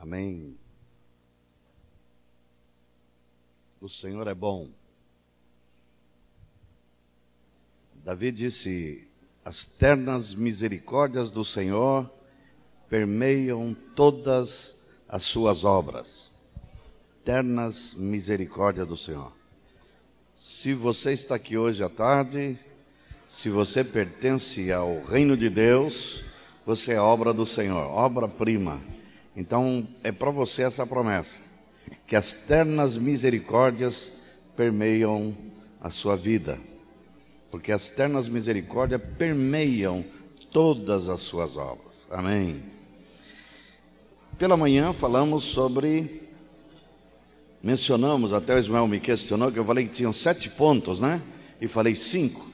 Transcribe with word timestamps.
Amém. 0.00 0.56
O 3.78 3.86
Senhor 3.88 4.26
é 4.26 4.34
bom. 4.34 4.70
Davi 8.02 8.32
disse: 8.32 9.06
As 9.44 9.66
ternas 9.66 10.34
misericórdias 10.34 11.30
do 11.30 11.44
Senhor 11.44 12.10
permeiam 12.88 13.76
todas 13.94 14.86
as 15.06 15.22
suas 15.22 15.64
obras. 15.64 16.30
Ternas 17.22 17.92
misericórdias 17.92 18.88
do 18.88 18.96
Senhor. 18.96 19.30
Se 20.34 20.72
você 20.72 21.12
está 21.12 21.34
aqui 21.34 21.58
hoje 21.58 21.84
à 21.84 21.90
tarde, 21.90 22.58
se 23.28 23.50
você 23.50 23.84
pertence 23.84 24.72
ao 24.72 25.02
reino 25.02 25.36
de 25.36 25.50
Deus, 25.50 26.24
você 26.64 26.94
é 26.94 27.00
obra 27.00 27.34
do 27.34 27.44
Senhor, 27.44 27.86
obra-prima. 27.86 28.80
Então, 29.40 29.88
é 30.04 30.12
para 30.12 30.30
você 30.30 30.64
essa 30.64 30.86
promessa: 30.86 31.38
que 32.06 32.14
as 32.14 32.34
ternas 32.34 32.98
misericórdias 32.98 34.12
permeiam 34.54 35.34
a 35.80 35.88
sua 35.88 36.14
vida, 36.14 36.60
porque 37.50 37.72
as 37.72 37.88
ternas 37.88 38.28
misericórdias 38.28 39.00
permeiam 39.16 40.04
todas 40.52 41.08
as 41.08 41.20
suas 41.20 41.56
obras. 41.56 42.06
Amém. 42.10 42.62
Pela 44.36 44.58
manhã 44.58 44.92
falamos 44.92 45.44
sobre. 45.44 46.28
Mencionamos, 47.62 48.34
até 48.34 48.54
o 48.54 48.58
Ismael 48.58 48.86
me 48.86 49.00
questionou, 49.00 49.50
que 49.50 49.58
eu 49.58 49.64
falei 49.64 49.86
que 49.86 49.94
tinham 49.94 50.12
sete 50.12 50.50
pontos, 50.50 51.00
né? 51.00 51.22
E 51.58 51.66
falei 51.66 51.94
cinco. 51.94 52.50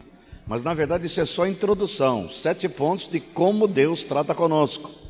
Mas 0.47 0.63
na 0.63 0.73
verdade 0.73 1.07
isso 1.07 1.21
é 1.21 1.25
só 1.25 1.49
introdução 1.49 2.31
sete 2.31 2.69
pontos 2.69 3.09
de 3.09 3.19
como 3.19 3.67
Deus 3.67 4.05
trata 4.05 4.37
conosco. 4.37 5.06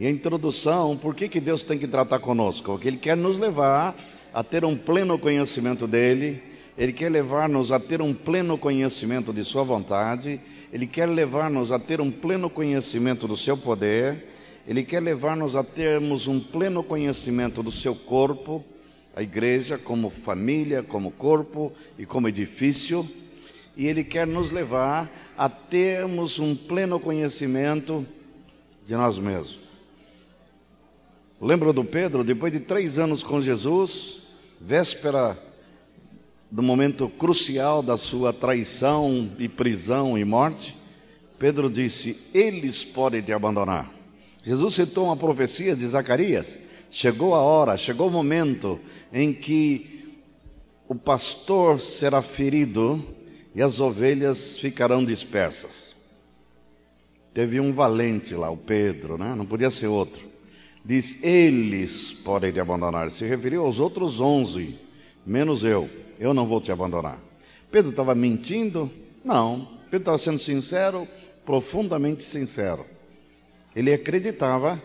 E 0.00 0.06
a 0.06 0.10
introdução, 0.10 0.96
por 0.96 1.14
que, 1.14 1.28
que 1.28 1.38
Deus 1.38 1.62
tem 1.62 1.78
que 1.78 1.86
tratar 1.86 2.20
conosco? 2.20 2.72
Porque 2.72 2.88
Ele 2.88 2.96
quer 2.96 3.14
nos 3.14 3.38
levar 3.38 3.94
a 4.32 4.42
ter 4.42 4.64
um 4.64 4.74
pleno 4.74 5.18
conhecimento 5.18 5.86
dEle, 5.86 6.42
Ele 6.78 6.90
quer 6.90 7.10
levar-nos 7.10 7.70
a 7.70 7.78
ter 7.78 8.00
um 8.00 8.14
pleno 8.14 8.56
conhecimento 8.56 9.30
de 9.30 9.44
Sua 9.44 9.62
vontade, 9.62 10.40
Ele 10.72 10.86
quer 10.86 11.04
levar-nos 11.04 11.70
a 11.70 11.78
ter 11.78 12.00
um 12.00 12.10
pleno 12.10 12.48
conhecimento 12.48 13.28
do 13.28 13.36
Seu 13.36 13.58
poder, 13.58 14.26
Ele 14.66 14.82
quer 14.82 15.00
levar-nos 15.02 15.54
a 15.54 15.62
termos 15.62 16.26
um 16.26 16.40
pleno 16.40 16.82
conhecimento 16.82 17.62
do 17.62 17.70
Seu 17.70 17.94
corpo, 17.94 18.64
a 19.14 19.22
igreja 19.22 19.76
como 19.76 20.08
família, 20.08 20.82
como 20.82 21.10
corpo 21.10 21.74
e 21.98 22.06
como 22.06 22.26
edifício, 22.26 23.06
e 23.76 23.86
Ele 23.86 24.02
quer 24.02 24.26
nos 24.26 24.50
levar 24.50 25.12
a 25.36 25.46
termos 25.50 26.38
um 26.38 26.56
pleno 26.56 26.98
conhecimento 26.98 28.06
de 28.86 28.94
nós 28.94 29.18
mesmos. 29.18 29.59
Lembra 31.40 31.72
do 31.72 31.82
Pedro? 31.82 32.22
Depois 32.22 32.52
de 32.52 32.60
três 32.60 32.98
anos 32.98 33.22
com 33.22 33.40
Jesus, 33.40 34.18
véspera 34.60 35.38
do 36.50 36.62
momento 36.62 37.08
crucial 37.08 37.82
da 37.82 37.96
sua 37.96 38.30
traição 38.30 39.30
e 39.38 39.48
prisão 39.48 40.18
e 40.18 40.24
morte, 40.24 40.76
Pedro 41.38 41.70
disse: 41.70 42.28
Eles 42.34 42.84
podem 42.84 43.22
te 43.22 43.32
abandonar. 43.32 43.90
Jesus 44.44 44.74
citou 44.74 45.06
uma 45.06 45.16
profecia 45.16 45.74
de 45.74 45.86
Zacarias. 45.86 46.58
Chegou 46.90 47.34
a 47.34 47.40
hora, 47.40 47.78
chegou 47.78 48.08
o 48.08 48.10
momento 48.10 48.78
em 49.10 49.32
que 49.32 50.12
o 50.86 50.94
pastor 50.94 51.80
será 51.80 52.20
ferido 52.20 53.02
e 53.54 53.62
as 53.62 53.80
ovelhas 53.80 54.58
ficarão 54.58 55.02
dispersas. 55.02 55.96
Teve 57.32 57.60
um 57.60 57.72
valente 57.72 58.34
lá, 58.34 58.50
o 58.50 58.56
Pedro, 58.58 59.16
né? 59.16 59.34
não 59.34 59.46
podia 59.46 59.70
ser 59.70 59.86
outro. 59.86 60.29
Diz: 60.84 61.22
Eles 61.22 62.12
podem 62.12 62.52
te 62.52 62.60
abandonar. 62.60 63.10
Se 63.10 63.24
referiu 63.24 63.64
aos 63.64 63.80
outros 63.80 64.20
onze, 64.20 64.78
menos 65.26 65.64
eu. 65.64 65.88
Eu 66.18 66.34
não 66.34 66.46
vou 66.46 66.60
te 66.60 66.72
abandonar. 66.72 67.18
Pedro 67.70 67.90
estava 67.90 68.14
mentindo? 68.14 68.90
Não. 69.24 69.68
Pedro 69.84 69.98
estava 69.98 70.18
sendo 70.18 70.38
sincero, 70.38 71.06
profundamente 71.44 72.22
sincero. 72.22 72.84
Ele 73.74 73.92
acreditava 73.92 74.80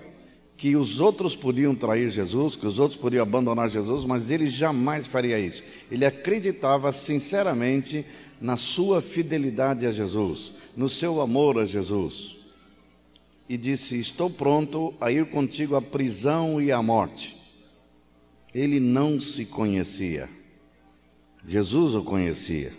que 0.58 0.76
os 0.76 1.02
outros 1.02 1.36
podiam 1.36 1.76
trair 1.76 2.10
Jesus, 2.10 2.56
que 2.56 2.66
os 2.66 2.80
outros 2.80 2.98
podiam 3.00 3.24
abandonar 3.24 3.70
Jesus, 3.70 4.06
mas 4.06 4.30
ele 4.30 4.46
jamais 4.46 5.06
faria 5.06 5.40
isso. 5.40 5.64
Ele 5.92 6.06
acreditava 6.06 6.92
sinceramente 6.92 8.06
na 8.40 8.56
sua 8.56 9.02
fidelidade 9.02 9.86
a 9.86 9.92
Jesus, 9.92 10.54
no 10.76 10.88
seu 10.88 11.20
amor 11.20 11.60
a 11.60 11.66
Jesus. 11.66 12.35
E 13.48 13.58
disse: 13.58 14.00
Estou 14.00 14.30
pronto 14.30 14.94
a 15.00 15.12
ir 15.12 15.30
contigo 15.30 15.76
à 15.76 15.82
prisão 15.82 16.62
e 16.62 16.72
à 16.72 16.82
morte. 16.82 17.36
Ele 18.54 18.80
não 18.80 19.20
se 19.20 19.46
conhecia. 19.46 20.30
Jesus 21.48 21.94
o 21.94 22.04
conhecia. 22.04 22.74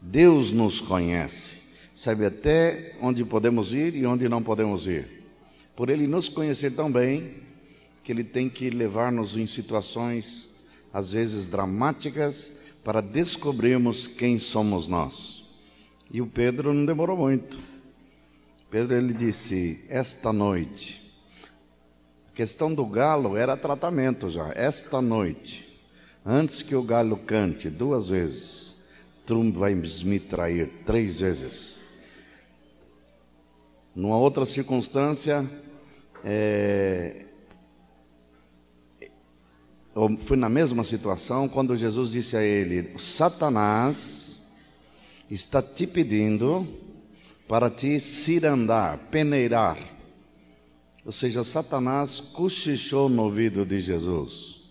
Deus 0.00 0.52
nos 0.52 0.80
conhece, 0.80 1.56
sabe 1.94 2.26
até 2.26 2.94
onde 3.00 3.24
podemos 3.24 3.72
ir 3.72 3.94
e 3.94 4.06
onde 4.06 4.28
não 4.28 4.42
podemos 4.42 4.86
ir. 4.86 5.24
Por 5.74 5.88
ele 5.88 6.06
nos 6.06 6.28
conhecer 6.28 6.72
tão 6.72 6.92
bem, 6.92 7.42
que 8.04 8.12
ele 8.12 8.22
tem 8.22 8.50
que 8.50 8.68
levar-nos 8.68 9.36
em 9.36 9.46
situações, 9.46 10.62
às 10.92 11.14
vezes 11.14 11.48
dramáticas, 11.48 12.64
para 12.84 13.00
descobrirmos 13.00 14.06
quem 14.06 14.38
somos 14.38 14.86
nós. 14.86 15.42
E 16.12 16.20
o 16.20 16.26
Pedro 16.26 16.74
não 16.74 16.84
demorou 16.84 17.16
muito. 17.16 17.58
Pedro 18.74 18.96
ele 18.96 19.12
disse: 19.14 19.84
Esta 19.88 20.32
noite. 20.32 21.00
A 22.28 22.32
questão 22.32 22.74
do 22.74 22.84
galo 22.84 23.36
era 23.36 23.56
tratamento 23.56 24.28
já. 24.28 24.50
Esta 24.52 25.00
noite, 25.00 25.80
antes 26.26 26.60
que 26.60 26.74
o 26.74 26.82
galo 26.82 27.16
cante 27.18 27.70
duas 27.70 28.08
vezes, 28.08 28.88
tu 29.24 29.52
vais 29.52 30.02
me 30.02 30.18
trair 30.18 30.82
três 30.84 31.20
vezes. 31.20 31.76
Numa 33.94 34.16
outra 34.18 34.44
circunstância, 34.44 35.48
é, 36.24 37.26
foi 40.18 40.36
na 40.36 40.48
mesma 40.48 40.82
situação 40.82 41.48
quando 41.48 41.76
Jesus 41.76 42.10
disse 42.10 42.36
a 42.36 42.42
ele: 42.42 42.98
Satanás 42.98 44.52
está 45.30 45.62
te 45.62 45.86
pedindo 45.86 46.82
para 47.48 47.70
te 47.70 48.00
cirandar, 48.00 48.98
peneirar. 49.10 49.76
Ou 51.04 51.12
seja, 51.12 51.44
Satanás 51.44 52.20
cochichou 52.20 53.08
no 53.08 53.24
ouvido 53.24 53.64
de 53.66 53.80
Jesus 53.80 54.62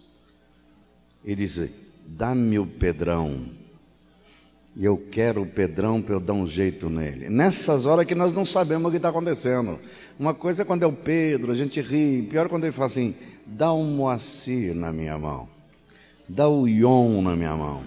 e 1.24 1.36
disse: 1.36 1.72
Dá-me 2.06 2.58
o 2.58 2.66
Pedrão. 2.66 3.62
E 4.76 4.84
eu 4.84 4.98
quero 4.98 5.44
o 5.44 5.46
Pedrão 5.46 6.02
para 6.02 6.16
eu 6.16 6.20
dar 6.20 6.34
um 6.34 6.48
jeito 6.48 6.90
nele. 6.90 7.30
Nessas 7.30 7.86
horas 7.86 8.08
que 8.08 8.16
nós 8.16 8.34
não 8.34 8.44
sabemos 8.44 8.88
o 8.88 8.92
que 8.92 8.98
está 8.98 9.10
acontecendo. 9.10 9.80
Uma 10.18 10.34
coisa 10.34 10.64
é 10.64 10.66
quando 10.66 10.82
é 10.82 10.88
o 10.88 10.92
Pedro, 10.92 11.52
a 11.52 11.56
gente 11.56 11.80
ri. 11.80 12.28
Pior 12.28 12.48
é 12.48 12.50
quando 12.50 12.64
ele 12.64 12.72
fala 12.72 12.88
assim: 12.88 13.14
dá 13.46 13.72
um 13.72 13.84
Moacir 13.84 14.74
na 14.74 14.92
minha 14.92 15.18
mão. 15.18 15.48
Dá 16.28 16.50
o 16.50 16.68
Ion 16.68 17.22
na 17.22 17.36
minha 17.36 17.56
mão. 17.56 17.84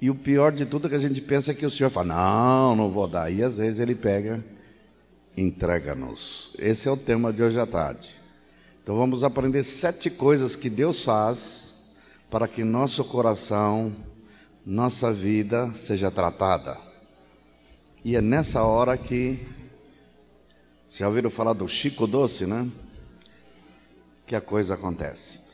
E 0.00 0.10
o 0.10 0.14
pior 0.14 0.52
de 0.52 0.66
tudo 0.66 0.86
é 0.86 0.90
que 0.90 0.96
a 0.96 1.00
gente 1.00 1.20
pensa 1.20 1.54
que 1.54 1.64
o 1.64 1.70
Senhor 1.70 1.90
fala: 1.90 2.14
não, 2.14 2.76
não 2.76 2.90
vou 2.90 3.06
dar. 3.06 3.30
E 3.30 3.42
às 3.42 3.58
vezes 3.58 3.80
ele 3.80 3.94
pega, 3.94 4.44
entrega-nos. 5.36 6.52
Esse 6.58 6.88
é 6.88 6.90
o 6.90 6.96
tema 6.96 7.32
de 7.32 7.42
hoje 7.42 7.58
à 7.58 7.66
tarde. 7.66 8.14
Então 8.82 8.96
vamos 8.96 9.24
aprender 9.24 9.64
sete 9.64 10.10
coisas 10.10 10.54
que 10.54 10.70
Deus 10.70 11.02
faz 11.02 11.94
para 12.30 12.46
que 12.46 12.62
nosso 12.62 13.04
coração 13.04 13.94
nossa 14.66 15.12
vida 15.12 15.72
seja 15.74 16.10
tratada. 16.10 16.76
E 18.04 18.16
é 18.16 18.20
nessa 18.20 18.64
hora 18.64 18.98
que, 18.98 19.46
se 20.88 21.04
ouviram 21.04 21.30
falar 21.30 21.52
do 21.52 21.68
Chico 21.68 22.06
Doce, 22.06 22.46
né? 22.46 22.68
Que 24.26 24.34
a 24.34 24.40
coisa 24.40 24.74
acontece. 24.74 25.45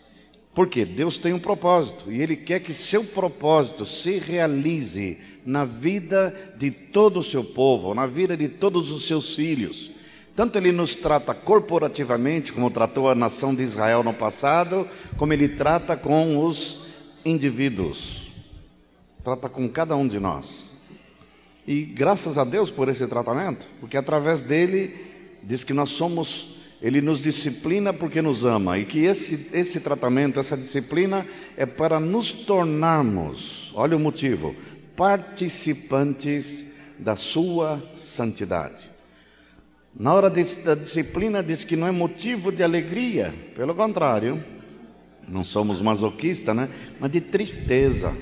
Porque 0.54 0.84
Deus 0.84 1.18
tem 1.18 1.32
um 1.32 1.38
propósito 1.38 2.10
e 2.10 2.20
Ele 2.20 2.36
quer 2.36 2.60
que 2.60 2.72
seu 2.72 3.04
propósito 3.04 3.84
se 3.86 4.18
realize 4.18 5.18
na 5.44 5.64
vida 5.64 6.54
de 6.56 6.70
todo 6.70 7.20
o 7.20 7.22
seu 7.22 7.42
povo, 7.42 7.94
na 7.94 8.06
vida 8.06 8.36
de 8.36 8.48
todos 8.48 8.90
os 8.90 9.06
seus 9.06 9.34
filhos. 9.34 9.90
Tanto 10.36 10.56
Ele 10.56 10.72
nos 10.72 10.96
trata 10.96 11.34
corporativamente, 11.34 12.52
como 12.52 12.70
tratou 12.70 13.08
a 13.08 13.14
nação 13.14 13.54
de 13.54 13.62
Israel 13.62 14.02
no 14.02 14.14
passado, 14.14 14.88
como 15.16 15.32
Ele 15.32 15.48
trata 15.48 15.96
com 15.96 16.44
os 16.44 16.88
indivíduos 17.24 18.22
trata 19.22 19.48
com 19.48 19.68
cada 19.68 19.96
um 19.96 20.06
de 20.06 20.18
nós. 20.18 20.72
E 21.66 21.82
graças 21.82 22.38
a 22.38 22.44
Deus 22.44 22.70
por 22.70 22.88
esse 22.88 23.06
tratamento, 23.06 23.68
porque 23.80 23.96
através 23.96 24.42
dele 24.42 24.94
diz 25.42 25.62
que 25.62 25.72
nós 25.72 25.90
somos, 25.90 26.61
ele 26.82 27.00
nos 27.00 27.22
disciplina 27.22 27.92
porque 27.92 28.20
nos 28.20 28.44
ama 28.44 28.76
e 28.76 28.84
que 28.84 29.04
esse, 29.04 29.50
esse 29.52 29.78
tratamento, 29.78 30.40
essa 30.40 30.56
disciplina 30.56 31.24
é 31.56 31.64
para 31.64 32.00
nos 32.00 32.32
tornarmos, 32.32 33.70
olha 33.72 33.96
o 33.96 34.00
motivo, 34.00 34.56
participantes 34.96 36.66
da 36.98 37.14
sua 37.14 37.80
santidade. 37.94 38.90
Na 39.94 40.12
hora 40.12 40.28
da 40.28 40.74
disciplina, 40.74 41.42
diz 41.42 41.62
que 41.62 41.76
não 41.76 41.86
é 41.86 41.92
motivo 41.92 42.50
de 42.50 42.64
alegria, 42.64 43.32
pelo 43.54 43.74
contrário, 43.74 44.42
não 45.28 45.44
somos 45.44 45.80
masoquistas, 45.80 46.56
né? 46.56 46.68
Mas 46.98 47.12
de 47.12 47.20
tristeza. 47.20 48.16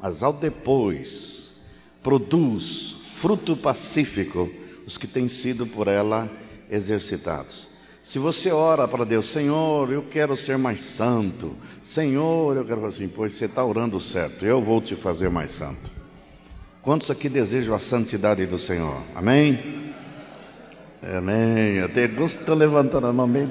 Mas 0.00 0.22
ao 0.22 0.32
depois, 0.32 1.62
produz 2.02 2.96
fruto 3.14 3.56
pacífico 3.56 4.48
os 4.86 4.96
que 4.96 5.06
têm 5.06 5.28
sido 5.28 5.66
por 5.66 5.88
ela 5.88 6.30
exercitados. 6.70 7.68
Se 8.02 8.18
você 8.18 8.50
ora 8.50 8.88
para 8.88 9.04
Deus, 9.04 9.26
Senhor, 9.26 9.92
eu 9.92 10.02
quero 10.02 10.36
ser 10.36 10.56
mais 10.56 10.80
santo, 10.80 11.54
Senhor, 11.84 12.56
eu 12.56 12.64
quero 12.64 12.84
assim, 12.86 13.08
pois 13.08 13.34
você 13.34 13.44
está 13.44 13.64
orando 13.64 14.00
certo, 14.00 14.46
eu 14.46 14.62
vou 14.62 14.80
te 14.80 14.96
fazer 14.96 15.28
mais 15.28 15.50
santo. 15.50 15.90
Quantos 16.80 17.10
aqui 17.10 17.28
desejam 17.28 17.74
a 17.74 17.78
santidade 17.78 18.46
do 18.46 18.58
Senhor? 18.58 19.02
Amém? 19.14 19.92
Amém. 21.02 21.80
Até 21.80 22.06
estou 22.06 22.54
levantando 22.54 23.06
a 23.06 23.12
mão 23.12 23.28
bem. 23.28 23.48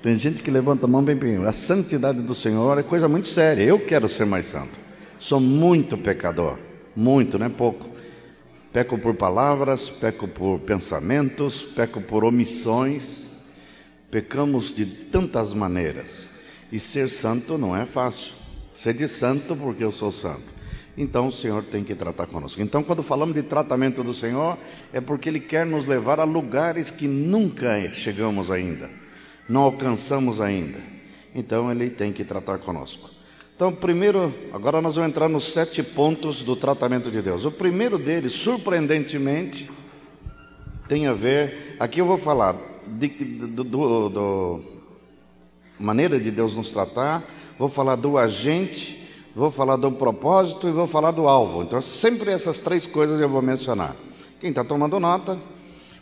Tem 0.00 0.14
gente 0.14 0.42
que 0.42 0.50
levanta 0.50 0.84
a 0.84 0.88
mão 0.88 1.02
bem 1.02 1.16
bem. 1.16 1.44
A 1.44 1.52
santidade 1.52 2.20
do 2.20 2.34
Senhor 2.34 2.78
é 2.78 2.82
coisa 2.82 3.08
muito 3.08 3.26
séria. 3.26 3.62
Eu 3.62 3.80
quero 3.80 4.08
ser 4.08 4.24
mais 4.24 4.46
santo. 4.46 4.78
Sou 5.18 5.40
muito 5.40 5.96
pecador. 5.96 6.58
Muito, 6.94 7.38
não 7.38 7.46
é 7.46 7.48
pouco. 7.48 7.93
Peco 8.74 8.98
por 8.98 9.14
palavras, 9.14 9.88
peco 9.88 10.26
por 10.26 10.58
pensamentos, 10.58 11.62
peco 11.62 12.00
por 12.00 12.24
omissões. 12.24 13.28
Pecamos 14.10 14.74
de 14.74 14.84
tantas 14.84 15.54
maneiras. 15.54 16.28
E 16.72 16.80
ser 16.80 17.08
santo 17.08 17.56
não 17.56 17.76
é 17.76 17.86
fácil. 17.86 18.32
Ser 18.74 18.92
de 18.94 19.06
santo 19.06 19.54
porque 19.54 19.84
eu 19.84 19.92
sou 19.92 20.10
santo. 20.10 20.52
Então 20.98 21.28
o 21.28 21.32
Senhor 21.32 21.62
tem 21.62 21.84
que 21.84 21.94
tratar 21.94 22.26
conosco. 22.26 22.60
Então, 22.60 22.82
quando 22.82 23.04
falamos 23.04 23.36
de 23.36 23.44
tratamento 23.44 24.02
do 24.02 24.12
Senhor, 24.12 24.58
é 24.92 25.00
porque 25.00 25.28
Ele 25.28 25.38
quer 25.38 25.64
nos 25.64 25.86
levar 25.86 26.18
a 26.18 26.24
lugares 26.24 26.90
que 26.90 27.06
nunca 27.06 27.88
chegamos 27.92 28.50
ainda, 28.50 28.90
não 29.48 29.60
alcançamos 29.60 30.40
ainda. 30.40 30.80
Então, 31.32 31.70
Ele 31.70 31.90
tem 31.90 32.12
que 32.12 32.24
tratar 32.24 32.58
conosco. 32.58 33.13
Então, 33.54 33.72
primeiro, 33.72 34.34
agora 34.52 34.82
nós 34.82 34.96
vamos 34.96 35.10
entrar 35.10 35.28
nos 35.28 35.52
sete 35.52 35.82
pontos 35.82 36.42
do 36.42 36.56
tratamento 36.56 37.10
de 37.10 37.22
Deus. 37.22 37.44
O 37.44 37.52
primeiro 37.52 37.98
deles, 37.98 38.32
surpreendentemente, 38.32 39.70
tem 40.88 41.06
a 41.06 41.12
ver. 41.12 41.76
Aqui 41.78 42.00
eu 42.00 42.06
vou 42.06 42.18
falar 42.18 42.56
de, 42.86 43.08
do, 43.08 43.64
do, 43.64 44.08
do 44.08 44.60
maneira 45.78 46.18
de 46.18 46.30
Deus 46.30 46.56
nos 46.56 46.72
tratar, 46.72 47.24
vou 47.58 47.68
falar 47.68 47.96
do 47.96 48.18
agente 48.18 49.04
vou 49.34 49.50
falar 49.50 49.76
do 49.76 49.90
propósito 49.90 50.68
e 50.68 50.70
vou 50.70 50.86
falar 50.86 51.10
do 51.10 51.26
alvo. 51.26 51.62
Então, 51.62 51.80
sempre 51.82 52.30
essas 52.30 52.60
três 52.60 52.86
coisas 52.86 53.20
eu 53.20 53.28
vou 53.28 53.42
mencionar. 53.42 53.96
Quem 54.40 54.50
está 54.50 54.62
tomando 54.62 55.00
nota, 55.00 55.38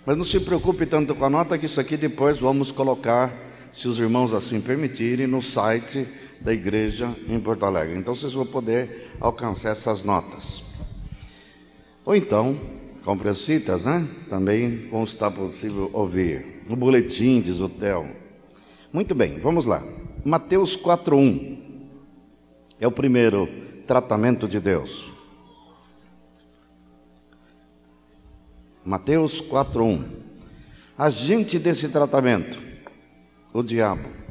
mas 0.05 0.17
não 0.17 0.25
se 0.25 0.41
preocupe 0.41 0.85
tanto 0.85 1.15
com 1.15 1.25
a 1.25 1.31
nota, 1.31 1.57
que 1.57 1.67
isso 1.67 1.81
aqui 1.81 1.97
depois 1.97 2.39
vamos 2.39 2.71
colocar, 2.71 3.33
se 3.73 3.89
os 3.89 3.99
irmãos 3.99 4.35
assim 4.35 4.61
permitirem, 4.61 5.27
no 5.27 5.41
site 5.41 6.07
da 6.43 6.53
igreja 6.53 7.15
em 7.29 7.39
Porto 7.41 7.65
Alegre. 7.65 7.97
Então, 7.97 8.15
vocês 8.15 8.33
vão 8.33 8.47
poder 8.47 9.11
alcançar 9.21 9.71
essas 9.71 10.05
notas. 10.05 10.63
Ou 12.05 12.15
então, 12.15 12.59
compre 13.05 13.29
as 13.29 13.45
fitas, 13.45 13.85
né? 13.85 14.07
Também 14.29 14.89
vão 14.89 15.05
estar 15.05 15.31
possível 15.31 15.91
ouvir. 15.93 16.63
No 16.69 16.77
boletim, 16.77 17.41
diz 17.41 17.61
o 17.61 17.69
Theo. 17.69 18.09
Muito 18.93 19.15
bem, 19.15 19.39
vamos 19.39 19.67
lá. 19.67 19.83
Mateus 20.25 20.77
4.1. 20.77 21.59
É 22.81 22.87
o 22.87 22.93
primeiro 22.93 23.49
tratamento 23.87 24.49
de 24.49 24.59
Deus. 24.59 25.13
Mateus 28.85 29.41
4:1. 29.41 30.05
Agente 30.99 31.59
desse 31.59 31.89
tratamento, 31.89 32.61
o 33.53 33.63
diabo. 33.63 34.22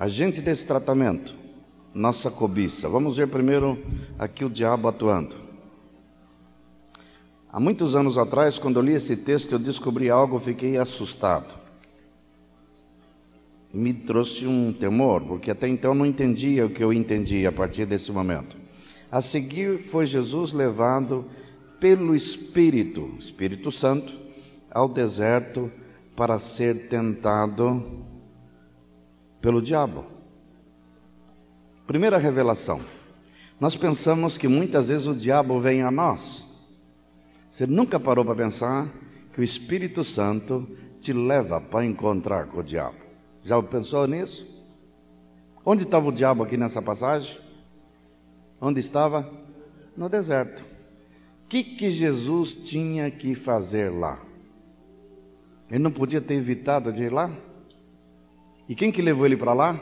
Agente 0.00 0.40
desse 0.40 0.66
tratamento, 0.66 1.32
nossa 1.94 2.28
cobiça. 2.28 2.88
Vamos 2.88 3.18
ver 3.18 3.28
primeiro 3.28 3.78
aqui 4.18 4.44
o 4.44 4.50
diabo 4.50 4.88
atuando. 4.88 5.36
Há 7.52 7.60
muitos 7.60 7.94
anos 7.94 8.18
atrás, 8.18 8.58
quando 8.58 8.80
eu 8.80 8.82
li 8.82 8.94
esse 8.94 9.16
texto, 9.16 9.52
eu 9.52 9.58
descobri 9.60 10.10
algo, 10.10 10.40
fiquei 10.40 10.76
assustado 10.76 11.60
me 13.72 13.94
trouxe 13.94 14.46
um 14.46 14.72
temor, 14.72 15.22
porque 15.22 15.50
até 15.50 15.68
então 15.68 15.94
não 15.94 16.04
entendia 16.04 16.66
o 16.66 16.70
que 16.70 16.82
eu 16.82 16.92
entendi 16.92 17.46
a 17.46 17.52
partir 17.52 17.86
desse 17.86 18.10
momento. 18.10 18.56
A 19.10 19.20
seguir 19.20 19.78
foi 19.78 20.06
Jesus 20.06 20.52
levado 20.52 21.24
pelo 21.78 22.14
Espírito, 22.14 23.14
Espírito 23.18 23.70
Santo, 23.70 24.12
ao 24.70 24.88
deserto 24.88 25.70
para 26.16 26.38
ser 26.38 26.88
tentado 26.88 28.04
pelo 29.40 29.62
diabo. 29.62 30.06
Primeira 31.86 32.18
revelação. 32.18 32.80
Nós 33.58 33.76
pensamos 33.76 34.38
que 34.38 34.48
muitas 34.48 34.88
vezes 34.88 35.06
o 35.06 35.14
diabo 35.14 35.60
vem 35.60 35.82
a 35.82 35.90
nós. 35.90 36.46
Você 37.50 37.66
nunca 37.66 37.98
parou 37.98 38.24
para 38.24 38.34
pensar 38.34 38.88
que 39.32 39.40
o 39.40 39.44
Espírito 39.44 40.04
Santo 40.04 40.68
te 41.00 41.12
leva 41.12 41.60
para 41.60 41.84
encontrar 41.84 42.46
com 42.46 42.60
o 42.60 42.62
diabo. 42.62 42.96
Já 43.42 43.60
pensou 43.62 44.06
nisso? 44.06 44.46
Onde 45.64 45.82
estava 45.82 46.08
o 46.08 46.12
diabo 46.12 46.42
aqui 46.42 46.56
nessa 46.56 46.80
passagem? 46.80 47.38
Onde 48.60 48.80
estava? 48.80 49.30
No 49.96 50.08
deserto. 50.08 50.60
O 50.60 51.48
que, 51.48 51.64
que 51.64 51.90
Jesus 51.90 52.54
tinha 52.54 53.10
que 53.10 53.34
fazer 53.34 53.90
lá? 53.90 54.20
Ele 55.68 55.80
não 55.80 55.90
podia 55.90 56.20
ter 56.20 56.34
evitado 56.34 56.92
de 56.92 57.02
ir 57.02 57.12
lá? 57.12 57.30
E 58.70 58.74
quem 58.76 58.92
que 58.92 59.02
levou 59.02 59.26
ele 59.26 59.36
para 59.36 59.52
lá? 59.52 59.80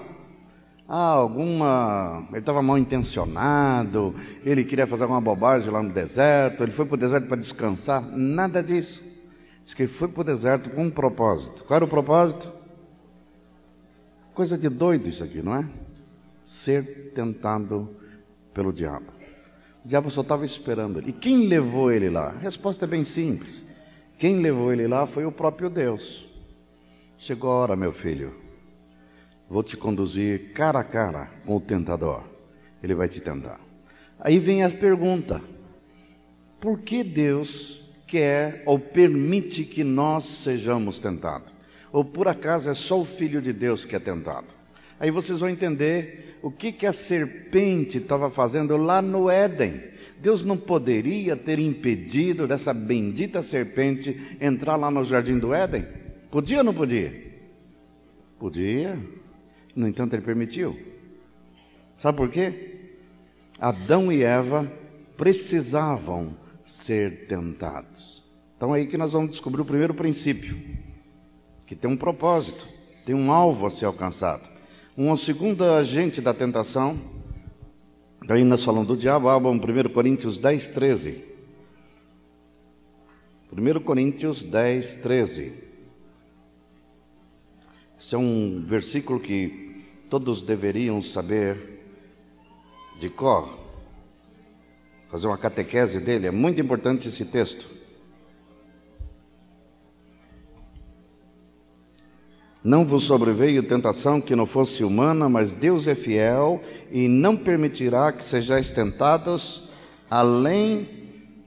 Ah, 0.89 1.11
alguma. 1.11 2.27
Ele 2.31 2.39
estava 2.39 2.63
mal 2.63 2.79
intencionado, 2.79 4.15
ele 4.43 4.65
queria 4.65 4.87
fazer 4.87 5.03
alguma 5.03 5.21
bobagem 5.21 5.71
lá 5.71 5.83
no 5.83 5.93
deserto, 5.93 6.63
ele 6.63 6.73
foi 6.73 6.87
para 6.87 6.95
o 6.95 6.97
deserto 6.97 7.29
para 7.29 7.37
descansar. 7.37 8.01
Nada 8.01 8.63
disso. 8.63 9.03
Diz 9.63 9.75
que 9.75 9.83
ele 9.83 9.93
foi 9.93 10.09
para 10.09 10.23
o 10.23 10.25
deserto 10.25 10.71
com 10.71 10.85
um 10.85 10.91
propósito. 10.91 11.65
Qual 11.65 11.77
era 11.77 11.85
o 11.85 11.89
propósito? 11.89 12.51
Coisa 14.33 14.57
de 14.57 14.71
doido 14.71 15.07
isso 15.07 15.23
aqui, 15.23 15.43
não 15.43 15.55
é? 15.55 15.69
Ser 16.43 17.13
tentado 17.15 17.95
pelo 18.55 18.73
diabo. 18.73 19.13
O 19.85 19.89
diabo 19.89 20.11
só 20.11 20.23
estava 20.23 20.47
esperando 20.47 20.99
ele. 20.99 21.11
E 21.11 21.13
quem 21.13 21.47
levou 21.47 21.93
ele 21.93 22.09
lá? 22.09 22.29
A 22.31 22.39
resposta 22.39 22.87
é 22.87 22.89
bem 22.89 23.05
simples. 23.05 23.67
Quem 24.17 24.41
levou 24.41 24.73
ele 24.73 24.89
lá 24.89 25.07
foi 25.07 25.27
o 25.27 25.33
próprio 25.33 25.69
Deus. 25.69 26.27
Chegou 27.19 27.51
a 27.51 27.55
hora, 27.55 27.77
meu 27.77 27.93
filho. 27.93 28.48
Vou 29.49 29.63
te 29.63 29.77
conduzir 29.77 30.53
cara 30.53 30.81
a 30.81 30.85
cara 30.85 31.31
com 31.47 31.57
o 31.57 31.61
tentador. 31.61 32.25
Ele 32.83 32.95
vai 32.95 33.09
te 33.09 33.21
tentar. 33.21 33.59
Aí 34.21 34.39
vem 34.39 34.63
a 34.63 34.71
pergunta: 34.71 35.43
por 36.61 36.81
que 36.81 37.03
Deus 37.03 37.81
quer 38.07 38.63
ou 38.67 38.79
permite 38.79 39.65
que 39.65 39.83
nós 39.83 40.25
sejamos 40.25 41.01
tentados? 41.01 41.55
Ou 41.91 42.05
por 42.05 42.29
acaso 42.29 42.69
é 42.69 42.75
só 42.75 43.01
o 43.01 43.05
Filho 43.05 43.41
de 43.41 43.53
Deus 43.53 43.85
que 43.85 43.97
é 43.97 43.99
tentado? 43.99 44.47
Aí 45.01 45.11
vocês 45.11 45.39
vão 45.39 45.49
entender 45.49 46.39
o 46.43 46.51
que, 46.51 46.71
que 46.71 46.87
a 46.87 46.93
serpente 46.93 47.99
estava 47.99 48.31
fazendo 48.31 48.77
lá 48.77 49.01
no 49.01 49.31
Éden. 49.31 49.83
Deus 50.21 50.45
não 50.45 50.57
poderia 50.57 51.37
ter 51.37 51.59
impedido 51.59 52.47
dessa 52.47 52.75
bendita 52.75 53.43
serpente 53.43 54.37
entrar 54.41 54.77
lá 54.77 54.91
no 54.91 55.05
jardim 55.05 55.39
do 55.39 55.55
Éden? 55.55 55.87
Podia 56.31 56.59
ou 56.59 56.65
não 56.65 56.75
podia? 56.75 57.29
Podia. 58.39 58.99
No 59.79 59.87
entanto, 59.87 60.15
ele 60.15 60.23
permitiu. 60.23 60.77
Sabe 62.01 62.19
por 62.19 62.29
quê? 62.29 62.97
Adão 63.61 64.11
e 64.11 64.25
Eva 64.25 64.69
precisavam 65.17 66.37
ser 66.65 67.29
tentados. 67.29 68.25
Então 68.57 68.75
é 68.75 68.81
aí 68.81 68.89
que 68.89 68.99
nós 68.99 69.13
vamos 69.13 69.31
descobrir 69.31 69.63
o 69.63 69.65
primeiro 69.65 69.95
princípio 69.95 70.59
que 71.65 71.77
tem 71.77 71.89
um 71.89 71.97
propósito, 71.97 72.67
tem 73.07 73.15
um 73.15 73.31
alvo 73.31 73.69
a 73.69 73.71
ser 73.71 73.85
alcançado. 73.85 74.51
Um 74.97 75.15
segundo 75.15 75.63
agente 75.63 76.21
da 76.21 76.35
tentação, 76.35 77.01
daí 78.27 78.43
nós 78.43 78.65
falamos 78.65 78.89
do 78.89 78.97
diabo, 78.97 79.29
abram 79.29 79.53
1 79.53 79.93
Coríntios 79.93 80.39
10, 80.39 80.69
13. 80.71 81.25
1 83.53 83.81
Coríntios 83.85 84.43
10, 84.43 84.97
13. 84.97 85.53
Esse 88.01 88.15
é 88.17 88.19
um 88.19 88.65
versículo 88.67 89.21
que 89.21 89.68
todos 90.09 90.43
deveriam 90.43 91.03
saber 91.03 91.83
de 92.99 93.09
cor. 93.09 93.59
Fazer 95.11 95.27
uma 95.27 95.39
catequese 95.39 96.01
dele, 96.01 96.27
é 96.27 96.31
muito 96.31 96.61
importante 96.61 97.09
esse 97.09 97.25
texto. 97.25 97.79
Não 102.63 102.85
vos 102.85 103.05
sobreveio 103.05 103.63
tentação 103.63 104.21
que 104.21 104.37
não 104.37 104.45
fosse 104.45 104.85
humana, 104.85 105.29
mas 105.29 105.55
Deus 105.55 105.87
é 105.87 105.95
fiel 105.95 106.61
e 106.91 107.09
não 107.09 107.37
permitirá 107.37 108.13
que 108.13 108.23
sejais 108.23 108.71
tentados 108.71 109.71
além 110.11 110.89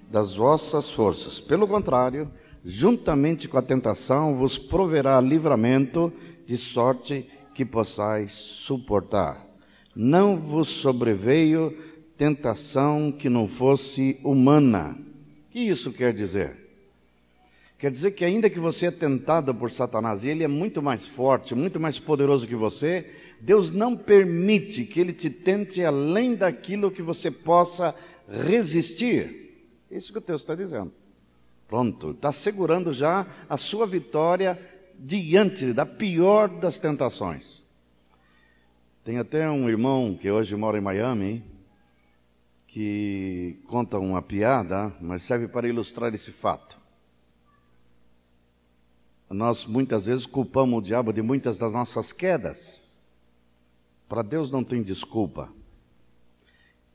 das 0.09 0.35
vossas 0.35 0.89
forças. 0.89 1.39
Pelo 1.39 1.67
contrário, 1.67 2.31
juntamente 2.63 3.47
com 3.47 3.57
a 3.57 3.61
tentação 3.61 4.33
vos 4.33 4.57
proverá 4.57 5.19
livramento, 5.21 6.11
de 6.45 6.57
sorte 6.57 7.29
que 7.53 7.65
possais 7.65 8.31
suportar. 8.31 9.45
Não 9.95 10.37
vos 10.37 10.69
sobreveio 10.69 11.77
tentação 12.17 13.11
que 13.11 13.29
não 13.29 13.47
fosse 13.47 14.19
humana. 14.23 14.97
O 15.47 15.51
que 15.51 15.59
isso 15.59 15.91
quer 15.91 16.13
dizer? 16.13 16.61
Quer 17.77 17.89
dizer 17.89 18.11
que, 18.11 18.23
ainda 18.23 18.47
que 18.47 18.59
você 18.59 18.85
é 18.85 18.91
tentado 18.91 19.55
por 19.55 19.71
Satanás 19.71 20.23
e 20.23 20.29
ele 20.29 20.43
é 20.43 20.47
muito 20.47 20.83
mais 20.83 21.07
forte, 21.07 21.55
muito 21.55 21.79
mais 21.79 21.97
poderoso 21.97 22.45
que 22.45 22.55
você, 22.55 23.09
Deus 23.39 23.71
não 23.71 23.97
permite 23.97 24.85
que 24.85 24.99
ele 24.99 25.11
te 25.11 25.31
tente 25.31 25.83
além 25.83 26.35
daquilo 26.35 26.91
que 26.91 27.01
você 27.01 27.31
possa 27.31 27.95
resistir. 28.29 29.65
É 29.89 29.97
isso 29.97 30.11
que 30.11 30.19
o 30.19 30.21
texto 30.21 30.41
está 30.41 30.53
dizendo. 30.53 30.93
Pronto, 31.67 32.11
está 32.11 32.31
segurando 32.31 32.93
já 32.93 33.25
a 33.49 33.57
sua 33.57 33.87
vitória 33.87 34.59
diante 35.03 35.73
da 35.73 35.85
pior 35.85 36.47
das 36.47 36.79
tentações. 36.79 37.63
Tem 39.03 39.17
até 39.17 39.49
um 39.49 39.67
irmão 39.67 40.15
que 40.15 40.29
hoje 40.29 40.55
mora 40.55 40.77
em 40.77 40.81
Miami, 40.81 41.43
que 42.67 43.59
conta 43.67 43.97
uma 43.97 44.21
piada, 44.21 44.95
mas 45.01 45.23
serve 45.23 45.47
para 45.47 45.67
ilustrar 45.67 46.13
esse 46.13 46.31
fato. 46.31 46.79
Nós 49.27 49.65
muitas 49.65 50.05
vezes 50.05 50.25
culpamos 50.25 50.79
o 50.79 50.81
diabo 50.81 51.11
de 51.11 51.21
muitas 51.21 51.57
das 51.57 51.73
nossas 51.73 52.13
quedas. 52.13 52.79
Para 54.07 54.21
Deus 54.21 54.51
não 54.51 54.63
tem 54.63 54.83
desculpa. 54.83 55.51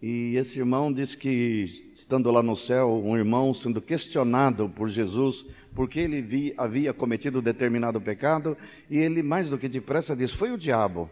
E 0.09 0.37
esse 0.37 0.61
irmão 0.61 0.93
disse 0.93 1.19
que, 1.19 1.65
estando 1.93 2.31
lá 2.31 2.41
no 2.41 2.55
céu, 2.55 3.03
um 3.05 3.17
irmão 3.17 3.53
sendo 3.53 3.81
questionado 3.81 4.69
por 4.69 4.89
Jesus 4.89 5.45
porque 5.75 5.99
ele 5.99 6.23
via, 6.23 6.55
havia 6.57 6.93
cometido 6.93 7.43
determinado 7.43 8.01
pecado, 8.01 8.57
e 8.89 8.99
ele, 8.99 9.21
mais 9.21 9.51
do 9.51 9.59
que 9.59 9.69
depressa, 9.69 10.15
disse: 10.15 10.37
Foi 10.37 10.53
o 10.53 10.57
diabo. 10.57 11.11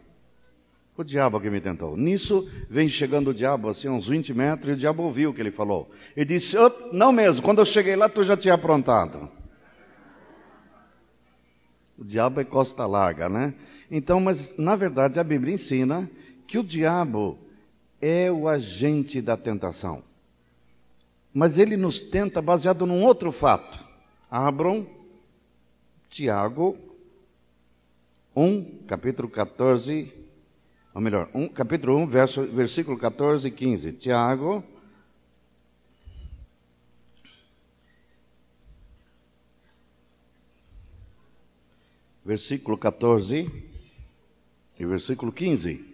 O 0.96 1.02
diabo 1.02 1.40
que 1.40 1.50
me 1.50 1.60
tentou. 1.60 1.96
Nisso, 1.96 2.48
vem 2.70 2.86
chegando 2.86 3.30
o 3.30 3.34
diabo, 3.34 3.68
assim, 3.68 3.88
uns 3.88 4.06
20 4.06 4.32
metros, 4.32 4.70
e 4.70 4.74
o 4.74 4.76
diabo 4.76 5.02
ouviu 5.02 5.30
o 5.30 5.34
que 5.34 5.42
ele 5.42 5.50
falou. 5.50 5.90
E 6.16 6.24
disse: 6.24 6.56
Não 6.92 7.10
mesmo, 7.10 7.42
quando 7.42 7.58
eu 7.58 7.66
cheguei 7.66 7.96
lá, 7.96 8.08
tu 8.08 8.22
já 8.22 8.36
tinha 8.36 8.54
aprontado. 8.54 9.28
O 11.98 12.04
diabo 12.04 12.40
é 12.40 12.44
costa 12.44 12.86
larga, 12.86 13.28
né? 13.28 13.54
Então, 13.90 14.20
mas 14.20 14.56
na 14.56 14.76
verdade 14.76 15.18
a 15.18 15.24
Bíblia 15.24 15.52
ensina 15.52 16.08
que 16.46 16.58
o 16.58 16.62
diabo 16.62 17.43
é 18.06 18.30
o 18.30 18.46
agente 18.46 19.22
da 19.22 19.34
tentação. 19.34 20.04
Mas 21.32 21.56
ele 21.56 21.74
nos 21.74 22.00
tenta 22.00 22.42
baseado 22.42 22.84
num 22.84 23.02
outro 23.02 23.32
fato. 23.32 23.82
Abram 24.30 24.86
Tiago 26.10 26.76
1, 28.36 28.84
capítulo 28.86 29.26
14, 29.26 30.12
ou 30.92 31.00
melhor, 31.00 31.30
1, 31.32 31.48
capítulo 31.48 31.96
1, 31.96 32.06
verso, 32.06 32.46
versículo 32.46 32.98
14 32.98 33.48
e 33.48 33.50
15. 33.50 33.92
Tiago 33.92 34.62
versículo 42.22 42.76
14 42.76 43.50
e 44.78 44.84
versículo 44.84 45.32
15. 45.32 45.93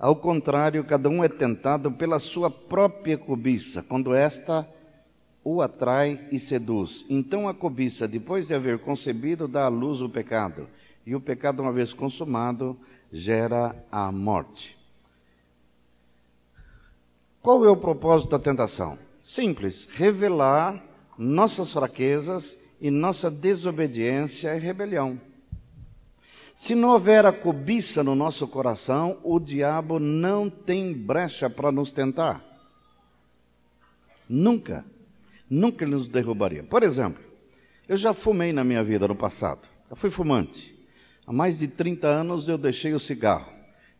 Ao 0.00 0.16
contrário, 0.16 0.82
cada 0.82 1.10
um 1.10 1.22
é 1.22 1.28
tentado 1.28 1.92
pela 1.92 2.18
sua 2.18 2.50
própria 2.50 3.18
cobiça, 3.18 3.82
quando 3.82 4.14
esta 4.14 4.66
o 5.44 5.60
atrai 5.60 6.26
e 6.32 6.38
seduz. 6.38 7.04
Então 7.10 7.46
a 7.46 7.52
cobiça, 7.52 8.08
depois 8.08 8.46
de 8.46 8.54
haver 8.54 8.78
concebido, 8.78 9.46
dá 9.46 9.66
à 9.66 9.68
luz 9.68 10.00
o 10.00 10.08
pecado. 10.08 10.66
E 11.04 11.14
o 11.14 11.20
pecado, 11.20 11.60
uma 11.60 11.70
vez 11.70 11.92
consumado, 11.92 12.78
gera 13.12 13.76
a 13.92 14.10
morte. 14.10 14.74
Qual 17.42 17.62
é 17.66 17.68
o 17.68 17.76
propósito 17.76 18.30
da 18.30 18.38
tentação? 18.38 18.98
Simples: 19.20 19.86
revelar 19.92 20.82
nossas 21.18 21.74
fraquezas 21.74 22.58
e 22.80 22.90
nossa 22.90 23.30
desobediência 23.30 24.56
e 24.56 24.58
rebelião. 24.58 25.20
Se 26.54 26.74
não 26.74 26.90
houver 26.90 27.24
a 27.24 27.32
cobiça 27.32 28.02
no 28.02 28.14
nosso 28.14 28.46
coração, 28.46 29.18
o 29.22 29.38
diabo 29.38 29.98
não 29.98 30.50
tem 30.50 30.92
brecha 30.92 31.48
para 31.48 31.72
nos 31.72 31.92
tentar. 31.92 32.44
Nunca. 34.28 34.84
Nunca 35.48 35.84
ele 35.84 35.94
nos 35.94 36.06
derrubaria. 36.06 36.62
Por 36.62 36.82
exemplo, 36.82 37.22
eu 37.88 37.96
já 37.96 38.14
fumei 38.14 38.52
na 38.52 38.62
minha 38.62 38.84
vida 38.84 39.08
no 39.08 39.16
passado. 39.16 39.68
Eu 39.88 39.96
fui 39.96 40.10
fumante. 40.10 40.78
Há 41.26 41.32
mais 41.32 41.58
de 41.58 41.66
30 41.66 42.06
anos 42.06 42.48
eu 42.48 42.56
deixei 42.56 42.92
o 42.92 43.00
cigarro. 43.00 43.52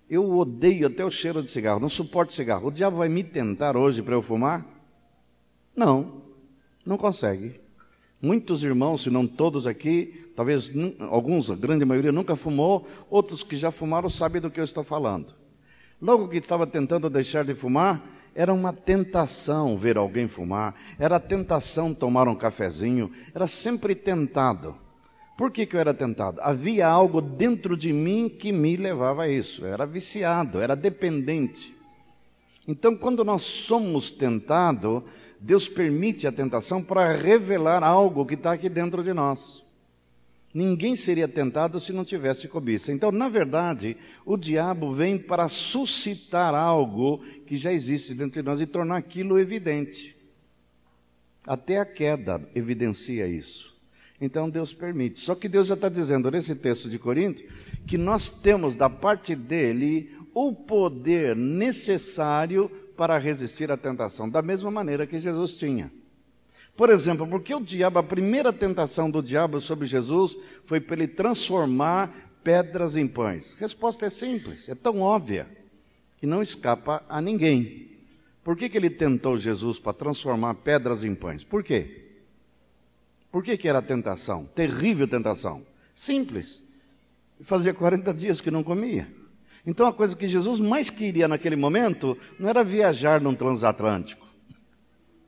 Eu 0.08 0.28
odeio 0.36 0.86
até 0.86 1.04
o 1.04 1.10
cheiro 1.10 1.42
de 1.42 1.50
cigarro, 1.50 1.80
não 1.80 1.88
suporto 1.88 2.32
cigarro. 2.32 2.68
O 2.68 2.72
diabo 2.72 2.96
vai 2.96 3.08
me 3.08 3.22
tentar 3.22 3.76
hoje 3.76 4.02
para 4.02 4.14
eu 4.14 4.22
fumar? 4.22 4.66
Não, 5.74 6.22
não 6.84 6.96
consegue. 6.96 7.60
Muitos 8.22 8.62
irmãos, 8.62 9.02
se 9.02 9.10
não 9.10 9.26
todos 9.26 9.66
aqui, 9.66 10.30
talvez 10.36 10.72
alguns, 11.10 11.50
a 11.50 11.56
grande 11.56 11.84
maioria, 11.84 12.12
nunca 12.12 12.36
fumou, 12.36 12.86
outros 13.08 13.42
que 13.42 13.56
já 13.56 13.70
fumaram 13.70 14.10
sabem 14.10 14.42
do 14.42 14.50
que 14.50 14.60
eu 14.60 14.64
estou 14.64 14.84
falando. 14.84 15.34
Logo 16.00 16.28
que 16.28 16.36
estava 16.36 16.66
tentando 16.66 17.08
deixar 17.08 17.44
de 17.44 17.54
fumar, 17.54 18.02
era 18.34 18.52
uma 18.52 18.72
tentação 18.72 19.76
ver 19.76 19.96
alguém 19.96 20.28
fumar, 20.28 20.74
era 20.98 21.18
tentação 21.18 21.94
tomar 21.94 22.28
um 22.28 22.34
cafezinho, 22.34 23.10
era 23.34 23.46
sempre 23.46 23.94
tentado. 23.94 24.76
Por 25.36 25.50
que, 25.50 25.64
que 25.64 25.74
eu 25.74 25.80
era 25.80 25.94
tentado? 25.94 26.38
Havia 26.42 26.86
algo 26.86 27.22
dentro 27.22 27.74
de 27.74 27.92
mim 27.92 28.28
que 28.28 28.52
me 28.52 28.76
levava 28.76 29.22
a 29.22 29.28
isso. 29.28 29.64
Eu 29.64 29.72
era 29.72 29.86
viciado, 29.86 30.60
era 30.60 30.76
dependente. 30.76 31.74
Então, 32.68 32.94
quando 32.94 33.24
nós 33.24 33.40
somos 33.40 34.10
tentados, 34.10 35.02
Deus 35.40 35.66
permite 35.66 36.26
a 36.26 36.32
tentação 36.32 36.82
para 36.82 37.14
revelar 37.16 37.82
algo 37.82 38.26
que 38.26 38.34
está 38.34 38.52
aqui 38.52 38.68
dentro 38.68 39.02
de 39.02 39.14
nós. 39.14 39.64
Ninguém 40.52 40.94
seria 40.94 41.26
tentado 41.26 41.80
se 41.80 41.92
não 41.92 42.04
tivesse 42.04 42.46
cobiça. 42.48 42.92
Então, 42.92 43.10
na 43.10 43.28
verdade, 43.28 43.96
o 44.26 44.36
diabo 44.36 44.92
vem 44.92 45.16
para 45.16 45.48
suscitar 45.48 46.54
algo 46.54 47.24
que 47.46 47.56
já 47.56 47.72
existe 47.72 48.12
dentro 48.12 48.42
de 48.42 48.46
nós 48.46 48.60
e 48.60 48.66
tornar 48.66 48.96
aquilo 48.96 49.38
evidente. 49.38 50.16
Até 51.46 51.78
a 51.78 51.86
queda 51.86 52.46
evidencia 52.54 53.26
isso. 53.26 53.70
Então 54.20 54.50
Deus 54.50 54.74
permite. 54.74 55.18
Só 55.20 55.34
que 55.34 55.48
Deus 55.48 55.68
já 55.68 55.74
está 55.74 55.88
dizendo 55.88 56.30
nesse 56.30 56.54
texto 56.54 56.90
de 56.90 56.98
Corinto 56.98 57.42
que 57.86 57.96
nós 57.96 58.30
temos 58.30 58.76
da 58.76 58.90
parte 58.90 59.34
dele 59.34 60.14
o 60.34 60.52
poder 60.52 61.34
necessário 61.34 62.70
para 63.00 63.16
resistir 63.16 63.72
à 63.72 63.78
tentação, 63.78 64.28
da 64.28 64.42
mesma 64.42 64.70
maneira 64.70 65.06
que 65.06 65.18
Jesus 65.18 65.54
tinha. 65.54 65.90
Por 66.76 66.90
exemplo, 66.90 67.26
porque 67.26 67.54
o 67.54 67.64
diabo, 67.64 67.98
a 67.98 68.02
primeira 68.02 68.52
tentação 68.52 69.10
do 69.10 69.22
diabo 69.22 69.58
sobre 69.58 69.86
Jesus 69.86 70.36
foi 70.64 70.82
para 70.82 70.96
ele 70.96 71.08
transformar 71.08 72.14
pedras 72.44 72.96
em 72.96 73.08
pães? 73.08 73.56
Resposta 73.58 74.04
é 74.04 74.10
simples, 74.10 74.68
é 74.68 74.74
tão 74.74 75.00
óbvia, 75.00 75.48
que 76.18 76.26
não 76.26 76.42
escapa 76.42 77.02
a 77.08 77.22
ninguém. 77.22 77.88
Por 78.44 78.54
que, 78.54 78.68
que 78.68 78.76
ele 78.76 78.90
tentou 78.90 79.38
Jesus 79.38 79.78
para 79.78 79.94
transformar 79.94 80.56
pedras 80.56 81.02
em 81.02 81.14
pães? 81.14 81.42
Por 81.42 81.64
quê? 81.64 82.18
Por 83.32 83.42
que, 83.42 83.56
que 83.56 83.66
era 83.66 83.80
tentação? 83.80 84.44
Terrível 84.44 85.08
tentação. 85.08 85.66
Simples. 85.94 86.62
Fazia 87.40 87.72
40 87.72 88.12
dias 88.12 88.42
que 88.42 88.50
não 88.50 88.62
comia. 88.62 89.10
Então 89.66 89.86
a 89.86 89.92
coisa 89.92 90.16
que 90.16 90.26
Jesus 90.26 90.60
mais 90.60 90.90
queria 90.90 91.28
naquele 91.28 91.56
momento 91.56 92.16
não 92.38 92.48
era 92.48 92.64
viajar 92.64 93.20
num 93.20 93.34
transatlântico. 93.34 94.26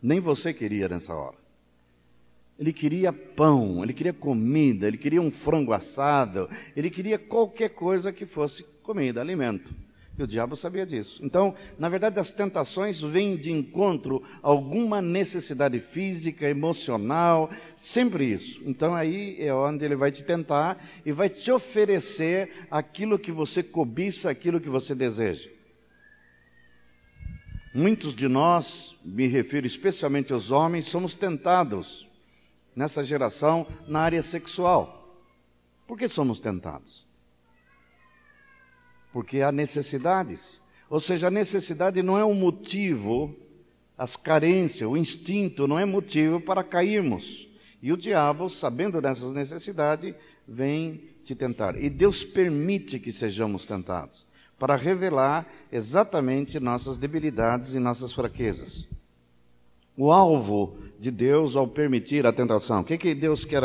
Nem 0.02 0.20
você 0.20 0.52
queria 0.52 0.88
nessa 0.88 1.14
hora. 1.14 1.36
Ele 2.58 2.72
queria 2.72 3.12
pão, 3.12 3.82
ele 3.82 3.92
queria 3.92 4.12
comida, 4.12 4.86
ele 4.86 4.98
queria 4.98 5.20
um 5.20 5.30
frango 5.30 5.72
assado, 5.72 6.48
ele 6.76 6.90
queria 6.90 7.18
qualquer 7.18 7.70
coisa 7.70 8.12
que 8.12 8.26
fosse 8.26 8.62
comida, 8.82 9.20
alimento. 9.20 9.74
O 10.22 10.26
diabo 10.26 10.54
sabia 10.54 10.86
disso. 10.86 11.20
Então, 11.24 11.54
na 11.76 11.88
verdade, 11.88 12.20
as 12.20 12.32
tentações 12.32 13.00
vêm 13.00 13.36
de 13.36 13.50
encontro 13.50 14.22
a 14.42 14.48
alguma 14.48 15.02
necessidade 15.02 15.80
física, 15.80 16.48
emocional, 16.48 17.50
sempre 17.76 18.26
isso. 18.32 18.60
Então, 18.64 18.94
aí 18.94 19.36
é 19.40 19.52
onde 19.52 19.84
ele 19.84 19.96
vai 19.96 20.12
te 20.12 20.22
tentar 20.22 20.80
e 21.04 21.10
vai 21.10 21.28
te 21.28 21.50
oferecer 21.50 22.66
aquilo 22.70 23.18
que 23.18 23.32
você 23.32 23.62
cobiça, 23.62 24.30
aquilo 24.30 24.60
que 24.60 24.68
você 24.68 24.94
deseja. 24.94 25.50
Muitos 27.74 28.14
de 28.14 28.28
nós, 28.28 28.96
me 29.04 29.26
refiro 29.26 29.66
especialmente 29.66 30.32
aos 30.32 30.50
homens, 30.50 30.84
somos 30.84 31.16
tentados 31.16 32.06
nessa 32.76 33.02
geração 33.02 33.66
na 33.88 34.00
área 34.00 34.22
sexual. 34.22 35.18
Por 35.86 35.98
que 35.98 36.06
somos 36.06 36.38
tentados? 36.38 37.11
Porque 39.12 39.40
há 39.40 39.52
necessidades. 39.52 40.60
Ou 40.88 41.00
seja, 41.00 41.28
a 41.28 41.30
necessidade 41.30 42.02
não 42.02 42.18
é 42.18 42.24
um 42.24 42.34
motivo 42.34 43.36
as 44.02 44.16
carências, 44.16 44.88
o 44.88 44.96
instinto 44.96 45.68
não 45.68 45.78
é 45.78 45.84
motivo 45.84 46.40
para 46.40 46.64
cairmos. 46.64 47.48
E 47.80 47.92
o 47.92 47.96
diabo, 47.96 48.48
sabendo 48.48 49.00
dessas 49.00 49.32
necessidades, 49.32 50.14
vem 50.46 51.04
te 51.24 51.36
tentar. 51.36 51.80
E 51.80 51.88
Deus 51.88 52.24
permite 52.24 52.98
que 52.98 53.12
sejamos 53.12 53.64
tentados 53.64 54.26
para 54.58 54.76
revelar 54.76 55.46
exatamente 55.70 56.58
nossas 56.58 56.96
debilidades 56.96 57.74
e 57.74 57.78
nossas 57.78 58.12
fraquezas. 58.12 58.88
O 59.96 60.10
alvo 60.10 60.76
de 60.98 61.10
Deus 61.10 61.54
ao 61.54 61.68
permitir 61.68 62.26
a 62.26 62.32
tentação, 62.32 62.80
o 62.80 62.84
que, 62.84 62.98
que 62.98 63.14
Deus 63.14 63.44
quer 63.44 63.62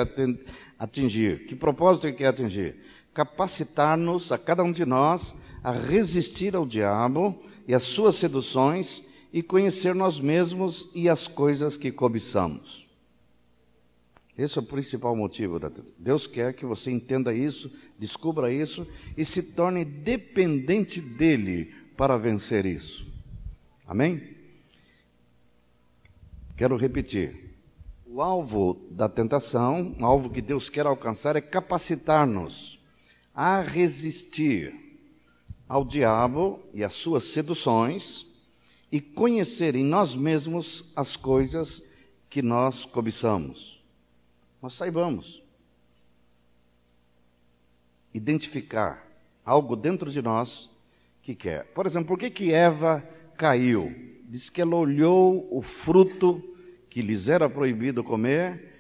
atingir? 0.78 1.46
Que 1.46 1.56
propósito 1.56 2.08
ele 2.08 2.18
quer 2.18 2.28
atingir? 2.28 2.76
Capacitar-nos, 3.18 4.32
a 4.32 4.38
cada 4.38 4.64
um 4.64 4.72
de 4.72 4.86
nós, 4.86 5.34
a 5.64 5.72
resistir 5.72 6.56
ao 6.56 6.68
diabo 6.68 7.36
e 7.68 7.74
às 7.74 7.82
suas 7.82 8.16
seduções 8.16 9.04
e 9.34 9.42
conhecer 9.42 9.96
nós 9.96 10.20
mesmos 10.20 10.88
e 10.94 11.10
as 11.10 11.28
coisas 11.28 11.76
que 11.76 11.92
cobiçamos. 11.92 12.88
Esse 14.38 14.60
é 14.60 14.62
o 14.62 14.66
principal 14.66 15.16
motivo. 15.16 15.58
Da... 15.58 15.72
Deus 15.98 16.28
quer 16.28 16.54
que 16.54 16.64
você 16.64 16.92
entenda 16.92 17.34
isso, 17.34 17.72
descubra 17.98 18.54
isso 18.54 18.86
e 19.18 19.26
se 19.26 19.42
torne 19.42 19.84
dependente 19.84 21.02
dele 21.02 21.74
para 21.98 22.20
vencer 22.20 22.68
isso. 22.68 23.04
Amém? 23.88 24.38
Quero 26.56 26.78
repetir. 26.78 27.56
O 28.06 28.22
alvo 28.22 28.80
da 28.92 29.10
tentação, 29.10 29.96
o 30.00 30.06
alvo 30.06 30.30
que 30.30 30.40
Deus 30.40 30.70
quer 30.70 30.86
alcançar 30.86 31.36
é 31.36 31.42
capacitar-nos 31.42 32.77
a 33.38 33.62
resistir 33.62 34.74
ao 35.70 35.86
diabo 35.86 36.60
e 36.74 36.84
às 36.84 36.94
suas 36.94 37.26
seduções 37.26 38.26
e 38.92 39.00
conhecer 39.00 39.76
em 39.76 39.84
nós 39.84 40.16
mesmos 40.16 40.92
as 40.96 41.16
coisas 41.16 41.84
que 42.32 42.42
nós 42.42 42.84
cobiçamos. 42.84 43.80
Nós 44.60 44.74
saibamos 44.74 45.44
identificar 48.12 49.08
algo 49.46 49.76
dentro 49.76 50.10
de 50.12 50.20
nós 50.20 50.68
que 51.22 51.36
quer. 51.36 51.66
Por 51.66 51.86
exemplo, 51.86 52.08
por 52.08 52.18
que, 52.18 52.32
que 52.32 52.52
Eva 52.52 53.08
caiu? 53.38 53.94
diz 54.28 54.50
que 54.50 54.62
ela 54.62 54.76
olhou 54.76 55.48
o 55.56 55.62
fruto 55.62 56.44
que 56.90 57.02
lhes 57.02 57.30
era 57.30 57.48
proibido 57.48 58.04
comer 58.04 58.74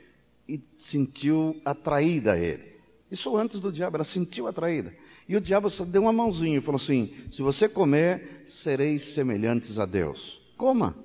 e 0.49 0.59
sentiu 0.77 1.61
atraída 1.63 2.33
a 2.33 2.39
ele. 2.39 2.76
Isso 3.09 3.35
antes 3.37 3.59
do 3.59 3.71
diabo, 3.71 3.97
ela 3.97 4.03
sentiu 4.03 4.47
atraída. 4.47 4.93
E 5.27 5.35
o 5.35 5.41
diabo 5.41 5.69
só 5.69 5.85
deu 5.85 6.03
uma 6.03 6.13
mãozinha 6.13 6.57
e 6.57 6.61
falou 6.61 6.77
assim: 6.77 7.13
se 7.31 7.41
você 7.41 7.69
comer, 7.69 8.43
sereis 8.45 9.03
semelhantes 9.03 9.79
a 9.79 9.85
Deus. 9.85 10.41
Coma. 10.57 10.95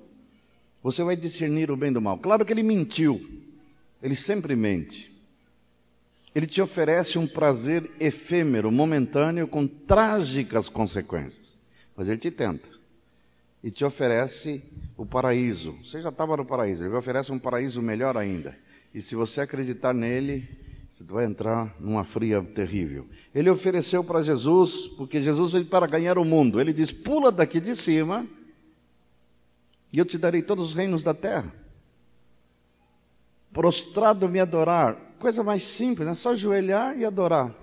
Você 0.81 1.03
vai 1.03 1.15
discernir 1.15 1.71
o 1.71 1.77
bem 1.77 1.93
do 1.93 2.01
mal. 2.01 2.17
Claro 2.17 2.45
que 2.45 2.51
ele 2.51 2.63
mentiu. 2.63 3.25
Ele 4.01 4.15
sempre 4.15 4.55
mente. 4.55 5.13
Ele 6.35 6.45
te 6.45 6.61
oferece 6.61 7.17
um 7.17 7.27
prazer 7.27 7.89
efêmero, 7.99 8.71
momentâneo, 8.71 9.47
com 9.47 9.65
trágicas 9.65 10.67
consequências. 10.67 11.57
Mas 11.95 12.09
ele 12.09 12.17
te 12.17 12.31
tenta 12.31 12.67
e 13.63 13.71
te 13.71 13.85
oferece 13.85 14.61
o 14.97 15.05
paraíso. 15.05 15.77
Você 15.83 16.01
já 16.01 16.09
estava 16.09 16.35
no 16.35 16.45
paraíso, 16.45 16.83
ele 16.83 16.93
oferece 16.93 17.31
um 17.31 17.39
paraíso 17.39 17.81
melhor 17.81 18.17
ainda. 18.17 18.57
E 18.93 19.01
se 19.01 19.15
você 19.15 19.41
acreditar 19.41 19.93
nele, 19.93 20.47
você 20.93 21.03
vai 21.05 21.25
entrar 21.25 21.75
numa 21.79 22.03
fria 22.03 22.39
terrível. 22.43 23.07
Ele 23.33 23.49
ofereceu 23.49 24.03
para 24.03 24.21
Jesus, 24.21 24.85
porque 24.89 25.19
Jesus 25.19 25.51
veio 25.51 25.65
para 25.65 25.87
ganhar 25.87 26.19
o 26.19 26.23
mundo. 26.23 26.61
Ele 26.61 26.71
diz: 26.71 26.91
pula 26.91 27.31
daqui 27.31 27.59
de 27.59 27.75
cima 27.75 28.27
e 29.91 29.97
eu 29.97 30.05
te 30.05 30.19
darei 30.19 30.43
todos 30.43 30.67
os 30.67 30.73
reinos 30.75 31.03
da 31.03 31.15
terra. 31.15 31.51
Prostrado 33.51 34.29
me 34.29 34.39
adorar. 34.39 35.15
Coisa 35.17 35.43
mais 35.43 35.63
simples, 35.63 36.07
né? 36.07 36.13
só 36.13 36.31
ajoelhar 36.31 36.95
e 36.95 37.03
adorar. 37.03 37.55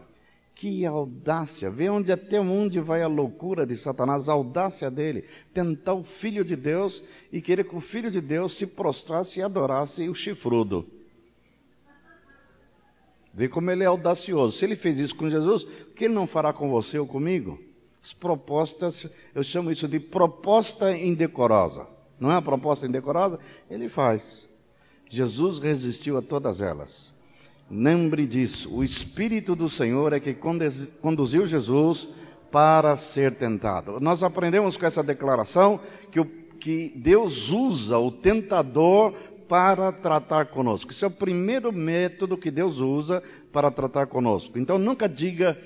Que 0.53 0.85
audácia! 0.85 1.71
Vê 1.71 1.89
onde 1.89 2.11
até 2.11 2.41
onde 2.41 2.81
vai 2.81 3.01
a 3.01 3.07
loucura 3.07 3.65
de 3.65 3.77
Satanás, 3.77 4.29
a 4.29 4.33
audácia 4.33 4.91
dele, 4.91 5.25
tentar 5.55 5.95
o 5.95 6.03
filho 6.03 6.45
de 6.45 6.57
Deus 6.57 7.01
e 7.31 7.41
querer 7.41 7.63
que 7.63 7.77
o 7.77 7.81
filho 7.81 8.11
de 8.11 8.21
Deus 8.21 8.55
se 8.55 8.67
prostrasse 8.67 9.39
e 9.39 9.43
adorasse 9.43 10.09
o 10.09 10.15
chifrudo. 10.17 11.00
Vê 13.41 13.49
como 13.49 13.71
ele 13.71 13.83
é 13.83 13.87
audacioso. 13.87 14.55
Se 14.55 14.67
ele 14.67 14.77
fez 14.77 15.01
isso 15.01 15.17
com 15.17 15.31
Jesus, 15.31 15.63
o 15.63 15.95
que 15.95 16.05
ele 16.05 16.13
não 16.13 16.27
fará 16.27 16.53
com 16.53 16.69
você 16.69 16.99
ou 16.99 17.07
comigo? 17.07 17.59
As 18.03 18.13
propostas, 18.13 19.07
eu 19.35 19.43
chamo 19.43 19.71
isso 19.71 19.89
de 19.89 19.99
proposta 19.99 20.95
indecorosa. 20.95 21.87
Não 22.21 22.31
é 22.31 22.35
uma 22.35 22.43
proposta 22.43 22.87
indecorosa? 22.87 23.39
Ele 23.71 23.89
faz. 23.89 24.47
Jesus 25.09 25.59
resistiu 25.59 26.19
a 26.19 26.23
todas 26.23 26.61
elas. 26.61 27.15
Lembre 27.71 28.27
disso, 28.27 28.77
o 28.77 28.85
Espírito 28.85 29.57
do 29.57 29.71
Senhor 29.71 30.13
é 30.13 30.21
que 30.21 30.37
conduziu 31.01 31.47
Jesus 31.47 32.11
para 32.51 32.95
ser 32.99 33.37
tentado. 33.37 34.01
Nós 34.01 34.23
aprendemos 34.23 34.77
com 34.77 34.85
essa 34.85 35.03
declaração 35.03 35.81
que, 36.13 36.21
o, 36.21 36.27
que 36.27 36.93
Deus 36.95 37.51
usa 37.51 37.99
o 37.99 38.13
tentador 38.13 39.15
para 39.51 39.91
tratar 39.91 40.47
conosco. 40.47 40.93
Esse 40.93 41.03
é 41.03 41.09
o 41.09 41.11
primeiro 41.11 41.73
método 41.73 42.39
que 42.39 42.53
Deus 42.53 42.79
usa 42.79 43.21
para 43.53 43.69
tratar 43.69 44.07
conosco. 44.07 44.57
Então 44.57 44.79
nunca 44.79 45.09
diga, 45.09 45.61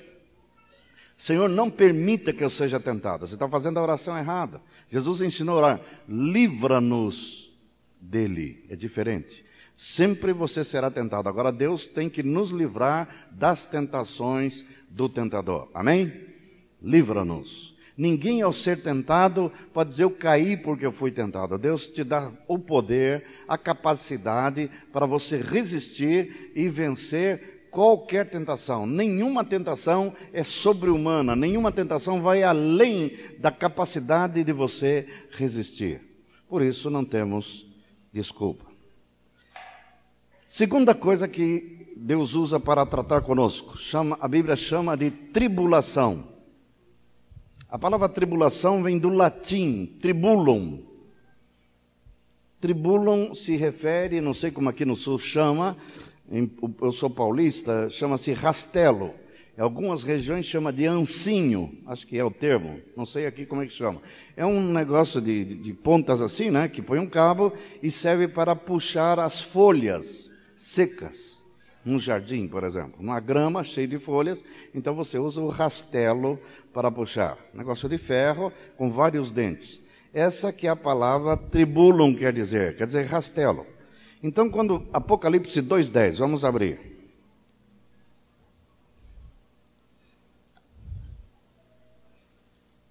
Senhor, 1.15 1.47
não 1.47 1.69
permita 1.69 2.33
que 2.33 2.43
eu 2.43 2.49
seja 2.49 2.79
tentado. 2.79 3.27
Você 3.27 3.35
está 3.35 3.47
fazendo 3.47 3.77
a 3.77 3.83
oração 3.83 4.17
errada. 4.17 4.59
Jesus 4.89 5.21
ensinou 5.21 5.59
a 5.59 5.59
orar, 5.59 5.81
livra-nos 6.09 7.55
dele. 8.01 8.65
É 8.69 8.75
diferente. 8.75 9.45
Sempre 9.75 10.33
você 10.33 10.63
será 10.63 10.89
tentado. 10.89 11.29
Agora 11.29 11.51
Deus 11.51 11.85
tem 11.85 12.09
que 12.09 12.23
nos 12.23 12.49
livrar 12.49 13.29
das 13.31 13.67
tentações 13.67 14.65
do 14.89 15.07
tentador. 15.07 15.69
Amém? 15.75 16.11
Livra-nos. 16.81 17.74
Ninguém 17.97 18.41
ao 18.41 18.51
ser 18.51 18.83
tentado 18.83 19.51
pode 19.73 19.91
dizer 19.91 20.03
eu 20.03 20.11
caí 20.11 20.57
porque 20.57 20.85
eu 20.85 20.91
fui 20.91 21.11
tentado. 21.11 21.57
Deus 21.57 21.87
te 21.87 22.03
dá 22.03 22.31
o 22.47 22.59
poder, 22.59 23.23
a 23.47 23.57
capacidade 23.57 24.69
para 24.91 25.05
você 25.05 25.37
resistir 25.37 26.51
e 26.53 26.67
vencer 26.67 27.69
qualquer 27.71 28.29
tentação. 28.29 28.85
Nenhuma 28.85 29.43
tentação 29.43 30.13
é 30.33 30.43
sobre-humana, 30.43 31.35
nenhuma 31.35 31.71
tentação 31.71 32.21
vai 32.21 32.43
além 32.43 33.13
da 33.39 33.51
capacidade 33.51 34.43
de 34.43 34.51
você 34.51 35.07
resistir. 35.31 36.01
Por 36.49 36.61
isso 36.61 36.89
não 36.89 37.05
temos 37.05 37.65
desculpa. 38.13 38.65
Segunda 40.47 40.93
coisa 40.93 41.27
que 41.27 41.93
Deus 41.97 42.33
usa 42.33 42.59
para 42.59 42.85
tratar 42.85 43.21
conosco, 43.21 43.77
chama, 43.77 44.17
a 44.21 44.27
Bíblia 44.27 44.55
chama 44.55 44.95
de 44.95 45.11
tribulação. 45.11 46.34
A 47.75 47.77
palavra 47.77 48.07
tribulação 48.07 48.81
vem 48.81 48.97
do 48.97 49.09
latim, 49.09 49.97
tribulum. 50.01 50.81
Tribulum 52.61 53.35
se 53.35 53.57
refere, 53.57 54.21
não 54.21 54.33
sei 54.33 54.49
como 54.49 54.69
aqui 54.69 54.85
no 54.85 54.95
sul 54.95 55.19
chama, 55.19 55.75
eu 56.81 56.91
sou 56.93 57.09
paulista, 57.09 57.89
chama-se 57.89 58.31
rastelo. 58.31 59.13
Em 59.57 59.61
algumas 59.61 60.03
regiões 60.03 60.45
chama 60.45 60.71
de 60.71 60.85
ancinho, 60.85 61.77
acho 61.85 62.07
que 62.07 62.17
é 62.17 62.23
o 62.23 62.31
termo, 62.31 62.79
não 62.95 63.05
sei 63.05 63.25
aqui 63.25 63.45
como 63.45 63.61
é 63.61 63.65
que 63.65 63.73
chama. 63.73 64.01
É 64.37 64.45
um 64.45 64.71
negócio 64.71 65.19
de, 65.19 65.43
de, 65.43 65.55
de 65.55 65.73
pontas 65.73 66.21
assim, 66.21 66.49
né, 66.49 66.69
que 66.69 66.81
põe 66.81 66.99
um 66.99 67.09
cabo 67.09 67.51
e 67.83 67.91
serve 67.91 68.25
para 68.25 68.55
puxar 68.55 69.19
as 69.19 69.41
folhas 69.41 70.31
secas. 70.55 71.43
Um 71.85 71.99
jardim, 71.99 72.47
por 72.47 72.63
exemplo, 72.63 72.95
uma 72.99 73.19
grama 73.19 73.63
cheia 73.63 73.87
de 73.87 73.99
folhas, 73.99 74.43
então 74.73 74.95
você 74.95 75.19
usa 75.19 75.39
o 75.39 75.49
rastelo 75.49 76.39
para 76.75 76.91
puxar. 76.91 77.37
Negócio 77.53 77.87
de 77.87 77.97
ferro 77.97 78.51
com 78.77 78.91
vários 78.91 79.31
dentes. 79.31 79.79
Essa 80.13 80.51
que 80.51 80.67
é 80.67 80.69
a 80.69 80.75
palavra 80.75 81.37
tribulum 81.37 82.13
quer 82.13 82.33
dizer, 82.33 82.75
quer 82.75 82.85
dizer 82.85 83.05
rastelo. 83.05 83.65
Então, 84.21 84.49
quando 84.49 84.85
Apocalipse 84.91 85.61
2:10, 85.61 86.17
vamos 86.17 86.43
abrir. 86.43 86.93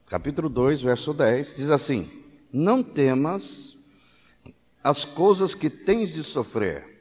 Capítulo 0.07 0.49
2, 0.49 0.81
verso 0.81 1.13
10, 1.13 1.57
diz 1.57 1.69
assim: 1.69 2.11
Não 2.51 2.83
temas 2.83 3.77
as 4.83 5.05
coisas 5.05 5.55
que 5.55 5.69
tens 5.69 6.15
de 6.15 6.23
sofrer 6.23 6.95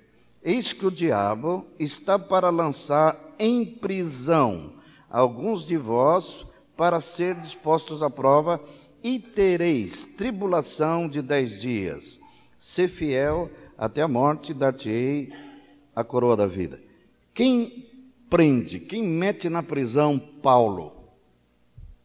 Eis 0.44 0.74
que 0.74 0.86
o 0.86 0.92
diabo 0.92 1.66
está 1.80 2.20
para 2.20 2.50
lançar 2.50 3.18
em 3.40 3.64
prisão 3.64 4.74
alguns 5.10 5.64
de 5.64 5.78
vós 5.78 6.46
para 6.76 7.00
ser 7.02 7.36
dispostos 7.36 8.02
à 8.02 8.10
prova 8.10 8.62
e 9.04 9.20
tereis 9.20 10.06
tribulação 10.18 11.08
de 11.08 11.22
dez 11.22 11.60
dias. 11.60 12.20
Se 12.58 12.88
fiel 12.88 13.52
até 13.78 14.02
a 14.02 14.08
morte, 14.08 14.54
dar-te-ei 14.54 15.34
a 15.96 16.04
coroa 16.04 16.38
da 16.38 16.48
vida. 16.48 16.82
Quem 17.34 17.90
prende, 18.30 18.80
quem 18.80 19.04
mete 19.04 19.50
na 19.50 19.62
prisão 19.62 20.18
Paulo? 20.18 20.94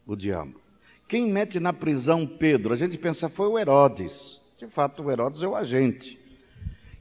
O 0.05 0.15
diabo. 0.15 0.59
Quem 1.07 1.25
mete 1.31 1.59
na 1.59 1.73
prisão 1.73 2.27
Pedro? 2.27 2.73
A 2.73 2.75
gente 2.75 2.97
pensa 2.97 3.29
foi 3.29 3.47
o 3.47 3.57
Herodes. 3.57 4.41
De 4.57 4.67
fato, 4.67 5.01
o 5.01 5.09
Herodes 5.09 5.41
é 5.41 5.47
o 5.47 5.55
agente. 5.55 6.19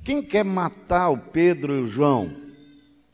Quem 0.04 0.22
quer 0.22 0.44
matar 0.44 1.10
o 1.10 1.18
Pedro 1.18 1.74
e 1.76 1.82
o 1.82 1.86
João? 1.86 2.34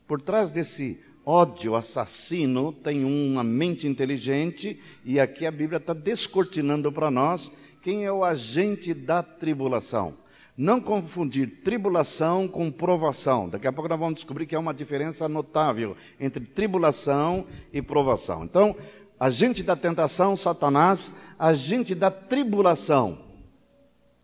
Por 0.07 0.21
trás 0.21 0.51
desse 0.51 0.99
ódio 1.25 1.75
assassino 1.75 2.71
tem 2.71 3.03
uma 3.03 3.43
mente 3.43 3.87
inteligente, 3.87 4.79
e 5.03 5.19
aqui 5.19 5.45
a 5.45 5.51
Bíblia 5.51 5.77
está 5.77 5.93
descortinando 5.93 6.91
para 6.91 7.09
nós 7.09 7.51
quem 7.81 8.05
é 8.05 8.11
o 8.11 8.23
agente 8.23 8.93
da 8.93 9.23
tribulação. 9.23 10.17
Não 10.57 10.79
confundir 10.79 11.61
tribulação 11.63 12.47
com 12.47 12.71
provação. 12.71 13.49
Daqui 13.49 13.67
a 13.67 13.73
pouco 13.73 13.89
nós 13.89 13.99
vamos 13.99 14.15
descobrir 14.15 14.45
que 14.45 14.55
há 14.55 14.59
uma 14.59 14.73
diferença 14.73 15.27
notável 15.27 15.97
entre 16.19 16.45
tribulação 16.45 17.45
e 17.73 17.81
provação. 17.81 18.45
Então, 18.45 18.73
agente 19.19 19.63
da 19.63 19.75
tentação, 19.75 20.37
Satanás, 20.37 21.11
agente 21.37 21.93
da 21.93 22.09
tribulação. 22.09 23.19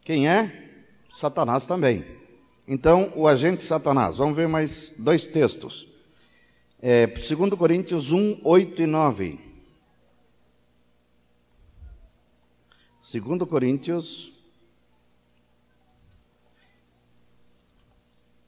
Quem 0.06 0.30
é? 0.30 0.70
Satanás 1.12 1.66
também. 1.66 2.06
Então, 2.66 3.12
o 3.16 3.28
agente 3.28 3.62
Satanás. 3.64 4.16
Vamos 4.16 4.38
ver 4.38 4.48
mais 4.48 4.94
dois 4.98 5.28
textos. 5.28 5.91
É, 6.84 7.06
2 7.06 7.52
Coríntios 7.60 8.12
1, 8.12 8.42
8 8.44 8.82
e 8.82 8.88
9. 8.88 9.40
2 13.04 13.48
Coríntios 13.48 14.34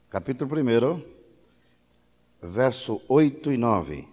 capítulo 0.09 0.49
1, 0.51 1.03
verso 2.41 3.01
8 3.07 3.51
e 3.51 3.57
9. 3.57 4.07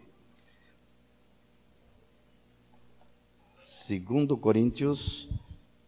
Segundo 3.57 4.37
Coríntios 4.37 5.31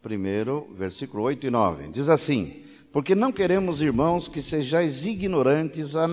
1, 0.02 0.72
versículo 0.72 1.24
8 1.24 1.48
e 1.48 1.50
9. 1.50 1.88
Diz 1.88 2.08
assim: 2.08 2.64
Porque 2.90 3.14
não 3.14 3.30
queremos, 3.30 3.82
irmãos, 3.82 4.26
que 4.26 4.40
sejais 4.40 5.04
ignorantes, 5.04 5.94
a, 5.96 6.06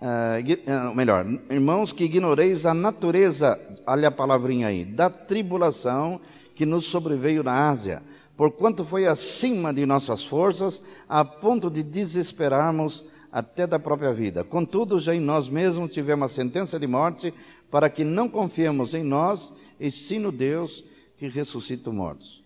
uh, 0.00 0.94
melhor, 0.94 1.26
irmãos, 1.50 1.92
que 1.92 2.04
ignoreis 2.04 2.66
a 2.66 2.74
natureza, 2.74 3.58
olha 3.86 4.08
a 4.08 4.10
palavrinha 4.12 4.68
aí, 4.68 4.84
da 4.84 5.10
tribulação 5.10 6.20
que 6.54 6.66
nos 6.66 6.86
sobreveio 6.86 7.42
na 7.42 7.68
Ásia, 7.68 8.02
porquanto 8.36 8.84
foi 8.84 9.06
acima 9.06 9.72
de 9.72 9.84
nossas 9.84 10.24
forças, 10.24 10.82
a 11.08 11.24
ponto 11.24 11.70
de 11.70 11.82
desesperarmos 11.82 13.04
até 13.30 13.66
da 13.66 13.78
própria 13.78 14.12
vida. 14.12 14.44
Contudo, 14.44 14.98
já 14.98 15.14
em 15.14 15.20
nós 15.20 15.48
mesmos 15.48 15.92
tivemos 15.92 16.30
a 16.30 16.34
sentença 16.34 16.78
de 16.78 16.86
morte, 16.86 17.32
para 17.70 17.90
que 17.90 18.04
não 18.04 18.28
confiemos 18.28 18.94
em 18.94 19.02
nós, 19.02 19.52
e 19.78 19.90
sim 19.90 20.18
no 20.18 20.32
Deus 20.32 20.84
que 21.16 21.28
ressuscita 21.28 21.90
os 21.90 21.96
mortos. 21.96 22.37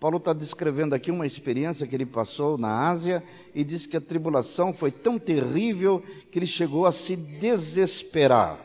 Paulo 0.00 0.18
está 0.18 0.32
descrevendo 0.32 0.94
aqui 0.94 1.10
uma 1.10 1.26
experiência 1.26 1.86
que 1.86 1.94
ele 1.94 2.06
passou 2.06 2.56
na 2.56 2.88
Ásia 2.88 3.22
e 3.52 3.64
diz 3.64 3.84
que 3.84 3.96
a 3.96 4.00
tribulação 4.00 4.72
foi 4.72 4.92
tão 4.92 5.18
terrível 5.18 6.02
que 6.30 6.38
ele 6.38 6.46
chegou 6.46 6.86
a 6.86 6.92
se 6.92 7.16
desesperar. 7.16 8.64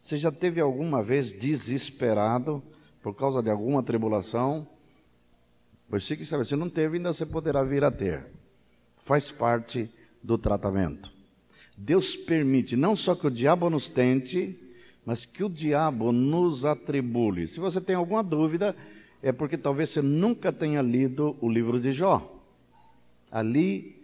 Você 0.00 0.18
já 0.18 0.30
teve 0.30 0.60
alguma 0.60 1.02
vez 1.02 1.32
desesperado 1.32 2.62
por 3.02 3.14
causa 3.14 3.42
de 3.42 3.50
alguma 3.50 3.82
tribulação? 3.82 4.68
Pois 5.88 6.06
fique 6.06 6.26
sabe, 6.26 6.44
se 6.44 6.54
não 6.56 6.68
teve, 6.68 6.98
ainda 6.98 7.12
você 7.12 7.24
poderá 7.24 7.62
vir 7.62 7.82
a 7.82 7.90
ter. 7.90 8.26
Faz 8.98 9.30
parte 9.30 9.90
do 10.22 10.36
tratamento. 10.36 11.10
Deus 11.76 12.14
permite 12.16 12.76
não 12.76 12.94
só 12.94 13.14
que 13.14 13.26
o 13.26 13.30
diabo 13.30 13.70
nos 13.70 13.88
tente, 13.88 14.58
mas 15.04 15.24
que 15.24 15.44
o 15.44 15.48
diabo 15.48 16.12
nos 16.12 16.64
atribule. 16.64 17.46
Se 17.46 17.60
você 17.60 17.80
tem 17.80 17.96
alguma 17.96 18.22
dúvida, 18.22 18.74
é 19.26 19.32
porque 19.32 19.58
talvez 19.58 19.90
você 19.90 20.00
nunca 20.00 20.52
tenha 20.52 20.80
lido 20.80 21.36
o 21.40 21.50
livro 21.50 21.80
de 21.80 21.90
Jó. 21.90 22.32
Ali 23.28 24.00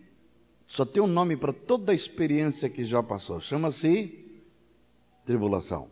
só 0.67 0.85
tem 0.85 1.01
um 1.01 1.07
nome 1.07 1.37
para 1.37 1.53
toda 1.53 1.93
a 1.93 1.95
experiência 1.95 2.69
que 2.69 2.83
Jó 2.83 3.05
passou. 3.05 3.41
Chama-se 3.41 4.19
tribulação. 5.25 5.89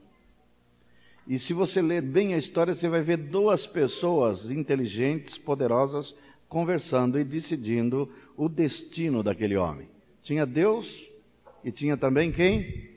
E 1.29 1.39
se 1.39 1.53
você 1.53 1.81
ler 1.81 2.03
bem 2.03 2.35
a 2.35 2.39
história, 2.39 2.75
você 2.75 2.89
vai 2.89 3.03
ver 3.03 3.19
duas 3.19 3.69
pessoas 3.69 4.51
inteligentes, 4.51 5.39
poderosas, 5.39 6.13
conversando 6.49 7.17
e 7.17 7.23
decidindo 7.23 8.11
o 8.37 8.49
destino 8.49 9.23
daquele 9.23 9.57
homem. 9.57 9.89
Tinha 10.21 10.45
Deus 10.45 11.09
e 11.63 11.71
tinha 11.71 11.97
também 11.97 12.33
quem? 12.33 12.91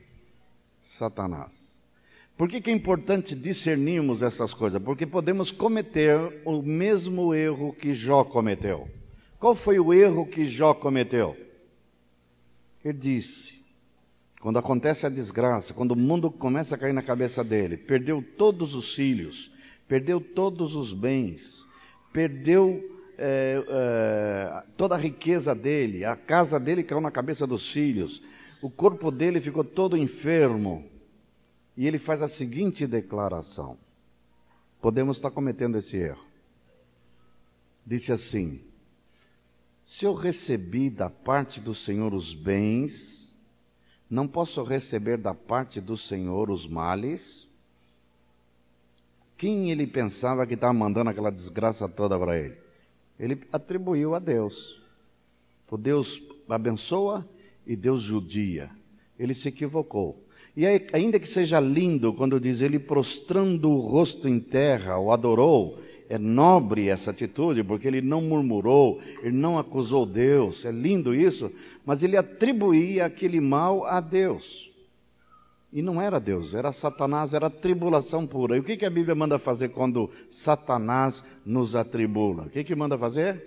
Satanás. 0.81 1.72
Por 2.37 2.49
que, 2.49 2.59
que 2.59 2.71
é 2.71 2.73
importante 2.73 3.35
discernirmos 3.35 4.23
essas 4.23 4.53
coisas? 4.53 4.81
Porque 4.81 5.05
podemos 5.05 5.51
cometer 5.51 6.41
o 6.43 6.61
mesmo 6.61 7.33
erro 7.33 7.73
que 7.73 7.93
Jó 7.93 8.23
cometeu. 8.23 8.87
Qual 9.39 9.53
foi 9.53 9.79
o 9.79 9.93
erro 9.93 10.25
que 10.25 10.43
Jó 10.45 10.73
cometeu? 10.73 11.37
Ele 12.83 12.97
disse: 12.97 13.63
quando 14.41 14.57
acontece 14.57 15.05
a 15.05 15.09
desgraça, 15.09 15.73
quando 15.73 15.91
o 15.91 15.95
mundo 15.95 16.31
começa 16.31 16.75
a 16.75 16.77
cair 16.77 16.91
na 16.91 17.01
cabeça 17.01 17.43
dele, 17.43 17.77
perdeu 17.77 18.21
todos 18.21 18.73
os 18.73 18.93
filhos, 18.93 19.51
perdeu 19.87 20.19
todos 20.19 20.75
os 20.75 20.91
bens, 20.91 21.65
perdeu 22.11 22.83
é, 23.17 23.63
é, 23.65 24.63
toda 24.75 24.95
a 24.95 24.97
riqueza 24.97 25.53
dele, 25.53 26.03
a 26.03 26.15
casa 26.15 26.59
dele 26.59 26.83
caiu 26.83 26.99
na 26.99 27.11
cabeça 27.11 27.45
dos 27.45 27.69
filhos, 27.69 28.21
o 28.61 28.69
corpo 28.69 29.11
dele 29.11 29.39
ficou 29.39 29.63
todo 29.63 29.95
enfermo. 29.95 30.92
E 31.75 31.87
ele 31.87 31.97
faz 31.97 32.21
a 32.21 32.27
seguinte 32.27 32.85
declaração: 32.85 33.77
podemos 34.81 35.17
estar 35.17 35.31
cometendo 35.31 35.77
esse 35.77 35.97
erro. 35.97 36.25
Disse 37.85 38.11
assim: 38.11 38.61
se 39.83 40.05
eu 40.05 40.13
recebi 40.13 40.89
da 40.89 41.09
parte 41.09 41.59
do 41.59 41.73
Senhor 41.73 42.13
os 42.13 42.33
bens, 42.33 43.37
não 44.09 44.27
posso 44.27 44.63
receber 44.63 45.17
da 45.17 45.33
parte 45.33 45.81
do 45.81 45.97
Senhor 45.97 46.49
os 46.49 46.67
males? 46.67 47.47
Quem 49.37 49.71
ele 49.71 49.85
pensava 49.85 50.47
que 50.47 50.53
estava 50.53 50.73
mandando 50.73 51.09
aquela 51.09 51.31
desgraça 51.31 51.89
toda 51.89 52.17
para 52.17 52.39
ele? 52.39 52.63
ele 53.19 53.41
atribuiu 53.51 54.15
a 54.15 54.19
Deus. 54.19 54.81
O 55.69 55.77
Deus 55.77 56.21
abençoa 56.47 57.27
e 57.65 57.75
Deus 57.75 58.01
judia. 58.01 58.69
Ele 59.17 59.33
se 59.33 59.47
equivocou. 59.47 60.23
E 60.55 60.67
ainda 60.67 61.19
que 61.19 61.27
seja 61.27 61.59
lindo 61.59 62.13
quando 62.13 62.39
diz 62.39 62.61
ele 62.61 62.77
prostrando 62.77 63.71
o 63.71 63.79
rosto 63.79 64.29
em 64.29 64.39
terra, 64.39 64.99
o 64.99 65.11
adorou, 65.11 65.79
é 66.07 66.17
nobre 66.19 66.89
essa 66.89 67.09
atitude, 67.09 67.63
porque 67.63 67.87
ele 67.87 68.01
não 68.01 68.21
murmurou, 68.21 69.01
ele 69.23 69.35
não 69.35 69.57
acusou 69.57 70.05
Deus, 70.05 70.63
é 70.63 70.71
lindo 70.71 71.13
isso, 71.15 71.51
mas 71.83 72.03
ele 72.03 72.15
atribuía 72.15 73.05
aquele 73.05 73.41
mal 73.41 73.83
a 73.85 73.99
Deus. 73.99 74.71
E 75.71 75.81
não 75.81 75.99
era 75.99 76.19
Deus, 76.19 76.53
era 76.53 76.71
Satanás, 76.71 77.33
era 77.33 77.49
tribulação 77.49 78.27
pura. 78.27 78.55
E 78.55 78.59
o 78.59 78.63
que, 78.63 78.77
que 78.77 78.85
a 78.85 78.91
Bíblia 78.91 79.15
manda 79.15 79.39
fazer 79.39 79.69
quando 79.69 80.07
Satanás 80.29 81.23
nos 81.43 81.75
atribula? 81.75 82.43
O 82.43 82.49
que, 82.51 82.63
que 82.63 82.75
manda 82.75 82.95
fazer? 82.95 83.43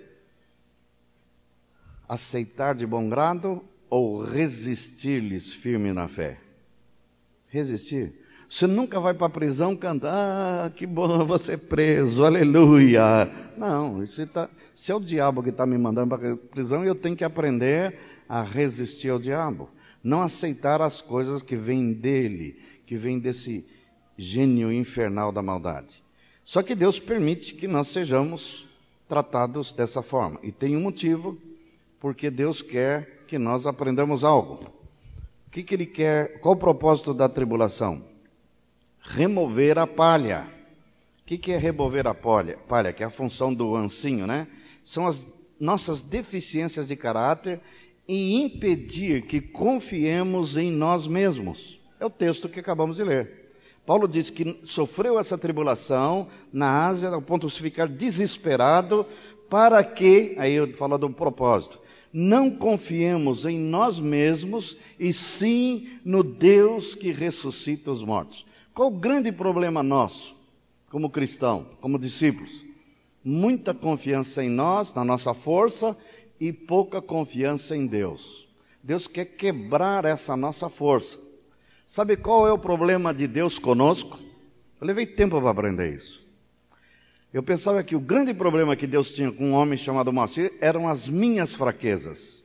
Aceitar 2.09 2.75
de 2.75 2.85
bom 2.85 3.07
grado 3.07 3.63
ou 3.89 4.21
resistir-lhes 4.21 5.53
firme 5.53 5.93
na 5.93 6.09
fé? 6.09 6.46
Resistir. 7.49 8.13
Você 8.49 8.65
nunca 8.65 8.99
vai 8.99 9.13
para 9.13 9.27
a 9.27 9.29
prisão 9.29 9.75
cantar, 9.75 10.11
ah, 10.13 10.69
que 10.69 10.85
bom 10.85 11.25
você 11.25 11.57
preso, 11.57 12.23
aleluia. 12.23 13.29
Não, 13.57 14.01
isso 14.01 14.25
tá, 14.27 14.49
se 14.73 14.91
é 14.91 14.95
o 14.95 14.99
diabo 14.99 15.43
que 15.43 15.49
está 15.49 15.65
me 15.65 15.77
mandando 15.77 16.17
para 16.17 16.33
a 16.33 16.37
prisão, 16.37 16.85
eu 16.85 16.95
tenho 16.95 17.15
que 17.15 17.25
aprender 17.25 17.97
a 18.29 18.41
resistir 18.41 19.09
ao 19.09 19.19
diabo 19.19 19.69
não 20.07 20.21
aceitar 20.21 20.81
as 20.81 21.01
coisas 21.01 21.41
que 21.41 21.57
vêm 21.57 21.91
dele, 21.91 22.57
que 22.85 22.95
vêm 22.95 23.19
desse 23.19 23.65
gênio 24.17 24.71
infernal 24.71 25.33
da 25.33 25.41
maldade. 25.41 26.01
Só 26.45 26.63
que 26.63 26.73
Deus 26.73 26.97
permite 26.97 27.53
que 27.53 27.67
nós 27.67 27.89
sejamos 27.89 28.65
tratados 29.09 29.73
dessa 29.73 30.01
forma. 30.01 30.39
E 30.41 30.49
tem 30.49 30.77
um 30.77 30.81
motivo, 30.81 31.37
porque 31.99 32.31
Deus 32.31 32.61
quer 32.61 33.25
que 33.27 33.37
nós 33.37 33.67
aprendamos 33.67 34.23
algo. 34.23 34.59
O 35.47 35.49
que, 35.49 35.63
que 35.63 35.73
Ele 35.73 35.85
quer? 35.85 36.39
Qual 36.39 36.55
o 36.55 36.57
propósito 36.57 37.13
da 37.13 37.27
tribulação? 37.27 38.03
Remover 38.99 39.79
a 39.79 39.87
palha. 39.87 40.47
O 41.21 41.25
que, 41.25 41.37
que 41.37 41.51
é 41.51 41.57
remover 41.57 42.07
a 42.07 42.13
palha? 42.13 42.57
Palha, 42.67 42.93
que 42.93 43.03
é 43.03 43.05
a 43.05 43.09
função 43.09 43.53
do 43.53 43.75
ancinho, 43.75 44.27
né? 44.27 44.47
São 44.83 45.07
as 45.07 45.27
nossas 45.59 46.01
deficiências 46.01 46.87
de 46.87 46.95
caráter 46.95 47.59
e 48.07 48.35
impedir 48.35 49.23
que 49.23 49.41
confiemos 49.41 50.57
em 50.57 50.71
nós 50.71 51.07
mesmos. 51.07 51.79
É 51.99 52.05
o 52.05 52.09
texto 52.09 52.47
que 52.47 52.59
acabamos 52.59 52.97
de 52.97 53.03
ler. 53.03 53.51
Paulo 53.85 54.07
diz 54.07 54.29
que 54.29 54.59
sofreu 54.63 55.17
essa 55.17 55.37
tribulação 55.37 56.27
na 56.51 56.87
Ásia 56.87 57.09
ao 57.09 57.21
ponto 57.21 57.47
de 57.47 57.53
ficar 57.53 57.87
desesperado 57.87 59.05
para 59.49 59.83
que, 59.83 60.35
aí 60.37 60.53
eu 60.53 60.73
falo 60.75 60.97
do 60.97 61.09
propósito, 61.09 61.79
não 62.11 62.49
confiemos 62.49 63.45
em 63.45 63.57
nós 63.57 63.99
mesmos 63.99 64.77
e 64.99 65.11
sim 65.11 65.99
no 66.03 66.23
Deus 66.23 66.95
que 66.95 67.11
ressuscita 67.11 67.91
os 67.91 68.03
mortos. 68.03 68.45
Qual 68.73 68.89
o 68.89 68.97
grande 68.97 69.31
problema 69.31 69.81
nosso, 69.81 70.35
como 70.89 71.09
cristão, 71.09 71.67
como 71.81 71.99
discípulos? 71.99 72.67
muita 73.27 73.73
confiança 73.73 74.41
em 74.41 74.49
nós, 74.49 74.93
na 74.93 75.03
nossa 75.03 75.33
força, 75.33 75.97
e 76.39 76.53
pouca 76.53 77.01
confiança 77.01 77.75
em 77.75 77.85
Deus. 77.85 78.47
Deus 78.81 79.05
quer 79.05 79.25
quebrar 79.25 80.05
essa 80.05 80.37
nossa 80.37 80.69
força. 80.69 81.19
Sabe 81.85 82.15
qual 82.15 82.47
é 82.47 82.53
o 82.53 82.57
problema 82.57 83.13
de 83.13 83.27
Deus 83.27 83.59
conosco? 83.59 84.17
Eu 84.79 84.87
levei 84.87 85.05
tempo 85.05 85.41
para 85.41 85.49
aprender 85.49 85.93
isso. 85.93 86.25
Eu 87.37 87.43
pensava 87.43 87.83
que 87.83 87.95
o 87.95 87.99
grande 87.99 88.33
problema 88.33 88.75
que 88.75 88.87
Deus 88.87 89.11
tinha 89.11 89.31
com 89.31 89.51
um 89.51 89.53
homem 89.53 89.77
chamado 89.77 90.11
Moacir 90.11 90.57
eram 90.59 90.87
as 90.87 91.07
minhas 91.07 91.53
fraquezas. 91.53 92.43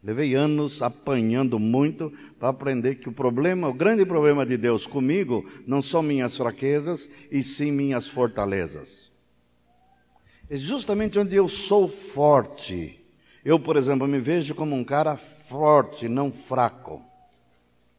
Levei 0.00 0.32
anos 0.32 0.80
apanhando 0.80 1.58
muito 1.58 2.12
para 2.38 2.50
aprender 2.50 2.94
que 2.94 3.08
o 3.08 3.12
problema, 3.12 3.68
o 3.68 3.74
grande 3.74 4.06
problema 4.06 4.46
de 4.46 4.56
Deus 4.56 4.86
comigo 4.86 5.44
não 5.66 5.82
são 5.82 6.04
minhas 6.04 6.36
fraquezas 6.36 7.10
e 7.32 7.42
sim 7.42 7.72
minhas 7.72 8.06
fortalezas. 8.06 9.10
É 10.48 10.56
justamente 10.56 11.18
onde 11.18 11.34
eu 11.34 11.48
sou 11.48 11.88
forte. 11.88 13.04
Eu, 13.44 13.58
por 13.58 13.76
exemplo, 13.76 14.06
me 14.06 14.20
vejo 14.20 14.54
como 14.54 14.76
um 14.76 14.84
cara 14.84 15.16
forte, 15.16 16.08
não 16.08 16.30
fraco. 16.30 17.02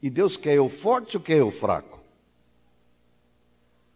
E 0.01 0.09
Deus 0.09 0.37
quer 0.37 0.55
eu 0.55 0.69
forte 0.69 1.17
ou 1.17 1.21
quer 1.21 1.39
eu 1.39 1.51
fraco? 1.51 1.99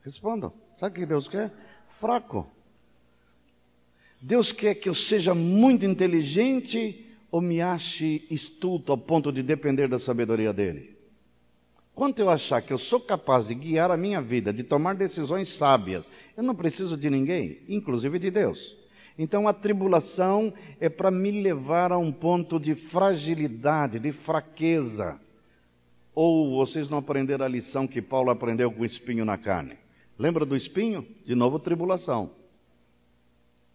Respondam. 0.04 0.52
Sabe 0.76 0.92
o 0.92 1.00
que 1.00 1.06
Deus 1.06 1.30
quer? 1.30 1.69
Fraco. 2.00 2.48
Deus 4.22 4.54
quer 4.54 4.76
que 4.76 4.88
eu 4.88 4.94
seja 4.94 5.36
muito 5.36 5.86
inteligente 5.86 7.06
ou 7.30 7.42
me 7.42 7.60
ache 7.60 8.26
estulto 8.32 8.94
ao 8.94 8.98
ponto 8.98 9.34
de 9.34 9.44
depender 9.44 9.90
da 9.90 10.00
sabedoria 10.00 10.54
dele? 10.54 10.98
Quanto 11.94 12.20
eu 12.20 12.30
achar 12.30 12.62
que 12.62 12.72
eu 12.72 12.78
sou 12.78 13.02
capaz 13.02 13.50
de 13.50 13.56
guiar 13.56 13.92
a 13.92 13.98
minha 13.98 14.22
vida, 14.22 14.54
de 14.54 14.64
tomar 14.64 14.96
decisões 14.96 15.50
sábias, 15.50 16.10
eu 16.38 16.42
não 16.42 16.56
preciso 16.56 16.96
de 16.96 17.10
ninguém, 17.10 17.60
inclusive 17.68 18.18
de 18.18 18.32
Deus. 18.32 18.78
Então 19.18 19.46
a 19.46 19.52
tribulação 19.54 20.54
é 20.80 20.88
para 20.88 21.12
me 21.12 21.32
levar 21.32 21.92
a 21.92 21.98
um 21.98 22.14
ponto 22.14 22.58
de 22.58 22.76
fragilidade, 22.76 24.00
de 24.00 24.14
fraqueza. 24.14 25.20
Ou 26.16 26.56
vocês 26.56 26.90
não 26.90 27.00
aprenderam 27.00 27.44
a 27.44 27.50
lição 27.50 27.86
que 27.86 28.02
Paulo 28.02 28.30
aprendeu 28.30 28.72
com 28.72 28.84
o 28.84 28.86
espinho 28.86 29.26
na 29.26 29.38
carne? 29.38 29.89
Lembra 30.20 30.46
do 30.46 30.54
espinho? 30.54 31.08
De 31.24 31.34
novo, 31.34 31.58
tribulação. 31.58 32.32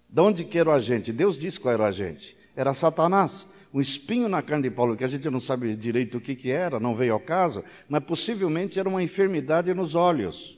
De 0.07 0.21
onde 0.21 0.45
que 0.45 0.59
era 0.59 0.69
o 0.69 0.73
agente? 0.73 1.11
Deus 1.11 1.39
disse 1.39 1.59
qual 1.59 1.73
era 1.73 1.83
o 1.83 1.87
agente. 1.87 2.37
Era 2.55 2.75
Satanás. 2.75 3.49
Um 3.73 3.81
espinho 3.81 4.29
na 4.29 4.43
carne 4.43 4.69
de 4.69 4.75
Paulo, 4.75 4.97
que 4.97 5.03
a 5.03 5.09
gente 5.09 5.29
não 5.31 5.41
sabe 5.41 5.75
direito 5.75 6.19
o 6.19 6.21
que, 6.21 6.37
que 6.37 6.51
era, 6.51 6.79
não 6.79 6.95
veio 6.95 7.15
ao 7.15 7.19
caso, 7.19 7.65
mas 7.89 8.05
possivelmente 8.05 8.79
era 8.79 8.89
uma 8.89 9.03
enfermidade 9.03 9.75
nos 9.75 9.97
olhos. 9.97 10.57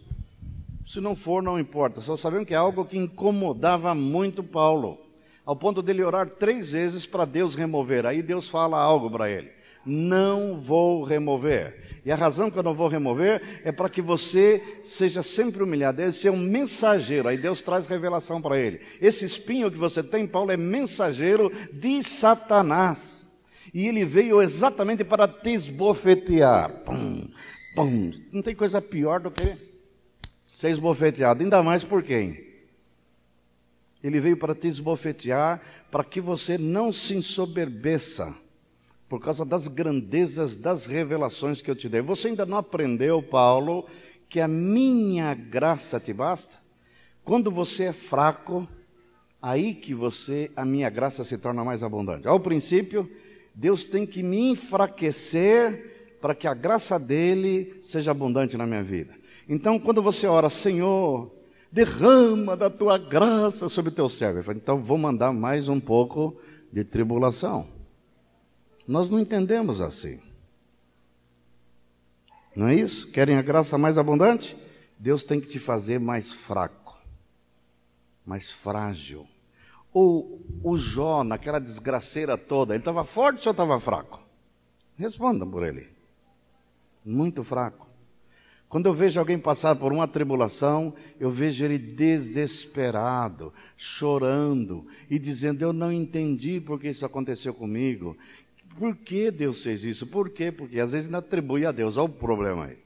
Se 0.85 1.01
não 1.01 1.17
for, 1.17 1.43
não 1.43 1.59
importa. 1.59 2.03
Só 2.03 2.15
sabemos 2.17 2.47
que 2.47 2.53
é 2.53 2.59
algo 2.59 2.85
que 2.85 2.99
incomodava 2.99 3.95
muito 3.95 4.43
Paulo, 4.43 5.01
ao 5.47 5.57
ponto 5.57 5.81
dele 5.81 6.03
orar 6.03 6.29
três 6.29 6.73
vezes 6.73 7.07
para 7.07 7.25
Deus 7.25 7.55
remover. 7.55 8.05
Aí 8.05 8.21
Deus 8.21 8.49
fala 8.49 8.79
algo 8.79 9.11
para 9.11 9.31
ele: 9.31 9.51
Não 9.87 10.59
vou 10.59 11.05
remover. 11.05 11.87
E 12.05 12.13
a 12.13 12.17
razão 12.17 12.51
que 12.51 12.59
eu 12.59 12.63
não 12.63 12.75
vou 12.75 12.89
remover 12.89 13.61
é 13.65 13.73
para 13.73 13.89
que 13.89 14.03
você 14.03 14.81
seja 14.85 15.23
sempre 15.23 15.63
humilhado. 15.63 16.01
Ele 16.01 16.13
é 16.25 16.31
um 16.31 16.37
mensageiro. 16.37 17.29
Aí 17.29 17.37
Deus 17.37 17.63
traz 17.63 17.87
revelação 17.87 18.41
para 18.41 18.59
ele. 18.59 18.81
Esse 19.01 19.25
espinho 19.25 19.71
que 19.71 19.77
você 19.77 20.03
tem, 20.03 20.27
Paulo, 20.27 20.53
é 20.53 20.57
mensageiro 20.57 21.51
de 21.73 22.03
Satanás. 22.03 23.27
E 23.75 23.89
ele 23.89 24.05
veio 24.05 24.41
exatamente 24.41 25.03
para 25.03 25.27
te 25.27 25.51
esbofetear. 25.51 26.71
Pum, 26.85 27.29
pum. 27.75 28.13
Não 28.33 28.41
tem 28.41 28.55
coisa 28.55 28.81
pior 28.81 29.21
do 29.21 29.31
que 29.31 29.57
ser 30.55 30.71
esbofeteado. 30.71 31.43
Ainda 31.43 31.63
mais 31.63 31.83
por 31.85 32.03
quem? 32.03 32.45
Ele 34.03 34.21
veio 34.21 34.37
para 34.37 34.55
te 34.55 34.69
esbofetear, 34.69 35.61
para 35.91 36.05
que 36.05 36.21
você 36.21 36.57
não 36.57 36.93
se 36.93 37.17
ensoberbeça 37.17 38.33
por 39.09 39.21
causa 39.21 39.45
das 39.45 39.69
grandezas 39.69 40.57
das 40.57 40.87
revelações 40.87 41.61
que 41.61 41.71
eu 41.71 41.77
te 41.77 41.89
dei. 41.89 42.01
Você 42.01 42.29
ainda 42.29 42.45
não 42.45 42.57
aprendeu, 42.57 43.23
Paulo, 43.23 43.87
que 44.29 44.41
a 44.41 44.49
minha 44.49 45.33
graça 45.35 46.01
te 46.01 46.13
basta? 46.13 46.59
Quando 47.25 47.51
você 47.51 47.85
é 47.85 47.93
fraco, 47.93 48.69
aí 49.41 49.75
que 49.75 49.95
você, 49.95 50.51
a 50.57 50.65
minha 50.65 50.91
graça 50.91 51.25
se 51.25 51.39
torna 51.39 51.65
mais 51.65 51.83
abundante. 51.83 52.27
Ao 52.27 52.41
princípio, 52.41 53.09
Deus 53.55 53.85
tem 53.85 54.07
que 54.07 54.23
me 54.23 54.51
enfraquecer 54.51 56.17
para 56.21 56.35
que 56.35 56.49
a 56.49 56.55
graça 56.55 56.99
dele 56.99 57.79
seja 57.83 58.11
abundante 58.11 58.57
na 58.57 58.67
minha 58.67 58.83
vida. 58.83 59.15
Então, 59.49 59.79
quando 59.79 60.03
você 60.03 60.27
ora, 60.27 60.51
Senhor, 60.51 61.33
derrama 61.71 62.57
da 62.57 62.69
tua 62.69 62.99
graça 62.99 63.69
sobre 63.69 63.93
o 63.93 63.95
teu 63.95 64.09
servo, 64.09 64.43
falo, 64.43 64.59
então 64.59 64.79
vou 64.79 64.99
mandar 64.99 65.33
mais 65.33 65.69
um 65.69 65.79
pouco 65.79 66.37
de 66.73 66.83
tribulação. 66.83 67.76
Nós 68.87 69.11
não 69.11 69.19
entendemos 69.19 69.81
assim. 69.81 70.21
Não 72.55 72.69
é 72.69 72.75
isso? 72.75 73.11
Querem 73.11 73.37
a 73.37 73.43
graça 73.43 73.77
mais 73.77 73.99
abundante? 73.99 74.57
Deus 74.99 75.25
tem 75.25 75.41
que 75.41 75.49
te 75.49 75.59
fazer 75.59 76.01
mais 76.01 76.33
fraco, 76.33 76.99
mais 78.25 78.51
frágil. 78.51 79.27
Ou 79.93 80.41
o 80.63 80.79
Jó, 80.79 81.23
naquela 81.23 81.59
desgraceira 81.59 82.39
toda, 82.39 82.75
ele 82.75 82.81
estava 82.81 83.05
forte 83.05 83.47
ou 83.49 83.53
estava 83.53 83.79
fraco? 83.79 84.21
Respondam 84.97 85.51
por 85.51 85.63
ele. 85.63 85.89
Muito 87.05 87.45
fraco. 87.45 87.87
Quando 88.69 88.87
eu 88.87 88.95
vejo 88.95 89.21
alguém 89.21 89.39
passar 89.39 89.77
por 89.77 89.93
uma 89.93 90.09
tribulação, 90.09 90.93
eu 91.21 91.31
vejo 91.31 91.65
ele 91.65 91.79
desesperado, 91.79 93.53
chorando 93.77 94.87
e 95.09 95.19
dizendo: 95.19 95.63
Eu 95.63 95.73
não 95.73 95.93
entendi 95.93 96.61
porque 96.61 96.89
isso 96.89 97.07
aconteceu 97.07 97.55
comigo. 97.55 98.17
Por 98.79 98.97
que 98.97 99.31
Deus 99.31 99.63
fez 99.63 99.85
isso? 99.85 100.07
Por 100.07 100.31
quê? 100.31 100.53
Porque 100.53 100.79
às 100.79 100.93
vezes 100.93 101.09
não 101.09 101.19
atribui 101.19 101.65
a 101.65 101.73
Deus. 101.73 101.97
Olha 101.97 102.07
o 102.07 102.09
problema 102.09 102.67
aí. 102.67 102.79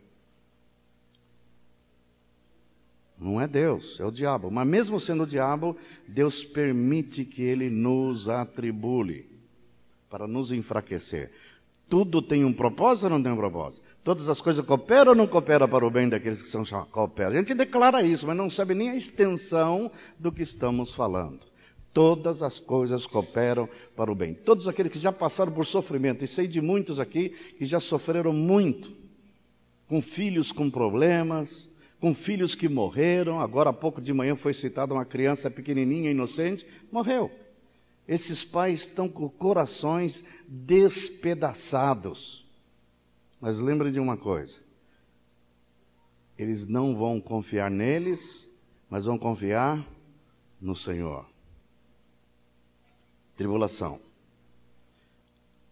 Não 3.18 3.38
é 3.38 3.46
Deus, 3.46 4.00
é 4.00 4.04
o 4.04 4.10
diabo. 4.10 4.50
Mas 4.50 4.66
mesmo 4.66 4.98
sendo 4.98 5.24
o 5.24 5.26
diabo, 5.26 5.76
Deus 6.08 6.42
permite 6.42 7.24
que 7.24 7.42
ele 7.42 7.68
nos 7.68 8.28
atribule 8.28 9.28
para 10.08 10.26
nos 10.26 10.50
enfraquecer. 10.50 11.30
Tudo 11.86 12.22
tem 12.22 12.44
um 12.44 12.52
propósito 12.52 13.04
ou 13.04 13.10
não 13.10 13.22
tem 13.22 13.32
um 13.32 13.36
propósito? 13.36 13.82
Todas 14.02 14.28
as 14.28 14.40
coisas 14.40 14.64
cooperam 14.64 15.10
ou 15.10 15.16
não 15.16 15.26
cooperam 15.26 15.68
para 15.68 15.86
o 15.86 15.90
bem 15.90 16.08
daqueles 16.08 16.40
que 16.40 16.48
são 16.48 16.64
cooperam? 16.90 17.32
A 17.32 17.38
gente 17.38 17.52
declara 17.52 18.00
isso, 18.00 18.26
mas 18.26 18.36
não 18.36 18.48
sabe 18.48 18.74
nem 18.74 18.90
a 18.90 18.96
extensão 18.96 19.90
do 20.18 20.32
que 20.32 20.42
estamos 20.42 20.94
falando. 20.94 21.49
Todas 21.92 22.42
as 22.42 22.58
coisas 22.58 23.06
cooperam 23.06 23.68
para 23.96 24.12
o 24.12 24.14
bem. 24.14 24.32
Todos 24.32 24.68
aqueles 24.68 24.92
que 24.92 24.98
já 24.98 25.10
passaram 25.10 25.52
por 25.52 25.66
sofrimento, 25.66 26.24
e 26.24 26.28
sei 26.28 26.46
de 26.46 26.60
muitos 26.60 27.00
aqui 27.00 27.30
que 27.30 27.64
já 27.64 27.80
sofreram 27.80 28.32
muito, 28.32 28.92
com 29.88 30.00
filhos 30.00 30.52
com 30.52 30.70
problemas, 30.70 31.68
com 31.98 32.14
filhos 32.14 32.54
que 32.54 32.68
morreram. 32.68 33.40
Agora 33.40 33.70
há 33.70 33.72
pouco 33.72 34.00
de 34.00 34.12
manhã 34.12 34.36
foi 34.36 34.54
citada 34.54 34.94
uma 34.94 35.04
criança 35.04 35.50
pequenininha, 35.50 36.12
inocente, 36.12 36.64
morreu. 36.92 37.30
Esses 38.06 38.44
pais 38.44 38.80
estão 38.80 39.08
com 39.08 39.28
corações 39.28 40.24
despedaçados. 40.46 42.46
Mas 43.40 43.58
lembrem 43.58 43.92
de 43.92 43.98
uma 43.98 44.16
coisa: 44.16 44.58
eles 46.38 46.68
não 46.68 46.94
vão 46.94 47.20
confiar 47.20 47.68
neles, 47.68 48.48
mas 48.88 49.06
vão 49.06 49.18
confiar 49.18 49.84
no 50.60 50.76
Senhor 50.76 51.29
tribulação. 53.40 53.98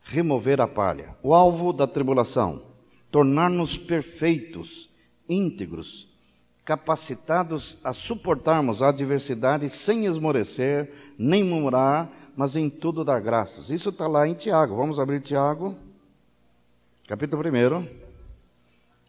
Remover 0.01 0.59
a 0.59 0.67
palha. 0.67 1.15
O 1.23 1.35
alvo 1.35 1.71
da 1.71 1.87
tribulação: 1.87 2.63
tornar-nos 3.11 3.77
perfeitos, 3.77 4.89
íntegros, 5.29 6.09
capacitados 6.65 7.77
a 7.85 7.93
suportarmos 7.93 8.81
a 8.81 8.89
adversidade 8.89 9.69
sem 9.69 10.07
esmorecer, 10.07 11.13
nem 11.19 11.45
murmurar, 11.45 12.11
mas 12.35 12.57
em 12.57 12.71
tudo 12.71 13.05
dar 13.05 13.21
graças. 13.21 13.69
Isso 13.69 13.91
está 13.91 14.09
lá 14.09 14.27
em 14.27 14.33
Tiago. 14.33 14.75
Vamos 14.75 14.99
abrir 14.99 15.21
Tiago, 15.21 15.77
capítulo 17.07 17.43
1, 17.43 17.87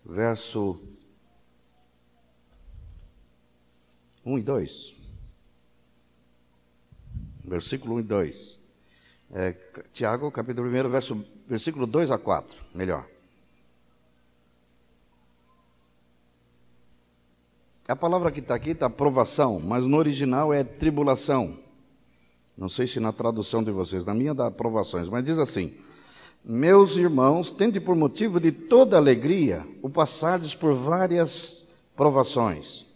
verso 0.05 0.81
1 4.25 4.37
e 4.37 4.41
2 4.41 4.98
versículo 7.43 7.95
1 7.95 7.99
e 7.99 8.03
2. 8.03 8.59
É, 9.31 9.53
Tiago, 9.93 10.31
capítulo 10.31 10.67
1, 10.67 10.89
verso, 10.89 11.23
versículo 11.47 11.85
2 11.85 12.11
a 12.11 12.17
4, 12.17 12.57
melhor. 12.73 13.05
A 17.87 17.95
palavra 17.95 18.31
que 18.31 18.39
está 18.39 18.55
aqui 18.55 18.71
está 18.71 18.89
provação, 18.89 19.59
mas 19.59 19.85
no 19.85 19.97
original 19.97 20.53
é 20.53 20.63
tribulação. 20.63 21.57
Não 22.57 22.69
sei 22.69 22.85
se 22.85 22.99
na 22.99 23.11
tradução 23.11 23.63
de 23.63 23.71
vocês, 23.71 24.05
na 24.05 24.13
minha 24.13 24.33
dá 24.33 24.51
provações, 24.51 25.07
mas 25.09 25.23
diz 25.23 25.39
assim: 25.39 25.75
Meus 26.43 26.97
irmãos, 26.97 27.51
tende 27.51 27.79
por 27.79 27.95
motivo 27.95 28.39
de 28.39 28.51
toda 28.51 28.97
alegria 28.97 29.67
o 29.81 29.89
passardes 29.89 30.53
por 30.53 30.73
várias 30.73 31.63
provações 31.95 32.88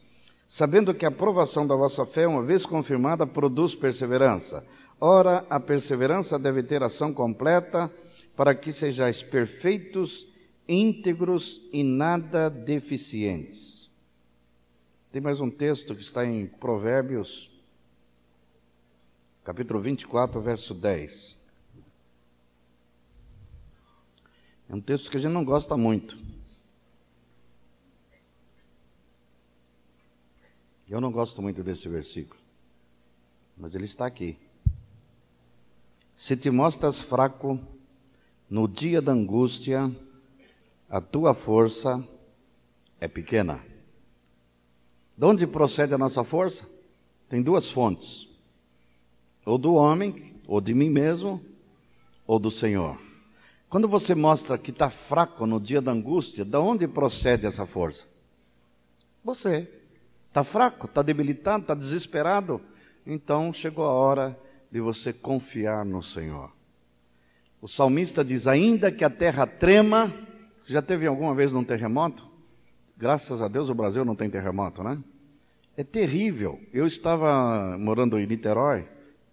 sabendo 0.54 0.94
que 0.94 1.04
a 1.04 1.08
aprovação 1.08 1.66
da 1.66 1.76
vossa 1.76 2.06
fé, 2.06 2.28
uma 2.28 2.44
vez 2.44 2.64
confirmada, 2.64 3.26
produz 3.26 3.74
perseverança. 3.74 4.64
Ora, 5.02 5.44
a 5.50 5.60
perseverança 5.60 6.38
deve 6.38 6.62
ter 6.62 6.84
ação 6.84 7.12
completa, 7.12 7.92
para 8.36 8.54
que 8.54 8.72
sejais 8.72 9.24
perfeitos, 9.24 10.28
íntegros 10.70 11.60
e 11.74 11.84
nada 11.84 12.52
deficientes. 12.52 13.90
Tem 15.12 15.20
mais 15.20 15.40
um 15.40 15.50
texto 15.50 15.96
que 15.96 16.04
está 16.04 16.24
em 16.24 16.46
Provérbios, 16.46 17.50
capítulo 19.44 19.80
24, 19.80 20.40
verso 20.40 20.76
10. 20.76 21.36
É 24.70 24.76
um 24.76 24.82
texto 24.82 25.10
que 25.10 25.18
a 25.18 25.20
gente 25.20 25.34
não 25.34 25.44
gosta 25.44 25.76
muito. 25.76 26.16
Eu 30.94 31.02
não 31.02 31.12
gosto 31.12 31.42
muito 31.42 31.64
desse 31.64 31.90
versículo, 31.90 32.40
mas 33.58 33.74
ele 33.74 33.86
está 33.86 34.06
aqui. 34.06 34.38
Se 36.16 36.38
te 36.38 36.52
mostras 36.52 37.00
fraco 37.00 37.60
no 38.48 38.68
dia 38.68 39.02
da 39.02 39.12
angústia, 39.12 39.92
a 40.88 41.02
tua 41.02 41.34
força 41.34 42.08
é 43.02 43.08
pequena. 43.08 43.66
De 45.18 45.26
onde 45.26 45.48
procede 45.48 45.96
a 45.96 45.98
nossa 45.98 46.24
força? 46.24 46.70
Tem 47.28 47.42
duas 47.42 47.68
fontes: 47.68 48.30
ou 49.48 49.58
do 49.58 49.74
homem, 49.74 50.36
ou 50.46 50.62
de 50.62 50.76
mim 50.76 50.92
mesmo, 50.92 51.44
ou 52.28 52.38
do 52.38 52.52
Senhor. 52.52 53.02
Quando 53.68 53.88
você 53.88 54.14
mostra 54.14 54.60
que 54.60 54.70
está 54.70 54.92
fraco 54.92 55.48
no 55.48 55.60
dia 55.60 55.82
da 55.82 55.92
angústia, 55.92 56.46
de 56.46 56.58
onde 56.58 56.88
procede 56.88 57.48
essa 57.48 57.66
força? 57.66 58.06
Você. 59.24 59.80
Está 60.34 60.44
fraco, 60.44 60.88
está 60.88 61.04
debilitado, 61.04 61.62
está 61.62 61.76
desesperado. 61.76 62.60
Então 63.06 63.54
chegou 63.54 63.86
a 63.86 63.92
hora 63.92 64.40
de 64.72 64.82
você 64.82 65.14
confiar 65.14 65.86
no 65.86 66.02
Senhor. 66.02 66.52
O 67.62 67.68
salmista 67.68 68.26
diz: 68.26 68.48
ainda 68.48 68.92
que 68.92 69.04
a 69.04 69.12
terra 69.12 69.46
trema. 69.46 70.12
Você 70.60 70.74
já 70.74 70.82
teve 70.82 71.06
alguma 71.06 71.36
vez 71.36 71.52
num 71.52 71.64
terremoto? 71.64 72.28
Graças 72.98 73.44
a 73.44 73.48
Deus 73.48 73.70
o 73.70 73.76
Brasil 73.76 74.04
não 74.04 74.16
tem 74.16 74.28
terremoto, 74.28 74.82
né? 74.82 74.98
É 75.78 75.84
terrível. 75.84 76.60
Eu 76.74 76.88
estava 76.88 77.78
morando 77.78 78.18
em 78.18 78.26
Niterói, 78.26 78.88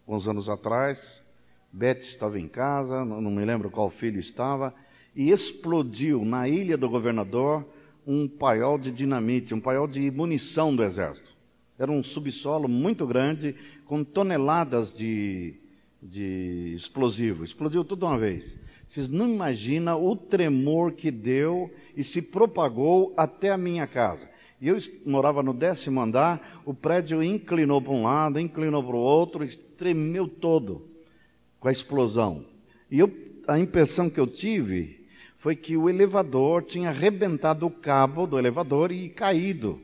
uns 0.06 0.28
anos 0.28 0.50
atrás. 0.50 1.26
Beth 1.72 2.00
estava 2.00 2.38
em 2.38 2.46
casa, 2.46 3.06
não 3.06 3.30
me 3.30 3.44
lembro 3.46 3.70
qual 3.70 3.88
filho 3.88 4.18
estava, 4.18 4.74
e 5.16 5.30
explodiu 5.30 6.26
na 6.26 6.46
ilha 6.46 6.76
do 6.76 6.90
governador 6.90 7.64
um 8.06 8.26
paiol 8.28 8.78
de 8.78 8.90
dinamite, 8.90 9.54
um 9.54 9.60
paiol 9.60 9.86
de 9.86 10.10
munição 10.10 10.74
do 10.74 10.82
exército. 10.82 11.32
Era 11.78 11.90
um 11.90 12.02
subsolo 12.02 12.68
muito 12.68 13.06
grande, 13.06 13.54
com 13.86 14.04
toneladas 14.04 14.96
de, 14.96 15.54
de 16.02 16.74
explosivo. 16.76 17.42
Explodiu 17.42 17.84
tudo 17.84 18.06
uma 18.06 18.18
vez. 18.18 18.58
Vocês 18.86 19.08
não 19.08 19.28
imaginam 19.28 20.04
o 20.04 20.14
tremor 20.14 20.92
que 20.92 21.10
deu 21.10 21.72
e 21.96 22.04
se 22.04 22.20
propagou 22.20 23.14
até 23.16 23.50
a 23.50 23.56
minha 23.56 23.86
casa. 23.86 24.28
E 24.60 24.68
eu 24.68 24.76
morava 25.06 25.42
no 25.42 25.54
décimo 25.54 26.00
andar, 26.00 26.60
o 26.66 26.74
prédio 26.74 27.22
inclinou 27.22 27.80
para 27.80 27.92
um 27.92 28.02
lado, 28.02 28.38
inclinou 28.38 28.84
para 28.84 28.96
o 28.96 29.00
outro, 29.00 29.48
tremeu 29.78 30.28
todo 30.28 30.86
com 31.58 31.68
a 31.68 31.72
explosão. 31.72 32.44
E 32.90 32.98
eu, 32.98 33.10
a 33.48 33.58
impressão 33.58 34.10
que 34.10 34.20
eu 34.20 34.26
tive 34.26 34.99
foi 35.40 35.56
que 35.56 35.74
o 35.74 35.88
elevador 35.88 36.62
tinha 36.62 36.90
arrebentado 36.90 37.66
o 37.66 37.70
cabo 37.70 38.26
do 38.26 38.38
elevador 38.38 38.92
e 38.92 39.08
caído 39.08 39.80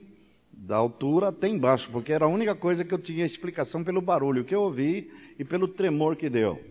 da 0.52 0.76
altura 0.76 1.28
até 1.28 1.48
embaixo, 1.48 1.88
porque 1.90 2.12
era 2.12 2.26
a 2.26 2.28
única 2.28 2.54
coisa 2.54 2.84
que 2.84 2.92
eu 2.92 2.98
tinha 2.98 3.24
explicação 3.24 3.82
pelo 3.82 4.02
barulho 4.02 4.44
que 4.44 4.54
eu 4.54 4.60
ouvi 4.60 5.10
e 5.38 5.44
pelo 5.44 5.66
tremor 5.66 6.14
que 6.14 6.28
deu. 6.28 6.62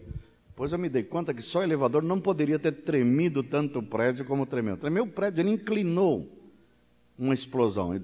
Depois 0.50 0.72
eu 0.72 0.78
me 0.78 0.88
dei 0.88 1.02
conta 1.02 1.34
que 1.34 1.42
só 1.42 1.60
o 1.60 1.64
elevador 1.64 2.04
não 2.04 2.22
poderia 2.22 2.60
ter 2.60 2.74
tremido 2.74 3.42
tanto 3.42 3.80
o 3.80 3.84
prédio 3.84 4.24
como 4.24 4.46
tremeu. 4.46 4.78
Tremeu 4.78 5.06
o 5.06 5.08
prédio, 5.08 5.42
ele 5.42 5.50
inclinou 5.50 6.30
uma 7.18 7.34
explosão. 7.34 8.00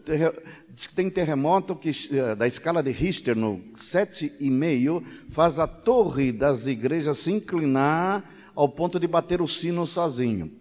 Diz 0.73 0.87
que 0.87 0.95
tem 0.95 1.11
terremoto 1.11 1.75
que, 1.75 1.91
eh, 2.11 2.33
da 2.33 2.47
escala 2.47 2.81
de 2.81 2.89
Richter, 2.89 3.35
no 3.35 3.61
7,5, 3.75 5.03
faz 5.29 5.59
a 5.59 5.67
torre 5.67 6.31
das 6.31 6.65
igrejas 6.65 7.19
se 7.19 7.31
inclinar 7.31 8.40
ao 8.55 8.67
ponto 8.69 8.99
de 8.99 9.07
bater 9.07 9.41
o 9.41 9.47
sino 9.47 9.85
sozinho. 9.87 10.51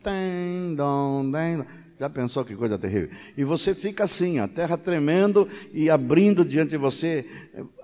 Já 1.99 2.09
pensou 2.09 2.45
que 2.45 2.57
coisa 2.57 2.79
terrível? 2.79 3.11
E 3.37 3.45
você 3.45 3.75
fica 3.75 4.05
assim, 4.05 4.39
a 4.39 4.49
terra 4.49 4.79
tremendo 4.79 5.47
e 5.73 5.91
abrindo 5.91 6.45
diante 6.45 6.71
de 6.71 6.77
você, 6.79 7.27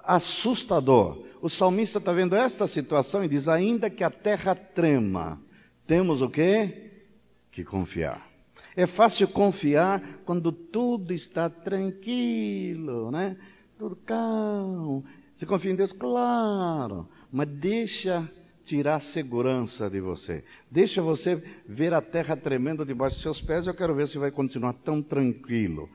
assustador. 0.03 1.23
O 1.43 1.51
salmista 1.51 1.99
está 1.99 2.13
vendo 2.13 2.35
esta 2.35 2.67
situação 2.67 3.23
e 3.23 3.29
diz: 3.29 3.47
ainda 3.47 3.91
que 3.91 4.03
a 4.03 4.11
terra 4.11 4.55
trema, 4.55 5.41
temos 5.87 6.23
o 6.23 6.31
quê? 6.31 6.93
Que 7.53 7.63
confiar. 7.63 8.27
É 8.75 8.87
fácil 8.87 9.29
confiar 9.29 10.03
quando 10.25 10.51
tudo 10.51 11.13
está 11.13 11.49
tranquilo, 11.51 13.11
né? 13.11 13.37
Tudo 13.79 13.97
calmo. 13.97 15.05
Você 15.35 15.45
confia 15.45 15.73
em 15.73 15.77
Deus? 15.77 15.93
Claro. 15.93 17.07
Mas 17.31 17.49
deixa 17.49 18.27
tirar 18.67 18.99
segurança 18.99 19.89
de 19.89 20.01
você. 20.01 20.43
Deixa 20.69 21.01
você 21.01 21.41
ver 21.69 21.95
a 21.95 22.03
terra 22.03 22.37
tremendo 22.37 22.85
debaixo 22.85 23.15
dos 23.15 23.23
seus 23.23 23.41
pés, 23.41 23.69
eu 23.69 23.75
quero 23.75 23.95
ver 23.95 24.09
se 24.09 24.19
vai 24.19 24.33
continuar 24.33 24.73
tão 24.73 25.01
tranquilo. 25.01 25.89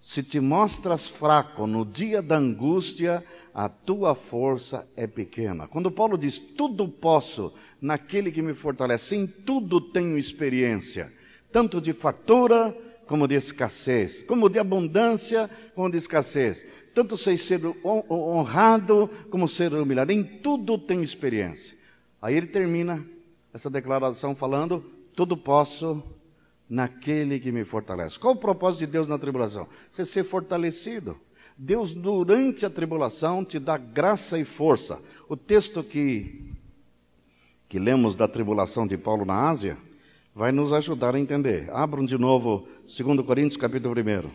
Se 0.00 0.22
te 0.22 0.40
mostras 0.40 1.08
fraco 1.08 1.66
no 1.66 1.84
dia 1.86 2.20
da 2.20 2.36
angústia, 2.36 3.24
a 3.54 3.68
tua 3.68 4.14
força 4.14 4.88
é 4.96 5.06
pequena. 5.06 5.68
Quando 5.68 5.90
Paulo 5.90 6.18
diz, 6.18 6.38
tudo 6.38 6.88
posso 6.88 7.52
naquele 7.80 8.32
que 8.32 8.42
me 8.42 8.54
fortalece, 8.54 9.14
em 9.14 9.26
tudo 9.26 9.80
tenho 9.80 10.18
experiência, 10.18 11.12
tanto 11.52 11.80
de 11.80 11.92
fartura 11.92 12.76
como 13.06 13.28
de 13.28 13.36
escassez, 13.36 14.24
como 14.24 14.48
de 14.48 14.58
abundância 14.58 15.48
como 15.76 15.88
de 15.88 15.96
escassez. 15.96 16.66
Tanto 16.92 17.16
sei 17.16 17.36
ser 17.36 17.60
honrado 18.10 19.08
como 19.30 19.46
ser 19.46 19.72
humilhado, 19.72 20.10
em 20.10 20.24
tudo 20.24 20.76
tenho 20.76 21.04
experiência. 21.04 21.76
Aí 22.20 22.34
ele 22.34 22.46
termina 22.46 23.06
essa 23.52 23.70
declaração 23.70 24.34
falando: 24.34 24.84
Tudo 25.14 25.36
posso 25.36 26.02
naquele 26.68 27.38
que 27.38 27.52
me 27.52 27.64
fortalece. 27.64 28.18
Qual 28.18 28.34
o 28.34 28.38
propósito 28.38 28.80
de 28.80 28.86
Deus 28.86 29.08
na 29.08 29.18
tribulação? 29.18 29.66
Você 29.90 30.04
ser 30.04 30.24
fortalecido. 30.24 31.18
Deus, 31.56 31.94
durante 31.94 32.66
a 32.66 32.70
tribulação, 32.70 33.44
te 33.44 33.58
dá 33.58 33.78
graça 33.78 34.38
e 34.38 34.44
força. 34.44 35.00
O 35.28 35.36
texto 35.36 35.82
que, 35.82 36.52
que 37.68 37.78
lemos 37.78 38.14
da 38.14 38.28
tribulação 38.28 38.86
de 38.86 38.98
Paulo 38.98 39.24
na 39.24 39.48
Ásia 39.48 39.78
vai 40.34 40.52
nos 40.52 40.72
ajudar 40.72 41.14
a 41.14 41.18
entender. 41.18 41.70
Abram 41.70 42.04
de 42.04 42.18
novo 42.18 42.68
2 42.82 43.24
Coríntios, 43.24 43.56
capítulo 43.56 43.94
1. 43.94 44.30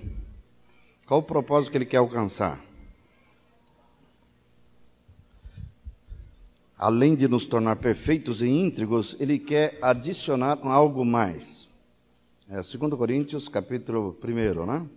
Qual 1.05 1.19
o 1.19 1.23
propósito 1.23 1.71
que 1.71 1.77
ele 1.77 1.85
quer 1.85 1.97
alcançar? 1.97 2.59
Além 6.81 7.13
de 7.13 7.27
nos 7.27 7.45
tornar 7.45 7.75
perfeitos 7.75 8.41
e 8.41 8.49
íntegros, 8.49 9.15
ele 9.19 9.37
quer 9.37 9.77
adicionar 9.83 10.57
algo 10.63 11.05
mais. 11.05 11.69
É 12.49 12.55
2 12.55 12.75
Coríntios, 12.97 13.47
capítulo 13.47 14.17
1, 14.19 14.65
né? 14.65 14.89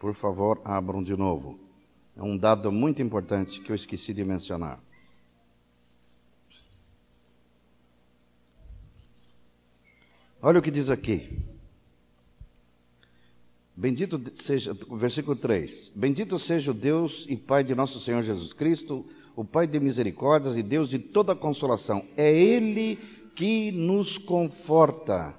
Por 0.00 0.12
favor, 0.14 0.60
abram 0.64 1.00
de 1.00 1.16
novo. 1.16 1.60
É 2.16 2.22
um 2.24 2.36
dado 2.36 2.72
muito 2.72 3.00
importante 3.00 3.60
que 3.60 3.70
eu 3.70 3.76
esqueci 3.76 4.12
de 4.12 4.24
mencionar. 4.24 4.80
Olha 10.42 10.58
o 10.58 10.62
que 10.62 10.72
diz 10.72 10.90
aqui. 10.90 11.38
Bendito 13.76 14.20
seja, 14.34 14.76
versículo 14.90 15.36
3: 15.36 15.92
Bendito 15.94 16.36
seja 16.36 16.72
o 16.72 16.74
Deus 16.74 17.26
e 17.28 17.36
Pai 17.36 17.62
de 17.62 17.76
nosso 17.76 18.00
Senhor 18.00 18.24
Jesus 18.24 18.52
Cristo 18.52 19.06
o 19.40 19.44
Pai 19.44 19.66
de 19.66 19.80
misericórdias 19.80 20.58
e 20.58 20.62
Deus 20.62 20.90
de 20.90 20.98
toda 20.98 21.34
consolação. 21.34 22.04
É 22.14 22.30
Ele 22.30 22.98
que 23.34 23.72
nos 23.72 24.18
conforta 24.18 25.34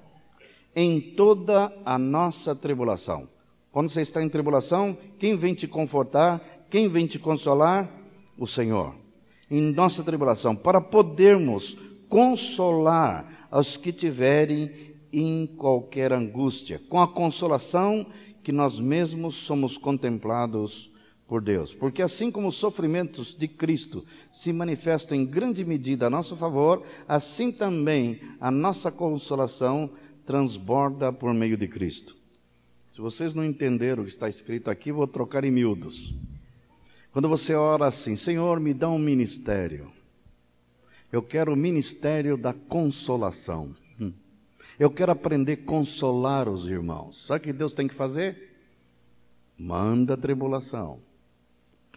em 0.74 1.00
toda 1.00 1.72
a 1.84 1.96
nossa 1.96 2.52
tribulação. 2.52 3.28
Quando 3.70 3.88
você 3.88 4.02
está 4.02 4.20
em 4.20 4.28
tribulação, 4.28 4.98
quem 5.20 5.36
vem 5.36 5.54
te 5.54 5.68
confortar? 5.68 6.66
Quem 6.68 6.88
vem 6.88 7.06
te 7.06 7.16
consolar? 7.16 7.88
O 8.36 8.44
Senhor. 8.44 8.92
Em 9.48 9.60
nossa 9.72 10.02
tribulação, 10.02 10.56
para 10.56 10.80
podermos 10.80 11.76
consolar 12.08 13.46
aos 13.52 13.76
que 13.76 13.92
tiverem 13.92 14.96
em 15.12 15.46
qualquer 15.46 16.12
angústia, 16.12 16.80
com 16.88 16.98
a 16.98 17.06
consolação 17.06 18.04
que 18.42 18.50
nós 18.50 18.80
mesmos 18.80 19.36
somos 19.36 19.78
contemplados 19.78 20.91
por 21.26 21.40
Deus. 21.40 21.74
Porque 21.74 22.02
assim 22.02 22.30
como 22.30 22.48
os 22.48 22.56
sofrimentos 22.56 23.34
de 23.34 23.48
Cristo 23.48 24.04
se 24.32 24.52
manifestam 24.52 25.16
em 25.16 25.24
grande 25.24 25.64
medida 25.64 26.06
a 26.06 26.10
nosso 26.10 26.36
favor, 26.36 26.84
assim 27.08 27.50
também 27.50 28.20
a 28.40 28.50
nossa 28.50 28.90
consolação 28.90 29.90
transborda 30.26 31.12
por 31.12 31.32
meio 31.32 31.56
de 31.56 31.66
Cristo. 31.66 32.16
Se 32.90 33.00
vocês 33.00 33.34
não 33.34 33.44
entenderam 33.44 34.02
o 34.02 34.06
que 34.06 34.12
está 34.12 34.28
escrito 34.28 34.70
aqui, 34.70 34.92
vou 34.92 35.06
trocar 35.06 35.44
em 35.44 35.50
miúdos. 35.50 36.14
Quando 37.10 37.28
você 37.28 37.54
ora 37.54 37.86
assim, 37.86 38.16
Senhor, 38.16 38.60
me 38.60 38.74
dá 38.74 38.88
um 38.88 38.98
ministério. 38.98 39.90
Eu 41.10 41.22
quero 41.22 41.52
o 41.52 41.56
ministério 41.56 42.36
da 42.36 42.52
consolação. 42.52 43.74
Eu 44.78 44.90
quero 44.90 45.12
aprender 45.12 45.52
a 45.52 45.66
consolar 45.66 46.48
os 46.48 46.68
irmãos. 46.68 47.26
Sabe 47.26 47.40
o 47.40 47.42
que 47.44 47.52
Deus 47.52 47.74
tem 47.74 47.86
que 47.86 47.94
fazer? 47.94 48.56
Manda 49.58 50.16
tribulação. 50.16 51.00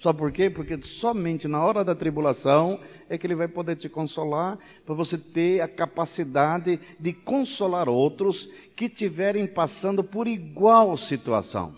Sabe 0.01 0.19
por 0.19 0.31
quê? 0.31 0.49
Porque 0.49 0.79
somente 0.81 1.47
na 1.47 1.63
hora 1.63 1.83
da 1.83 1.95
tribulação 1.95 2.79
é 3.09 3.17
que 3.17 3.25
Ele 3.25 3.35
vai 3.35 3.47
poder 3.47 3.75
te 3.75 3.87
consolar, 3.87 4.59
para 4.85 4.93
você 4.93 5.17
ter 5.17 5.61
a 5.61 5.67
capacidade 5.67 6.79
de 6.99 7.13
consolar 7.13 7.87
outros 7.87 8.49
que 8.75 8.85
estiverem 8.85 9.47
passando 9.47 10.03
por 10.03 10.27
igual 10.27 10.95
situação. 10.97 11.75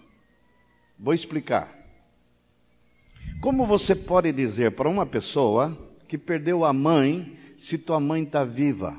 Vou 1.00 1.14
explicar. 1.14 1.78
Como 3.40 3.68
você 3.68 3.96
pode 3.96 4.32
dizer 4.32 4.72
para 4.72 4.90
uma 4.90 5.06
pessoa 5.06 5.78
que 6.08 6.18
perdeu 6.18 6.66
a 6.66 6.74
mãe 6.74 7.38
se 7.56 7.78
tua 7.78 8.00
mãe 8.00 8.24
está 8.24 8.44
viva? 8.44 8.98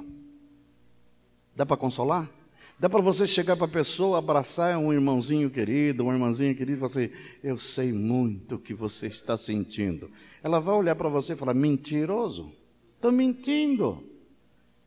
Dá 1.57 1.67
para 1.67 1.77
consolar? 1.77 2.38
Dá 2.81 2.89
para 2.89 3.01
você 3.01 3.27
chegar 3.27 3.57
para 3.57 3.67
a 3.67 3.71
pessoa, 3.71 4.19
abraçar 4.19 4.79
um 4.79 4.93
irmãozinho 4.93 5.51
querido, 5.51 6.05
uma 6.05 6.13
irmãzinha 6.13 6.55
querida 6.55 6.77
e 6.77 6.89
falar 6.89 6.91
assim: 6.91 7.11
Eu 7.43 7.59
sei 7.59 7.93
muito 7.93 8.55
o 8.55 8.59
que 8.59 8.73
você 8.73 9.09
está 9.09 9.37
sentindo. 9.37 10.09
Ela 10.43 10.61
vai 10.61 10.75
olhar 10.75 10.95
para 10.95 11.09
você 11.09 11.33
e 11.33 11.37
falar: 11.37 11.55
Mentiroso, 11.55 12.53
estou 12.95 13.11
mentindo. 13.11 14.05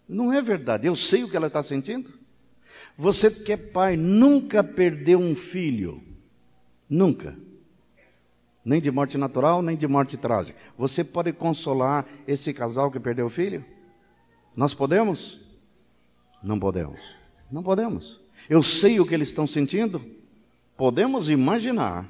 Não 0.07 0.31
é 0.31 0.41
verdade, 0.41 0.87
eu 0.87 0.95
sei 0.95 1.23
o 1.23 1.29
que 1.29 1.35
ela 1.35 1.47
está 1.47 1.61
sentindo. 1.61 2.13
Você 2.97 3.29
que 3.29 3.51
é 3.51 3.57
pai 3.57 3.97
nunca 3.97 4.63
perdeu 4.63 5.19
um 5.19 5.35
filho. 5.35 6.01
Nunca. 6.89 7.37
Nem 8.63 8.79
de 8.79 8.91
morte 8.91 9.17
natural, 9.17 9.61
nem 9.61 9.75
de 9.75 9.87
morte 9.87 10.17
trágica. 10.17 10.57
Você 10.77 11.03
pode 11.03 11.33
consolar 11.33 12.07
esse 12.27 12.53
casal 12.53 12.91
que 12.91 12.99
perdeu 12.99 13.25
o 13.25 13.29
filho? 13.29 13.65
Nós 14.55 14.73
podemos? 14.73 15.39
Não 16.43 16.59
podemos. 16.59 17.20
Não 17.51 17.61
podemos. 17.61 18.21
Eu 18.49 18.63
sei 18.63 18.99
o 18.99 19.05
que 19.05 19.13
eles 19.13 19.27
estão 19.27 19.45
sentindo? 19.45 20.03
Podemos 20.77 21.29
imaginar, 21.29 22.09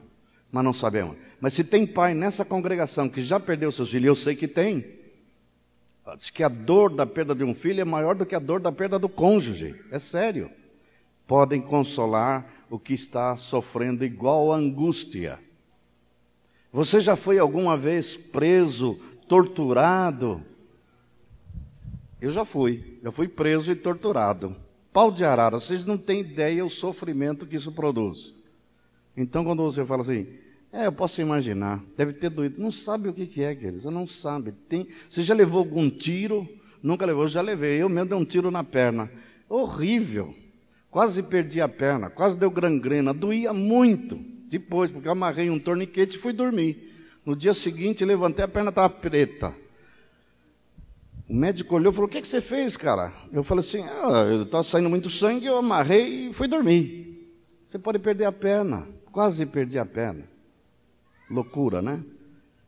mas 0.52 0.64
não 0.64 0.74
sabemos. 0.74 1.18
Mas 1.40 1.54
se 1.54 1.64
tem 1.64 1.86
pai 1.86 2.14
nessa 2.14 2.46
congregação 2.46 3.10
que 3.10 3.22
já 3.22 3.40
perdeu 3.40 3.72
seus 3.72 3.92
filhos, 3.92 4.08
eu 4.08 4.16
sei 4.16 4.36
que 4.36 4.48
tem. 4.48 5.00
Diz 6.16 6.30
que 6.30 6.44
a 6.44 6.50
dor 6.50 6.94
da 6.94 7.06
perda 7.06 7.34
de 7.34 7.44
um 7.44 7.54
filho 7.54 7.82
é 7.82 7.86
maior 7.86 8.16
do 8.16 8.26
que 8.26 8.36
a 8.36 8.40
dor 8.40 8.60
da 8.60 8.72
perda 8.72 9.00
do 9.00 9.10
cônjuge. 9.10 9.76
É 9.92 9.98
sério. 10.00 10.52
Podem 11.28 11.62
consolar 11.62 12.46
o 12.70 12.78
que 12.78 12.94
está 12.94 13.38
sofrendo 13.38 14.04
igual 14.04 14.52
angústia. 14.52 15.40
Você 16.72 17.02
já 17.02 17.16
foi 17.16 17.40
alguma 17.40 17.76
vez 17.76 18.16
preso, 18.16 18.96
torturado? 19.28 20.42
Eu 22.20 22.32
já 22.32 22.46
fui. 22.46 23.00
Já 23.04 23.12
fui 23.12 23.28
preso 23.28 23.72
e 23.72 23.76
torturado. 23.76 24.56
Pau 24.94 25.12
de 25.12 25.24
arara, 25.24 25.60
vocês 25.60 25.86
não 25.86 25.98
têm 25.98 26.20
ideia 26.20 26.66
o 26.66 26.70
sofrimento 26.70 27.46
que 27.46 27.56
isso 27.56 27.72
produz. 27.72 28.34
Então, 29.16 29.44
quando 29.44 29.64
você 29.64 29.86
fala 29.86 30.02
assim, 30.02 30.28
é, 30.74 30.86
eu 30.86 30.92
posso 30.92 31.22
imaginar, 31.22 31.84
deve 31.98 32.14
ter 32.14 32.30
doído. 32.30 32.62
Não 32.62 32.72
sabe 32.72 33.10
o 33.10 33.14
que, 33.14 33.26
que 33.26 33.44
é, 33.44 33.54
queridos, 33.56 33.86
não 33.86 34.08
sabe. 34.08 34.54
Tem, 34.70 34.88
você 35.10 35.22
já 35.22 35.34
levou 35.34 35.60
algum 35.60 35.90
tiro? 35.90 36.48
Nunca 36.82 37.06
levou, 37.06 37.24
eu 37.24 37.30
já 37.30 37.42
levei. 37.42 37.82
Eu 37.82 37.90
mesmo 37.90 38.10
dei 38.10 38.18
um 38.18 38.26
tiro 38.26 38.50
na 38.50 38.64
perna. 38.64 39.12
Horrível. 39.50 40.34
Quase 40.90 41.24
perdi 41.24 41.62
a 41.62 41.70
perna, 41.70 42.10
quase 42.10 42.38
deu 42.38 42.52
gangrena, 42.52 43.14
doía 43.14 43.54
muito. 43.54 44.20
Depois, 44.50 44.92
porque 44.92 45.08
eu 45.08 45.14
amarrei 45.14 45.50
um 45.50 45.58
torniquete 45.58 46.18
e 46.18 46.20
fui 46.20 46.34
dormir. 46.34 46.92
No 47.26 47.34
dia 47.34 47.54
seguinte, 47.54 48.04
levantei, 48.04 48.44
a 48.44 48.48
perna 48.48 48.70
estava 48.70 48.90
preta. 48.90 49.56
O 51.32 51.34
médico 51.34 51.76
olhou 51.76 51.94
e 51.94 51.96
falou: 51.96 52.10
O 52.10 52.12
que, 52.12 52.18
é 52.18 52.22
que 52.22 52.28
você 52.28 52.42
fez, 52.42 52.76
cara? 52.76 53.14
Eu 53.32 53.42
falei 53.42 53.62
assim: 53.62 53.82
ah, 53.84 54.44
estava 54.44 54.64
saindo 54.64 54.90
muito 54.90 55.10
sangue, 55.10 55.46
eu 55.46 55.56
amarrei 55.56 56.28
e 56.28 56.34
fui 56.34 56.46
dormir. 56.46 57.32
Você 57.66 57.80
pode 57.80 58.00
perder 58.00 58.26
a 58.26 58.34
perna. 58.34 58.86
Quase 59.14 59.46
perdi 59.46 59.80
a 59.80 59.86
perna. 59.86 60.26
Loucura, 61.30 61.82
né? 61.82 62.04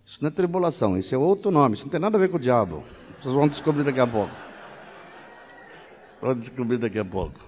Isso 0.06 0.20
não 0.22 0.30
é 0.30 0.32
tribulação, 0.32 0.98
isso 0.98 1.14
é 1.14 1.18
outro 1.18 1.52
nome. 1.52 1.76
Isso 1.76 1.84
não 1.84 1.92
tem 1.92 2.00
nada 2.00 2.18
a 2.18 2.20
ver 2.22 2.30
com 2.30 2.38
o 2.38 2.40
diabo. 2.40 2.86
Vocês 3.20 3.36
vão 3.36 3.50
descobrir 3.50 3.84
daqui 3.84 4.00
a 4.00 4.08
pouco. 4.08 4.34
Vão 6.22 6.34
descobrir 6.34 6.78
daqui 6.78 7.00
a 7.00 7.04
pouco. 7.04 7.42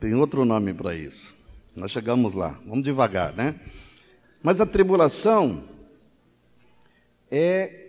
Tem 0.00 0.14
outro 0.14 0.46
nome 0.46 0.72
para 0.72 0.94
isso. 0.94 1.36
Nós 1.76 1.90
chegamos 1.90 2.32
lá. 2.32 2.58
Vamos 2.66 2.84
devagar, 2.84 3.34
né? 3.34 3.60
Mas 4.42 4.62
a 4.62 4.66
tribulação 4.66 5.62
é 7.30 7.81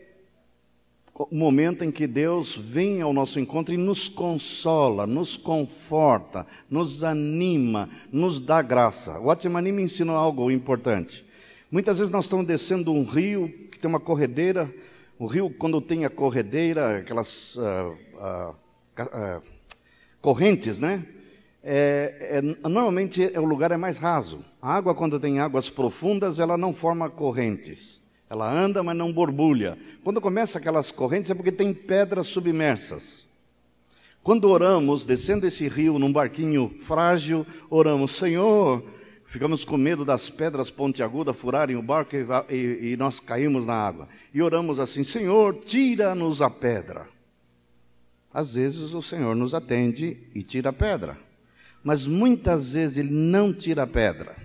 o 1.16 1.36
momento 1.36 1.84
em 1.84 1.92
que 1.92 2.08
Deus 2.08 2.56
vem 2.56 3.02
ao 3.02 3.14
nosso 3.14 3.40
encontro 3.40 3.74
e 3.74 3.78
nos 3.78 4.10
consola, 4.10 5.06
nos 5.06 5.38
conforta, 5.38 6.46
nos 6.70 7.04
anima, 7.04 7.90
nos 8.12 8.42
dá 8.42 8.62
graça. 8.64 9.20
O 9.20 9.30
Atmani 9.30 9.72
me 9.72 9.84
ensinou 9.84 10.16
algo 10.16 10.50
importante. 10.50 11.24
Muitas 11.72 12.00
vezes 12.00 12.12
nós 12.12 12.26
estamos 12.26 12.48
descendo 12.48 12.92
um 12.92 13.04
rio 13.04 13.48
que 13.72 13.78
tem 13.78 13.88
uma 13.88 14.00
corredeira. 14.00 14.74
O 15.20 15.28
rio, 15.28 15.52
quando 15.52 15.80
tem 15.80 16.04
a 16.04 16.10
corredeira, 16.10 16.98
aquelas 16.98 17.56
uh, 17.56 17.96
uh, 18.16 18.56
uh, 19.02 19.44
correntes, 20.20 20.80
né? 20.80 21.06
É, 21.66 22.42
é, 22.42 22.68
normalmente 22.68 23.24
é, 23.34 23.40
o 23.40 23.46
lugar 23.46 23.72
é 23.72 23.78
mais 23.78 23.98
raso. 23.98 24.44
A 24.62 24.76
água, 24.76 24.94
quando 24.94 25.20
tem 25.20 25.40
águas 25.40 25.70
profundas, 25.70 26.40
ela 26.40 26.58
não 26.58 26.74
forma 26.74 27.10
correntes. 27.10 28.03
Ela 28.34 28.52
anda, 28.52 28.82
mas 28.82 28.98
não 28.98 29.14
borbulha. 29.14 29.78
Quando 30.04 30.20
começa 30.20 30.58
aquelas 30.58 30.92
correntes 30.92 31.30
é 31.30 31.36
porque 31.36 31.52
tem 31.52 31.72
pedras 31.72 32.26
submersas. 32.26 33.28
Quando 34.24 34.50
oramos, 34.50 35.06
descendo 35.06 35.46
esse 35.46 35.68
rio 35.68 36.00
num 36.00 36.12
barquinho 36.12 36.76
frágil, 36.82 37.46
oramos, 37.70 38.16
Senhor, 38.16 38.84
ficamos 39.28 39.64
com 39.64 39.78
medo 39.78 40.04
das 40.04 40.32
pedras 40.32 40.72
pontiagudas 40.72 41.38
furarem 41.38 41.76
o 41.76 41.84
barco 41.84 42.16
e, 42.16 42.26
e, 42.50 42.94
e 42.94 42.98
nós 42.98 43.20
caímos 43.20 43.68
na 43.68 43.76
água. 43.76 44.08
E 44.34 44.42
oramos 44.42 44.80
assim, 44.80 45.04
Senhor, 45.04 45.60
tira-nos 45.64 46.42
a 46.42 46.50
pedra. 46.50 47.08
Às 48.34 48.56
vezes 48.56 48.96
o 48.96 49.02
Senhor 49.04 49.36
nos 49.36 49.54
atende 49.54 50.18
e 50.34 50.42
tira 50.42 50.72
a 50.72 50.74
pedra. 50.74 51.20
Mas 51.84 52.08
muitas 52.08 52.74
vezes 52.74 52.98
Ele 52.98 53.12
não 53.12 53.54
tira 53.54 53.84
a 53.84 53.88
pedra. 53.88 54.36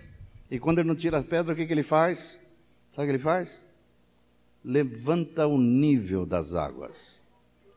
E 0.50 0.58
quando 0.58 0.80
Ele 0.80 0.88
não 0.88 0.94
tira 0.94 1.20
a 1.20 1.24
pedra, 1.24 1.54
o 1.54 1.56
que, 1.56 1.64
que 1.64 1.72
Ele 1.72 1.82
faz? 1.82 2.38
Sabe 2.94 3.04
o 3.04 3.10
que 3.10 3.16
Ele 3.16 3.18
faz? 3.18 3.67
Levanta 4.68 5.46
o 5.46 5.56
nível 5.56 6.26
das 6.26 6.54
águas. 6.54 7.22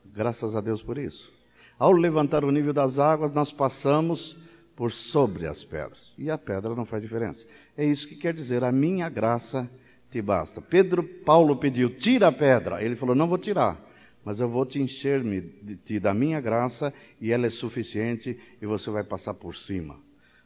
Graças 0.04 0.54
a 0.54 0.60
Deus 0.60 0.82
por 0.82 0.98
isso. 0.98 1.32
Ao 1.78 1.90
levantar 1.90 2.44
o 2.44 2.50
nível 2.50 2.74
das 2.74 2.98
águas, 2.98 3.32
nós 3.32 3.50
passamos 3.50 4.36
por 4.76 4.92
sobre 4.92 5.46
as 5.46 5.64
pedras. 5.64 6.12
E 6.18 6.30
a 6.30 6.36
pedra 6.36 6.74
não 6.74 6.84
faz 6.84 7.02
diferença. 7.02 7.46
É 7.78 7.84
isso 7.84 8.06
que 8.06 8.14
quer 8.14 8.34
dizer, 8.34 8.62
a 8.62 8.70
minha 8.70 9.08
graça 9.08 9.70
te 10.10 10.20
basta. 10.20 10.60
Pedro, 10.60 11.02
Paulo 11.02 11.56
pediu, 11.56 11.88
tira 11.88 12.28
a 12.28 12.32
pedra. 12.32 12.84
Ele 12.84 12.94
falou, 12.94 13.14
não 13.14 13.26
vou 13.26 13.38
tirar, 13.38 13.80
mas 14.22 14.38
eu 14.38 14.48
vou 14.48 14.66
te 14.66 14.78
encher-me 14.78 15.40
de 15.40 15.76
ti 15.76 15.98
da 15.98 16.12
minha 16.12 16.42
graça 16.42 16.92
e 17.18 17.32
ela 17.32 17.46
é 17.46 17.50
suficiente 17.50 18.38
e 18.60 18.66
você 18.66 18.90
vai 18.90 19.02
passar 19.02 19.32
por 19.32 19.56
cima. 19.56 19.98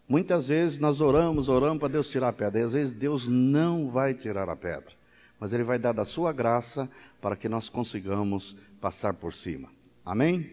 Muitas 0.09 0.47
vezes 0.47 0.79
nós 0.79 1.01
oramos, 1.01 1.49
oramos 1.49 1.81
para 1.81 1.89
Deus 1.89 2.09
tirar 2.09 2.29
a 2.29 2.33
pedra, 2.33 2.61
e 2.61 2.63
às 2.63 2.73
vezes 2.73 2.93
Deus 2.93 3.27
não 3.27 3.91
vai 3.91 4.15
tirar 4.15 4.49
a 4.49 4.55
pedra 4.55 4.95
mas 5.39 5.53
Ele 5.53 5.65
vai 5.65 5.79
dar 5.79 5.93
da 5.93 6.05
sua 6.05 6.33
graça 6.33 6.91
para 7.21 7.37
que 7.37 7.49
nós 7.49 7.69
consigamos 7.69 8.57
passar 8.81 9.15
por 9.15 9.33
cima. 9.33 9.69
Amém? 10.05 10.51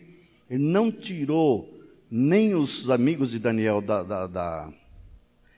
Ele 0.50 0.64
não 0.64 0.92
tirou 0.92 1.82
nem 2.10 2.54
os 2.54 2.90
amigos 2.90 3.32
de 3.32 3.40
Daniel 3.40 3.82
da, 3.82 4.04
da, 4.04 4.28
da 4.28 4.74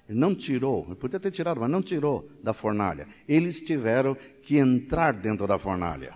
ele 0.08 0.20
não 0.20 0.36
tirou, 0.36 0.86
ele 0.86 0.96
podia 0.96 1.20
ter 1.20 1.32
tirado, 1.32 1.60
mas 1.60 1.70
não 1.70 1.82
tirou 1.82 2.30
da 2.44 2.54
fornalha. 2.54 3.08
Eles 3.28 3.62
tiveram 3.62 4.16
que 4.44 4.58
entrar 4.58 5.14
dentro 5.14 5.48
da 5.48 5.58
fornalha. 5.58 6.14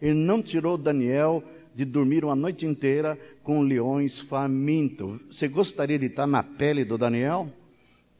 Ele 0.00 0.14
não 0.14 0.42
tirou 0.42 0.76
Daniel 0.76 1.42
de 1.74 1.84
dormir 1.84 2.24
uma 2.24 2.36
noite 2.36 2.66
inteira 2.66 3.18
com 3.42 3.62
leões 3.62 4.18
famintos. 4.18 5.22
Você 5.30 5.48
gostaria 5.48 5.98
de 5.98 6.06
estar 6.06 6.26
na 6.26 6.42
pele 6.42 6.84
do 6.84 6.98
Daniel? 6.98 7.50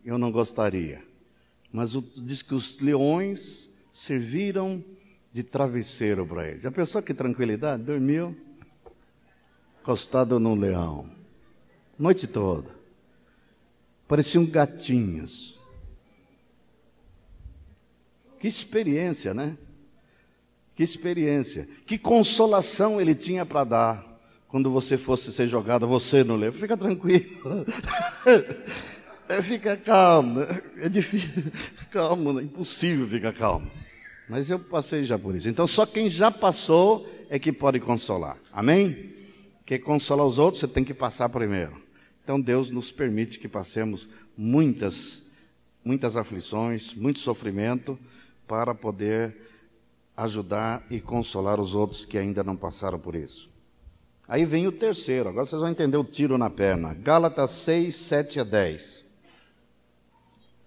Eu 0.04 0.16
não 0.16 0.32
gostaria. 0.32 1.02
Mas 1.70 1.94
o, 1.94 2.02
diz 2.16 2.40
que 2.40 2.54
os 2.54 2.78
leões 2.78 3.67
serviram 3.98 4.84
de 5.32 5.42
travesseiro 5.42 6.24
para 6.24 6.46
ele. 6.46 6.60
Já 6.60 6.70
pensou 6.70 7.02
que 7.02 7.12
tranquilidade? 7.12 7.82
Dormiu 7.82 8.36
encostado 9.80 10.38
num 10.38 10.54
leão, 10.54 11.10
noite 11.98 12.28
toda. 12.28 12.70
Pareciam 14.06 14.46
gatinhos. 14.46 15.58
Que 18.38 18.46
experiência, 18.46 19.34
né? 19.34 19.58
Que 20.76 20.84
experiência. 20.84 21.68
Que 21.84 21.98
consolação 21.98 23.00
ele 23.00 23.16
tinha 23.16 23.44
para 23.44 23.64
dar 23.64 24.20
quando 24.46 24.70
você 24.70 24.96
fosse 24.96 25.32
ser 25.32 25.48
jogado, 25.48 25.88
você 25.88 26.22
no 26.22 26.36
leão. 26.36 26.52
Fica 26.52 26.76
tranquilo. 26.76 27.66
É, 29.30 29.42
fica 29.42 29.76
calmo, 29.76 30.40
é 30.78 30.88
difícil, 30.88 31.52
calmo, 31.92 32.40
é 32.40 32.44
impossível 32.44 33.06
ficar 33.06 33.30
calmo. 33.34 33.70
Mas 34.28 34.50
eu 34.50 34.58
passei 34.58 35.02
já 35.02 35.18
por 35.18 35.34
isso. 35.34 35.48
Então 35.48 35.66
só 35.66 35.86
quem 35.86 36.08
já 36.08 36.30
passou 36.30 37.08
é 37.30 37.38
que 37.38 37.52
pode 37.52 37.80
consolar. 37.80 38.36
Amém? 38.52 39.14
Quer 39.64 39.78
consolar 39.78 40.26
os 40.26 40.38
outros, 40.38 40.60
você 40.60 40.68
tem 40.68 40.84
que 40.84 40.94
passar 40.94 41.28
primeiro. 41.28 41.80
Então 42.22 42.40
Deus 42.40 42.70
nos 42.70 42.92
permite 42.92 43.38
que 43.38 43.48
passemos 43.48 44.08
muitas, 44.36 45.22
muitas 45.84 46.16
aflições, 46.16 46.94
muito 46.94 47.18
sofrimento, 47.18 47.98
para 48.46 48.74
poder 48.74 49.36
ajudar 50.16 50.84
e 50.90 51.00
consolar 51.00 51.60
os 51.60 51.74
outros 51.74 52.04
que 52.04 52.18
ainda 52.18 52.42
não 52.42 52.56
passaram 52.56 52.98
por 52.98 53.14
isso. 53.14 53.48
Aí 54.26 54.44
vem 54.44 54.66
o 54.66 54.72
terceiro, 54.72 55.28
agora 55.28 55.46
vocês 55.46 55.60
vão 55.60 55.70
entender 55.70 55.96
o 55.96 56.04
tiro 56.04 56.36
na 56.36 56.50
perna. 56.50 56.92
Gálatas 56.92 57.50
6, 57.50 57.94
7 57.94 58.40
a 58.40 58.44
10. 58.44 59.04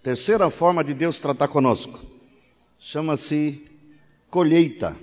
Terceira 0.01 0.49
forma 0.49 0.83
de 0.83 0.95
Deus 0.95 1.21
tratar 1.21 1.47
conosco. 1.47 2.10
Chama-se 2.83 3.63
colheita. 4.27 4.99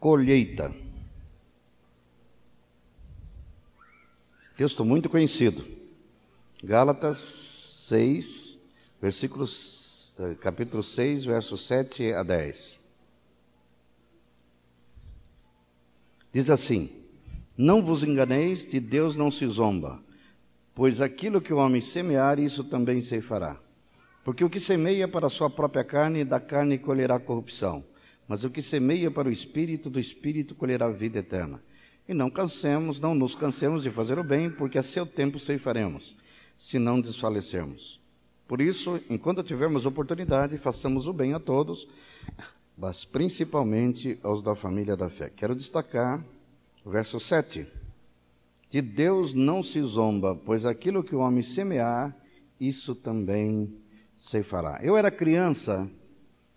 Colheita. 0.00 0.74
Texto 4.56 4.84
muito 4.84 5.08
conhecido. 5.08 5.64
Gálatas 6.60 7.18
6, 7.18 8.58
versículos, 9.00 10.12
eh, 10.18 10.34
capítulo 10.34 10.82
6, 10.82 11.24
versos 11.24 11.64
7 11.68 12.12
a 12.12 12.24
10. 12.24 12.80
Diz 16.32 16.50
assim: 16.50 16.97
Não 17.60 17.82
vos 17.82 18.04
enganeis, 18.04 18.64
de 18.64 18.78
Deus 18.78 19.16
não 19.16 19.32
se 19.32 19.44
zomba, 19.48 20.00
pois 20.76 21.00
aquilo 21.00 21.40
que 21.40 21.52
o 21.52 21.56
homem 21.56 21.80
semear, 21.80 22.38
isso 22.38 22.62
também 22.62 23.00
se 23.00 23.20
fará. 23.20 23.56
Porque 24.22 24.44
o 24.44 24.48
que 24.48 24.60
semeia 24.60 25.08
para 25.08 25.26
a 25.26 25.30
sua 25.30 25.50
própria 25.50 25.82
carne, 25.82 26.24
da 26.24 26.38
carne 26.38 26.78
colherá 26.78 27.18
corrupção, 27.18 27.84
mas 28.28 28.44
o 28.44 28.50
que 28.50 28.62
semeia 28.62 29.10
para 29.10 29.28
o 29.28 29.32
espírito, 29.32 29.90
do 29.90 29.98
espírito 29.98 30.54
colherá 30.54 30.88
vida 30.88 31.18
eterna. 31.18 31.60
E 32.08 32.14
não 32.14 32.30
cansemos, 32.30 33.00
não 33.00 33.12
nos 33.12 33.34
cansemos 33.34 33.82
de 33.82 33.90
fazer 33.90 34.20
o 34.20 34.24
bem, 34.24 34.48
porque 34.48 34.78
a 34.78 34.82
seu 34.82 35.04
tempo 35.04 35.40
ceifaremos, 35.40 36.16
se 36.56 36.78
não 36.78 37.00
desfalecermos. 37.00 38.00
Por 38.46 38.60
isso, 38.60 39.00
enquanto 39.10 39.42
tivermos 39.42 39.84
oportunidade, 39.84 40.56
façamos 40.58 41.08
o 41.08 41.12
bem 41.12 41.34
a 41.34 41.40
todos, 41.40 41.88
mas 42.76 43.04
principalmente 43.04 44.16
aos 44.22 44.44
da 44.44 44.54
família 44.54 44.96
da 44.96 45.10
fé. 45.10 45.28
Quero 45.28 45.56
destacar 45.56 46.24
verso 46.88 47.20
7. 47.20 47.66
De 48.70 48.82
Deus 48.82 49.34
não 49.34 49.62
se 49.62 49.80
zomba, 49.82 50.34
pois 50.34 50.66
aquilo 50.66 51.02
que 51.02 51.14
o 51.14 51.20
homem 51.20 51.42
semear, 51.42 52.14
isso 52.60 52.94
também 52.94 53.74
ceifará. 54.16 54.80
Eu 54.82 54.96
era 54.96 55.10
criança 55.10 55.88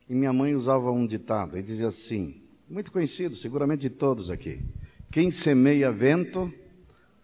e 0.09 0.13
minha 0.13 0.33
mãe 0.33 0.53
usava 0.53 0.91
um 0.91 1.05
ditado, 1.07 1.57
e 1.57 1.63
dizia 1.63 1.87
assim, 1.87 2.41
muito 2.69 2.91
conhecido, 2.91 3.35
seguramente 3.35 3.81
de 3.81 3.89
todos 3.89 4.29
aqui. 4.29 4.61
Quem 5.09 5.31
semeia 5.31 5.91
vento, 5.91 6.53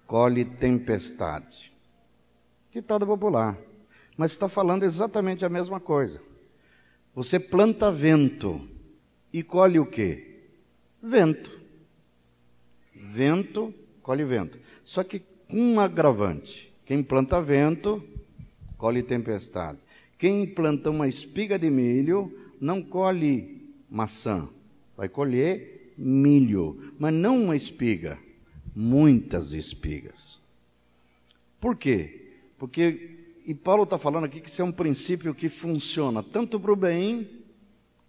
colhe 0.05 0.45
tempestade. 0.45 1.71
Ditado 2.71 3.05
popular. 3.05 3.57
Mas 4.15 4.31
está 4.31 4.47
falando 4.47 4.83
exatamente 4.83 5.45
a 5.45 5.49
mesma 5.49 5.79
coisa. 5.79 6.21
Você 7.13 7.39
planta 7.39 7.91
vento 7.91 8.67
e 9.33 9.43
colhe 9.43 9.79
o 9.79 9.85
quê? 9.85 10.45
Vento. 11.01 11.56
Vento, 13.17 13.73
colhe 14.03 14.23
vento. 14.23 14.59
Só 14.83 15.03
que 15.03 15.23
com 15.47 15.73
um 15.73 15.79
agravante. 15.79 16.71
Quem 16.85 17.01
planta 17.01 17.41
vento, 17.41 18.03
colhe 18.77 19.01
tempestade. 19.01 19.79
Quem 20.19 20.45
planta 20.45 20.91
uma 20.91 21.07
espiga 21.07 21.57
de 21.57 21.67
milho, 21.71 22.31
não 22.61 22.79
colhe 22.79 23.73
maçã, 23.89 24.47
vai 24.95 25.09
colher 25.09 25.93
milho, 25.97 26.93
mas 26.99 27.11
não 27.11 27.43
uma 27.43 27.55
espiga, 27.55 28.19
muitas 28.75 29.53
espigas. 29.53 30.39
Por 31.59 31.75
quê? 31.75 32.33
Porque, 32.59 33.17
e 33.47 33.53
Paulo 33.55 33.83
está 33.83 33.97
falando 33.97 34.25
aqui 34.25 34.39
que 34.39 34.49
isso 34.49 34.61
é 34.61 34.65
um 34.65 34.71
princípio 34.71 35.33
que 35.33 35.49
funciona 35.49 36.21
tanto 36.21 36.59
para 36.59 36.71
o 36.71 36.75
bem 36.75 37.27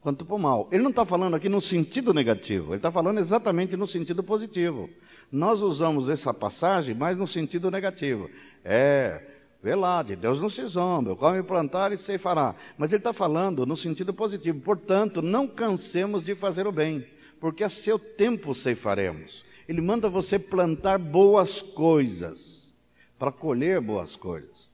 quanto 0.01 0.25
para 0.25 0.35
o 0.35 0.39
mal. 0.39 0.69
Ele 0.71 0.83
não 0.83 0.91
está 0.91 1.05
falando 1.05 1.35
aqui 1.35 1.49
no 1.49 1.61
sentido 1.61 2.13
negativo, 2.15 2.71
ele 2.71 2.77
está 2.77 2.91
falando 2.91 3.19
exatamente 3.19 3.77
no 3.77 3.87
sentido 3.87 4.23
positivo. 4.23 4.89
Nós 5.31 5.63
usamos 5.63 6.09
essa 6.09 6.33
passagem 6.33 6.95
mais 6.95 7.17
no 7.17 7.27
sentido 7.27 7.71
negativo. 7.71 8.31
É, 8.65 9.23
vê 9.63 9.75
lá, 9.75 10.03
de 10.03 10.17
Deus 10.17 10.41
não 10.41 10.49
se 10.49 10.65
zomba, 10.67 11.15
come 11.15 11.43
plantar 11.43 11.93
e 11.93 11.97
se 11.97 12.17
fará. 12.19 12.55
Mas 12.77 12.93
ele 12.93 13.01
está 13.01 13.13
falando 13.13 13.67
no 13.67 13.77
sentido 13.77 14.15
positivo. 14.15 14.61
Portanto, 14.61 15.21
não 15.21 15.47
cansemos 15.47 16.25
de 16.25 16.35
fazer 16.35 16.67
o 16.67 16.73
bem 16.73 17.05
porque 17.41 17.65
a 17.65 17.69
seu 17.69 17.99
tempo 17.99 18.55
ceifaremos. 18.55 19.45
Ele 19.69 19.81
manda 19.81 20.09
você 20.09 20.39
plantar 20.39 20.99
boas 20.99 21.61
coisas, 21.61 22.73
para 23.19 23.33
colher 23.33 23.81
boas 23.81 24.17
coisas. 24.17 24.68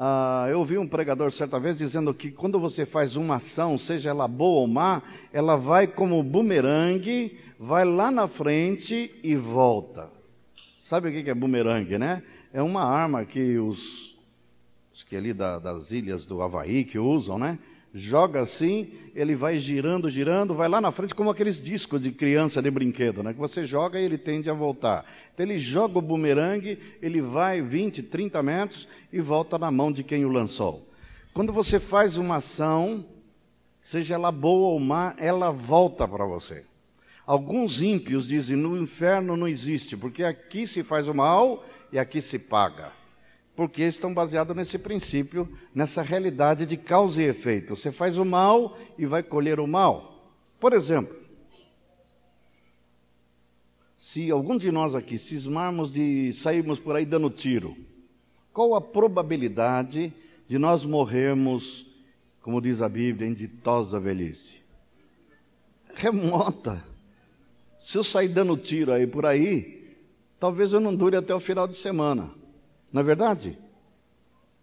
Ah, 0.00 0.46
eu 0.48 0.60
ouvi 0.60 0.78
um 0.78 0.86
pregador 0.86 1.32
certa 1.32 1.58
vez 1.58 1.76
dizendo 1.76 2.14
que 2.14 2.30
quando 2.30 2.60
você 2.60 2.86
faz 2.86 3.16
uma 3.16 3.34
ação, 3.34 3.76
seja 3.76 4.10
ela 4.10 4.28
boa 4.28 4.60
ou 4.60 4.68
má, 4.68 5.02
ela 5.32 5.56
vai 5.56 5.88
como 5.88 6.22
bumerangue, 6.22 7.36
vai 7.58 7.84
lá 7.84 8.08
na 8.08 8.28
frente 8.28 9.12
e 9.24 9.34
volta. 9.34 10.08
Sabe 10.78 11.08
o 11.08 11.12
que 11.24 11.28
é 11.28 11.34
bumerangue, 11.34 11.98
né? 11.98 12.22
É 12.52 12.62
uma 12.62 12.84
arma 12.84 13.24
que 13.24 13.58
os, 13.58 14.16
que 15.08 15.16
ali 15.16 15.32
da, 15.32 15.58
das 15.58 15.90
ilhas 15.90 16.24
do 16.24 16.42
Havaí 16.42 16.84
que 16.84 16.98
usam, 16.98 17.36
né? 17.36 17.58
Joga 17.92 18.40
assim, 18.40 18.92
ele 19.14 19.34
vai 19.34 19.58
girando, 19.58 20.08
girando, 20.08 20.54
vai 20.54 20.68
lá 20.68 20.80
na 20.80 20.92
frente 20.92 21.14
como 21.14 21.30
aqueles 21.30 21.62
discos 21.62 22.00
de 22.00 22.12
criança 22.12 22.60
de 22.60 22.70
brinquedo, 22.70 23.22
né? 23.22 23.32
Que 23.32 23.38
você 23.38 23.64
joga 23.64 23.98
e 23.98 24.04
ele 24.04 24.18
tende 24.18 24.50
a 24.50 24.52
voltar. 24.52 25.04
Então 25.32 25.44
ele 25.44 25.58
joga 25.58 25.98
o 25.98 26.02
bumerangue, 26.02 26.78
ele 27.00 27.20
vai 27.20 27.60
20, 27.60 28.02
30 28.02 28.42
metros 28.42 28.88
e 29.12 29.20
volta 29.20 29.58
na 29.58 29.70
mão 29.70 29.90
de 29.90 30.02
quem 30.02 30.24
o 30.24 30.28
lançou. 30.28 30.86
Quando 31.32 31.52
você 31.52 31.80
faz 31.80 32.16
uma 32.16 32.36
ação, 32.36 33.04
seja 33.80 34.14
ela 34.14 34.30
boa 34.30 34.68
ou 34.68 34.80
má, 34.80 35.14
ela 35.18 35.50
volta 35.50 36.06
para 36.06 36.24
você. 36.24 36.64
Alguns 37.26 37.80
ímpios 37.80 38.28
dizem: 38.28 38.56
no 38.56 38.76
inferno 38.76 39.36
não 39.36 39.48
existe, 39.48 39.96
porque 39.96 40.24
aqui 40.24 40.66
se 40.66 40.82
faz 40.82 41.08
o 41.08 41.14
mal 41.14 41.64
e 41.92 41.98
aqui 41.98 42.20
se 42.20 42.38
paga 42.38 42.97
porque 43.58 43.82
estão 43.82 44.14
baseados 44.14 44.56
nesse 44.56 44.78
princípio, 44.78 45.48
nessa 45.74 46.00
realidade 46.00 46.64
de 46.64 46.76
causa 46.76 47.20
e 47.20 47.26
efeito. 47.26 47.74
Você 47.74 47.90
faz 47.90 48.16
o 48.16 48.24
mal 48.24 48.78
e 48.96 49.04
vai 49.04 49.20
colher 49.20 49.58
o 49.58 49.66
mal. 49.66 50.32
Por 50.60 50.72
exemplo, 50.72 51.16
se 53.96 54.30
algum 54.30 54.56
de 54.56 54.70
nós 54.70 54.94
aqui 54.94 55.18
cismarmos 55.18 55.92
de 55.92 56.32
sairmos 56.34 56.78
por 56.78 56.94
aí 56.94 57.04
dando 57.04 57.28
tiro, 57.30 57.76
qual 58.52 58.76
a 58.76 58.80
probabilidade 58.80 60.14
de 60.46 60.56
nós 60.56 60.84
morrermos, 60.84 61.84
como 62.40 62.60
diz 62.60 62.80
a 62.80 62.88
Bíblia, 62.88 63.28
em 63.28 63.34
ditosa 63.34 63.98
velhice? 63.98 64.60
Remota. 65.96 66.84
Se 67.76 67.98
eu 67.98 68.04
sair 68.04 68.28
dando 68.28 68.56
tiro 68.56 68.92
aí 68.92 69.04
por 69.04 69.26
aí, 69.26 69.96
talvez 70.38 70.72
eu 70.72 70.78
não 70.78 70.94
dure 70.94 71.16
até 71.16 71.34
o 71.34 71.40
final 71.40 71.66
de 71.66 71.74
semana. 71.76 72.37
Não 72.92 73.00
é 73.00 73.04
verdade? 73.04 73.58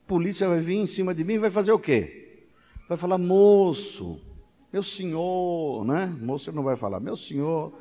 Polícia 0.08 0.48
vai 0.48 0.60
vir 0.60 0.76
em 0.76 0.86
cima 0.86 1.14
de 1.14 1.24
mim 1.24 1.34
e 1.34 1.40
vai 1.40 1.50
fazer 1.50 1.72
o 1.72 1.80
quê? 1.80 2.48
Vai 2.88 2.98
falar, 2.98 3.18
moço, 3.18 4.22
meu 4.72 4.84
senhor, 4.84 5.86
né? 5.86 6.16
Moço 6.20 6.52
não 6.52 6.64
vai 6.64 6.76
falar, 6.76 7.00
meu 7.00 7.16
senhor, 7.16 7.74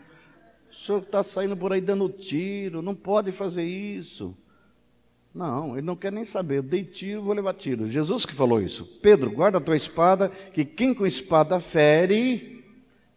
o 0.71 0.75
senhor 0.75 1.03
está 1.03 1.23
saindo 1.23 1.57
por 1.57 1.73
aí 1.73 1.81
dando 1.81 2.09
tiro, 2.09 2.81
não 2.81 2.95
pode 2.95 3.33
fazer 3.33 3.65
isso. 3.65 4.37
Não, 5.35 5.77
ele 5.77 5.85
não 5.85 5.97
quer 5.97 6.13
nem 6.13 6.25
saber. 6.25 6.59
Eu 6.59 6.63
dei 6.63 6.85
tiro, 6.85 7.23
vou 7.23 7.35
levar 7.35 7.55
tiro. 7.55 7.89
Jesus 7.89 8.25
que 8.25 8.35
falou 8.35 8.63
isso. 8.63 8.87
Pedro, 9.03 9.31
guarda 9.31 9.59
a 9.59 9.61
tua 9.61 9.77
espada, 9.77 10.29
que 10.29 10.65
quem 10.65 10.95
com 10.95 11.05
espada 11.05 11.59
fere, 11.59 12.65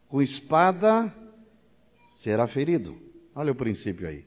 com 0.07 0.21
espada 0.21 1.13
será 1.99 2.47
ferido. 2.47 2.97
Olha 3.35 3.51
o 3.51 3.55
princípio 3.55 4.07
aí 4.07 4.25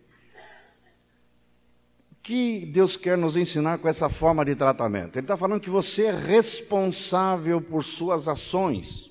que 2.23 2.67
Deus 2.67 2.97
quer 2.97 3.17
nos 3.17 3.37
ensinar 3.37 3.79
com 3.79 3.89
essa 3.89 4.09
forma 4.09 4.45
de 4.45 4.55
tratamento? 4.55 5.17
Ele 5.17 5.25
está 5.25 5.37
falando 5.37 5.61
que 5.61 5.71
você 5.71 6.07
é 6.07 6.11
responsável 6.13 7.61
por 7.61 7.83
suas 7.83 8.29
ações. 8.29 9.11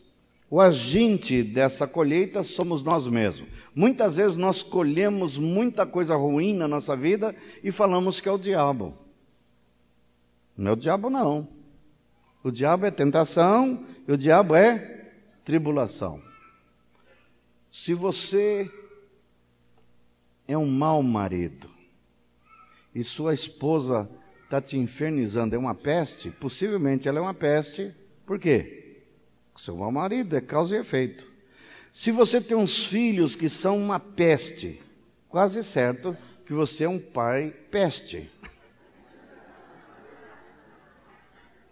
O 0.50 0.60
agente 0.60 1.44
dessa 1.44 1.88
colheita 1.88 2.42
somos 2.44 2.84
nós 2.84 3.08
mesmos. 3.08 3.48
Muitas 3.76 4.18
vezes 4.18 4.36
nós 4.36 4.64
colhemos 4.64 5.38
muita 5.38 5.86
coisa 5.86 6.16
ruim 6.16 6.54
na 6.54 6.68
nossa 6.68 6.96
vida 6.96 7.36
e 7.64 7.72
falamos 7.72 8.20
que 8.20 8.30
é 8.30 8.32
o 8.32 8.38
diabo. 8.38 8.98
Não 10.58 10.72
é 10.72 10.74
o 10.74 10.78
diabo, 10.78 11.10
não. 11.10 11.48
O 12.44 12.52
diabo 12.52 12.86
é 12.86 12.92
tentação 12.92 13.86
e 14.08 14.12
o 14.12 14.18
diabo 14.18 14.56
é 14.56 15.12
tribulação. 15.44 16.22
Se 17.70 17.94
você 17.94 18.72
é 20.48 20.58
um 20.58 20.68
mau 20.68 21.04
marido 21.04 21.79
e 23.00 23.04
sua 23.06 23.34
esposa 23.34 24.10
está 24.44 24.60
te 24.60 24.78
infernizando, 24.78 25.56
é 25.56 25.58
uma 25.58 25.74
peste, 25.74 26.30
possivelmente 26.30 27.08
ela 27.08 27.20
é 27.20 27.22
uma 27.22 27.34
peste, 27.34 27.96
por 28.26 28.38
quê? 28.38 29.06
Seu 29.56 29.78
mau 29.78 29.90
marido 29.90 30.36
é 30.36 30.42
causa 30.42 30.76
e 30.76 30.80
efeito. 30.80 31.26
Se 31.94 32.12
você 32.12 32.42
tem 32.42 32.58
uns 32.58 32.86
filhos 32.86 33.38
que 33.38 33.48
são 33.48 33.78
uma 33.78 34.02
peste, 34.02 34.82
quase 35.30 35.64
certo 35.64 36.16
que 36.46 36.52
você 36.52 36.84
é 36.84 36.90
um 36.90 37.00
pai 37.00 37.56
peste. 37.72 38.30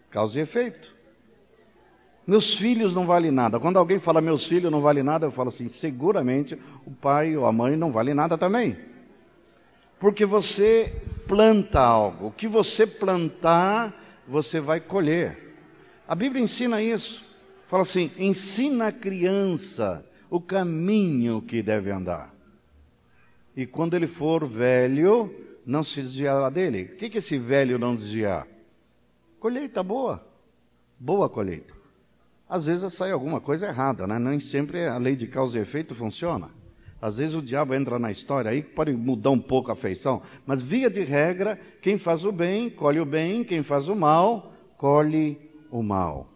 Causa 0.10 0.40
e 0.40 0.44
efeito. 0.44 0.96
Meus 2.26 2.56
filhos 2.56 2.96
não 2.96 3.06
valem 3.06 3.32
nada. 3.32 3.60
Quando 3.60 3.78
alguém 3.78 4.00
fala 4.00 4.22
meus 4.22 4.46
filhos 4.46 4.72
não 4.72 4.80
valem 4.80 5.04
nada, 5.04 5.26
eu 5.26 5.32
falo 5.32 5.50
assim: 5.50 5.68
seguramente 5.68 6.58
o 6.86 6.92
pai 6.92 7.36
ou 7.36 7.46
a 7.46 7.52
mãe 7.52 7.76
não 7.76 7.92
vale 7.92 8.14
nada 8.14 8.38
também. 8.38 8.78
Porque 10.00 10.26
você 10.26 10.94
planta 11.28 11.80
algo. 11.80 12.28
O 12.28 12.32
que 12.32 12.48
você 12.48 12.86
plantar, 12.86 13.94
você 14.28 14.60
vai 14.60 14.80
colher. 14.80 15.56
A 16.08 16.16
Bíblia 16.16 16.44
ensina 16.44 16.82
isso. 16.82 17.26
Fala 17.68 17.84
assim: 17.84 18.12
ensina 18.18 18.88
a 18.88 18.92
criança 18.92 20.06
o 20.30 20.40
caminho 20.40 21.42
que 21.42 21.62
deve 21.62 21.92
andar. 21.92 22.34
E 23.56 23.66
quando 23.66 23.96
ele 23.96 24.08
for 24.08 24.48
velho, 24.48 25.34
não 25.66 25.84
se 25.84 26.02
desviará 26.02 26.50
dele. 26.50 26.92
O 26.94 26.96
que, 26.96 27.10
que 27.10 27.18
esse 27.18 27.38
velho 27.38 27.80
não 27.80 27.96
desviar? 27.96 28.48
Colheita 29.40 29.82
boa. 29.82 30.26
Boa 31.00 31.30
colheita 31.30 31.78
às 32.50 32.66
vezes 32.68 32.94
sai 32.94 33.12
alguma 33.12 33.42
coisa 33.42 33.68
errada, 33.68 34.08
né? 34.08 34.18
Nem 34.18 34.40
sempre 34.40 34.86
a 34.86 34.98
lei 34.98 35.16
de 35.16 35.28
causa 35.28 35.58
e 35.58 35.62
efeito 35.62 35.94
funciona. 35.94 36.50
Às 37.02 37.18
vezes 37.18 37.36
o 37.36 37.42
diabo 37.42 37.74
entra 37.74 38.00
na 38.00 38.10
história 38.10 38.50
aí, 38.50 38.62
pode 38.62 38.92
mudar 38.94 39.30
um 39.30 39.40
pouco 39.40 39.72
a 39.72 39.76
feição, 39.76 40.22
mas 40.46 40.62
via 40.62 40.90
de 40.90 41.02
regra, 41.02 41.60
quem 41.82 41.98
faz 41.98 42.26
o 42.26 42.32
bem, 42.32 42.70
colhe 42.70 43.00
o 43.00 43.06
bem, 43.06 43.44
quem 43.44 43.62
faz 43.62 43.88
o 43.88 43.96
mal, 43.96 44.54
colhe 44.78 45.40
o 45.70 45.84
mal. 45.84 46.28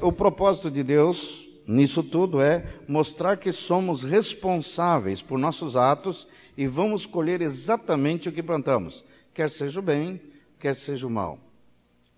O, 0.00 0.12
propósito 0.12 0.70
de 0.70 0.82
Deus 0.82 1.48
nisso 1.66 2.02
tudo 2.02 2.40
é 2.40 2.64
mostrar 2.88 3.36
que 3.36 3.52
somos 3.52 4.02
responsáveis 4.02 5.20
por 5.20 5.38
nossos 5.38 5.76
atos 5.76 6.26
e 6.56 6.66
vamos 6.66 7.04
colher 7.04 7.40
exatamente 7.40 8.28
o 8.28 8.32
que 8.32 8.42
plantamos, 8.42 9.04
quer 9.34 9.50
seja 9.50 9.80
o 9.80 9.82
bem, 9.82 10.20
quer 10.58 10.74
seja 10.74 11.06
o 11.06 11.10
mal 11.10 11.38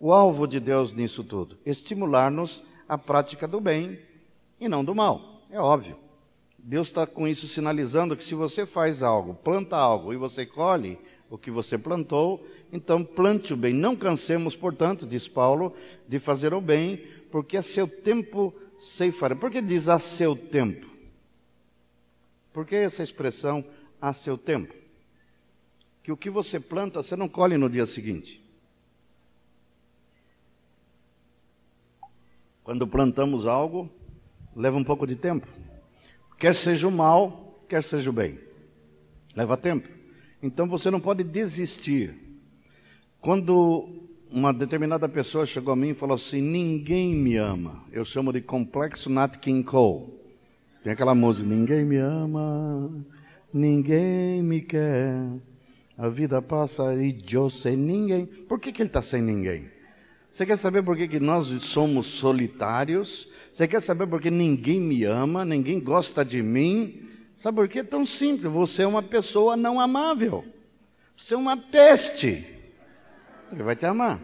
o 0.05 0.13
alvo 0.13 0.47
de 0.47 0.61
Deus 0.61 0.93
nisso 0.93 1.25
tudo? 1.25 1.57
Estimular-nos 1.65 2.63
à 2.87 2.99
prática 2.99 3.49
do 3.49 3.59
bem 3.59 3.99
e 4.61 4.69
não 4.69 4.85
do 4.85 4.95
mal. 4.95 5.41
É 5.51 5.59
óbvio. 5.59 5.97
Deus 6.67 6.87
está 6.87 7.07
com 7.07 7.29
isso 7.29 7.47
sinalizando 7.47 8.17
que 8.17 8.25
se 8.25 8.35
você 8.35 8.65
faz 8.65 9.03
algo, 9.03 9.35
planta 9.35 9.77
algo 9.77 10.15
e 10.15 10.17
você 10.17 10.47
colhe 10.47 10.99
o 11.29 11.37
que 11.37 11.51
você 11.51 11.77
plantou, 11.77 12.43
então 12.73 13.05
plante 13.05 13.53
o 13.53 13.57
bem. 13.57 13.75
Não 13.75 13.95
cansemos, 13.95 14.57
portanto, 14.57 15.07
diz 15.07 15.29
Paulo, 15.29 15.75
de 16.09 16.19
fazer 16.19 16.55
o 16.55 16.63
bem, 16.63 16.97
porque 17.31 17.59
a 17.59 17.63
seu 17.63 17.87
tempo 17.87 18.55
ceifará. 18.79 19.37
Por 19.37 19.51
que 19.51 19.61
diz 19.61 19.91
a 19.91 19.99
seu 19.99 20.35
tempo? 20.35 20.87
Por 22.51 22.65
que 22.65 22.77
essa 22.77 23.03
expressão 23.03 23.63
a 24.01 24.15
seu 24.15 24.39
tempo? 24.39 24.73
Que 26.03 26.11
o 26.11 26.17
que 26.17 26.31
você 26.31 26.59
planta, 26.59 27.03
você 27.03 27.15
não 27.15 27.29
colhe 27.29 27.59
no 27.59 27.69
dia 27.69 27.85
seguinte. 27.85 28.43
Quando 32.63 32.89
plantamos 32.89 33.47
algo, 33.47 33.91
leva 34.57 34.79
um 34.79 34.85
pouco 34.85 35.07
de 35.07 35.15
tempo. 35.15 35.47
Quer 36.45 36.55
seja 36.55 36.87
o 36.87 36.91
mal, 36.91 37.65
quer 37.67 37.83
seja 37.83 38.11
o 38.11 38.13
bem. 38.13 38.39
Leva 39.35 39.57
tempo. 39.57 39.89
Então 40.43 40.69
você 40.69 40.91
não 40.91 41.01
pode 41.01 41.25
desistir. 41.25 42.15
Quando 43.19 43.89
uma 44.31 44.53
determinada 44.53 45.09
pessoa 45.09 45.47
chegou 45.47 45.73
a 45.73 45.77
mim 45.77 45.93
e 45.93 45.95
falou 45.95 46.17
assim: 46.17 46.43
Ninguém 46.43 47.15
me 47.15 47.39
ama. 47.39 47.87
Eu 47.91 48.05
chamo 48.05 48.31
de 48.31 48.43
complexo 48.43 49.09
Nat 49.09 49.39
King 49.39 49.65
Cole. 49.65 50.13
Tem 50.83 50.93
aquela 50.93 51.15
música: 51.15 51.49
Ninguém 51.49 51.83
me 51.83 51.97
ama, 51.97 52.95
ninguém 53.51 54.43
me 54.43 54.61
quer. 54.61 55.17
A 55.97 56.11
vida 56.11 56.43
passa 56.43 56.95
e 56.95 57.25
eu 57.33 57.49
sei 57.49 57.75
ninguém. 57.75 58.27
Por 58.27 58.61
que, 58.61 58.71
que 58.71 58.83
ele 58.83 58.91
está 58.91 59.01
sem 59.01 59.23
ninguém? 59.23 59.71
Você 60.35 60.45
quer 60.45 60.57
saber 60.57 60.83
por 60.83 60.97
que, 60.97 61.07
que 61.07 61.21
nós 61.21 61.47
somos 61.63 62.07
solitários? 62.07 63.29
Você 63.53 63.69
quer 63.69 63.81
saber 63.81 64.05
por 64.09 64.21
que 64.21 64.33
ninguém 64.33 64.81
me 64.81 65.05
ama, 65.05 65.45
ninguém 65.45 65.79
gosta 65.79 66.25
de 66.25 66.43
mim? 66.43 67.09
Sabe 67.37 67.55
por 67.55 67.69
quê? 67.69 67.79
É 67.79 67.85
tão 67.85 68.05
simples. 68.05 68.53
Você 68.53 68.83
é 68.83 68.87
uma 68.89 69.01
pessoa 69.01 69.57
não 69.57 69.79
amável. 69.79 70.45
Você 71.17 71.35
é 71.35 71.37
uma 71.37 71.57
peste. 71.57 72.45
Ele 73.53 73.63
vai 73.63 73.77
te 73.77 73.87
amar. 73.87 74.21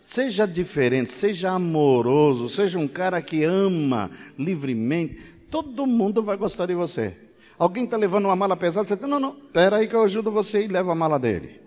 Seja 0.00 0.46
diferente, 0.46 1.10
seja 1.10 1.50
amoroso, 1.50 2.48
seja 2.48 2.78
um 2.78 2.88
cara 2.88 3.20
que 3.20 3.44
ama 3.44 4.10
livremente. 4.38 5.18
Todo 5.50 5.86
mundo 5.86 6.22
vai 6.22 6.38
gostar 6.38 6.64
de 6.64 6.74
você. 6.74 7.14
Alguém 7.58 7.84
está 7.84 7.98
levando 7.98 8.24
uma 8.24 8.36
mala 8.36 8.56
pesada, 8.56 8.88
você 8.88 8.96
diz, 8.96 9.06
não, 9.06 9.20
não, 9.20 9.36
espera 9.36 9.76
aí 9.76 9.86
que 9.86 9.94
eu 9.94 10.02
ajudo 10.02 10.30
você 10.30 10.64
e 10.64 10.66
leva 10.66 10.92
a 10.92 10.94
mala 10.94 11.18
dele. 11.18 11.61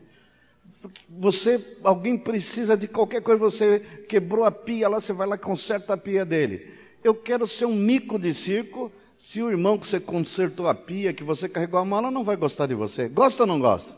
Você, 1.10 1.78
alguém 1.84 2.18
precisa 2.18 2.78
de 2.78 2.88
qualquer 2.88 3.22
coisa, 3.22 3.40
você 3.40 3.80
quebrou 4.08 4.44
a 4.44 4.52
pia 4.52 4.88
lá, 4.88 5.00
você 5.00 5.14
vai 5.14 5.28
lá 5.28 5.36
e 5.36 5.40
conserta 5.40 5.94
a 5.94 5.98
pia 5.98 6.26
dele. 6.26 6.72
Eu 7.04 7.16
quero 7.16 7.48
ser 7.48 7.66
um 7.66 7.76
mico 7.76 8.20
de 8.20 8.34
circo. 8.34 8.92
Se 9.18 9.42
o 9.42 9.50
irmão 9.50 9.78
que 9.78 9.88
você 9.88 10.00
consertou 10.00 10.68
a 10.68 10.76
pia, 10.76 11.14
que 11.14 11.24
você 11.24 11.48
carregou 11.48 11.80
a 11.80 11.86
mala, 11.86 12.12
não 12.12 12.24
vai 12.24 12.36
gostar 12.36 12.68
de 12.68 12.76
você. 12.76 13.08
Gosta 13.08 13.44
ou 13.44 13.48
não 13.48 13.60
gosta? 13.60 13.96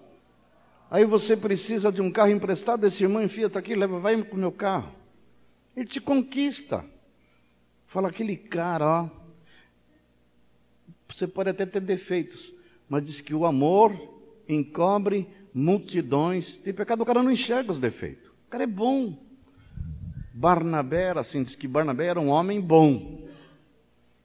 Aí 0.90 1.04
você 1.04 1.36
precisa 1.36 1.92
de 1.92 2.02
um 2.02 2.12
carro 2.12 2.32
emprestado, 2.32 2.86
esse 2.86 3.04
irmão 3.04 3.22
enfia, 3.22 3.48
está 3.48 3.60
aqui, 3.60 3.76
leva, 3.76 4.00
vai 4.00 4.22
com 4.24 4.38
o 4.38 4.40
meu 4.40 4.52
carro. 4.52 4.94
Ele 5.76 5.86
te 5.86 6.00
conquista. 6.00 6.86
Fala, 7.88 8.10
aquele 8.10 8.38
cara, 8.38 9.04
ó. 9.04 9.10
Você 11.10 11.28
pode 11.28 11.50
até 11.50 11.66
ter 11.66 11.80
defeitos, 11.80 12.54
mas 12.90 13.04
diz 13.04 13.22
que 13.22 13.34
o 13.34 13.46
amor 13.46 13.98
encobre 14.48 15.28
multidões 15.58 16.60
de 16.64 16.72
pecado, 16.72 17.02
o 17.02 17.06
cara 17.06 17.24
não 17.24 17.32
enxerga 17.32 17.72
os 17.72 17.80
defeitos. 17.80 18.30
O 18.30 18.50
cara 18.50 18.64
é 18.64 18.68
bom. 18.68 19.18
Barnabé, 20.32 21.18
assim, 21.18 21.42
diz 21.42 21.56
que 21.56 21.68
Barnabé 21.68 22.06
era 22.06 22.20
um 22.20 22.28
homem 22.28 22.62
bom. 22.62 23.28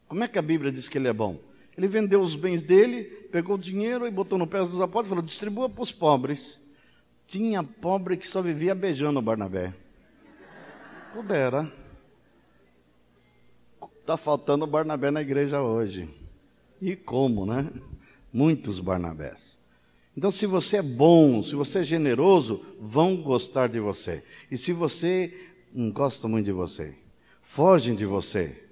Como 0.06 0.22
é 0.22 0.28
que 0.28 0.38
a 0.38 0.42
Bíblia 0.42 0.70
diz 0.70 0.90
que 0.90 0.98
ele 0.98 1.08
é 1.08 1.12
bom? 1.12 1.40
Ele 1.76 1.88
vendeu 1.88 2.20
os 2.20 2.36
bens 2.36 2.62
dele, 2.62 3.04
pegou 3.32 3.56
o 3.56 3.58
dinheiro 3.58 4.06
e 4.06 4.10
botou 4.10 4.38
no 4.38 4.46
pé 4.46 4.58
dos 4.58 4.78
apóstolos 4.78 5.06
e 5.06 5.08
falou: 5.08 5.24
distribua 5.24 5.70
para 5.70 5.82
os 5.82 5.90
pobres. 5.90 6.60
Tinha 7.26 7.64
pobre 7.64 8.18
que 8.18 8.28
só 8.28 8.42
vivia 8.42 8.74
beijando 8.74 9.22
Barnabé. 9.22 9.72
Pudera. 11.14 11.72
Está 14.00 14.18
faltando 14.18 14.66
Barnabé 14.66 15.10
na 15.10 15.22
igreja 15.22 15.62
hoje. 15.62 16.10
E 16.78 16.94
como, 16.94 17.46
né? 17.46 17.70
Muitos 18.30 18.80
Barnabés. 18.80 19.61
Então, 20.16 20.30
se 20.30 20.46
você 20.46 20.78
é 20.78 20.82
bom, 20.82 21.42
se 21.42 21.54
você 21.54 21.80
é 21.80 21.84
generoso, 21.84 22.62
vão 22.78 23.16
gostar 23.16 23.68
de 23.68 23.80
você. 23.80 24.22
E 24.50 24.58
se 24.58 24.72
você 24.72 25.32
não 25.72 25.90
gosta 25.90 26.28
muito 26.28 26.44
de 26.44 26.52
você, 26.52 26.94
fogem 27.40 27.94
de 27.94 28.04
você, 28.04 28.62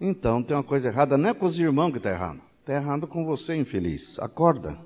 então 0.00 0.42
tem 0.42 0.56
uma 0.56 0.64
coisa 0.64 0.88
errada. 0.88 1.16
Não 1.16 1.30
é 1.30 1.34
com 1.34 1.46
os 1.46 1.58
irmãos 1.58 1.92
que 1.92 1.98
está 1.98 2.10
errado. 2.10 2.40
Está 2.60 2.74
errado 2.74 3.06
com 3.06 3.24
você, 3.24 3.54
infeliz. 3.54 4.18
Acorda. 4.18 4.78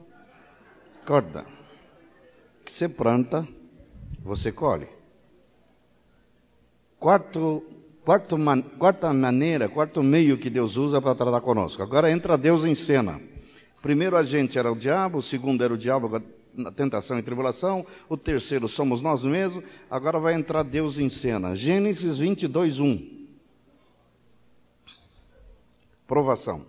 Acorda. 1.03 1.47
Que 2.63 2.73
você 2.73 2.89
planta, 2.89 3.49
você 4.23 4.53
colhe. 4.53 4.89
Quarto, 6.99 7.63
quarto 8.05 8.37
man, 8.37 8.61
quarta 8.61 9.13
maneira, 9.15 9.69
quarto 9.69 10.03
meio 10.03 10.37
que 10.37 10.51
Deus 10.51 10.77
usa 10.77 11.01
para 11.01 11.15
tratar 11.15 11.41
conosco. 11.41 11.83
Agora 11.83 12.11
entra 12.11 12.37
Deus 12.37 12.65
em 12.67 12.75
cena 12.75 13.21
primeiro 13.87 14.17
agente 14.17 14.59
era 14.59 14.73
o 14.73 14.75
diabo, 14.75 15.19
o 15.19 15.23
segundo 15.23 15.63
era 15.63 15.73
o 15.73 15.79
diabo 15.79 16.21
na 16.53 16.73
tentação 16.73 17.21
e 17.21 17.23
tribulação, 17.23 17.87
o 18.09 18.17
terceiro 18.17 18.67
somos 18.67 19.01
nós 19.01 19.23
mesmos, 19.23 19.65
agora 19.89 20.19
vai 20.19 20.35
entrar 20.35 20.65
Deus 20.65 20.99
em 20.99 21.09
cena. 21.09 21.55
Gênesis 21.55 22.19
22, 22.19 22.81
1. 22.81 23.29
Provação. 26.05 26.67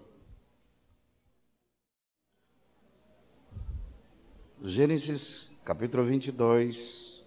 Gênesis 4.62 5.50
capítulo 5.66 6.06
22, 6.06 7.24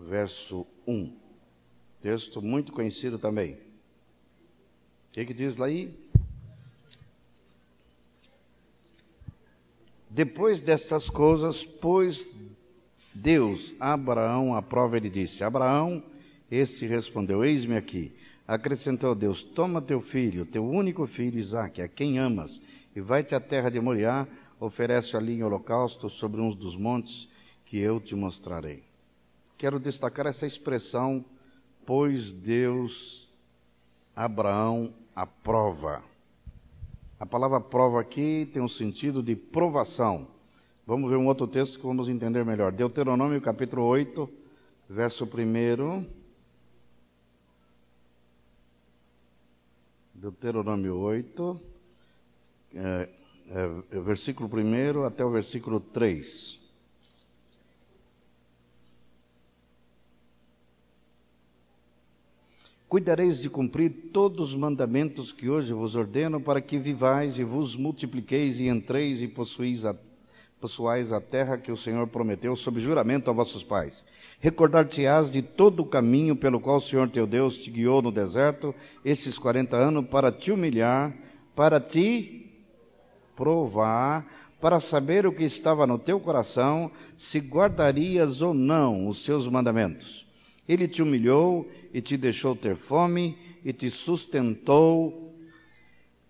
verso 0.00 0.66
1. 0.84 1.12
Texto 2.02 2.42
muito 2.42 2.72
conhecido 2.72 3.20
também. 3.20 3.52
O 3.52 5.12
que, 5.12 5.24
que 5.26 5.32
diz 5.32 5.56
lá 5.56 5.66
aí? 5.66 5.96
Depois 10.10 10.62
dessas 10.62 11.10
coisas, 11.10 11.64
pôs 11.64 12.28
Deus 13.14 13.74
Abraão 13.78 14.54
à 14.54 14.62
prova, 14.62 14.96
ele 14.96 15.10
disse: 15.10 15.44
Abraão, 15.44 16.02
esse 16.50 16.86
respondeu: 16.86 17.44
Eis-me 17.44 17.76
aqui. 17.76 18.12
Acrescentou 18.46 19.14
Deus: 19.14 19.42
Toma 19.42 19.82
teu 19.82 20.00
filho, 20.00 20.46
teu 20.46 20.64
único 20.64 21.06
filho 21.06 21.38
Isaque, 21.38 21.82
a 21.82 21.88
quem 21.88 22.18
amas, 22.18 22.62
e 22.96 23.00
vai-te 23.00 23.34
à 23.34 23.40
terra 23.40 23.70
de 23.70 23.80
Moriá, 23.80 24.26
oferece 24.58 25.16
ali 25.16 25.34
em 25.34 25.42
holocausto 25.42 26.08
sobre 26.08 26.40
um 26.40 26.50
dos 26.54 26.76
montes 26.76 27.28
que 27.64 27.78
eu 27.78 28.00
te 28.00 28.14
mostrarei. 28.14 28.82
Quero 29.58 29.78
destacar 29.78 30.26
essa 30.26 30.46
expressão, 30.46 31.24
pois 31.84 32.30
Deus 32.30 33.28
Abraão 34.16 34.94
aprova. 35.14 36.02
A 37.20 37.26
palavra 37.26 37.60
prova 37.60 38.00
aqui 38.00 38.48
tem 38.52 38.62
um 38.62 38.68
sentido 38.68 39.20
de 39.22 39.34
provação. 39.34 40.28
Vamos 40.86 41.10
ver 41.10 41.16
um 41.16 41.26
outro 41.26 41.48
texto 41.48 41.78
que 41.78 41.84
vamos 41.84 42.08
entender 42.08 42.44
melhor. 42.44 42.70
Deuteronômio 42.70 43.40
capítulo 43.40 43.82
8, 43.82 44.30
verso 44.88 45.24
1. 45.24 46.06
Deuteronômio 50.14 50.96
8, 50.96 51.60
é, 52.74 53.08
é, 53.50 54.00
versículo 54.00 54.48
1 54.48 55.04
até 55.04 55.24
o 55.24 55.30
versículo 55.30 55.80
3. 55.80 56.57
Cuidareis 62.88 63.42
de 63.42 63.50
cumprir 63.50 64.10
todos 64.12 64.50
os 64.50 64.56
mandamentos 64.56 65.30
que 65.30 65.48
hoje 65.48 65.74
vos 65.74 65.94
ordeno, 65.94 66.40
para 66.40 66.60
que 66.60 66.78
vivais 66.78 67.38
e 67.38 67.44
vos 67.44 67.76
multipliqueis 67.76 68.58
e 68.58 68.68
entreis 68.68 69.20
e 69.20 69.28
possuís 69.28 69.84
a, 69.84 69.94
possuais 70.58 71.12
a 71.12 71.20
terra 71.20 71.58
que 71.58 71.70
o 71.70 71.76
Senhor 71.76 72.06
prometeu 72.06 72.56
sob 72.56 72.80
juramento 72.80 73.28
a 73.28 73.32
vossos 73.34 73.62
pais 73.62 74.06
Recordar-te-ás 74.40 75.32
de 75.32 75.42
todo 75.42 75.80
o 75.80 75.86
caminho 75.86 76.36
pelo 76.36 76.60
qual 76.60 76.76
o 76.76 76.80
Senhor 76.80 77.10
teu 77.10 77.26
Deus 77.26 77.58
te 77.58 77.70
guiou 77.70 78.00
no 78.00 78.12
deserto 78.12 78.72
esses 79.04 79.36
40 79.36 79.76
anos 79.76 80.06
para 80.06 80.30
te 80.30 80.52
humilhar, 80.52 81.12
para 81.56 81.80
te 81.80 82.48
provar, 83.34 84.26
para 84.60 84.78
saber 84.78 85.26
o 85.26 85.32
que 85.32 85.42
estava 85.42 85.88
no 85.88 85.98
teu 85.98 86.20
coração, 86.20 86.90
se 87.16 87.40
guardarias 87.40 88.40
ou 88.40 88.54
não 88.54 89.08
os 89.08 89.24
seus 89.24 89.48
mandamentos. 89.48 90.24
Ele 90.68 90.86
te 90.86 91.02
humilhou 91.02 91.68
e 91.92 92.00
te 92.00 92.16
deixou 92.16 92.54
ter 92.54 92.76
fome 92.76 93.38
e 93.64 93.72
te 93.72 93.90
sustentou 93.90 95.36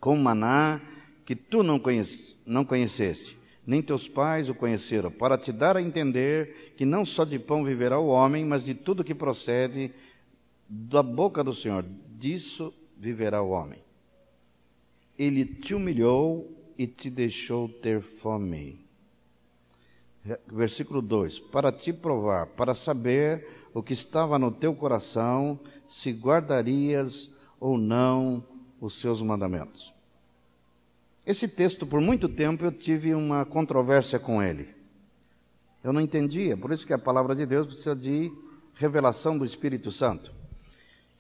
com 0.00 0.16
maná 0.16 0.80
que 1.24 1.34
tu 1.34 1.62
não, 1.62 1.78
conhece, 1.78 2.38
não 2.46 2.64
conheceste 2.64 3.38
nem 3.68 3.82
teus 3.82 4.08
pais 4.08 4.48
o 4.48 4.54
conheceram, 4.54 5.10
para 5.10 5.36
te 5.36 5.52
dar 5.52 5.76
a 5.76 5.82
entender 5.82 6.72
que 6.74 6.86
não 6.86 7.04
só 7.04 7.22
de 7.22 7.38
pão 7.38 7.62
viverá 7.62 7.98
o 7.98 8.06
homem, 8.06 8.42
mas 8.42 8.64
de 8.64 8.72
tudo 8.72 9.04
que 9.04 9.14
procede 9.14 9.92
da 10.66 11.02
boca 11.02 11.44
do 11.44 11.52
Senhor, 11.52 11.84
disso 12.16 12.72
viverá 12.96 13.42
o 13.42 13.50
homem. 13.50 13.78
Ele 15.18 15.44
te 15.44 15.74
humilhou 15.74 16.50
e 16.78 16.86
te 16.86 17.10
deixou 17.10 17.68
ter 17.68 18.00
fome. 18.00 18.80
Versículo 20.46 21.02
2: 21.02 21.38
Para 21.38 21.70
te 21.70 21.92
provar, 21.92 22.46
para 22.46 22.74
saber 22.74 23.57
o 23.78 23.82
que 23.82 23.92
estava 23.92 24.40
no 24.40 24.50
teu 24.50 24.74
coração, 24.74 25.58
se 25.86 26.10
guardarias 26.10 27.30
ou 27.60 27.78
não 27.78 28.44
os 28.80 28.94
seus 29.00 29.22
mandamentos. 29.22 29.92
Esse 31.24 31.46
texto, 31.46 31.86
por 31.86 32.00
muito 32.00 32.28
tempo, 32.28 32.64
eu 32.64 32.72
tive 32.72 33.14
uma 33.14 33.44
controvérsia 33.44 34.18
com 34.18 34.42
ele. 34.42 34.68
Eu 35.84 35.92
não 35.92 36.00
entendia, 36.00 36.56
por 36.56 36.72
isso 36.72 36.84
que 36.84 36.92
a 36.92 36.98
palavra 36.98 37.36
de 37.36 37.46
Deus 37.46 37.66
precisa 37.66 37.94
de 37.94 38.32
revelação 38.74 39.38
do 39.38 39.44
Espírito 39.44 39.92
Santo. 39.92 40.32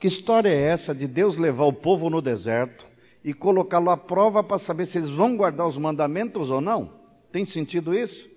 Que 0.00 0.08
história 0.08 0.48
é 0.48 0.60
essa 0.60 0.92
de 0.92 1.06
Deus 1.06 1.38
levar 1.38 1.66
o 1.66 1.72
povo 1.72 2.10
no 2.10 2.20
deserto 2.20 2.86
e 3.22 3.32
colocá-lo 3.32 3.90
à 3.90 3.96
prova 3.96 4.42
para 4.42 4.58
saber 4.58 4.86
se 4.86 4.98
eles 4.98 5.10
vão 5.10 5.36
guardar 5.36 5.66
os 5.66 5.76
mandamentos 5.76 6.50
ou 6.50 6.60
não? 6.60 6.92
Tem 7.30 7.44
sentido 7.44 7.94
isso? 7.94 8.28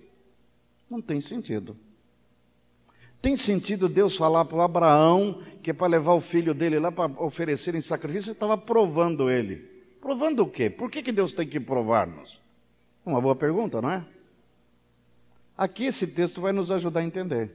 Não 0.88 1.00
tem 1.00 1.20
sentido. 1.20 1.76
Tem 3.22 3.36
sentido 3.36 3.88
Deus 3.88 4.16
falar 4.16 4.44
para 4.44 4.64
Abraão 4.64 5.40
que 5.62 5.70
é 5.70 5.72
para 5.72 5.86
levar 5.86 6.14
o 6.14 6.20
filho 6.20 6.52
dele 6.52 6.80
lá 6.80 6.90
para 6.90 7.10
oferecer 7.22 7.74
em 7.76 7.80
sacrifício, 7.80 8.30
ele 8.30 8.32
estava 8.32 8.58
provando 8.58 9.30
ele. 9.30 9.70
Provando 10.00 10.42
o 10.42 10.48
quê? 10.48 10.68
Por 10.68 10.90
que, 10.90 11.02
que 11.02 11.12
Deus 11.12 11.32
tem 11.34 11.46
que 11.46 11.60
provar-nos? 11.60 12.40
Uma 13.06 13.20
boa 13.20 13.36
pergunta, 13.36 13.80
não 13.80 13.90
é? 13.90 14.04
Aqui 15.56 15.84
esse 15.84 16.08
texto 16.08 16.40
vai 16.40 16.52
nos 16.52 16.72
ajudar 16.72 17.00
a 17.00 17.04
entender. 17.04 17.52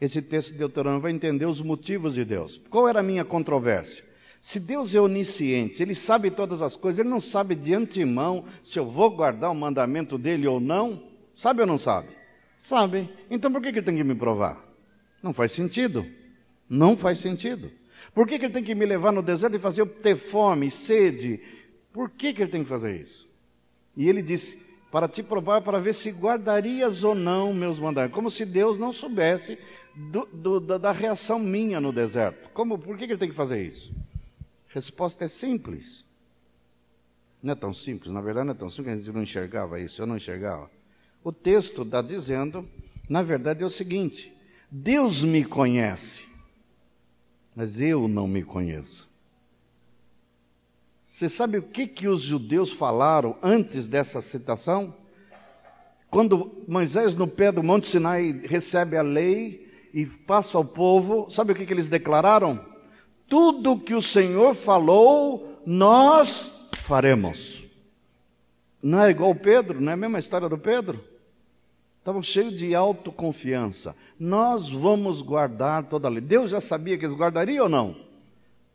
Esse 0.00 0.22
texto 0.22 0.52
de 0.52 0.58
Deuteronômio 0.58 1.02
vai 1.02 1.12
entender 1.12 1.44
os 1.44 1.60
motivos 1.60 2.14
de 2.14 2.24
Deus. 2.24 2.58
Qual 2.70 2.88
era 2.88 3.00
a 3.00 3.02
minha 3.02 3.24
controvérsia? 3.24 4.02
Se 4.40 4.58
Deus 4.58 4.94
é 4.94 5.00
onisciente, 5.00 5.82
Ele 5.82 5.94
sabe 5.94 6.30
todas 6.30 6.62
as 6.62 6.76
coisas, 6.76 7.00
Ele 7.00 7.08
não 7.08 7.20
sabe 7.20 7.54
de 7.54 7.74
antemão 7.74 8.44
se 8.62 8.78
eu 8.78 8.86
vou 8.86 9.10
guardar 9.10 9.50
o 9.50 9.54
mandamento 9.54 10.16
dele 10.16 10.46
ou 10.46 10.58
não? 10.58 11.02
Sabe 11.34 11.60
ou 11.60 11.66
não 11.66 11.76
sabe? 11.76 12.08
Sabe. 12.64 13.10
Então 13.28 13.52
por 13.52 13.60
que, 13.60 13.68
Ele 13.68 13.82
tem 13.82 13.94
que 13.94 14.02
me 14.02 14.14
provar? 14.14 14.64
Não 15.22 15.34
faz 15.34 15.52
sentido. 15.52 16.06
Não 16.66 16.96
faz 16.96 17.18
sentido. 17.18 17.70
Por 18.14 18.26
que, 18.26 18.38
que 18.38 18.46
ele 18.46 18.54
tem 18.54 18.64
que 18.64 18.74
me 18.74 18.86
levar 18.86 19.12
no 19.12 19.22
deserto 19.22 19.54
e 19.54 19.58
fazer 19.58 19.82
eu 19.82 19.86
ter 19.86 20.16
fome, 20.16 20.70
sede? 20.70 21.42
Por 21.92 22.08
que, 22.08 22.32
que 22.32 22.40
ele 22.40 22.50
tem 22.50 22.62
que 22.62 22.68
fazer 22.70 22.98
isso? 22.98 23.28
E 23.94 24.08
ele 24.08 24.22
disse: 24.22 24.58
para 24.90 25.06
te 25.06 25.22
provar, 25.22 25.60
para 25.60 25.78
ver 25.78 25.92
se 25.92 26.10
guardarias 26.10 27.04
ou 27.04 27.14
não 27.14 27.52
meus 27.52 27.78
mandamentos. 27.78 28.14
Como 28.14 28.30
se 28.30 28.46
Deus 28.46 28.78
não 28.78 28.92
soubesse 28.92 29.58
do, 29.94 30.24
do, 30.32 30.58
da, 30.58 30.78
da, 30.78 30.92
reação 30.92 31.38
minha 31.38 31.78
no 31.82 31.92
deserto. 31.92 32.48
Como, 32.54 32.78
por 32.78 32.96
que, 32.96 33.06
que 33.06 33.12
ele 33.12 33.20
tem 33.20 33.28
que 33.28 33.34
fazer 33.34 33.62
isso? 33.62 33.94
Resposta 34.68 35.26
é 35.26 35.28
simples. 35.28 36.02
Não 37.42 37.52
é 37.52 37.54
tão 37.54 37.74
simples, 37.74 38.10
na 38.10 38.22
verdade 38.22 38.46
não 38.46 38.54
é 38.54 38.56
tão 38.56 38.70
simples, 38.70 38.94
a 38.94 39.00
gente 39.00 39.14
não 39.14 39.22
enxergava 39.22 39.78
isso, 39.78 40.00
eu 40.00 40.06
não 40.06 40.16
enxergava. 40.16 40.73
O 41.24 41.32
texto 41.32 41.82
está 41.82 42.00
dizendo, 42.00 42.68
na 43.08 43.22
verdade 43.22 43.64
é 43.64 43.66
o 43.66 43.70
seguinte: 43.70 44.32
Deus 44.70 45.24
me 45.24 45.44
conhece 45.44 46.34
mas 47.54 47.80
eu 47.80 48.08
não 48.08 48.26
me 48.26 48.42
conheço. 48.42 49.08
Você 51.02 51.28
sabe 51.28 51.58
o 51.58 51.62
que, 51.62 51.86
que 51.86 52.08
os 52.08 52.22
judeus 52.22 52.72
falaram 52.72 53.36
antes 53.42 53.86
dessa 53.86 54.20
citação? 54.20 54.94
Quando 56.10 56.64
Moisés, 56.66 57.14
no 57.14 57.28
pé 57.28 57.52
do 57.52 57.62
Monte 57.62 57.86
Sinai, 57.86 58.40
recebe 58.44 58.96
a 58.96 59.02
lei 59.02 59.72
e 59.92 60.06
passa 60.06 60.58
ao 60.58 60.64
povo, 60.64 61.30
sabe 61.30 61.52
o 61.52 61.54
que, 61.54 61.66
que 61.66 61.72
eles 61.72 61.88
declararam? 61.88 62.64
Tudo 63.28 63.78
que 63.78 63.94
o 63.94 64.02
Senhor 64.02 64.54
falou, 64.54 65.62
nós 65.64 66.50
faremos. 66.82 67.62
Não 68.82 69.00
é 69.00 69.10
igual 69.10 69.34
Pedro, 69.34 69.80
não 69.80 69.90
é 69.90 69.94
a 69.94 69.98
mesma 69.98 70.18
história 70.18 70.48
do 70.48 70.58
Pedro? 70.58 71.02
Estavam 72.04 72.22
cheios 72.22 72.58
de 72.58 72.74
autoconfiança. 72.74 73.96
Nós 74.20 74.68
vamos 74.68 75.22
guardar 75.22 75.84
toda 75.84 76.06
a 76.06 76.10
lei. 76.10 76.20
Deus 76.20 76.50
já 76.50 76.60
sabia 76.60 76.98
que 76.98 77.06
eles 77.06 77.16
guardariam 77.16 77.64
ou 77.64 77.70
não? 77.70 77.96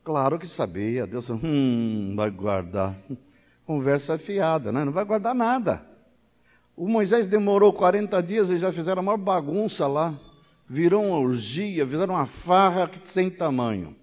Claro 0.04 0.40
que 0.40 0.48
sabia. 0.48 1.06
Deus 1.06 1.28
falou, 1.28 1.44
hum, 1.46 2.16
vai 2.16 2.32
guardar. 2.32 2.98
Conversa 3.68 4.18
fiada, 4.18 4.72
né? 4.72 4.84
Não 4.84 4.92
vai 4.92 5.06
guardar 5.06 5.36
nada. 5.36 5.86
O 6.76 6.88
Moisés 6.88 7.28
demorou 7.28 7.72
40 7.72 8.20
dias 8.24 8.50
e 8.50 8.58
já 8.58 8.72
fizeram 8.72 9.02
a 9.02 9.06
maior 9.06 9.18
bagunça 9.18 9.86
lá. 9.86 10.16
Virou 10.68 11.06
uma 11.06 11.20
orgia, 11.20 11.86
fizeram 11.86 12.16
uma 12.16 12.26
farra 12.26 12.90
sem 13.04 13.30
tamanho. 13.30 13.96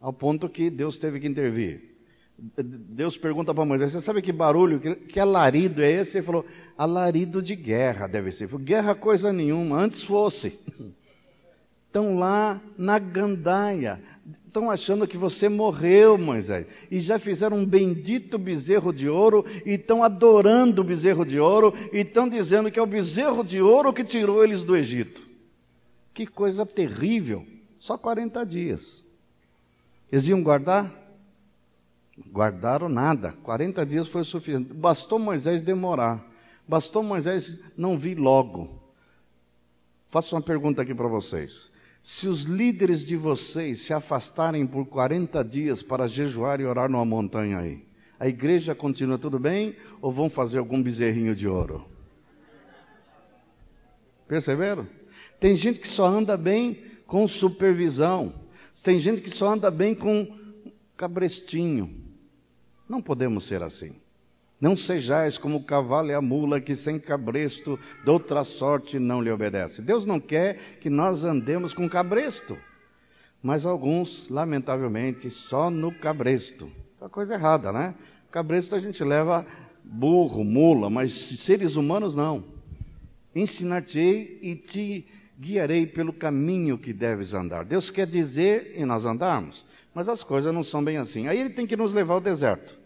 Ao 0.00 0.12
ponto 0.12 0.48
que 0.48 0.70
Deus 0.70 0.96
teve 0.96 1.18
que 1.18 1.26
intervir. 1.26 1.93
Deus 2.36 3.16
pergunta 3.16 3.54
para 3.54 3.64
Moisés: 3.64 3.92
Você 3.92 4.00
sabe 4.00 4.20
que 4.20 4.32
barulho, 4.32 4.80
que, 4.80 4.94
que 4.94 5.20
alarido 5.20 5.82
é 5.82 5.90
esse? 5.90 6.18
Ele 6.18 6.26
falou: 6.26 6.44
Alarido 6.76 7.40
de 7.40 7.54
guerra 7.54 8.06
deve 8.06 8.32
ser. 8.32 8.48
Falei, 8.48 8.66
guerra 8.66 8.94
coisa 8.94 9.32
nenhuma, 9.32 9.78
antes 9.78 10.02
fosse. 10.02 10.58
Estão 11.86 12.18
lá 12.18 12.60
na 12.76 12.98
gandaia, 12.98 14.02
estão 14.44 14.68
achando 14.68 15.06
que 15.06 15.16
você 15.16 15.48
morreu, 15.48 16.18
Moisés, 16.18 16.66
e 16.90 16.98
já 16.98 17.20
fizeram 17.20 17.58
um 17.58 17.64
bendito 17.64 18.36
bezerro 18.36 18.92
de 18.92 19.08
ouro, 19.08 19.44
e 19.64 19.74
estão 19.74 20.02
adorando 20.02 20.82
o 20.82 20.84
bezerro 20.84 21.24
de 21.24 21.38
ouro, 21.38 21.72
e 21.92 21.98
estão 21.98 22.28
dizendo 22.28 22.68
que 22.68 22.80
é 22.80 22.82
o 22.82 22.86
bezerro 22.86 23.44
de 23.44 23.62
ouro 23.62 23.92
que 23.92 24.02
tirou 24.02 24.42
eles 24.42 24.64
do 24.64 24.74
Egito. 24.74 25.22
Que 26.12 26.26
coisa 26.26 26.66
terrível! 26.66 27.46
Só 27.78 27.96
40 27.96 28.44
dias. 28.44 29.04
Eles 30.10 30.26
iam 30.26 30.42
guardar? 30.42 31.03
Guardaram 32.30 32.88
nada. 32.88 33.32
40 33.42 33.84
dias 33.84 34.08
foi 34.08 34.24
suficiente. 34.24 34.72
Bastou 34.72 35.18
Moisés 35.18 35.62
demorar. 35.62 36.24
Bastou 36.66 37.02
Moisés 37.02 37.60
não 37.76 37.98
vir 37.98 38.18
logo. 38.18 38.82
Faço 40.08 40.36
uma 40.36 40.42
pergunta 40.42 40.82
aqui 40.82 40.94
para 40.94 41.08
vocês. 41.08 41.72
Se 42.02 42.28
os 42.28 42.44
líderes 42.44 43.04
de 43.04 43.16
vocês 43.16 43.80
se 43.80 43.92
afastarem 43.92 44.66
por 44.66 44.86
40 44.86 45.42
dias 45.42 45.82
para 45.82 46.06
jejuar 46.06 46.60
e 46.60 46.64
orar 46.66 46.88
numa 46.88 47.04
montanha 47.04 47.58
aí, 47.58 47.84
a 48.20 48.28
igreja 48.28 48.74
continua 48.74 49.18
tudo 49.18 49.38
bem 49.38 49.74
ou 50.00 50.12
vão 50.12 50.30
fazer 50.30 50.58
algum 50.58 50.82
bezerrinho 50.82 51.34
de 51.34 51.48
ouro? 51.48 51.84
Perceberam? 54.28 54.86
Tem 55.40 55.56
gente 55.56 55.80
que 55.80 55.88
só 55.88 56.06
anda 56.06 56.36
bem 56.36 56.82
com 57.06 57.26
supervisão. 57.26 58.34
Tem 58.82 58.98
gente 58.98 59.20
que 59.20 59.30
só 59.30 59.52
anda 59.52 59.70
bem 59.70 59.94
com 59.94 60.28
cabrestinho. 60.96 62.03
Não 62.88 63.00
podemos 63.00 63.44
ser 63.44 63.62
assim. 63.62 63.92
Não 64.60 64.76
sejais 64.76 65.36
como 65.36 65.58
o 65.58 65.64
cavalo 65.64 66.10
e 66.10 66.14
a 66.14 66.22
mula 66.22 66.60
que 66.60 66.74
sem 66.74 66.98
cabresto, 66.98 67.78
de 68.02 68.10
outra 68.10 68.44
sorte, 68.44 68.98
não 68.98 69.20
lhe 69.20 69.30
obedece. 69.30 69.82
Deus 69.82 70.06
não 70.06 70.20
quer 70.20 70.78
que 70.80 70.88
nós 70.88 71.24
andemos 71.24 71.74
com 71.74 71.88
cabresto, 71.88 72.56
mas 73.42 73.66
alguns, 73.66 74.28
lamentavelmente, 74.28 75.30
só 75.30 75.68
no 75.70 75.92
cabresto. 75.92 76.70
É 76.98 77.04
uma 77.04 77.10
coisa 77.10 77.34
errada, 77.34 77.72
né? 77.72 77.94
Cabresto 78.30 78.74
a 78.74 78.78
gente 78.78 79.04
leva 79.04 79.44
burro, 79.84 80.42
mula, 80.42 80.88
mas 80.88 81.12
seres 81.12 81.76
humanos 81.76 82.16
não. 82.16 82.44
Ensinar-te-ei 83.34 84.38
e 84.40 84.56
te 84.56 85.06
guiarei 85.38 85.86
pelo 85.86 86.12
caminho 86.12 86.78
que 86.78 86.92
deves 86.92 87.34
andar. 87.34 87.64
Deus 87.64 87.90
quer 87.90 88.06
dizer 88.06 88.72
e 88.76 88.84
nós 88.84 89.04
andarmos, 89.04 89.64
mas 89.94 90.08
as 90.08 90.24
coisas 90.24 90.52
não 90.52 90.62
são 90.62 90.82
bem 90.82 90.96
assim. 90.96 91.28
Aí 91.28 91.38
ele 91.38 91.50
tem 91.50 91.66
que 91.66 91.76
nos 91.76 91.94
levar 91.94 92.14
ao 92.14 92.20
deserto 92.20 92.76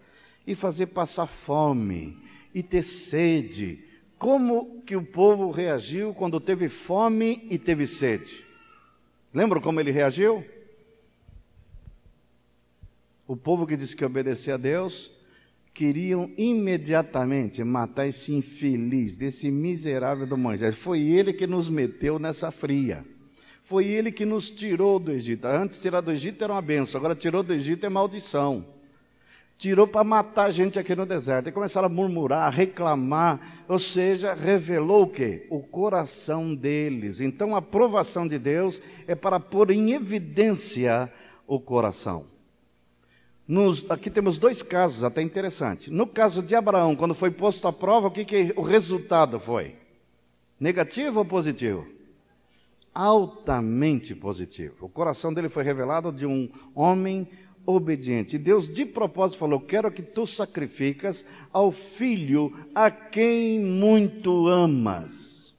e 0.47 0.55
fazer 0.55 0.87
passar 0.87 1.27
fome 1.27 2.19
e 2.55 2.63
ter 2.63 2.83
sede. 2.83 3.85
Como 4.19 4.83
que 4.83 4.97
o 4.97 5.05
povo 5.05 5.51
reagiu 5.51 6.13
quando 6.13 6.41
teve 6.41 6.69
fome 6.69 7.47
e 7.51 7.59
teve 7.59 7.87
sede? 7.87 8.45
Lembram 9.33 9.61
como 9.61 9.81
ele 9.81 9.91
reagiu? 9.91 10.45
O 13.27 13.37
povo 13.37 13.67
que 13.67 13.77
disse 13.77 13.95
que 13.95 14.05
obedecia 14.05 14.55
a 14.55 14.57
Deus 14.59 15.11
queriam 15.75 16.33
imediatamente 16.37 17.63
matar 17.63 18.09
esse 18.09 18.33
infeliz, 18.33 19.17
desse 19.17 19.51
miserável 19.51 20.27
do 20.27 20.37
Moisés. 20.37 20.77
Foi 20.77 21.01
ele 21.01 21.33
que 21.33 21.47
nos 21.47 21.69
meteu 21.69 22.19
nessa 22.19 22.51
fria. 22.51 23.05
Foi 23.69 23.87
ele 23.87 24.11
que 24.11 24.25
nos 24.25 24.51
tirou 24.51 24.99
do 24.99 25.13
Egito. 25.13 25.47
Antes, 25.47 25.79
tirar 25.79 26.01
do 26.01 26.11
Egito 26.11 26.43
era 26.43 26.55
uma 26.55 26.63
benção, 26.63 26.99
agora 26.99 27.15
tirou 27.15 27.43
do 27.43 27.53
Egito 27.53 27.85
é 27.85 27.89
maldição 27.91 28.65
tirou 29.59 29.89
para 29.89 30.05
matar 30.05 30.45
a 30.45 30.51
gente 30.53 30.79
aqui 30.79 30.95
no 30.95 31.05
deserto. 31.05 31.49
E 31.49 31.53
começaram 31.53 31.87
a 31.87 31.91
murmurar, 31.91 32.47
a 32.47 32.51
reclamar, 32.51 33.65
ou 33.69 33.79
seja, 33.79 34.33
revelou 34.33 35.03
o 35.03 35.09
quê? 35.09 35.47
O 35.51 35.61
coração 35.61 36.55
deles. 36.55 37.21
Então 37.21 37.55
a 37.55 37.59
aprovação 37.59 38.27
de 38.27 38.39
Deus 38.39 38.81
é 39.07 39.17
para 39.17 39.41
pôr 39.41 39.73
em 39.73 39.91
evidência 39.91 41.13
o 41.47 41.59
coração. 41.59 42.27
Nos, 43.47 43.91
aqui 43.91 44.11
temos 44.11 44.39
dois 44.39 44.63
casos 44.63 45.03
até 45.03 45.21
interessantes. 45.21 45.89
No 45.89 46.07
caso 46.07 46.43
de 46.43 46.55
Abraão, 46.55 46.95
quando 46.95 47.15
foi 47.15 47.31
posto 47.31 47.67
à 47.67 47.73
prova, 47.73 48.09
o 48.09 48.11
que, 48.11 48.25
que 48.25 48.53
o 48.57 48.63
resultado 48.63 49.41
foi? 49.41 49.75
Negativo 50.61 51.19
ou 51.19 51.25
positivo? 51.25 51.98
Altamente 52.95 54.15
positivo. 54.15 54.87
O 54.87 54.89
coração 54.89 55.33
dele 55.33 55.49
foi 55.49 55.63
revelado 55.63 56.11
de 56.11 56.27
um 56.27 56.49
homem 56.75 57.29
obediente. 57.65 58.37
E 58.37 58.39
Deus 58.39 58.73
de 58.73 58.87
propósito 58.87 59.39
falou: 59.39 59.61
Quero 59.61 59.93
que 59.93 60.03
tu 60.03 60.27
sacrificas 60.27 61.27
ao 61.53 61.71
filho 61.71 62.53
a 62.75 62.91
quem 62.91 63.61
muito 63.61 64.49
amas. 64.49 65.55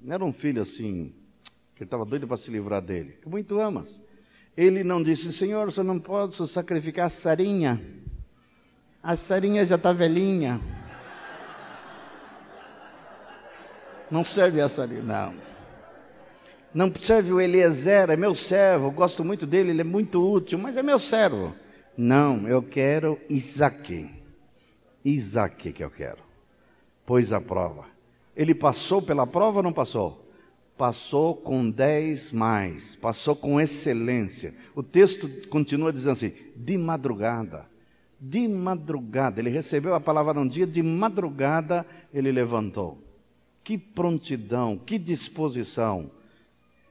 Não 0.00 0.14
era 0.14 0.24
um 0.24 0.32
filho 0.32 0.62
assim, 0.62 1.12
que 1.76 1.84
estava 1.84 2.06
doido 2.06 2.26
para 2.26 2.38
se 2.38 2.50
livrar 2.50 2.80
dele, 2.80 3.18
que 3.20 3.28
muito 3.28 3.60
amas. 3.60 4.00
Ele 4.56 4.82
não 4.82 5.02
disse: 5.02 5.32
Senhor, 5.32 5.70
você 5.70 5.82
não 5.82 6.00
pode 6.00 6.34
sacrificar 6.48 7.06
a 7.06 7.10
Sarinha. 7.10 7.80
A 9.02 9.14
Sarinha 9.14 9.64
já 9.64 9.76
está 9.76 9.92
velhinha. 9.92 10.60
Não 14.10 14.24
serve 14.24 14.60
a 14.60 14.68
Sarinha, 14.68 15.02
não. 15.02 15.34
Não 16.72 16.92
serve 16.94 17.32
o 17.32 17.40
Eliezer, 17.40 18.10
é 18.10 18.16
meu 18.16 18.34
servo, 18.34 18.90
gosto 18.90 19.24
muito 19.24 19.46
dele, 19.46 19.70
ele 19.70 19.80
é 19.80 19.84
muito 19.84 20.20
útil, 20.22 20.58
mas 20.58 20.76
é 20.76 20.82
meu 20.82 20.98
servo. 20.98 21.54
Não, 21.96 22.48
eu 22.48 22.62
quero 22.62 23.18
Isaac. 23.28 24.08
Isaac 25.04 25.72
que 25.72 25.82
eu 25.82 25.90
quero. 25.90 26.18
Pois 27.04 27.32
a 27.32 27.40
prova. 27.40 27.86
Ele 28.36 28.54
passou 28.54 29.02
pela 29.02 29.26
prova 29.26 29.58
ou 29.58 29.62
não 29.62 29.72
passou? 29.72 30.26
Passou 30.78 31.34
com 31.34 31.68
dez 31.68 32.32
mais, 32.32 32.96
passou 32.96 33.36
com 33.36 33.60
excelência. 33.60 34.54
O 34.74 34.82
texto 34.82 35.28
continua 35.48 35.92
dizendo 35.92 36.12
assim: 36.12 36.32
de 36.56 36.78
madrugada. 36.78 37.68
De 38.18 38.46
madrugada, 38.46 39.40
ele 39.40 39.50
recebeu 39.50 39.94
a 39.94 40.00
palavra 40.00 40.34
num 40.34 40.46
dia, 40.46 40.66
de 40.66 40.82
madrugada 40.82 41.86
ele 42.12 42.30
levantou. 42.30 42.98
Que 43.70 43.78
prontidão, 43.78 44.76
que 44.76 44.98
disposição 44.98 46.10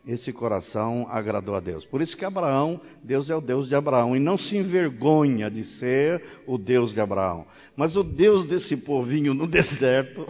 esse 0.07 0.31
coração 0.31 1.05
agradou 1.09 1.53
a 1.53 1.59
Deus. 1.59 1.83
Por 1.83 2.01
isso 2.01 2.15
que 2.15 2.23
Abraão, 2.23 2.79
Deus 3.03 3.29
é 3.29 3.35
o 3.35 3.41
Deus 3.41 3.67
de 3.67 3.75
Abraão 3.75 4.15
e 4.15 4.19
não 4.19 4.37
se 4.37 4.55
envergonha 4.55 5.51
de 5.51 5.61
ser 5.61 6.23
o 6.47 6.57
Deus 6.57 6.93
de 6.93 7.01
Abraão. 7.01 7.45
Mas 7.75 7.97
o 7.97 8.01
Deus 8.01 8.45
desse 8.45 8.77
povinho 8.77 9.33
no 9.33 9.43
deserto, 9.45 10.25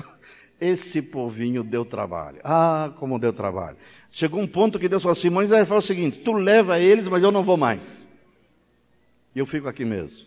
esse 0.59 1.03
povinho 1.03 1.63
deu 1.63 1.85
trabalho. 1.85 2.39
Ah, 2.43 2.91
como 2.97 3.19
deu 3.19 3.31
trabalho. 3.31 3.77
Chegou 4.09 4.41
um 4.41 4.47
ponto 4.47 4.79
que 4.79 4.89
Deus 4.89 5.03
falou 5.03 5.13
assim: 5.13 5.29
Moisés, 5.29 5.67
fala 5.67 5.77
o 5.77 5.83
seguinte: 5.83 6.17
tu 6.17 6.33
leva 6.33 6.79
eles, 6.79 7.07
mas 7.07 7.21
eu 7.21 7.31
não 7.31 7.43
vou 7.43 7.57
mais. 7.57 8.03
E 9.35 9.37
eu 9.37 9.45
fico 9.45 9.67
aqui 9.67 9.85
mesmo. 9.85 10.25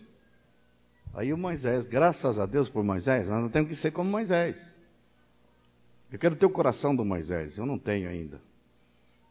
Aí 1.13 1.33
o 1.33 1.37
Moisés, 1.37 1.85
graças 1.85 2.39
a 2.39 2.45
Deus 2.45 2.69
por 2.69 2.81
Moisés, 2.81 3.27
nós 3.27 3.41
não 3.41 3.49
temos 3.49 3.67
que 3.67 3.75
ser 3.75 3.91
como 3.91 4.09
Moisés. 4.09 4.72
Eu 6.13 6.19
quero 6.19 6.35
ter 6.35 6.45
o 6.45 6.49
coração 6.51 6.95
do 6.95 7.03
Moisés, 7.03 7.57
eu 7.57 7.65
não 7.65 7.79
tenho 7.79 8.07
ainda. 8.07 8.39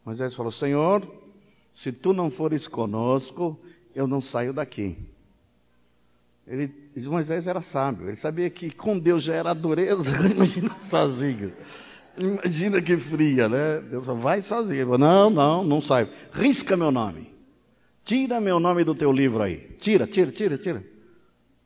Moisés 0.05 0.35
falou: 0.35 0.51
Senhor, 0.51 1.09
se 1.73 1.93
tu 1.93 2.13
não 2.13 2.29
fores 2.29 2.67
conosco, 2.67 3.57
eu 3.95 4.09
não 4.09 4.21
saio 4.21 4.53
daqui. 4.53 4.99
Ele, 6.45 6.75
Moisés 7.07 7.47
era 7.47 7.63
sábio, 7.63 8.09
ele 8.09 8.17
sabia 8.17 8.51
que 8.51 8.69
com 8.69 8.99
Deus 8.99 9.23
já 9.23 9.35
era 9.35 9.55
dureza, 9.55 10.11
imagina 10.29 10.77
sozinho. 10.77 11.53
Imagina 12.19 12.83
que 12.83 12.99
fria, 12.99 13.49
né? 13.49 13.81
Deus 13.81 14.05
falou, 14.05 14.21
vai 14.21 14.43
sozinho. 14.43 14.81
Ele 14.81 14.85
falou, 14.85 14.99
não, 14.99 15.31
não, 15.31 15.65
não 15.65 15.81
saio. 15.81 16.09
Risca 16.33 16.77
meu 16.77 16.91
nome. 16.91 17.33
Tira 18.03 18.41
meu 18.41 18.59
nome 18.59 18.83
do 18.83 18.93
teu 18.93 19.13
livro 19.13 19.41
aí. 19.41 19.77
Tira, 19.79 20.05
tira, 20.05 20.33
tira, 20.33 20.59
tira. 20.59 20.85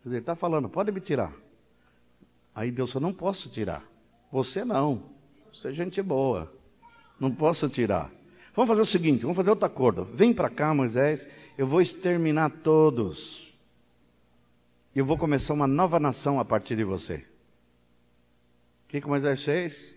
Ele 0.04 0.18
está 0.18 0.36
falando, 0.36 0.68
pode 0.68 0.92
me 0.92 1.00
tirar. 1.00 1.32
Aí 2.54 2.70
Deus 2.70 2.92
falou, 2.92 3.08
não 3.08 3.16
posso 3.16 3.48
tirar. 3.48 3.95
Você 4.36 4.66
não. 4.66 5.02
Você 5.50 5.68
é 5.68 5.72
gente 5.72 6.02
boa. 6.02 6.52
Não 7.18 7.32
posso 7.32 7.70
tirar. 7.70 8.12
Vamos 8.54 8.68
fazer 8.68 8.82
o 8.82 8.86
seguinte, 8.86 9.22
vamos 9.22 9.34
fazer 9.34 9.48
outro 9.48 9.64
acordo. 9.64 10.04
Vem 10.12 10.30
para 10.34 10.50
cá, 10.50 10.74
Moisés, 10.74 11.26
eu 11.56 11.66
vou 11.66 11.80
exterminar 11.80 12.50
todos. 12.62 13.50
E 14.94 14.98
eu 14.98 15.06
vou 15.06 15.16
começar 15.16 15.54
uma 15.54 15.66
nova 15.66 15.98
nação 15.98 16.38
a 16.38 16.44
partir 16.44 16.76
de 16.76 16.84
você. 16.84 17.24
O 18.84 18.88
que, 18.88 19.00
que 19.00 19.08
Moisés 19.08 19.42
fez? 19.42 19.96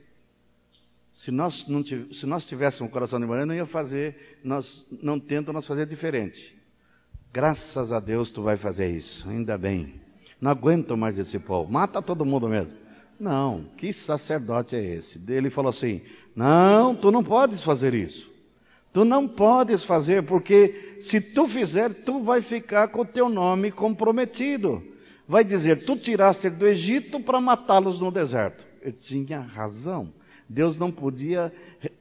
Se 1.11 1.31
nós, 1.31 1.67
não 1.67 1.83
se 1.83 2.25
nós 2.25 2.47
tivéssemos 2.47 2.89
um 2.89 2.93
coração 2.93 3.19
de 3.19 3.25
mulher, 3.25 3.45
não 3.45 3.53
ia 3.53 3.65
fazer, 3.65 4.39
nós 4.41 4.87
não 5.01 5.19
tenta 5.19 5.51
nós 5.51 5.67
fazer 5.67 5.85
diferente. 5.85 6.57
Graças 7.33 7.91
a 7.91 7.99
Deus 7.99 8.31
tu 8.31 8.41
vai 8.41 8.55
fazer 8.55 8.89
isso, 8.89 9.29
ainda 9.29 9.57
bem. 9.57 9.99
Não 10.39 10.49
aguento 10.49 10.95
mais 10.95 11.19
esse 11.19 11.39
povo, 11.39 11.69
mata 11.69 12.01
todo 12.01 12.23
mundo 12.23 12.47
mesmo. 12.47 12.87
Não, 13.19 13.65
que 13.75 13.91
sacerdote 13.91 14.75
é 14.75 14.83
esse? 14.83 15.21
Ele 15.27 15.49
falou 15.49 15.69
assim: 15.69 16.01
Não, 16.35 16.95
tu 16.95 17.11
não 17.11 17.23
podes 17.23 17.63
fazer 17.63 17.93
isso. 17.93 18.29
Tu 18.93 19.05
não 19.05 19.27
podes 19.27 19.83
fazer, 19.83 20.23
porque 20.23 20.95
se 20.99 21.19
tu 21.21 21.47
fizer, 21.47 21.93
tu 21.93 22.23
vai 22.23 22.41
ficar 22.41 22.87
com 22.87 23.01
o 23.01 23.05
teu 23.05 23.29
nome 23.29 23.71
comprometido. 23.71 24.83
Vai 25.27 25.43
dizer, 25.43 25.85
tu 25.85 25.95
tiraste 25.95 26.49
do 26.49 26.65
Egito 26.65 27.19
para 27.19 27.39
matá-los 27.39 27.99
no 27.99 28.09
deserto. 28.09 28.65
Eu 28.81 28.91
tinha 28.91 29.41
razão. 29.41 30.11
Deus 30.47 30.79
não 30.79 30.89
podia 30.89 31.53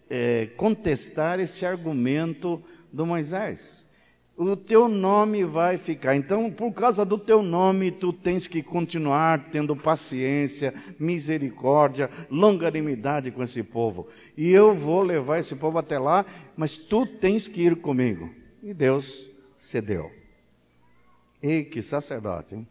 é, 0.09 0.47
contestar 0.57 1.39
esse 1.39 1.67
argumento 1.67 2.63
do 2.91 3.05
Moisés 3.05 3.87
o 4.39 4.55
teu 4.55 4.89
nome 4.89 5.45
vai 5.45 5.77
ficar. 5.77 6.15
Então, 6.15 6.49
por 6.49 6.73
causa 6.73 7.05
do 7.05 7.19
teu 7.19 7.43
nome, 7.43 7.91
tu 7.91 8.13
tens 8.13 8.47
que 8.47 8.63
continuar 8.63 9.51
tendo 9.51 9.75
paciência, 9.75 10.73
misericórdia, 10.97 12.09
longanimidade 12.31 13.33
com 13.33 13.43
esse 13.43 13.65
povo. 13.65 14.07
E 14.37 14.51
eu 14.51 14.73
vou 14.73 15.03
levar 15.03 15.41
esse 15.41 15.57
povo 15.57 15.77
até 15.77 15.99
lá, 15.99 16.25
mas 16.57 16.79
tu 16.79 17.05
tens 17.05 17.49
que 17.49 17.63
ir 17.63 17.77
comigo. 17.77 18.31
E 18.63 18.73
Deus 18.73 19.29
cedeu. 19.59 20.09
Ei, 21.43 21.65
que 21.65 21.83
sacerdote, 21.83 22.55
hein? 22.55 22.69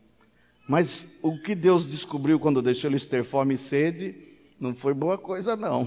Mas 0.69 1.19
o 1.21 1.37
que 1.37 1.53
Deus 1.53 1.85
descobriu 1.85 2.39
quando 2.39 2.61
deixou 2.61 2.89
eles 2.89 3.05
ter 3.05 3.25
fome 3.25 3.55
e 3.55 3.57
sede, 3.57 4.15
não 4.57 4.73
foi 4.73 4.93
boa 4.93 5.17
coisa, 5.17 5.57
não. 5.57 5.85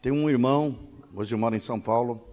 Tem 0.00 0.12
um 0.12 0.30
irmão, 0.30 0.78
hoje 1.12 1.34
mora 1.34 1.56
em 1.56 1.58
São 1.58 1.80
Paulo. 1.80 2.24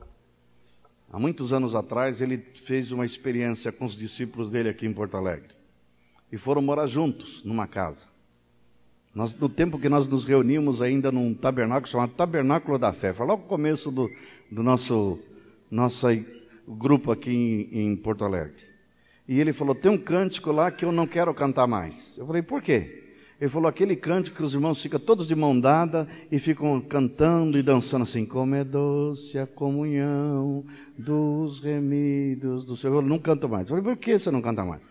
Há 1.12 1.18
muitos 1.18 1.52
anos 1.52 1.74
atrás, 1.74 2.22
ele 2.22 2.38
fez 2.38 2.92
uma 2.92 3.04
experiência 3.04 3.72
com 3.72 3.86
os 3.86 3.98
discípulos 3.98 4.52
dele 4.52 4.70
aqui 4.70 4.86
em 4.86 4.94
Porto 4.94 5.18
Alegre. 5.18 5.50
E 6.32 6.38
foram 6.38 6.62
morar 6.62 6.86
juntos 6.86 7.44
numa 7.44 7.66
casa. 7.66 8.06
Nós, 9.16 9.34
no 9.34 9.50
tempo 9.50 9.80
que 9.80 9.90
nós 9.90 10.08
nos 10.08 10.26
reunimos 10.26 10.80
ainda 10.80 11.12
num 11.12 11.34
tabernáculo 11.34 11.90
chamado 11.90 12.14
Tabernáculo 12.14 12.78
da 12.78 12.94
Fé, 12.94 13.12
foi 13.14 13.26
logo 13.26 13.46
o 13.46 13.48
começo 13.48 13.90
do, 13.90 14.12
do 14.52 14.62
nosso, 14.62 15.20
grupo 16.68 17.12
aqui 17.12 17.32
em, 17.32 17.80
em 17.80 17.96
Porto 17.96 18.26
Alegre. 18.26 18.64
E 19.28 19.40
ele 19.40 19.54
falou: 19.54 19.74
tem 19.74 19.92
um 19.92 19.98
cântico 19.98 20.52
lá 20.52 20.70
que 20.70 20.86
eu 20.86 20.92
não 20.92 21.08
quero 21.08 21.34
cantar 21.34 21.66
mais. 21.66 22.16
Eu 22.16 22.28
falei: 22.28 22.44
por 22.44 22.62
quê? 22.62 23.05
Ele 23.40 23.50
falou 23.50 23.68
aquele 23.68 23.98
cântico 23.98 24.38
que 24.38 24.44
os 24.44 24.54
irmãos 24.54 24.82
ficam 24.82 25.00
todos 25.00 25.28
de 25.28 25.36
mão 25.36 25.60
dada 25.60 26.08
e 26.32 26.40
ficam 26.40 26.80
cantando 26.80 27.60
e 27.60 27.64
dançando 27.64 28.04
assim, 28.04 28.26
como 28.26 28.56
é 28.56 28.64
doce 28.64 29.38
a 29.38 29.46
comunhão 29.46 30.64
dos 30.98 31.60
remidos 31.60 32.64
do 32.64 32.78
Senhor. 32.78 32.96
Eu 32.96 33.02
não 33.02 33.20
canto 33.20 33.50
mais. 33.50 33.68
Falei, 33.68 33.84
por 33.84 33.98
que 33.98 34.18
você 34.18 34.32
não 34.32 34.42
canta 34.42 34.64
mais? 34.64 34.82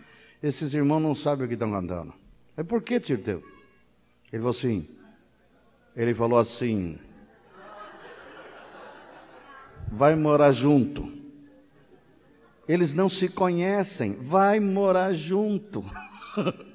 Esses 0.42 0.74
irmãos 0.74 1.00
não 1.00 1.14
sabem 1.14 1.46
o 1.46 1.48
que 1.48 1.54
estão 1.54 1.70
cantando. 1.70 2.12
É 2.54 2.62
por 2.62 2.82
que, 2.82 3.00
Tirteu? 3.00 3.42
Ele 4.30 4.40
falou 4.42 4.50
assim, 4.50 4.88
ele 5.96 6.14
falou 6.14 6.38
assim, 6.38 6.98
vai 9.90 10.14
morar 10.14 10.52
junto. 10.52 11.10
Eles 12.68 12.92
não 12.94 13.08
se 13.08 13.28
conhecem, 13.28 14.12
vai 14.20 14.60
morar 14.60 15.14
junto. 15.14 15.82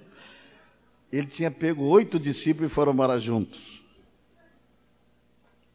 ele 1.12 1.28
tinha 1.28 1.50
pego 1.50 1.86
oito 1.86 2.20
discípulos 2.20 2.72
e 2.72 2.74
foram 2.74 2.94
morar 2.94 3.20
juntos. 3.20 3.82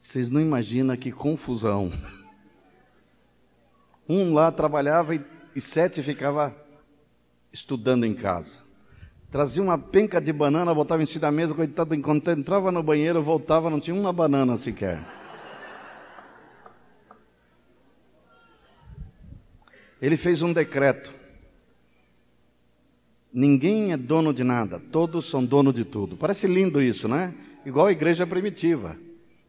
Vocês 0.01 0.29
não 0.29 0.39
imaginam 0.39 0.95
que 0.95 1.11
confusão. 1.11 1.91
Um 4.07 4.35
lá 4.35 4.51
trabalhava 4.51 5.15
e, 5.15 5.21
e 5.55 5.59
sete 5.59 6.03
ficava 6.03 6.55
estudando 7.51 8.05
em 8.05 8.13
casa. 8.13 8.59
Trazia 9.31 9.63
uma 9.63 9.79
penca 9.79 10.21
de 10.21 10.31
banana, 10.31 10.75
botava 10.75 11.01
em 11.01 11.07
cima 11.07 11.21
da 11.21 11.31
mesa, 11.31 11.55
coitado, 11.55 11.95
enquanto 11.95 12.29
entrava 12.29 12.71
no 12.71 12.83
banheiro, 12.83 13.19
voltava, 13.23 13.67
não 13.67 13.79
tinha 13.79 13.99
uma 13.99 14.13
banana 14.13 14.57
sequer. 14.57 15.03
Ele 19.99 20.15
fez 20.15 20.43
um 20.43 20.53
decreto 20.53 21.11
Ninguém 23.37 23.91
é 23.91 23.97
dono 23.97 24.33
de 24.33 24.45
nada, 24.45 24.79
todos 24.79 25.25
são 25.25 25.43
dono 25.43 25.73
de 25.73 25.83
tudo. 25.83 26.15
Parece 26.15 26.47
lindo 26.47 26.81
isso, 26.81 27.05
né? 27.05 27.35
Igual 27.65 27.87
a 27.87 27.91
igreja 27.91 28.25
primitiva. 28.25 28.97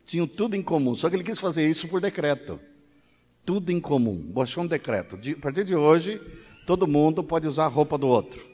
Tinham 0.05 0.26
tudo 0.26 0.57
em 0.57 0.62
comum, 0.62 0.93
só 0.97 1.09
que 1.09 1.14
ele 1.14 1.22
quis 1.22 1.39
fazer 1.39 1.68
isso 1.68 1.87
por 1.87 2.01
decreto. 2.01 2.59
Tudo 3.45 3.70
em 3.70 3.78
comum. 3.78 4.16
Baixou 4.16 4.64
um 4.64 4.66
decreto. 4.66 5.16
De, 5.16 5.34
a 5.34 5.37
partir 5.37 5.62
de 5.62 5.76
hoje, 5.76 6.20
todo 6.66 6.89
mundo 6.89 7.22
pode 7.22 7.47
usar 7.47 7.66
a 7.66 7.68
roupa 7.68 7.97
do 7.97 8.09
outro. 8.09 8.45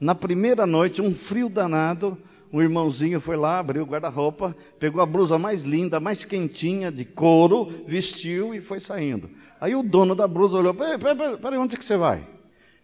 Na 0.00 0.12
primeira 0.12 0.66
noite, 0.66 1.00
um 1.00 1.14
frio 1.14 1.48
danado, 1.48 2.18
um 2.52 2.60
irmãozinho 2.60 3.20
foi 3.20 3.36
lá, 3.36 3.60
abriu 3.60 3.84
o 3.84 3.86
guarda-roupa, 3.86 4.56
pegou 4.80 5.00
a 5.00 5.06
blusa 5.06 5.38
mais 5.38 5.62
linda, 5.62 6.00
mais 6.00 6.24
quentinha, 6.24 6.90
de 6.90 7.04
couro, 7.04 7.72
vestiu 7.86 8.52
e 8.52 8.60
foi 8.60 8.80
saindo. 8.80 9.30
Aí 9.60 9.76
o 9.76 9.84
dono 9.84 10.16
da 10.16 10.26
blusa 10.26 10.58
olhou: 10.58 10.74
peraí, 10.74 10.98
peraí, 10.98 11.36
peraí 11.36 11.58
onde 11.60 11.76
é 11.76 11.78
que 11.78 11.84
você 11.84 11.96
vai? 11.96 12.26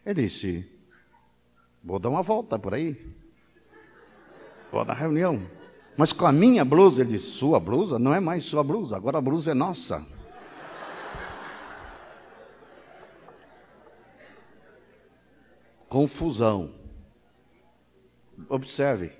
Ele 0.06 0.22
disse: 0.22 0.69
Vou 1.82 1.98
dar 1.98 2.10
uma 2.10 2.22
volta 2.22 2.58
por 2.58 2.74
aí. 2.74 2.96
Vou 4.70 4.84
na 4.84 4.92
reunião. 4.92 5.42
Mas 5.96 6.12
com 6.12 6.26
a 6.26 6.32
minha 6.32 6.64
blusa, 6.64 7.02
ele 7.02 7.10
disse: 7.10 7.26
Sua 7.26 7.58
blusa? 7.58 7.98
Não 7.98 8.14
é 8.14 8.20
mais 8.20 8.44
sua 8.44 8.62
blusa, 8.62 8.96
agora 8.96 9.18
a 9.18 9.20
blusa 9.20 9.52
é 9.52 9.54
nossa. 9.54 10.06
Confusão. 15.88 16.72
Observe. 18.48 19.12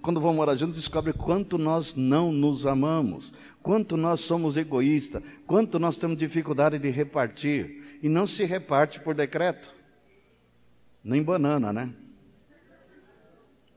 Quando 0.00 0.20
vamos 0.20 0.36
morar 0.36 0.56
juntos, 0.56 0.78
descobre 0.78 1.12
quanto 1.12 1.56
nós 1.56 1.94
não 1.94 2.32
nos 2.32 2.66
amamos, 2.66 3.32
quanto 3.62 3.96
nós 3.96 4.20
somos 4.20 4.56
egoístas, 4.56 5.22
quanto 5.46 5.78
nós 5.78 5.96
temos 5.96 6.16
dificuldade 6.16 6.78
de 6.78 6.90
repartir. 6.90 7.98
E 8.02 8.08
não 8.08 8.26
se 8.26 8.44
reparte 8.44 8.98
por 8.98 9.14
decreto 9.14 9.81
nem 11.04 11.22
banana, 11.22 11.72
né? 11.72 11.90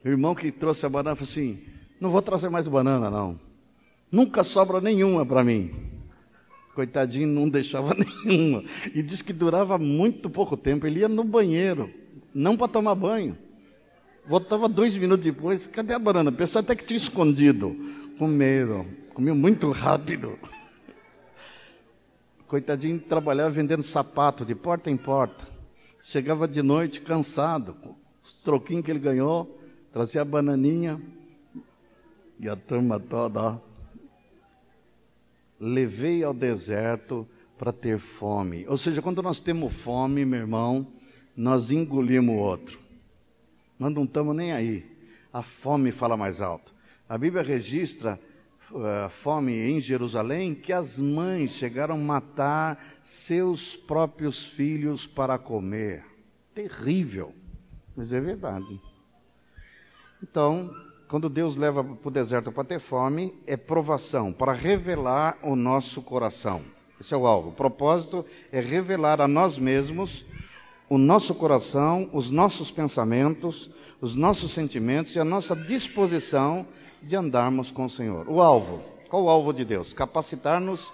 O 0.03 0.07
irmão 0.07 0.35
que 0.35 0.51
trouxe 0.51 0.85
a 0.85 0.89
banana 0.89 1.15
falou 1.15 1.29
assim: 1.29 1.63
não 1.99 2.09
vou 2.09 2.21
trazer 2.21 2.49
mais 2.49 2.67
banana, 2.67 3.09
não. 3.09 3.39
Nunca 4.11 4.43
sobra 4.43 4.79
nenhuma 4.79 5.25
para 5.25 5.43
mim. 5.43 5.73
Coitadinho, 6.75 7.27
não 7.27 7.49
deixava 7.49 7.95
nenhuma. 8.25 8.63
E 8.93 9.01
disse 9.01 9.23
que 9.23 9.33
durava 9.33 9.77
muito 9.77 10.29
pouco 10.29 10.55
tempo. 10.55 10.85
Ele 10.85 10.99
ia 10.99 11.07
no 11.07 11.23
banheiro, 11.23 11.89
não 12.33 12.55
para 12.55 12.67
tomar 12.67 12.95
banho. 12.95 13.37
Voltava 14.27 14.67
dois 14.67 14.97
minutos 14.97 15.23
depois, 15.23 15.67
cadê 15.67 15.93
a 15.93 15.99
banana? 15.99 16.31
Pensava 16.31 16.65
até 16.65 16.75
que 16.75 16.85
tinha 16.85 16.97
escondido. 16.97 17.75
Com 18.19 18.27
medo. 18.27 18.85
Comeu 19.13 19.33
muito 19.33 19.71
rápido. 19.71 20.37
Coitadinho 22.47 22.99
trabalhava 22.99 23.49
vendendo 23.49 23.81
sapato 23.81 24.45
de 24.45 24.53
porta 24.53 24.91
em 24.91 24.97
porta. 24.97 25.54
Chegava 26.07 26.47
de 26.47 26.61
noite 26.61 27.01
cansado, 27.01 27.75
os 28.23 28.31
troquinhos 28.31 28.85
que 28.85 28.91
ele 28.91 28.99
ganhou, 28.99 29.59
trazia 29.91 30.21
a 30.21 30.25
bananinha 30.25 31.01
e 32.39 32.47
a 32.47 32.55
turma 32.55 32.99
toda, 32.99 33.41
ó. 33.41 33.57
Levei 35.59 36.23
ao 36.23 36.31
deserto 36.31 37.27
para 37.57 37.73
ter 37.73 37.97
fome. 37.97 38.67
Ou 38.67 38.77
seja, 38.77 39.01
quando 39.01 39.23
nós 39.23 39.41
temos 39.41 39.73
fome, 39.73 40.23
meu 40.25 40.41
irmão, 40.41 40.85
nós 41.35 41.71
engolimos 41.71 42.35
o 42.35 42.37
outro. 42.37 42.79
Nós 43.79 43.91
não 43.91 44.03
estamos 44.03 44.35
nem 44.35 44.51
aí. 44.51 44.85
A 45.33 45.41
fome 45.41 45.91
fala 45.91 46.15
mais 46.15 46.39
alto. 46.39 46.71
A 47.09 47.17
Bíblia 47.17 47.41
registra 47.41 48.19
fome 49.09 49.53
em 49.53 49.79
Jerusalém 49.79 50.55
que 50.55 50.73
as 50.73 50.99
mães 50.99 51.51
chegaram 51.51 51.95
a 51.95 51.97
matar 51.97 52.83
seus 53.03 53.75
próprios 53.75 54.45
filhos 54.45 55.05
para 55.05 55.37
comer. 55.37 56.03
Terrível, 56.53 57.33
mas 57.95 58.13
é 58.13 58.19
verdade. 58.19 58.79
Então, 60.21 60.73
quando 61.07 61.29
Deus 61.29 61.55
leva 61.55 61.83
para 61.83 62.07
o 62.07 62.11
deserto 62.11 62.51
para 62.51 62.63
ter 62.63 62.79
fome, 62.79 63.33
é 63.45 63.55
provação, 63.55 64.33
para 64.33 64.53
revelar 64.53 65.37
o 65.43 65.55
nosso 65.55 66.01
coração. 66.01 66.61
Esse 66.99 67.13
é 67.13 67.17
o 67.17 67.27
alvo. 67.27 67.49
O 67.49 67.53
propósito 67.53 68.25
é 68.51 68.59
revelar 68.59 69.21
a 69.21 69.27
nós 69.27 69.57
mesmos 69.57 70.25
o 70.89 70.97
nosso 70.97 71.33
coração, 71.35 72.09
os 72.13 72.31
nossos 72.31 72.71
pensamentos, 72.71 73.69
os 73.99 74.15
nossos 74.15 74.51
sentimentos 74.51 75.15
e 75.15 75.19
a 75.19 75.25
nossa 75.25 75.55
disposição 75.55 76.65
de 77.05 77.15
andarmos 77.15 77.71
com 77.71 77.85
o 77.85 77.89
Senhor. 77.89 78.27
O 78.27 78.41
alvo, 78.41 78.81
qual 79.09 79.23
o 79.23 79.29
alvo 79.29 79.53
de 79.53 79.63
Deus? 79.63 79.93
Capacitar-nos 79.93 80.91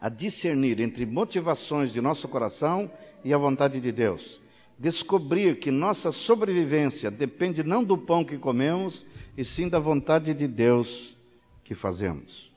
a 0.00 0.08
discernir 0.08 0.80
entre 0.80 1.04
motivações 1.04 1.92
de 1.92 2.00
nosso 2.00 2.28
coração 2.28 2.90
e 3.24 3.34
a 3.34 3.38
vontade 3.38 3.80
de 3.80 3.92
Deus. 3.92 4.40
Descobrir 4.78 5.58
que 5.58 5.70
nossa 5.70 6.12
sobrevivência 6.12 7.10
depende 7.10 7.62
não 7.62 7.82
do 7.82 7.98
pão 7.98 8.24
que 8.24 8.38
comemos, 8.38 9.04
e 9.36 9.44
sim 9.44 9.68
da 9.68 9.78
vontade 9.78 10.32
de 10.32 10.46
Deus 10.46 11.16
que 11.64 11.74
fazemos. 11.74 12.50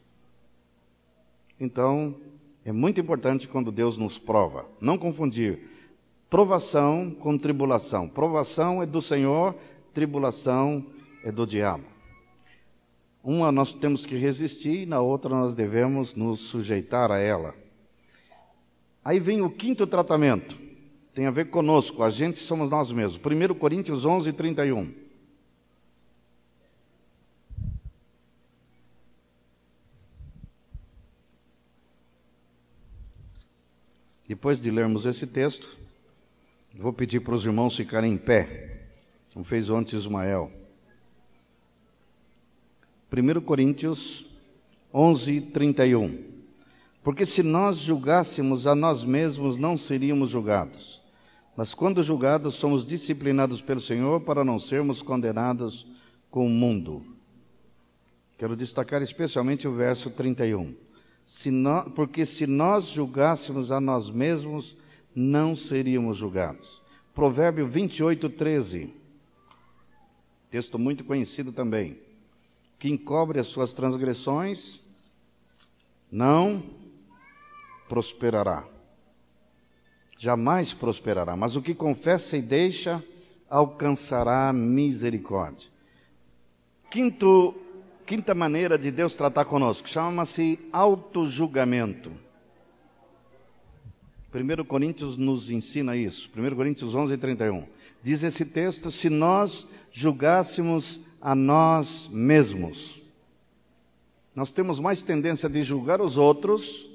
Então, 1.60 2.16
é 2.64 2.72
muito 2.72 3.02
importante 3.02 3.48
quando 3.48 3.72
Deus 3.72 3.98
nos 3.98 4.18
prova. 4.18 4.68
Não 4.80 4.98
confundir 4.98 5.60
provação 6.30 7.12
com 7.12 7.38
tribulação. 7.38 8.08
Provação 8.08 8.82
é 8.82 8.86
do 8.86 9.02
Senhor, 9.02 9.56
tribulação 9.94 10.86
é 11.24 11.32
do 11.32 11.46
diabo. 11.46 11.92
Uma 13.24 13.52
nós 13.52 13.74
temos 13.74 14.06
que 14.06 14.16
resistir, 14.16 14.88
na 14.88 15.00
outra 15.00 15.30
nós 15.30 15.54
devemos 15.54 16.16
nos 16.16 16.40
sujeitar 16.40 17.12
a 17.12 17.20
ela. 17.20 17.54
Aí 19.04 19.20
vem 19.20 19.42
o 19.42 19.50
quinto 19.50 19.86
tratamento, 19.86 20.58
tem 21.14 21.28
a 21.28 21.32
ver 21.32 21.46
conosco, 21.46 22.04
a 22.04 22.10
gente 22.10 22.40
somos 22.40 22.70
nós 22.70 22.92
mesmos. 22.92 23.20
1 23.24 23.54
Coríntios 23.56 24.06
11, 24.06 24.34
31. 24.34 25.02
Depois 34.28 34.62
de 34.62 34.72
lermos 34.72 35.06
esse 35.06 35.28
texto, 35.28 35.78
vou 36.74 36.94
pedir 36.94 37.20
para 37.20 37.36
os 37.36 37.46
irmãos 37.46 37.76
ficarem 37.76 38.14
em 38.14 38.18
pé, 38.18 38.88
como 39.34 39.44
fez 39.44 39.70
ontem 39.70 39.96
Ismael. 39.96 40.61
1 43.12 43.42
Coríntios 43.42 44.26
11, 44.94 45.42
31. 45.42 46.18
Porque 47.04 47.26
se 47.26 47.44
nós 47.44 47.78
julgássemos 47.78 48.66
a 48.66 48.74
nós 48.74 49.04
mesmos, 49.04 49.58
não 49.58 49.78
seríamos 49.78 50.30
julgados. 50.30 51.02
Mas 51.58 51.74
quando 51.74 52.02
julgados, 52.02 52.56
somos 52.56 52.86
disciplinados 52.86 53.62
pelo 53.62 53.82
Senhor 53.82 54.22
para 54.22 54.46
não 54.46 54.58
sermos 54.58 55.02
condenados 55.02 55.86
com 56.30 56.46
o 56.46 56.50
mundo. 56.50 57.04
Quero 58.38 58.56
destacar 58.56 59.02
especialmente 59.02 59.68
o 59.68 59.74
verso 59.74 60.10
31. 60.10 60.74
Se 61.26 61.52
nós, 61.52 61.92
porque 61.94 62.26
se 62.26 62.48
nós 62.48 62.86
julgássemos 62.86 63.74
a 63.74 63.82
nós 63.82 64.10
mesmos, 64.10 64.78
não 65.14 65.54
seríamos 65.54 66.18
julgados. 66.18 66.82
Provérbio 67.14 67.68
28, 67.68 68.30
13. 68.30 68.94
Texto 70.50 70.80
muito 70.80 71.04
conhecido 71.04 71.52
também. 71.52 72.11
Que 72.82 72.90
encobre 72.90 73.40
as 73.40 73.46
suas 73.46 73.74
transgressões 73.74 74.80
não 76.12 76.64
prosperará. 77.88 78.66
Jamais 80.18 80.74
prosperará. 80.74 81.36
Mas 81.36 81.56
o 81.56 81.62
que 81.62 81.76
confessa 81.76 82.36
e 82.36 82.42
deixa 82.42 83.04
alcançará 83.48 84.52
misericórdia. 84.52 85.70
Quinto, 86.90 87.54
quinta 88.04 88.34
maneira 88.34 88.80
de 88.80 88.90
Deus 88.90 89.14
tratar 89.14 89.46
conosco 89.46 89.88
chama-se 89.88 90.60
autojulgamento. 90.74 92.12
1 94.34 94.66
Coríntios 94.66 95.20
nos 95.20 95.52
ensina 95.52 95.96
isso. 95.96 96.32
1 96.36 96.56
Coríntios 96.56 96.96
11, 96.96 97.16
31. 97.16 97.68
Diz 98.02 98.24
esse 98.24 98.44
texto: 98.44 98.90
se 98.90 99.08
nós 99.08 99.68
julgássemos 99.92 101.00
a 101.22 101.36
nós 101.36 102.10
mesmos, 102.12 103.02
nós 104.36 104.52
temos 104.52 104.80
mais 104.80 105.04
tendência 105.04 105.48
de 105.48 105.62
julgar 105.62 106.02
os 106.02 106.18
outros 106.18 106.90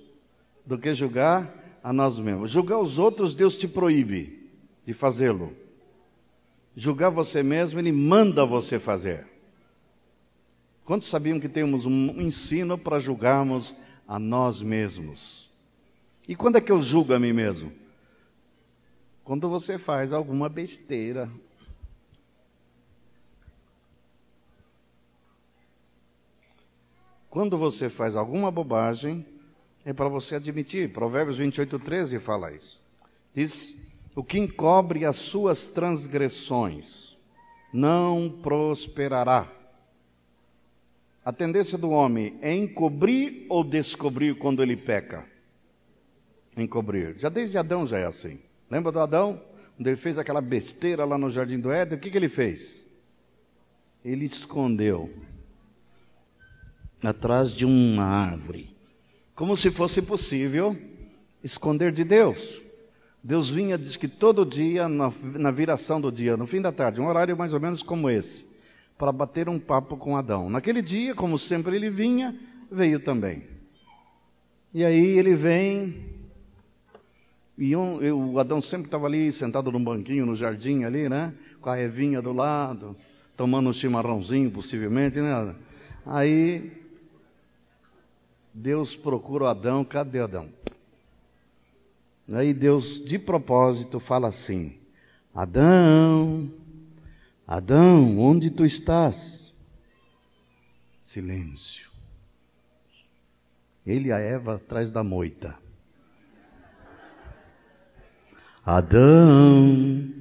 do 0.65 0.79
que 0.79 0.93
julgar 0.95 1.79
a 1.83 1.93
nós 1.93 2.19
mesmos. 2.19 2.51
Julgar 2.51 2.79
os 2.79 2.99
outros, 2.99 3.35
Deus 3.35 3.57
te 3.57 3.69
proíbe 3.69 4.51
de 4.85 4.93
fazê-lo. 4.93 5.55
Julgar 6.75 7.11
você 7.11 7.43
mesmo, 7.43 7.79
Ele 7.79 7.93
manda 7.93 8.45
você 8.45 8.79
fazer. 8.79 9.27
Quantos 10.85 11.09
sabiam 11.09 11.39
que 11.39 11.49
temos 11.49 11.85
um 11.85 12.21
ensino 12.21 12.79
para 12.79 12.99
julgarmos 12.99 13.77
a 14.09 14.19
nós 14.19 14.63
mesmos? 14.63 15.51
E 16.29 16.35
quando 16.35 16.57
é 16.57 16.61
que 16.61 16.73
eu 16.73 16.81
julgo 16.81 17.13
a 17.13 17.21
mim 17.21 17.33
mesmo? 17.33 17.73
Quando 19.25 19.49
você 19.49 19.79
faz 19.79 20.13
alguma 20.13 20.49
besteira. 20.49 21.31
Quando 27.37 27.59
você 27.59 27.91
faz 27.91 28.17
alguma 28.17 28.51
bobagem, 28.51 29.27
é 29.85 29.93
para 29.93 30.09
você 30.09 30.37
admitir. 30.37 30.91
Provérbios 30.91 31.37
28, 31.37 31.79
13 31.79 32.19
fala 32.19 32.51
isso. 32.51 32.81
Diz: 33.35 33.77
O 34.15 34.25
que 34.25 34.39
encobre 34.39 35.05
as 35.05 35.17
suas 35.17 35.67
transgressões 35.67 37.15
não 37.71 38.35
prosperará. 38.43 39.53
A 41.23 41.31
tendência 41.31 41.77
do 41.77 41.91
homem 41.91 42.39
é 42.41 42.55
encobrir 42.55 43.45
ou 43.51 43.63
descobrir 43.63 44.39
quando 44.39 44.63
ele 44.63 44.75
peca? 44.75 45.27
encobrir. 46.57 47.17
Já 47.19 47.29
desde 47.29 47.59
Adão 47.59 47.87
já 47.87 47.99
é 47.99 48.07
assim. 48.07 48.41
Lembra 48.71 48.91
do 48.91 49.01
Adão? 49.01 49.43
Quando 49.77 49.87
ele 49.87 49.97
fez 49.99 50.17
aquela 50.17 50.41
besteira 50.41 51.05
lá 51.05 51.19
no 51.19 51.31
jardim 51.31 51.61
do 51.61 51.71
Éden, 51.71 51.99
o 51.99 52.01
que, 52.01 52.11
que 52.11 52.17
ele 52.17 52.31
fez? 52.31 52.83
Ele 54.03 54.25
escondeu 54.25 55.13
atrás 57.07 57.51
de 57.51 57.65
uma 57.65 58.05
árvore, 58.05 58.75
como 59.35 59.57
se 59.57 59.71
fosse 59.71 60.03
possível 60.03 60.77
esconder 61.43 61.93
de 61.93 62.05
Deus. 62.05 62.61
Deus 63.23 63.51
vinha, 63.51 63.77
diz 63.77 63.97
que 63.97 64.07
todo 64.07 64.47
dia, 64.47 64.89
na, 64.89 65.51
viração 65.51 66.01
do 66.01 66.13
dia, 66.13 66.37
no 66.37 66.47
fim 66.47 66.61
da 66.61 66.71
tarde, 66.71 67.01
um 67.01 67.07
horário 67.09 67.37
mais 67.37 67.53
ou 67.53 67.59
menos 67.59 67.83
como 67.83 68.09
esse, 68.09 68.47
para 68.97 69.11
bater 69.11 69.49
um 69.49 69.59
papo 69.59 69.97
com 69.97 70.17
Adão. 70.17 70.49
Naquele 70.49 70.81
dia, 70.81 71.15
como 71.15 71.39
sempre 71.39 71.75
ele 71.75 71.91
vinha, 71.91 72.39
veio 72.71 73.01
também. 73.01 73.43
E 74.73 74.85
aí 74.85 75.19
ele 75.19 75.35
vem, 75.35 76.05
e 77.59 77.75
um, 77.75 78.01
eu, 78.01 78.19
o 78.19 78.39
Adão 78.39 78.61
sempre 78.61 78.87
estava 78.87 79.07
ali, 79.07 79.33
sentado 79.33 79.73
num 79.73 79.83
banquinho 79.83 80.27
no 80.27 80.37
jardim 80.37 80.85
ali, 80.85 81.09
né? 81.09 81.33
Com 81.61 81.71
a 81.71 81.81
Evinha 81.81 82.23
do 82.23 82.33
lado, 82.33 82.95
tomando 83.37 83.71
um 83.71 83.73
chimarrãozinho, 83.73 84.51
possivelmente, 84.51 85.19
né? 85.19 85.55
Aí, 86.05 86.86
Deus 88.59 88.97
procura 88.97 89.51
Adão, 89.51 89.85
cadê 89.85 90.19
Adão? 90.19 90.49
Aí 92.33 92.55
Deus, 92.55 93.05
de 93.05 93.19
propósito, 93.19 94.01
fala 94.01 94.29
assim: 94.29 94.79
Adão, 95.35 96.51
Adão, 97.47 98.19
onde 98.19 98.51
tu 98.51 98.65
estás? 98.65 99.53
Silêncio. 101.03 101.91
Ele 103.87 104.09
e 104.09 104.13
a 104.13 104.19
Eva 104.19 104.55
atrás 104.55 104.91
da 104.91 105.05
moita. 105.05 105.55
Adão, 108.65 110.13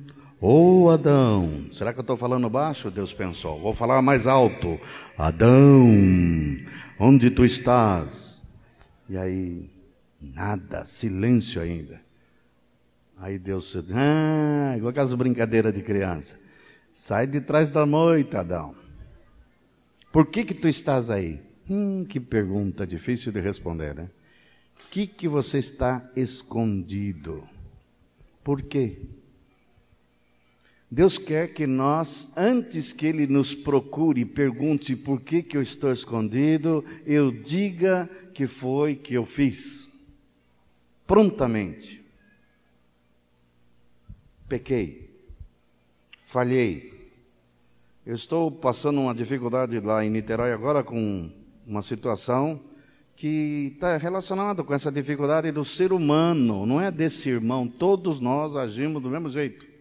ô 0.42 0.84
oh 0.84 0.90
Adão, 0.90 1.68
será 1.72 1.94
que 1.94 2.00
eu 2.00 2.02
estou 2.02 2.18
falando 2.18 2.50
baixo? 2.50 2.92
Deus 2.92 3.14
pensou, 3.14 3.60
vou 3.62 3.74
falar 3.74 4.02
mais 4.04 4.28
alto. 4.28 4.78
Adão, 5.18 5.90
onde 7.00 7.30
tu 7.30 7.46
estás? 7.46 8.44
E 9.08 9.18
aí, 9.18 9.70
nada, 10.22 10.86
silêncio 10.86 11.62
ainda. 11.62 12.02
Aí 13.18 13.40
Deus 13.40 13.72
disse, 13.72 13.94
ah, 13.94 14.76
igual 14.76 14.90
aquelas 14.90 15.14
brincadeiras 15.14 15.74
de 15.74 15.82
criança. 15.82 16.38
Sai 16.94 17.28
de 17.28 17.42
trás 17.42 17.72
da 17.72 17.86
moita, 17.86 18.40
Adão. 18.40 18.76
Por 20.12 20.28
que 20.28 20.44
que 20.44 20.54
tu 20.54 20.68
estás 20.68 21.10
aí? 21.10 21.42
Hum, 21.70 22.06
que 22.06 22.20
pergunta 22.20 22.86
difícil 22.86 23.32
de 23.32 23.40
responder, 23.40 23.96
né? 23.96 24.10
Que 24.92 25.08
que 25.08 25.28
você 25.28 25.58
está 25.58 26.10
escondido? 26.16 27.48
Por 28.44 28.62
quê? 28.62 29.02
Deus 30.96 31.18
quer 31.18 31.50
que 31.50 31.68
nós, 31.68 32.32
antes 32.38 32.94
que 32.94 33.06
Ele 33.06 33.28
nos 33.28 33.54
procure 33.54 34.22
e 34.22 34.26
pergunte 34.26 34.96
por 34.96 35.20
que, 35.20 35.44
que 35.44 35.58
eu 35.58 35.62
estou 35.62 35.92
escondido, 35.92 36.86
eu 37.06 37.34
diga 37.34 38.10
que 38.34 38.48
foi 38.48 38.96
que 38.96 39.14
eu 39.14 39.26
fiz. 39.26 39.90
Prontamente. 41.06 42.02
Pequei. 44.48 45.14
Falhei. 46.22 47.12
Eu 48.06 48.16
estou 48.16 48.50
passando 48.50 49.02
uma 49.02 49.14
dificuldade 49.14 49.78
lá 49.82 50.06
em 50.06 50.10
Niterói 50.10 50.54
agora 50.54 50.82
com 50.82 51.30
uma 51.68 51.82
situação 51.82 52.62
que 53.18 53.74
está 53.76 53.98
relacionado 53.98 54.64
com 54.64 54.74
essa 54.74 54.90
dificuldade 54.90 55.52
do 55.52 55.66
ser 55.66 55.92
humano, 55.92 56.66
não 56.66 56.80
é 56.80 56.90
desse 56.90 57.28
irmão. 57.28 57.68
Todos 57.68 58.22
nós 58.22 58.56
agimos 58.56 59.04
do 59.04 59.10
mesmo 59.10 59.28
jeito. 59.28 59.75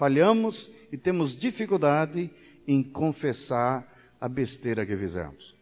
Falhamos 0.00 0.72
e 0.90 0.96
temos 0.96 1.36
dificuldade 1.36 2.30
em 2.66 2.82
confessar 2.82 3.86
a 4.18 4.26
besteira 4.30 4.86
que 4.86 4.96
fizemos. 4.96 5.54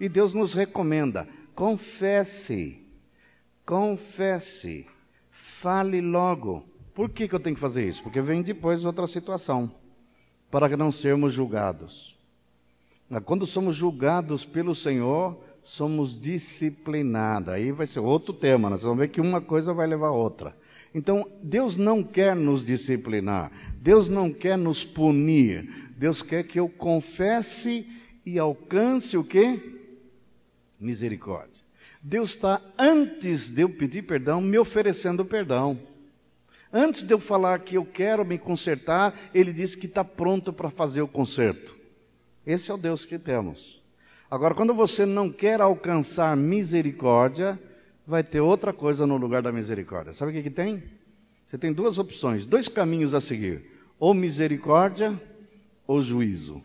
E 0.00 0.08
Deus 0.08 0.32
nos 0.32 0.54
recomenda: 0.54 1.28
confesse, 1.54 2.80
confesse, 3.66 4.86
fale 5.30 6.00
logo. 6.00 6.64
Por 6.94 7.10
que, 7.10 7.28
que 7.28 7.34
eu 7.34 7.38
tenho 7.38 7.56
que 7.56 7.60
fazer 7.60 7.86
isso? 7.86 8.02
Porque 8.02 8.22
vem 8.22 8.40
depois 8.40 8.86
outra 8.86 9.06
situação, 9.06 9.70
para 10.50 10.74
não 10.78 10.90
sermos 10.90 11.34
julgados. 11.34 12.18
Quando 13.26 13.44
somos 13.44 13.76
julgados 13.76 14.46
pelo 14.46 14.74
Senhor, 14.74 15.38
somos 15.62 16.18
disciplinados. 16.18 17.52
Aí 17.52 17.70
vai 17.70 17.86
ser 17.86 18.00
outro 18.00 18.32
tema, 18.32 18.70
nós 18.70 18.82
vamos 18.82 19.00
ver 19.00 19.08
que 19.08 19.20
uma 19.20 19.42
coisa 19.42 19.74
vai 19.74 19.86
levar 19.86 20.06
a 20.06 20.12
outra. 20.12 20.56
Então, 20.94 21.28
Deus 21.42 21.76
não 21.76 22.04
quer 22.04 22.36
nos 22.36 22.62
disciplinar, 22.62 23.50
Deus 23.80 24.08
não 24.08 24.32
quer 24.32 24.56
nos 24.56 24.84
punir, 24.84 25.90
Deus 25.96 26.22
quer 26.22 26.44
que 26.44 26.60
eu 26.60 26.68
confesse 26.68 27.84
e 28.24 28.38
alcance 28.38 29.16
o 29.16 29.24
que? 29.24 29.60
Misericórdia. 30.78 31.64
Deus 32.00 32.30
está, 32.30 32.62
antes 32.78 33.50
de 33.50 33.62
eu 33.62 33.68
pedir 33.68 34.02
perdão, 34.02 34.40
me 34.40 34.56
oferecendo 34.56 35.24
perdão. 35.24 35.80
Antes 36.72 37.02
de 37.02 37.12
eu 37.12 37.18
falar 37.18 37.58
que 37.60 37.76
eu 37.76 37.84
quero 37.84 38.24
me 38.24 38.38
consertar, 38.38 39.14
Ele 39.32 39.52
disse 39.52 39.76
que 39.76 39.86
está 39.86 40.04
pronto 40.04 40.52
para 40.52 40.70
fazer 40.70 41.02
o 41.02 41.08
conserto. 41.08 41.74
Esse 42.46 42.70
é 42.70 42.74
o 42.74 42.78
Deus 42.78 43.04
que 43.04 43.18
temos. 43.18 43.82
Agora, 44.30 44.54
quando 44.54 44.74
você 44.74 45.06
não 45.06 45.30
quer 45.30 45.60
alcançar 45.60 46.36
misericórdia, 46.36 47.58
vai 48.06 48.22
ter 48.22 48.40
outra 48.40 48.72
coisa 48.72 49.06
no 49.06 49.16
lugar 49.16 49.42
da 49.42 49.52
misericórdia. 49.52 50.12
Sabe 50.12 50.30
o 50.30 50.34
que, 50.34 50.42
que 50.42 50.50
tem? 50.50 50.82
Você 51.46 51.58
tem 51.58 51.72
duas 51.72 51.98
opções, 51.98 52.46
dois 52.46 52.68
caminhos 52.68 53.14
a 53.14 53.20
seguir: 53.20 53.64
ou 53.98 54.14
misericórdia 54.14 55.20
ou 55.86 56.00
juízo. 56.00 56.62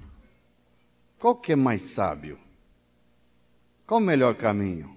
Qual 1.17 1.35
que 1.35 1.51
é 1.51 1.55
mais 1.55 1.81
sábio? 1.81 2.39
Qual 3.85 3.99
o 3.99 4.03
melhor 4.03 4.35
caminho? 4.35 4.95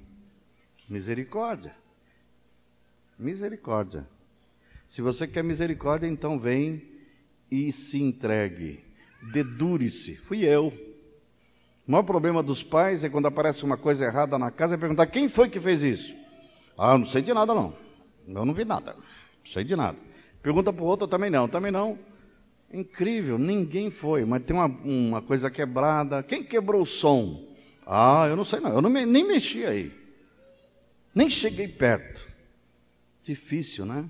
Misericórdia. 0.88 1.74
Misericórdia. 3.18 4.06
Se 4.86 5.00
você 5.00 5.26
quer 5.26 5.42
misericórdia, 5.42 6.06
então 6.06 6.38
vem 6.38 6.82
e 7.50 7.72
se 7.72 8.00
entregue. 8.00 8.84
Dedure-se. 9.32 10.16
Fui 10.16 10.44
eu. 10.44 10.68
O 11.86 11.90
maior 11.90 12.02
problema 12.04 12.42
dos 12.42 12.62
pais 12.62 13.02
é 13.02 13.08
quando 13.08 13.26
aparece 13.26 13.64
uma 13.64 13.76
coisa 13.76 14.04
errada 14.04 14.38
na 14.38 14.50
casa 14.50 14.74
e 14.74 14.78
perguntar 14.78 15.06
quem 15.06 15.28
foi 15.28 15.48
que 15.48 15.58
fez 15.58 15.82
isso. 15.82 16.21
Ah, 16.76 16.96
não 16.96 17.06
sei 17.06 17.22
de 17.22 17.32
nada 17.32 17.54
não. 17.54 17.74
Eu 18.26 18.44
não 18.44 18.54
vi 18.54 18.64
nada. 18.64 18.94
Não 18.94 19.52
sei 19.52 19.64
de 19.64 19.76
nada. 19.76 19.98
Pergunta 20.42 20.72
para 20.72 20.82
o 20.82 20.86
outro 20.86 21.06
também 21.06 21.30
não, 21.30 21.48
também 21.48 21.70
não. 21.70 21.98
Incrível, 22.72 23.38
ninguém 23.38 23.90
foi, 23.90 24.24
mas 24.24 24.42
tem 24.44 24.56
uma, 24.56 24.66
uma 24.66 25.22
coisa 25.22 25.50
quebrada. 25.50 26.22
Quem 26.22 26.42
quebrou 26.42 26.82
o 26.82 26.86
som? 26.86 27.54
Ah, 27.86 28.26
eu 28.28 28.36
não 28.36 28.44
sei 28.44 28.60
não, 28.60 28.70
eu 28.70 28.80
não 28.80 28.88
me, 28.88 29.04
nem 29.04 29.26
mexi 29.26 29.64
aí. 29.64 29.92
Nem 31.14 31.28
cheguei 31.28 31.68
perto. 31.68 32.26
Difícil, 33.22 33.84
né? 33.84 34.08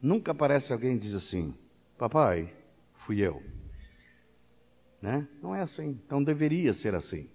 Nunca 0.00 0.32
aparece 0.32 0.72
alguém 0.72 0.94
e 0.94 0.98
diz 0.98 1.14
assim: 1.14 1.54
Papai, 1.98 2.54
fui 2.94 3.20
eu. 3.20 3.42
Né? 5.02 5.26
Não 5.42 5.54
é 5.54 5.60
assim. 5.60 5.98
Então 6.06 6.22
deveria 6.22 6.72
ser 6.72 6.94
assim. 6.94 7.28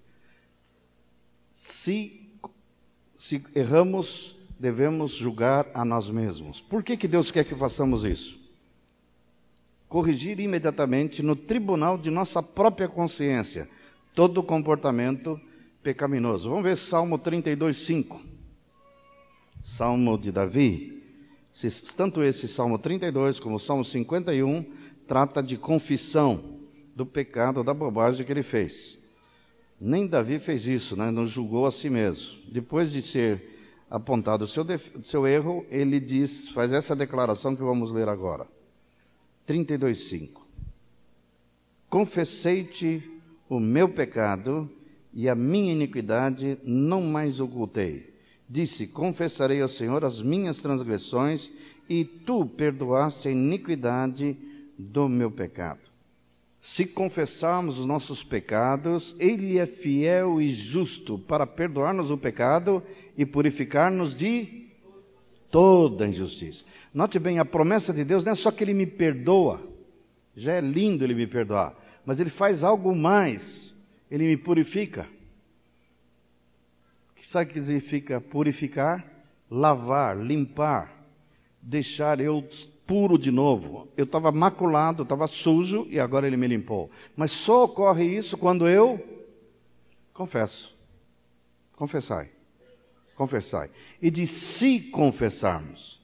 Se, 1.52 2.32
se 3.16 3.44
erramos, 3.56 4.38
devemos 4.60 5.12
julgar 5.12 5.68
a 5.74 5.84
nós 5.84 6.10
mesmos. 6.10 6.62
Por 6.62 6.84
que, 6.84 6.98
que 6.98 7.08
Deus 7.08 7.32
quer 7.32 7.44
que 7.44 7.56
façamos 7.56 8.06
isso? 8.06 8.40
Corrigir 9.88 10.40
imediatamente 10.40 11.22
no 11.22 11.36
tribunal 11.36 11.98
de 11.98 12.10
nossa 12.10 12.42
própria 12.42 12.88
consciência 12.88 13.70
todo 14.16 14.42
comportamento 14.42 15.40
pecaminoso. 15.84 16.50
Vamos 16.50 16.64
ver 16.64 16.78
Salmo 16.78 17.20
32, 17.20 17.76
5. 17.78 18.22
Salmo 19.62 20.18
de 20.18 20.32
Davi. 20.32 21.04
Tanto 21.96 22.24
esse 22.24 22.48
Salmo 22.48 22.80
32 22.80 23.40
como 23.40 23.56
o 23.56 23.60
Salmo 23.60 23.84
51 23.84 24.66
trata 25.08 25.44
de 25.44 25.58
confissão 25.58 26.60
do 26.96 27.06
pecado, 27.06 27.64
da 27.64 27.74
bobagem 27.74 28.26
que 28.26 28.32
ele 28.32 28.44
fez. 28.44 28.98
Nem 29.80 30.08
Davi 30.08 30.40
fez 30.40 30.66
isso, 30.66 30.96
né? 30.96 31.12
não 31.12 31.28
julgou 31.28 31.66
a 31.66 31.72
si 31.72 31.90
mesmo. 31.90 32.38
Depois 32.50 32.92
de 32.92 33.02
ser 33.02 33.55
apontado 33.90 34.46
o 34.46 34.48
seu, 34.48 34.66
seu 35.04 35.28
erro, 35.28 35.66
ele 35.70 36.00
diz, 36.00 36.50
faz 36.50 36.74
essa 36.74 36.96
declaração 36.96 37.56
que 37.56 37.64
vamos 37.64 37.92
ler 37.92 38.10
agora. 38.10 38.48
32,5 39.48 40.42
Confessei-te 41.90 43.10
o 43.48 43.60
meu 43.60 43.88
pecado 43.88 44.70
e 45.14 45.30
a 45.30 45.36
minha 45.36 45.72
iniquidade 45.72 46.58
não 46.64 47.02
mais 47.02 47.40
ocultei. 47.40 48.14
Disse: 48.50 48.88
Confessarei 48.88 49.62
ao 49.62 49.70
Senhor 49.70 50.04
as 50.04 50.22
minhas 50.22 50.58
transgressões, 50.58 51.52
e 51.88 52.04
tu 52.04 52.46
perdoaste 52.46 53.28
a 53.28 53.32
iniquidade 53.32 54.36
do 54.78 55.08
meu 55.08 55.32
pecado. 55.32 55.80
Se 56.60 56.86
confessarmos 56.86 57.78
os 57.78 57.86
nossos 57.86 58.24
pecados, 58.24 59.16
Ele 59.20 59.60
é 59.60 59.68
fiel 59.68 60.42
e 60.42 60.52
justo 60.54 61.20
para 61.20 61.46
perdoar-nos 61.46 62.10
o 62.10 62.18
pecado 62.18 62.84
e 63.18 63.26
purificar-nos 63.26 64.16
de 64.16 64.68
toda 65.50 66.08
injustiça. 66.08 66.66
Note 66.94 67.20
bem, 67.20 67.40
a 67.40 67.46
promessa 67.46 67.94
de 67.94 68.04
Deus 68.04 68.24
não 68.24 68.32
é 68.32 68.36
só 68.36 68.52
que 68.52 68.64
Ele 68.64 68.74
me 68.74 68.86
perdoa, 68.86 69.62
já 70.36 70.54
é 70.54 70.62
lindo 70.62 71.04
Ele 71.04 71.14
me 71.14 71.28
perdoar, 71.28 71.76
mas 72.06 72.20
Ele 72.20 72.30
faz 72.30 72.64
algo 72.64 72.96
mais, 72.96 73.74
Ele 74.10 74.26
me 74.26 74.38
purifica. 74.38 75.08
Sabe 77.22 77.50
o 77.50 77.54
que 77.54 77.60
significa 77.60 78.22
purificar? 78.22 79.04
Lavar, 79.50 80.16
limpar, 80.16 81.08
deixar 81.60 82.20
eu 82.20 82.48
puro 82.86 83.18
de 83.18 83.32
novo. 83.32 83.88
Eu 83.98 84.04
estava 84.04 84.32
maculado, 84.32 85.02
estava 85.02 85.26
sujo 85.26 85.88
e 85.90 86.00
agora 86.00 86.28
Ele 86.28 86.38
me 86.38 86.48
limpou. 86.48 86.92
Mas 87.16 87.32
só 87.32 87.64
ocorre 87.64 88.06
isso 88.06 88.38
quando 88.38 88.68
eu 88.68 89.04
confesso. 90.14 90.78
Confessai 91.76 92.35
confessai. 93.16 93.72
E 94.02 94.12
de 94.12 94.28
se 94.28 94.80
confessarmos. 94.80 96.02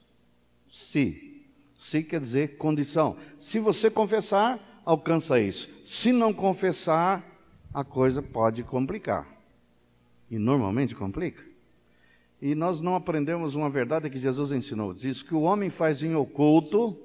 Se. 0.70 1.46
Se 1.78 2.02
quer 2.02 2.20
dizer 2.20 2.56
condição. 2.56 3.16
Se 3.38 3.58
você 3.58 3.90
confessar, 3.90 4.82
alcança 4.84 5.40
isso. 5.40 5.70
Se 5.84 6.12
não 6.12 6.32
confessar, 6.32 7.24
a 7.72 7.84
coisa 7.84 8.22
pode 8.22 8.62
complicar. 8.62 9.26
E 10.30 10.38
normalmente 10.38 10.94
complica. 10.94 11.44
E 12.40 12.54
nós 12.54 12.80
não 12.80 12.94
aprendemos 12.96 13.54
uma 13.54 13.70
verdade 13.70 14.10
que 14.10 14.18
Jesus 14.18 14.50
ensinou. 14.50 14.92
Diz 14.92 15.22
que 15.22 15.34
o 15.34 15.42
homem 15.42 15.70
faz 15.70 16.02
em 16.02 16.14
oculto 16.16 16.98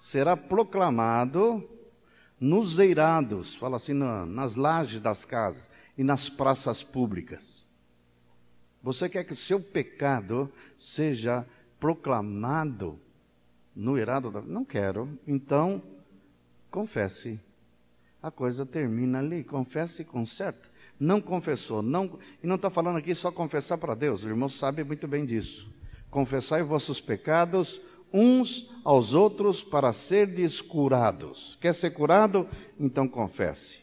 será 0.00 0.34
proclamado 0.34 1.68
nos 2.40 2.78
eirados, 2.78 3.54
fala 3.54 3.76
assim, 3.76 3.92
nas 3.92 4.56
lajes 4.56 4.98
das 4.98 5.26
casas 5.26 5.68
e 5.96 6.02
nas 6.02 6.30
praças 6.30 6.82
públicas. 6.82 7.62
Você 8.82 9.08
quer 9.08 9.24
que 9.24 9.32
o 9.32 9.36
seu 9.36 9.60
pecado 9.60 10.50
seja 10.78 11.46
proclamado 11.78 12.98
no 13.74 13.98
irado 13.98 14.30
da... 14.30 14.40
Não 14.40 14.64
quero. 14.64 15.18
Então, 15.26 15.82
confesse. 16.70 17.40
A 18.22 18.30
coisa 18.30 18.64
termina 18.64 19.18
ali. 19.18 19.44
Confesse 19.44 20.02
e 20.02 20.04
conserte. 20.04 20.70
Não 20.98 21.20
confessou. 21.20 21.82
Não... 21.82 22.18
E 22.42 22.46
não 22.46 22.56
está 22.56 22.70
falando 22.70 22.98
aqui 22.98 23.14
só 23.14 23.30
confessar 23.30 23.78
para 23.78 23.94
Deus. 23.94 24.24
O 24.24 24.28
irmão 24.28 24.48
sabe 24.48 24.82
muito 24.82 25.06
bem 25.06 25.24
disso. 25.24 25.70
Confessai 26.10 26.62
vossos 26.62 27.00
pecados 27.00 27.80
uns 28.12 28.68
aos 28.84 29.14
outros 29.14 29.62
para 29.62 29.92
serdes 29.92 30.60
curados. 30.60 31.56
Quer 31.60 31.74
ser 31.74 31.90
curado? 31.90 32.48
Então 32.78 33.06
confesse. 33.06 33.79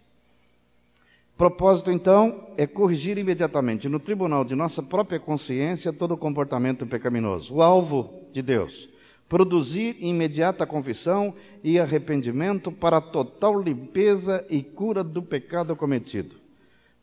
Propósito, 1.38 1.92
então, 1.92 2.48
é 2.58 2.66
corrigir 2.66 3.20
imediatamente 3.20 3.88
no 3.88 4.00
tribunal 4.00 4.44
de 4.44 4.56
nossa 4.56 4.82
própria 4.82 5.20
consciência 5.20 5.94
todo 5.94 6.18
comportamento 6.18 6.88
pecaminoso. 6.88 7.56
O 7.56 7.62
alvo 7.62 8.28
de 8.34 8.42
Deus. 8.42 8.90
Produzir 9.30 9.98
imediata 10.00 10.66
confissão 10.66 11.36
e 11.64 11.80
arrependimento 11.80 12.72
para 12.72 13.00
total 13.00 13.62
limpeza 13.62 14.44
e 14.50 14.64
cura 14.64 15.04
do 15.04 15.22
pecado 15.22 15.76
cometido. 15.76 16.38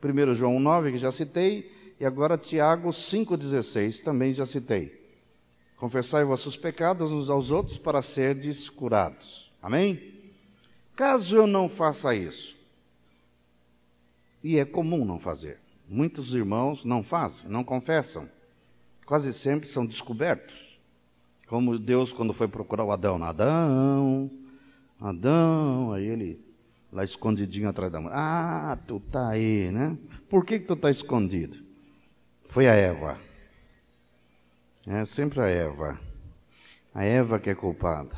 1 0.03 0.35
João 0.35 0.59
9, 0.59 0.93
que 0.93 0.99
já 0.99 1.13
citei, 1.13 1.71
e 2.01 2.05
agora 2.05 2.37
Tiago 2.37 2.91
5,16, 2.91 4.03
também 4.03 4.33
já 4.33 4.45
citei. 4.45 5.01
Confessai 5.77 6.25
vossos 6.25 6.57
pecados 6.57 7.13
uns 7.13 7.31
aos 7.31 7.53
outros 7.53 7.79
para 7.79 8.03
serdes 8.03 8.69
curados. 8.69 9.53
Amém? 9.63 10.13
Caso 10.97 11.37
eu 11.37 11.47
não 11.47 11.69
faça 11.69 12.15
isso, 12.15 12.54
e 14.45 14.59
é 14.59 14.65
comum 14.67 15.07
não 15.07 15.19
fazer. 15.19 15.59
Muitos 15.89 16.35
irmãos 16.35 16.85
não 16.85 17.03
fazem, 17.03 17.51
não 17.51 17.65
confessam. 17.65 18.29
Quase 19.07 19.33
sempre 19.33 19.67
são 19.67 19.87
descobertos. 19.87 20.79
Como 21.47 21.79
Deus, 21.79 22.13
quando 22.13 22.35
foi 22.35 22.47
procurar 22.47 22.85
o 22.85 22.93
Adão, 22.93 23.23
Adão, 23.25 24.31
Adão, 25.01 25.93
aí 25.93 26.05
ele 26.05 26.45
lá 26.93 27.03
escondidinho 27.03 27.69
atrás 27.69 27.91
da 27.91 28.01
mão. 28.01 28.11
Ah, 28.15 28.79
tu 28.87 29.01
tá 29.01 29.29
aí, 29.31 29.71
né? 29.71 29.97
Por 30.29 30.45
que, 30.45 30.59
que 30.59 30.67
tu 30.67 30.77
tá 30.77 30.91
escondido? 30.91 31.59
Foi 32.49 32.69
a 32.69 32.75
Eva. 32.75 33.19
É 34.87 35.05
sempre 35.05 35.41
a 35.41 35.47
Eva. 35.47 35.99
A 36.95 37.03
Eva 37.05 37.41
que 37.41 37.51
é 37.51 37.55
culpada. 37.55 38.17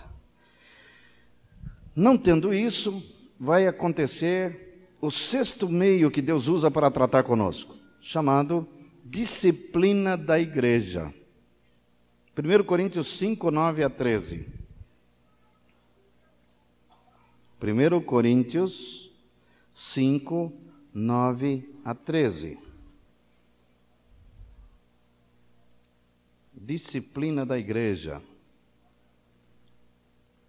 Não 1.94 2.18
tendo 2.18 2.52
isso, 2.52 3.02
vai 3.38 3.66
acontecer 3.66 4.65
o 5.00 5.10
sexto 5.10 5.68
meio 5.68 6.10
que 6.10 6.22
Deus 6.22 6.48
usa 6.48 6.70
para 6.70 6.90
tratar 6.90 7.22
conosco, 7.22 7.76
chamado 8.00 8.66
disciplina 9.04 10.16
da 10.16 10.38
igreja. 10.38 11.12
1 12.36 12.64
Coríntios 12.64 13.18
5, 13.18 13.50
9 13.50 13.84
a 13.84 13.90
13. 13.90 14.46
1 17.62 18.00
Coríntios 18.02 19.10
5, 19.72 20.52
9 20.92 21.68
a 21.84 21.94
13. 21.94 22.58
Disciplina 26.52 27.46
da 27.46 27.58
igreja. 27.58 28.20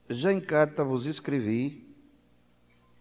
Já 0.10 0.34
em 0.34 0.42
carta 0.42 0.84
vos 0.84 1.06
escrevi 1.06 1.87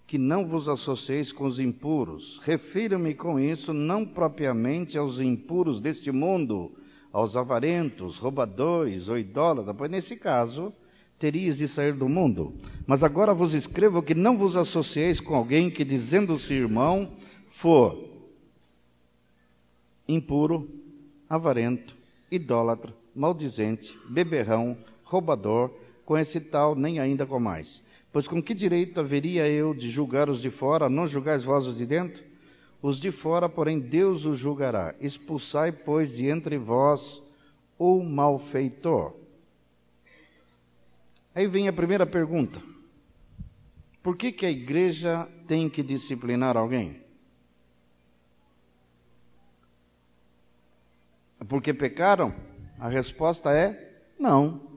que 0.06 0.18
não 0.18 0.46
vos 0.46 0.68
associeis 0.68 1.32
com 1.32 1.44
os 1.44 1.58
impuros. 1.58 2.38
Refiro-me 2.44 3.12
com 3.14 3.40
isso 3.40 3.72
não 3.74 4.06
propriamente 4.06 4.96
aos 4.96 5.20
impuros 5.20 5.80
deste 5.80 6.12
mundo, 6.12 6.72
aos 7.12 7.36
avarentos, 7.36 8.18
roubadores 8.18 9.08
ou 9.08 9.18
idólatras, 9.18 9.74
pois 9.76 9.90
nesse 9.90 10.16
caso 10.16 10.72
teríeis 11.18 11.58
de 11.58 11.66
sair 11.66 11.94
do 11.94 12.08
mundo. 12.08 12.54
Mas 12.86 13.02
agora 13.02 13.34
vos 13.34 13.52
escrevo 13.52 14.02
que 14.02 14.14
não 14.14 14.36
vos 14.36 14.56
associeis 14.56 15.20
com 15.20 15.34
alguém 15.34 15.70
que, 15.70 15.84
dizendo-se 15.84 16.54
irmão, 16.54 17.12
for 17.48 18.04
impuro, 20.06 20.70
avarento, 21.28 21.96
idólatra, 22.30 22.94
maldizente, 23.12 23.98
beberrão, 24.08 24.76
roubador, 25.02 25.70
com 26.04 26.16
esse 26.16 26.38
tal 26.38 26.76
nem 26.76 27.00
ainda 27.00 27.26
com 27.26 27.40
mais 27.40 27.82
Pois 28.16 28.26
com 28.26 28.42
que 28.42 28.54
direito 28.54 28.98
haveria 28.98 29.46
eu 29.46 29.74
de 29.74 29.90
julgar 29.90 30.30
os 30.30 30.40
de 30.40 30.48
fora, 30.48 30.88
não 30.88 31.06
julgais 31.06 31.44
vós 31.44 31.66
os 31.66 31.76
de 31.76 31.84
dentro? 31.84 32.24
Os 32.80 32.98
de 32.98 33.12
fora, 33.12 33.46
porém, 33.46 33.78
Deus 33.78 34.24
os 34.24 34.38
julgará. 34.38 34.94
Expulsai, 34.98 35.70
pois, 35.70 36.16
de 36.16 36.24
entre 36.24 36.56
vós 36.56 37.22
o 37.78 38.02
malfeitor. 38.02 39.12
Aí 41.34 41.46
vem 41.46 41.68
a 41.68 41.74
primeira 41.74 42.06
pergunta. 42.06 42.62
Por 44.02 44.16
que, 44.16 44.32
que 44.32 44.46
a 44.46 44.50
igreja 44.50 45.28
tem 45.46 45.68
que 45.68 45.82
disciplinar 45.82 46.56
alguém? 46.56 47.02
Porque 51.46 51.74
pecaram? 51.74 52.34
A 52.78 52.88
resposta 52.88 53.52
é 53.52 54.00
não. 54.18 54.75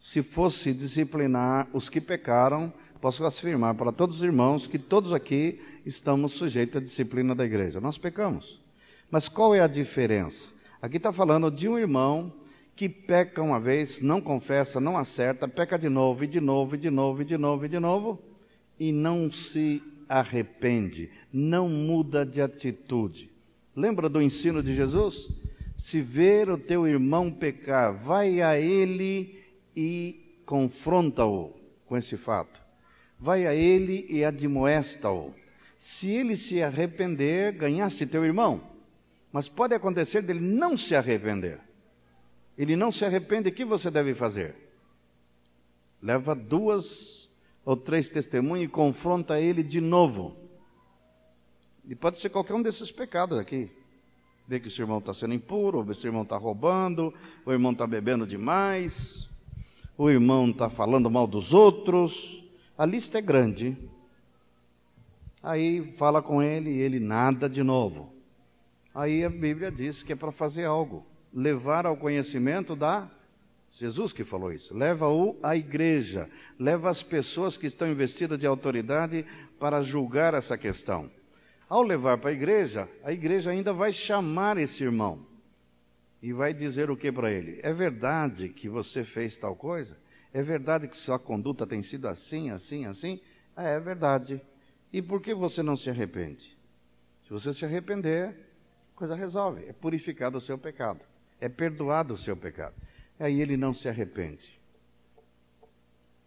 Se 0.00 0.22
fosse 0.22 0.72
disciplinar 0.72 1.68
os 1.74 1.90
que 1.90 2.00
pecaram, 2.00 2.72
posso 3.02 3.22
afirmar 3.22 3.74
para 3.74 3.92
todos 3.92 4.16
os 4.16 4.22
irmãos 4.22 4.66
que 4.66 4.78
todos 4.78 5.12
aqui 5.12 5.60
estamos 5.84 6.32
sujeitos 6.32 6.78
à 6.78 6.80
disciplina 6.80 7.34
da 7.34 7.44
igreja. 7.44 7.82
Nós 7.82 7.98
pecamos. 7.98 8.62
Mas 9.10 9.28
qual 9.28 9.54
é 9.54 9.60
a 9.60 9.66
diferença? 9.66 10.48
Aqui 10.80 10.96
está 10.96 11.12
falando 11.12 11.50
de 11.50 11.68
um 11.68 11.78
irmão 11.78 12.32
que 12.74 12.88
peca 12.88 13.42
uma 13.42 13.60
vez, 13.60 14.00
não 14.00 14.22
confessa, 14.22 14.80
não 14.80 14.96
acerta, 14.96 15.46
peca 15.46 15.78
de 15.78 15.90
novo, 15.90 16.24
e 16.24 16.26
de 16.26 16.40
novo, 16.40 16.76
e 16.76 16.78
de 16.78 16.88
novo, 16.88 17.20
e 17.20 17.24
de 17.26 17.36
novo, 17.36 17.66
e 17.66 17.68
de 17.68 17.78
novo, 17.78 18.22
e 18.78 18.92
não 18.92 19.30
se 19.30 19.82
arrepende, 20.08 21.10
não 21.30 21.68
muda 21.68 22.24
de 22.24 22.40
atitude. 22.40 23.30
Lembra 23.76 24.08
do 24.08 24.22
ensino 24.22 24.62
de 24.62 24.74
Jesus? 24.74 25.28
Se 25.76 26.00
ver 26.00 26.48
o 26.48 26.56
teu 26.56 26.88
irmão 26.88 27.30
pecar, 27.30 27.94
vai 27.94 28.40
a 28.40 28.58
ele 28.58 29.39
e 29.74 30.42
confronta-o 30.44 31.54
com 31.86 31.96
esse 31.96 32.16
fato. 32.16 32.60
Vai 33.18 33.46
a 33.46 33.54
ele 33.54 34.06
e 34.08 34.24
admoesta-o. 34.24 35.34
Se 35.78 36.10
ele 36.10 36.36
se 36.36 36.62
arrepender, 36.62 37.52
ganhaste 37.52 38.06
teu 38.06 38.24
irmão. 38.24 38.60
Mas 39.32 39.48
pode 39.48 39.74
acontecer 39.74 40.22
dele 40.22 40.40
não 40.40 40.76
se 40.76 40.94
arrepender. 40.94 41.60
Ele 42.58 42.76
não 42.76 42.90
se 42.90 43.04
arrepende, 43.04 43.48
o 43.48 43.52
que 43.52 43.64
você 43.64 43.90
deve 43.90 44.14
fazer? 44.14 44.54
Leva 46.02 46.34
duas 46.34 47.30
ou 47.64 47.76
três 47.76 48.10
testemunhas 48.10 48.66
e 48.66 48.68
confronta 48.68 49.40
ele 49.40 49.62
de 49.62 49.80
novo. 49.80 50.36
E 51.88 51.94
pode 51.94 52.18
ser 52.18 52.28
qualquer 52.28 52.54
um 52.54 52.62
desses 52.62 52.90
pecados 52.90 53.38
aqui. 53.38 53.70
Vê 54.46 54.58
que 54.58 54.68
o 54.68 54.70
seu 54.70 54.82
irmão 54.82 54.98
está 54.98 55.14
sendo 55.14 55.32
impuro, 55.32 55.80
o 55.80 55.94
seu 55.94 56.08
irmão 56.08 56.24
está 56.24 56.36
roubando, 56.36 57.14
o 57.46 57.52
irmão 57.52 57.72
está 57.72 57.86
bebendo 57.86 58.26
demais, 58.26 59.29
o 60.02 60.08
irmão 60.08 60.48
está 60.48 60.70
falando 60.70 61.10
mal 61.10 61.26
dos 61.26 61.52
outros. 61.52 62.42
A 62.78 62.86
lista 62.86 63.18
é 63.18 63.20
grande. 63.20 63.76
Aí 65.42 65.84
fala 65.84 66.22
com 66.22 66.42
ele 66.42 66.70
e 66.70 66.78
ele 66.78 66.98
nada 66.98 67.50
de 67.50 67.62
novo. 67.62 68.10
Aí 68.94 69.22
a 69.22 69.28
Bíblia 69.28 69.70
diz 69.70 70.02
que 70.02 70.14
é 70.14 70.16
para 70.16 70.32
fazer 70.32 70.64
algo, 70.64 71.04
levar 71.30 71.84
ao 71.84 71.98
conhecimento 71.98 72.74
da 72.74 73.10
Jesus 73.72 74.10
que 74.10 74.24
falou 74.24 74.50
isso. 74.50 74.74
Leva-o 74.74 75.38
à 75.42 75.54
igreja, 75.54 76.30
leva 76.58 76.88
as 76.88 77.02
pessoas 77.02 77.58
que 77.58 77.66
estão 77.66 77.86
investidas 77.86 78.38
de 78.38 78.46
autoridade 78.46 79.26
para 79.58 79.82
julgar 79.82 80.32
essa 80.32 80.56
questão. 80.56 81.10
Ao 81.68 81.82
levar 81.82 82.16
para 82.16 82.30
a 82.30 82.32
igreja, 82.32 82.88
a 83.04 83.12
igreja 83.12 83.50
ainda 83.50 83.74
vai 83.74 83.92
chamar 83.92 84.56
esse 84.56 84.82
irmão 84.82 85.29
e 86.22 86.32
vai 86.32 86.52
dizer 86.52 86.90
o 86.90 86.96
que 86.96 87.10
para 87.10 87.32
ele? 87.32 87.60
É 87.62 87.72
verdade 87.72 88.48
que 88.50 88.68
você 88.68 89.04
fez 89.04 89.38
tal 89.38 89.56
coisa? 89.56 89.98
É 90.32 90.42
verdade 90.42 90.86
que 90.86 90.96
sua 90.96 91.18
conduta 91.18 91.66
tem 91.66 91.82
sido 91.82 92.06
assim, 92.06 92.50
assim, 92.50 92.84
assim? 92.84 93.20
Ah, 93.56 93.64
é 93.64 93.80
verdade. 93.80 94.40
E 94.92 95.00
por 95.00 95.20
que 95.20 95.34
você 95.34 95.62
não 95.62 95.76
se 95.76 95.88
arrepende? 95.88 96.56
Se 97.20 97.30
você 97.30 97.52
se 97.52 97.64
arrepender, 97.64 98.36
coisa 98.94 99.14
resolve. 99.14 99.64
É 99.66 99.72
purificado 99.72 100.36
o 100.36 100.40
seu 100.40 100.58
pecado. 100.58 101.06
É 101.40 101.48
perdoado 101.48 102.14
o 102.14 102.18
seu 102.18 102.36
pecado. 102.36 102.74
Aí 103.18 103.40
ele 103.40 103.56
não 103.56 103.72
se 103.72 103.88
arrepende. 103.88 104.60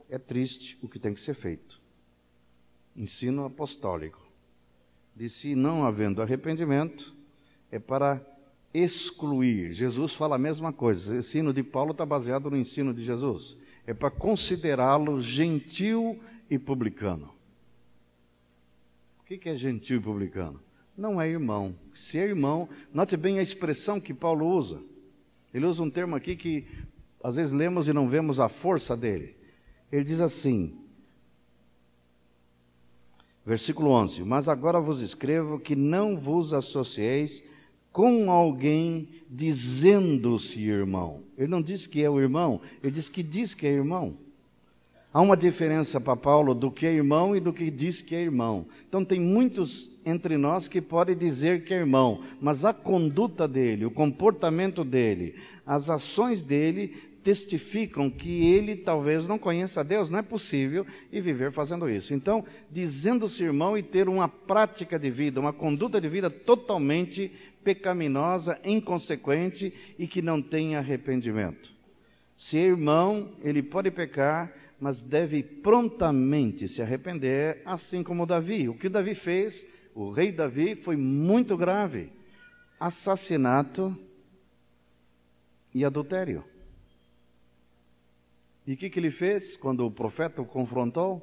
É 0.09 0.17
triste 0.17 0.77
o 0.81 0.87
que 0.87 0.99
tem 0.99 1.13
que 1.13 1.21
ser 1.21 1.33
feito. 1.33 1.79
Ensino 2.95 3.45
apostólico. 3.45 4.21
De 5.15 5.29
se 5.29 5.55
não 5.55 5.85
havendo 5.85 6.21
arrependimento, 6.21 7.15
é 7.71 7.77
para 7.77 8.32
excluir. 8.73 9.71
Jesus 9.73 10.13
fala 10.13 10.35
a 10.35 10.39
mesma 10.39 10.73
coisa. 10.73 11.13
O 11.13 11.17
ensino 11.17 11.53
de 11.53 11.63
Paulo 11.63 11.91
está 11.91 12.05
baseado 12.05 12.49
no 12.49 12.57
ensino 12.57 12.93
de 12.93 13.03
Jesus. 13.03 13.57
É 13.85 13.93
para 13.93 14.09
considerá-lo 14.09 15.21
gentil 15.21 16.19
e 16.49 16.57
publicano. 16.57 17.29
O 19.19 19.23
que 19.25 19.49
é 19.49 19.55
gentil 19.55 19.97
e 19.97 20.01
publicano? 20.01 20.59
não 20.97 21.19
é 21.19 21.27
irmão. 21.27 21.75
Se 21.93 22.19
é 22.19 22.23
irmão, 22.23 22.69
note 22.93 23.17
bem 23.17 23.39
a 23.39 23.41
expressão 23.41 23.99
que 23.99 24.13
Paulo 24.13 24.47
usa. 24.47 24.81
Ele 25.53 25.65
usa 25.65 25.83
um 25.83 25.89
termo 25.89 26.15
aqui 26.15 26.35
que 26.35 26.65
às 27.23 27.35
vezes 27.35 27.53
lemos 27.53 27.87
e 27.87 27.93
não 27.93 28.07
vemos 28.07 28.39
a 28.39 28.49
força 28.49 28.95
dele. 28.95 29.35
Ele 29.91 30.03
diz 30.03 30.19
assim, 30.19 30.77
versículo 33.45 33.91
11: 33.91 34.23
Mas 34.23 34.47
agora 34.47 34.79
vos 34.79 35.01
escrevo 35.01 35.59
que 35.59 35.75
não 35.75 36.15
vos 36.15 36.53
associeis 36.53 37.43
com 37.93 38.31
alguém 38.31 39.07
dizendo-se 39.29 40.59
irmão. 40.59 41.21
Ele 41.37 41.47
não 41.47 41.61
diz 41.61 41.87
que 41.87 42.03
é 42.03 42.09
o 42.09 42.19
irmão, 42.19 42.59
ele 42.81 42.91
diz 42.91 43.07
que 43.07 43.23
diz 43.23 43.53
que 43.53 43.65
é 43.65 43.71
irmão. 43.71 44.15
Há 45.13 45.21
uma 45.21 45.37
diferença 45.37 46.01
para 46.01 46.15
Paulo 46.15 46.55
do 46.55 46.71
que 46.71 46.87
é 46.87 46.91
irmão 46.91 47.35
e 47.35 47.39
do 47.39 47.53
que 47.53 47.69
diz 47.69 48.01
que 48.01 48.15
é 48.15 48.21
irmão. 48.21 48.65
Então, 48.89 49.05
tem 49.05 49.19
muitos 49.19 49.91
entre 50.03 50.37
nós 50.37 50.67
que 50.67 50.81
podem 50.81 51.15
dizer 51.15 51.63
que 51.63 51.71
é 51.71 51.77
irmão, 51.77 52.21
mas 52.41 52.65
a 52.65 52.73
conduta 52.73 53.47
dele, 53.47 53.85
o 53.85 53.91
comportamento 53.91 54.83
dele, 54.83 55.35
as 55.63 55.87
ações 55.87 56.41
dele 56.41 56.95
testificam 57.23 58.09
que 58.09 58.53
ele 58.53 58.75
talvez 58.75 59.27
não 59.27 59.37
conheça 59.37 59.83
Deus, 59.83 60.09
não 60.09 60.19
é 60.19 60.23
possível 60.23 60.85
e 61.11 61.21
viver 61.21 61.51
fazendo 61.51 61.89
isso. 61.89 62.13
Então, 62.13 62.43
dizendo-se 62.69 63.43
irmão 63.43 63.77
e 63.77 63.83
ter 63.83 64.09
uma 64.09 64.27
prática 64.27 64.99
de 64.99 65.09
vida, 65.09 65.39
uma 65.39 65.53
conduta 65.53 66.01
de 66.01 66.09
vida 66.09 66.29
totalmente 66.29 67.31
pecaminosa, 67.63 68.59
inconsequente 68.63 69.73
e 69.97 70.07
que 70.07 70.21
não 70.21 70.41
tem 70.41 70.75
arrependimento. 70.75 71.71
Se 72.35 72.57
é 72.57 72.61
irmão, 72.61 73.35
ele 73.41 73.63
pode 73.63 73.89
pecar, 73.89 74.53
mas 74.79 75.01
deve 75.01 75.41
prontamente 75.41 76.67
se 76.67 76.81
arrepender, 76.81 77.61
assim 77.65 78.03
como 78.03 78.25
Davi. 78.25 78.67
O 78.67 78.77
que 78.77 78.89
Davi 78.89 79.15
fez, 79.15 79.65
o 79.95 80.11
rei 80.11 80.31
Davi, 80.31 80.75
foi 80.75 80.97
muito 80.97 81.55
grave: 81.55 82.11
assassinato 82.79 83.97
e 85.73 85.85
adultério. 85.85 86.43
E 88.65 88.73
o 88.73 88.77
que, 88.77 88.89
que 88.89 88.99
ele 88.99 89.11
fez 89.11 89.55
quando 89.55 89.85
o 89.85 89.91
profeta 89.91 90.41
o 90.41 90.45
confrontou? 90.45 91.17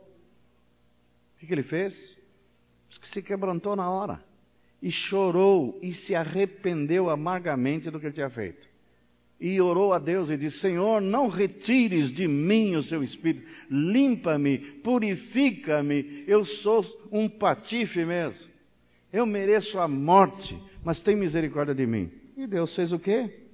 O 1.34 1.38
que, 1.40 1.46
que 1.46 1.52
ele 1.52 1.62
fez? 1.62 2.18
Diz 2.88 2.98
que 2.98 3.08
se 3.08 3.22
quebrantou 3.22 3.74
na 3.74 3.90
hora 3.90 4.29
e 4.82 4.90
chorou 4.90 5.78
e 5.82 5.92
se 5.92 6.14
arrependeu 6.14 7.10
amargamente 7.10 7.90
do 7.90 8.00
que 8.00 8.06
ele 8.06 8.14
tinha 8.14 8.30
feito 8.30 8.70
e 9.40 9.58
orou 9.60 9.94
a 9.94 9.98
Deus 9.98 10.28
e 10.28 10.36
disse: 10.36 10.58
Senhor, 10.58 11.00
não 11.00 11.28
retires 11.28 12.12
de 12.12 12.28
mim 12.28 12.76
o 12.76 12.82
seu 12.82 13.02
espírito, 13.02 13.48
limpa-me, 13.70 14.58
purifica-me. 14.58 16.24
Eu 16.26 16.44
sou 16.44 16.84
um 17.10 17.28
patife 17.28 18.04
mesmo. 18.04 18.48
Eu 19.10 19.24
mereço 19.24 19.78
a 19.78 19.88
morte, 19.88 20.60
mas 20.84 21.00
tem 21.00 21.16
misericórdia 21.16 21.74
de 21.74 21.86
mim. 21.86 22.10
E 22.36 22.46
Deus 22.46 22.76
fez 22.76 22.92
o 22.92 22.98
quê? 22.98 23.44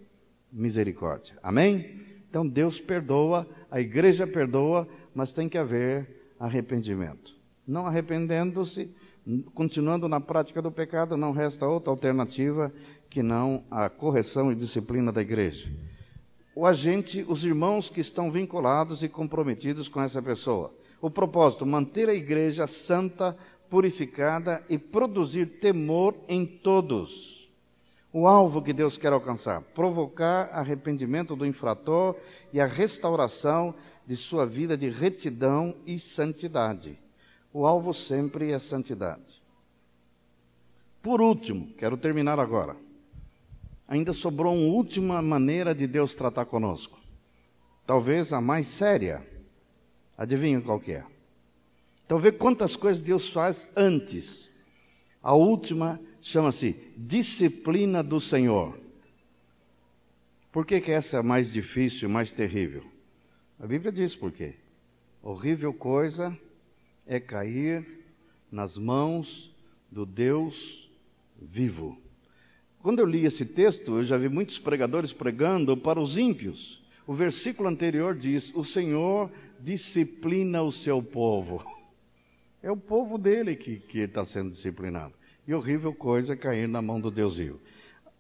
Misericórdia. 0.53 1.37
Amém? 1.43 2.01
Então 2.29 2.47
Deus 2.47 2.81
perdoa, 2.81 3.49
a 3.71 3.81
igreja 3.81 4.27
perdoa, 4.27 4.89
mas 5.15 5.33
tem 5.33 5.49
que 5.49 5.57
haver 5.57 6.35
arrependimento. 6.39 7.35
Não 7.67 7.87
arrependendo-se, 7.87 8.95
continuando 9.55 10.09
na 10.09 10.21
prática 10.21 10.63
do 10.63 10.71
pecado, 10.71 11.17
não 11.17 11.33
resta 11.33 11.67
outra 11.67 11.91
alternativa 11.91 12.73
que 13.11 13.23
não 13.23 13.65
a 13.71 13.89
correção 13.89 14.53
e 14.53 14.55
disciplina 14.55 15.13
da 15.13 15.21
igreja. 15.21 15.71
O 16.55 16.65
agente, 16.65 17.25
os 17.29 17.45
irmãos 17.45 17.91
que 17.91 18.01
estão 18.01 18.31
vinculados 18.31 19.03
e 19.03 19.09
comprometidos 19.09 19.89
com 19.89 20.01
essa 20.01 20.23
pessoa. 20.23 20.73
O 21.01 21.11
propósito, 21.11 21.67
manter 21.67 22.09
a 22.09 22.15
igreja 22.15 22.67
santa, 22.67 23.37
purificada 23.69 24.65
e 24.69 24.79
produzir 24.79 25.59
temor 25.61 26.15
em 26.29 26.47
todos. 26.47 27.51
O 28.13 28.27
alvo 28.27 28.63
que 28.63 28.73
Deus 28.73 28.97
quer 28.97 29.13
alcançar, 29.13 29.61
provocar 29.75 30.49
arrependimento 30.53 31.37
do 31.37 31.45
infrator 31.45 32.17
e 32.53 32.61
a 32.61 32.67
restauração 32.67 33.75
de 34.07 34.17
sua 34.17 34.47
vida 34.47 34.77
de 34.77 34.89
retidão 34.89 35.75
e 35.85 35.99
santidade. 35.99 36.99
O 37.57 37.65
alvo 37.65 37.95
sempre 37.95 38.51
é 38.51 38.59
santidade. 38.59 39.43
Por 41.01 41.23
último, 41.23 41.73
quero 41.79 41.97
terminar 41.97 42.39
agora 42.39 42.77
ainda 43.89 44.13
sobrou 44.13 44.55
uma 44.55 44.73
última 44.75 45.23
maneira 45.23 45.75
de 45.75 45.87
Deus 45.87 46.15
tratar 46.15 46.47
conosco. 46.47 46.99
Talvez 47.87 48.33
a 48.33 48.41
mais 48.41 48.67
séria. 48.67 49.27
Adivinha 50.19 50.61
qual 50.61 50.81
que 50.81 50.93
é? 50.93 51.05
Então 52.05 52.19
vê 52.19 52.33
quantas 52.33 52.77
coisas 52.77 53.01
Deus 53.01 53.29
faz 53.29 53.69
antes. 53.77 54.51
A 55.23 55.35
última 55.35 56.01
chama-se 56.21 56.93
disciplina 56.97 58.03
do 58.03 58.21
Senhor. 58.21 58.79
Por 60.51 60.65
que, 60.65 60.81
que 60.81 60.91
essa 60.91 61.19
é 61.19 61.23
mais 61.23 61.53
difícil, 61.53 62.09
mais 62.09 62.33
terrível? 62.33 62.85
A 63.61 63.67
Bíblia 63.67 63.93
diz 63.93 64.17
por 64.17 64.33
quê. 64.33 64.55
Horrível 65.23 65.73
coisa 65.73 66.37
é 67.07 67.21
cair 67.21 67.87
nas 68.51 68.77
mãos 68.77 69.55
do 69.91 70.05
Deus 70.05 70.91
vivo. 71.41 71.99
Quando 72.83 73.01
eu 73.01 73.07
li 73.07 73.25
esse 73.25 73.45
texto, 73.45 73.97
eu 73.97 74.05
já 74.05 74.17
vi 74.17 74.29
muitos 74.29 74.59
pregadores 74.59 75.13
pregando 75.13 75.77
para 75.77 76.01
os 76.01 76.17
ímpios. 76.17 76.83
O 77.07 77.13
versículo 77.13 77.69
anterior 77.69 78.15
diz: 78.15 78.53
O 78.55 78.65
Senhor 78.65 79.31
disciplina 79.61 80.63
o 80.63 80.73
seu 80.73 81.03
povo. 81.03 81.65
É 82.63 82.71
o 82.71 82.77
povo 82.77 83.17
dele 83.17 83.55
que 83.55 83.83
está 83.99 84.25
sendo 84.25 84.51
disciplinado. 84.51 85.15
E 85.47 85.55
horrível 85.55 85.95
coisa 85.95 86.33
é 86.33 86.37
cair 86.37 86.69
na 86.69 86.83
mão 86.83 87.01
do 87.01 87.11
Deus 87.11 87.37
vivo. 87.37 87.61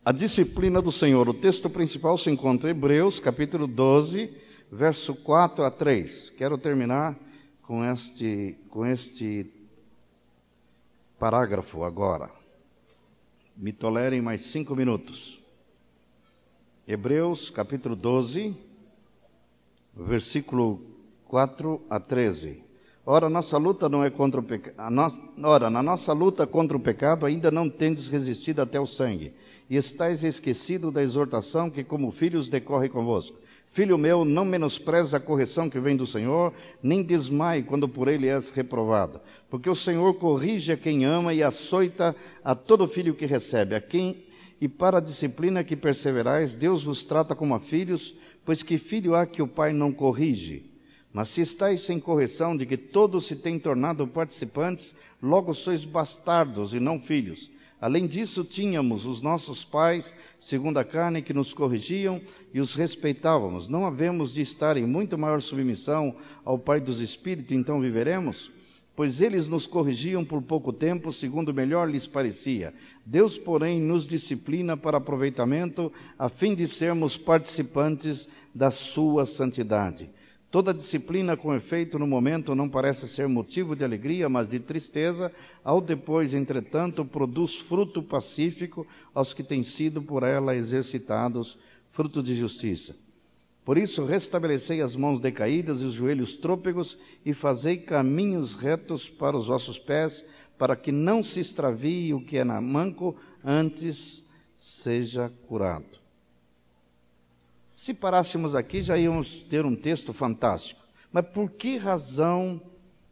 A 0.04 0.12
disciplina 0.12 0.80
do 0.80 0.92
Senhor. 0.92 1.28
O 1.28 1.34
texto 1.34 1.68
principal 1.68 2.16
se 2.16 2.30
encontra 2.30 2.68
em 2.68 2.70
Hebreus, 2.70 3.18
capítulo 3.18 3.66
12, 3.66 4.32
verso 4.70 5.16
4 5.16 5.64
a 5.64 5.70
3. 5.70 6.30
Quero 6.30 6.56
terminar 6.56 7.18
com 7.66 7.84
este, 7.84 8.56
com 8.70 8.86
este 8.86 9.46
parágrafo 11.18 11.82
agora. 11.82 12.30
Me 13.56 13.72
tolerem 13.72 14.22
mais 14.22 14.42
cinco 14.42 14.76
minutos. 14.76 15.42
Hebreus, 16.86 17.50
capítulo 17.50 17.96
12, 17.96 18.56
versículo 19.96 20.80
4 21.26 21.82
a 21.90 21.98
13. 21.98 22.62
Ora, 23.04 23.28
nossa 23.28 23.56
luta 23.56 23.88
não 23.88 24.04
é 24.04 24.10
contra 24.10 24.40
o 24.40 24.42
pecado. 24.42 24.76
Ora, 25.42 25.68
na 25.68 25.82
nossa 25.82 26.12
luta 26.12 26.46
contra 26.46 26.76
o 26.76 26.80
pecado 26.80 27.26
ainda 27.26 27.50
não 27.50 27.68
tendes 27.68 28.06
resistido 28.06 28.60
até 28.60 28.78
o 28.78 28.86
sangue, 28.86 29.32
e 29.68 29.76
estáis 29.76 30.22
esquecido 30.22 30.92
da 30.92 31.02
exortação 31.02 31.68
que, 31.68 31.82
como 31.82 32.12
filhos, 32.12 32.48
decorre 32.48 32.88
convosco. 32.88 33.38
Filho 33.76 33.98
meu, 33.98 34.24
não 34.24 34.46
menospreze 34.46 35.14
a 35.14 35.20
correção 35.20 35.68
que 35.68 35.78
vem 35.78 35.94
do 35.94 36.06
Senhor, 36.06 36.50
nem 36.82 37.02
desmaie 37.02 37.62
quando 37.62 37.86
por 37.86 38.08
ele 38.08 38.26
és 38.26 38.48
reprovado. 38.48 39.20
Porque 39.50 39.68
o 39.68 39.76
Senhor 39.76 40.14
corrige 40.14 40.72
a 40.72 40.78
quem 40.78 41.04
ama 41.04 41.34
e 41.34 41.42
açoita 41.42 42.16
a 42.42 42.54
todo 42.54 42.88
filho 42.88 43.14
que 43.14 43.26
recebe. 43.26 43.74
A 43.74 43.80
quem 43.82 44.24
e 44.58 44.66
para 44.66 44.96
a 44.96 45.02
disciplina 45.02 45.62
que 45.62 45.76
perseverais, 45.76 46.54
Deus 46.54 46.84
vos 46.84 47.04
trata 47.04 47.34
como 47.34 47.54
a 47.54 47.60
filhos, 47.60 48.16
pois 48.46 48.62
que 48.62 48.78
filho 48.78 49.14
há 49.14 49.26
que 49.26 49.42
o 49.42 49.46
pai 49.46 49.74
não 49.74 49.92
corrige? 49.92 50.70
Mas 51.12 51.28
se 51.28 51.42
estáis 51.42 51.82
sem 51.82 52.00
correção 52.00 52.56
de 52.56 52.64
que 52.64 52.78
todos 52.78 53.26
se 53.26 53.36
têm 53.36 53.58
tornado 53.58 54.08
participantes, 54.08 54.94
logo 55.22 55.52
sois 55.52 55.84
bastardos 55.84 56.72
e 56.72 56.80
não 56.80 56.98
filhos. 56.98 57.50
Além 57.78 58.06
disso, 58.06 58.42
tínhamos 58.42 59.04
os 59.04 59.20
nossos 59.20 59.62
pais, 59.62 60.14
segundo 60.40 60.78
a 60.78 60.84
carne, 60.84 61.20
que 61.20 61.34
nos 61.34 61.52
corrigiam 61.52 62.22
e 62.56 62.60
os 62.60 62.74
respeitávamos. 62.74 63.68
Não 63.68 63.84
havemos 63.84 64.32
de 64.32 64.40
estar 64.40 64.78
em 64.78 64.86
muito 64.86 65.18
maior 65.18 65.42
submissão 65.42 66.16
ao 66.42 66.58
Pai 66.58 66.80
dos 66.80 67.00
Espíritos, 67.00 67.54
então 67.54 67.82
viveremos? 67.82 68.50
Pois 68.96 69.20
eles 69.20 69.46
nos 69.46 69.66
corrigiam 69.66 70.24
por 70.24 70.40
pouco 70.40 70.72
tempo, 70.72 71.12
segundo 71.12 71.52
melhor 71.52 71.86
lhes 71.86 72.06
parecia. 72.06 72.72
Deus, 73.04 73.36
porém, 73.36 73.78
nos 73.78 74.06
disciplina 74.06 74.74
para 74.74 74.96
aproveitamento, 74.96 75.92
a 76.18 76.30
fim 76.30 76.54
de 76.54 76.66
sermos 76.66 77.18
participantes 77.18 78.26
da 78.54 78.70
sua 78.70 79.26
santidade. 79.26 80.08
Toda 80.50 80.72
disciplina 80.72 81.36
com 81.36 81.54
efeito 81.54 81.98
no 81.98 82.06
momento 82.06 82.54
não 82.54 82.70
parece 82.70 83.06
ser 83.06 83.28
motivo 83.28 83.76
de 83.76 83.84
alegria, 83.84 84.30
mas 84.30 84.48
de 84.48 84.58
tristeza, 84.58 85.30
ao 85.62 85.78
depois, 85.78 86.32
entretanto, 86.32 87.04
produz 87.04 87.54
fruto 87.54 88.02
pacífico 88.02 88.86
aos 89.14 89.34
que 89.34 89.42
têm 89.42 89.62
sido 89.62 90.00
por 90.00 90.22
ela 90.22 90.56
exercitados, 90.56 91.58
fruto 91.96 92.22
de 92.22 92.34
justiça. 92.34 92.94
Por 93.64 93.78
isso, 93.78 94.04
restabelecei 94.04 94.82
as 94.82 94.94
mãos 94.94 95.18
decaídas 95.18 95.80
e 95.80 95.86
os 95.86 95.94
joelhos 95.94 96.34
trôpegos, 96.34 96.98
e 97.24 97.32
fazei 97.32 97.78
caminhos 97.78 98.54
retos 98.54 99.08
para 99.08 99.34
os 99.34 99.46
vossos 99.46 99.78
pés, 99.78 100.22
para 100.58 100.76
que 100.76 100.92
não 100.92 101.24
se 101.24 101.40
extravie 101.40 102.12
o 102.12 102.20
que 102.20 102.36
é 102.36 102.44
na 102.44 102.60
manco, 102.60 103.16
antes 103.42 104.28
seja 104.58 105.32
curado. 105.48 105.98
Se 107.74 107.94
parássemos 107.94 108.54
aqui, 108.54 108.82
já 108.82 108.98
íamos 108.98 109.40
ter 109.48 109.64
um 109.64 109.74
texto 109.74 110.12
fantástico. 110.12 110.84
Mas 111.10 111.26
por 111.28 111.50
que 111.50 111.78
razão 111.78 112.60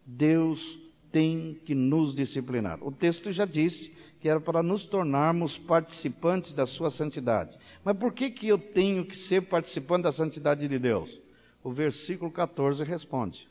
Deus 0.05 0.79
tem 1.11 1.59
que 1.65 1.75
nos 1.75 2.15
disciplinar? 2.15 2.79
O 2.83 2.93
texto 2.93 3.33
já 3.33 3.47
disse 3.47 3.95
que 4.25 4.29
era 4.31 4.41
para 4.41 4.63
nos 4.63 4.87
tornarmos 4.87 5.59
participantes 5.59 6.55
da 6.55 6.65
sua 6.65 6.91
santidade. 6.91 7.59
Mas 7.85 7.95
por 7.95 8.11
que, 8.11 8.31
que 8.31 8.49
eu 8.49 8.57
tenho 8.57 9.05
que 9.05 9.15
ser 9.15 9.43
participante 9.43 10.05
da 10.05 10.13
santidade 10.13 10.67
de 10.67 10.79
Deus? 10.79 11.21
O 11.63 11.71
versículo 11.71 12.31
14 12.31 12.83
responde. 12.85 13.47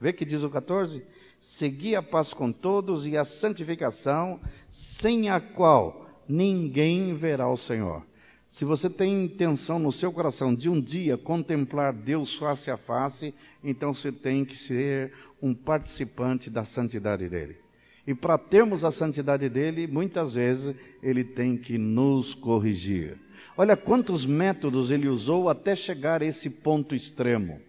Vê 0.00 0.10
que 0.10 0.24
diz 0.24 0.42
o 0.42 0.48
14? 0.48 1.04
Segui 1.38 1.94
a 1.94 2.02
paz 2.02 2.32
com 2.32 2.50
todos 2.50 3.06
e 3.06 3.18
a 3.18 3.24
santificação, 3.26 4.40
sem 4.70 5.28
a 5.28 5.42
qual 5.42 6.06
ninguém 6.26 7.12
verá 7.12 7.46
o 7.46 7.58
Senhor. 7.58 8.02
Se 8.48 8.64
você 8.64 8.88
tem 8.88 9.26
intenção 9.26 9.78
no 9.78 9.92
seu 9.92 10.10
coração 10.10 10.54
de 10.54 10.70
um 10.70 10.80
dia 10.80 11.18
contemplar 11.18 11.92
Deus 11.92 12.34
face 12.34 12.70
a 12.70 12.78
face, 12.78 13.34
então 13.62 13.92
você 13.92 14.10
tem 14.10 14.42
que 14.42 14.56
ser 14.56 15.12
um 15.42 15.52
participante 15.52 16.48
da 16.48 16.64
santidade 16.64 17.28
dele. 17.28 17.67
E 18.08 18.14
para 18.14 18.38
termos 18.38 18.86
a 18.86 18.90
santidade 18.90 19.50
dele, 19.50 19.86
muitas 19.86 20.32
vezes 20.32 20.74
ele 21.02 21.22
tem 21.22 21.58
que 21.58 21.76
nos 21.76 22.34
corrigir. 22.34 23.18
Olha 23.54 23.76
quantos 23.76 24.24
métodos 24.24 24.90
ele 24.90 25.06
usou 25.06 25.46
até 25.46 25.76
chegar 25.76 26.22
a 26.22 26.24
esse 26.24 26.48
ponto 26.48 26.94
extremo. 26.94 27.60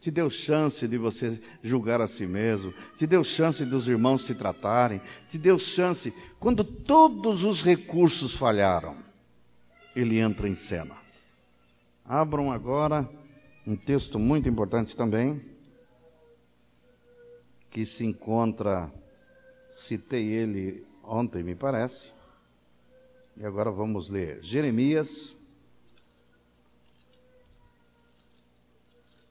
Te 0.00 0.10
deu 0.10 0.28
chance 0.28 0.88
de 0.88 0.98
você 0.98 1.40
julgar 1.62 2.00
a 2.00 2.08
si 2.08 2.26
mesmo, 2.26 2.74
te 2.96 3.06
deu 3.06 3.22
chance 3.22 3.64
dos 3.64 3.86
irmãos 3.86 4.24
se 4.24 4.34
tratarem, 4.34 5.00
te 5.28 5.38
deu 5.38 5.60
chance. 5.60 6.12
Quando 6.40 6.64
todos 6.64 7.44
os 7.44 7.62
recursos 7.62 8.34
falharam, 8.34 8.96
ele 9.94 10.18
entra 10.18 10.48
em 10.48 10.56
cena. 10.56 10.96
Abram 12.04 12.50
agora 12.50 13.08
um 13.64 13.76
texto 13.76 14.18
muito 14.18 14.48
importante 14.48 14.96
também, 14.96 15.40
que 17.70 17.86
se 17.86 18.04
encontra, 18.04 18.92
citei 19.74 20.28
ele 20.28 20.86
ontem, 21.02 21.42
me 21.42 21.54
parece, 21.54 22.12
e 23.36 23.44
agora 23.44 23.70
vamos 23.70 24.08
ler 24.08 24.42
Jeremias. 24.42 25.34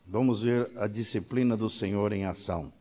Vamos 0.06 0.44
ver 0.44 0.70
a 0.78 0.86
disciplina 0.86 1.56
do 1.56 1.70
Senhor 1.70 2.12
em 2.12 2.26
ação. 2.26 2.72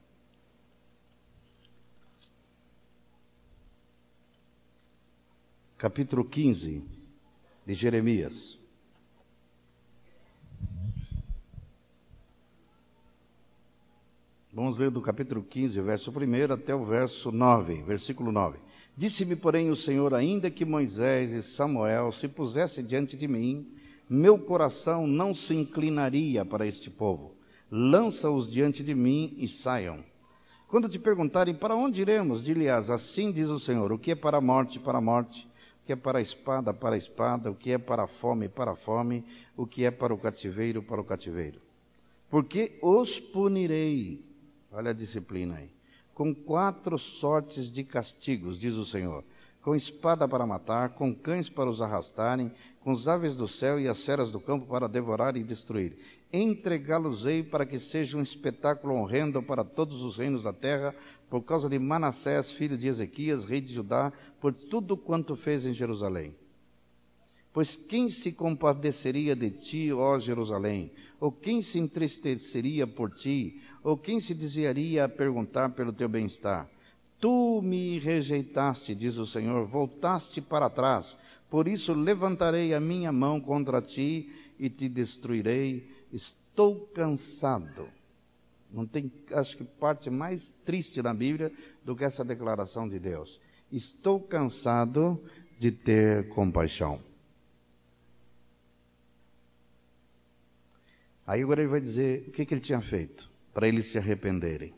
Capítulo 5.78 6.24
15 6.24 6.82
de 7.64 7.74
Jeremias. 7.74 8.61
Vamos 14.54 14.76
ler 14.76 14.90
do 14.90 15.00
capítulo 15.00 15.42
15, 15.42 15.80
verso 15.80 16.10
1 16.10 16.52
até 16.52 16.74
o 16.74 16.84
verso 16.84 17.32
9, 17.32 17.82
versículo 17.84 18.30
9. 18.30 18.58
Disse-me, 18.94 19.34
porém, 19.34 19.70
o 19.70 19.76
Senhor, 19.76 20.12
ainda 20.12 20.50
que 20.50 20.62
Moisés 20.62 21.32
e 21.32 21.42
Samuel 21.42 22.12
se 22.12 22.28
pusessem 22.28 22.84
diante 22.84 23.16
de 23.16 23.26
mim, 23.26 23.66
meu 24.06 24.38
coração 24.38 25.06
não 25.06 25.34
se 25.34 25.54
inclinaria 25.54 26.44
para 26.44 26.66
este 26.66 26.90
povo. 26.90 27.34
Lança-os 27.70 28.46
diante 28.46 28.82
de 28.82 28.94
mim 28.94 29.34
e 29.38 29.48
saiam. 29.48 30.04
Quando 30.68 30.86
te 30.86 30.98
perguntarem 30.98 31.54
para 31.54 31.74
onde 31.74 32.02
iremos, 32.02 32.44
dize-lhes, 32.44 32.90
assim 32.90 33.32
diz 33.32 33.48
o 33.48 33.58
Senhor, 33.58 33.90
o 33.90 33.98
que 33.98 34.10
é 34.10 34.14
para 34.14 34.36
a 34.36 34.42
morte, 34.42 34.78
para 34.78 34.98
a 34.98 35.00
morte, 35.00 35.48
o 35.82 35.86
que 35.86 35.94
é 35.94 35.96
para 35.96 36.18
a 36.18 36.22
espada, 36.22 36.74
para 36.74 36.94
a 36.94 36.98
espada, 36.98 37.50
o 37.50 37.54
que 37.54 37.72
é 37.72 37.78
para 37.78 38.02
a 38.02 38.06
fome, 38.06 38.50
para 38.50 38.72
a 38.72 38.76
fome, 38.76 39.24
o 39.56 39.66
que 39.66 39.86
é 39.86 39.90
para 39.90 40.12
o 40.12 40.18
cativeiro, 40.18 40.82
para 40.82 41.00
o 41.00 41.04
cativeiro. 41.04 41.58
Porque 42.28 42.78
os 42.82 43.18
punirei, 43.18 44.31
olha 44.72 44.90
a 44.90 44.94
disciplina 44.94 45.56
aí, 45.56 45.70
com 46.14 46.34
quatro 46.34 46.98
sortes 46.98 47.70
de 47.70 47.84
castigos, 47.84 48.58
diz 48.58 48.74
o 48.74 48.86
Senhor: 48.86 49.24
com 49.62 49.76
espada 49.76 50.26
para 50.26 50.46
matar, 50.46 50.90
com 50.90 51.14
cães 51.14 51.48
para 51.48 51.70
os 51.70 51.80
arrastarem, 51.80 52.50
com 52.80 52.90
as 52.90 53.06
aves 53.06 53.36
do 53.36 53.46
céu 53.46 53.78
e 53.78 53.86
as 53.86 54.04
feras 54.04 54.30
do 54.30 54.40
campo 54.40 54.66
para 54.66 54.88
devorar 54.88 55.36
e 55.36 55.44
destruir. 55.44 55.96
Entregá-los-ei 56.32 57.42
para 57.42 57.64
que 57.64 57.78
seja 57.78 58.18
um 58.18 58.22
espetáculo 58.22 58.94
horrendo 58.94 59.42
para 59.42 59.62
todos 59.62 60.02
os 60.02 60.16
reinos 60.16 60.42
da 60.42 60.52
terra, 60.52 60.94
por 61.30 61.42
causa 61.42 61.68
de 61.68 61.78
Manassés, 61.78 62.50
filho 62.50 62.76
de 62.76 62.88
Ezequias, 62.88 63.44
rei 63.44 63.60
de 63.60 63.72
Judá, 63.72 64.12
por 64.40 64.52
tudo 64.52 64.96
quanto 64.96 65.36
fez 65.36 65.64
em 65.64 65.72
Jerusalém. 65.72 66.34
Pois 67.52 67.76
quem 67.76 68.08
se 68.08 68.32
compadeceria 68.32 69.36
de 69.36 69.50
ti, 69.50 69.92
ó 69.92 70.18
Jerusalém? 70.18 70.90
Ou 71.20 71.30
quem 71.30 71.60
se 71.60 71.78
entristeceria 71.78 72.86
por 72.86 73.10
ti? 73.10 73.62
Ou 73.82 73.96
quem 73.96 74.20
se 74.20 74.34
desviaria 74.34 75.04
a 75.04 75.08
perguntar 75.08 75.70
pelo 75.70 75.92
teu 75.92 76.08
bem-estar? 76.08 76.68
Tu 77.18 77.60
me 77.62 77.98
rejeitaste, 77.98 78.94
diz 78.94 79.16
o 79.16 79.26
Senhor, 79.26 79.64
voltaste 79.66 80.40
para 80.40 80.70
trás. 80.70 81.16
Por 81.50 81.66
isso 81.66 81.92
levantarei 81.92 82.74
a 82.74 82.80
minha 82.80 83.12
mão 83.12 83.40
contra 83.40 83.82
ti 83.82 84.30
e 84.58 84.70
te 84.70 84.88
destruirei. 84.88 85.88
Estou 86.12 86.86
cansado 86.94 87.88
Não 88.72 88.86
tem, 88.86 89.12
acho 89.32 89.56
que 89.56 89.64
parte 89.64 90.08
mais 90.08 90.50
triste 90.64 91.02
da 91.02 91.12
Bíblia 91.12 91.52
do 91.84 91.94
que 91.94 92.04
essa 92.04 92.24
declaração 92.24 92.88
de 92.88 92.98
Deus. 92.98 93.40
Estou 93.70 94.18
cansado 94.20 95.22
de 95.58 95.70
ter 95.70 96.28
compaixão. 96.28 97.00
Aí 101.26 101.42
agora 101.42 101.60
ele 101.60 101.70
vai 101.70 101.80
dizer 101.80 102.24
o 102.28 102.30
que, 102.32 102.46
que 102.46 102.54
ele 102.54 102.60
tinha 102.60 102.80
feito 102.80 103.31
para 103.52 103.68
eles 103.68 103.86
se 103.86 103.98
arrependerem. 103.98 104.72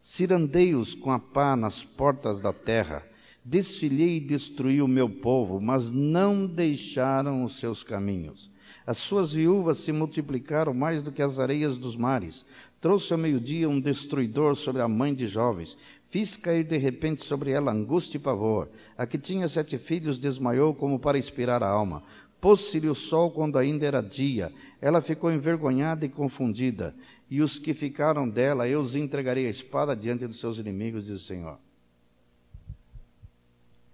Cirandei-os 0.00 0.94
com 0.94 1.10
a 1.10 1.18
pá 1.18 1.54
nas 1.54 1.84
portas 1.84 2.40
da 2.40 2.52
terra, 2.52 3.04
desfilhei 3.44 4.16
e 4.16 4.20
destruí 4.20 4.80
o 4.80 4.88
meu 4.88 5.08
povo, 5.08 5.60
mas 5.60 5.90
não 5.90 6.46
deixaram 6.46 7.44
os 7.44 7.58
seus 7.58 7.82
caminhos. 7.82 8.50
As 8.86 8.98
suas 8.98 9.32
viúvas 9.32 9.78
se 9.78 9.92
multiplicaram 9.92 10.72
mais 10.72 11.02
do 11.02 11.12
que 11.12 11.22
as 11.22 11.38
areias 11.38 11.76
dos 11.76 11.96
mares. 11.96 12.44
Trouxe 12.80 13.12
ao 13.12 13.18
meio-dia 13.18 13.68
um 13.68 13.78
destruidor 13.78 14.56
sobre 14.56 14.80
a 14.80 14.88
mãe 14.88 15.14
de 15.14 15.26
jovens. 15.26 15.76
Fiz 16.08 16.36
cair 16.36 16.64
de 16.64 16.76
repente 16.76 17.24
sobre 17.24 17.50
ela 17.50 17.72
angústia 17.72 18.16
e 18.16 18.20
pavor. 18.20 18.68
A 18.96 19.06
que 19.06 19.18
tinha 19.18 19.48
sete 19.48 19.76
filhos 19.76 20.18
desmaiou 20.18 20.74
como 20.74 20.98
para 20.98 21.18
inspirar 21.18 21.62
a 21.62 21.68
alma. 21.68 22.02
Pôs-se-lhe 22.40 22.88
o 22.88 22.94
sol 22.94 23.30
quando 23.30 23.58
ainda 23.58 23.86
era 23.86 24.00
dia. 24.00 24.50
Ela 24.80 25.02
ficou 25.02 25.30
envergonhada 25.30 26.06
e 26.06 26.08
confundida. 26.08 26.94
E 27.30 27.40
os 27.40 27.60
que 27.60 27.72
ficaram 27.72 28.28
dela, 28.28 28.68
eu 28.68 28.80
os 28.80 28.96
entregarei 28.96 29.46
a 29.46 29.50
espada 29.50 29.94
diante 29.94 30.26
dos 30.26 30.40
seus 30.40 30.58
inimigos, 30.58 31.06
diz 31.06 31.22
o 31.22 31.24
Senhor. 31.24 31.60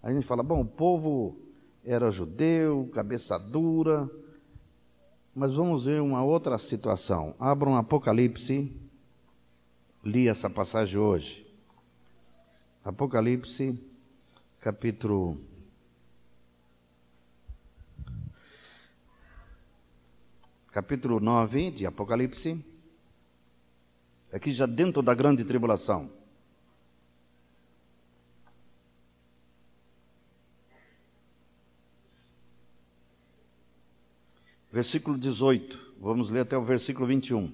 A 0.03 0.11
gente 0.11 0.27
fala, 0.27 0.43
bom, 0.43 0.63
o 0.63 0.67
povo 0.67 1.39
era 1.85 2.11
judeu, 2.11 2.89
cabeça 2.95 3.39
dura, 3.39 4.11
mas 5.35 5.55
vamos 5.55 5.85
ver 5.85 6.01
uma 6.01 6.25
outra 6.25 6.57
situação. 6.57 7.35
Abram 7.39 7.77
Apocalipse, 7.77 8.75
li 10.03 10.29
essa 10.29 10.49
passagem 10.49 10.99
hoje. 10.99 11.47
Apocalipse, 12.83 13.79
capítulo. 14.61 15.39
Capítulo 20.71 21.21
9 21.21 21.71
de 21.71 21.85
Apocalipse, 21.87 22.65
aqui 24.33 24.51
já 24.51 24.67
dentro 24.67 25.03
da 25.03 25.15
grande 25.15 25.45
tribulação. 25.45 26.11
versículo 34.77 35.17
18. 35.17 35.95
Vamos 35.99 36.29
ler 36.29 36.41
até 36.41 36.59
o 36.59 36.63
versículo 36.63 37.07
21. 37.07 37.51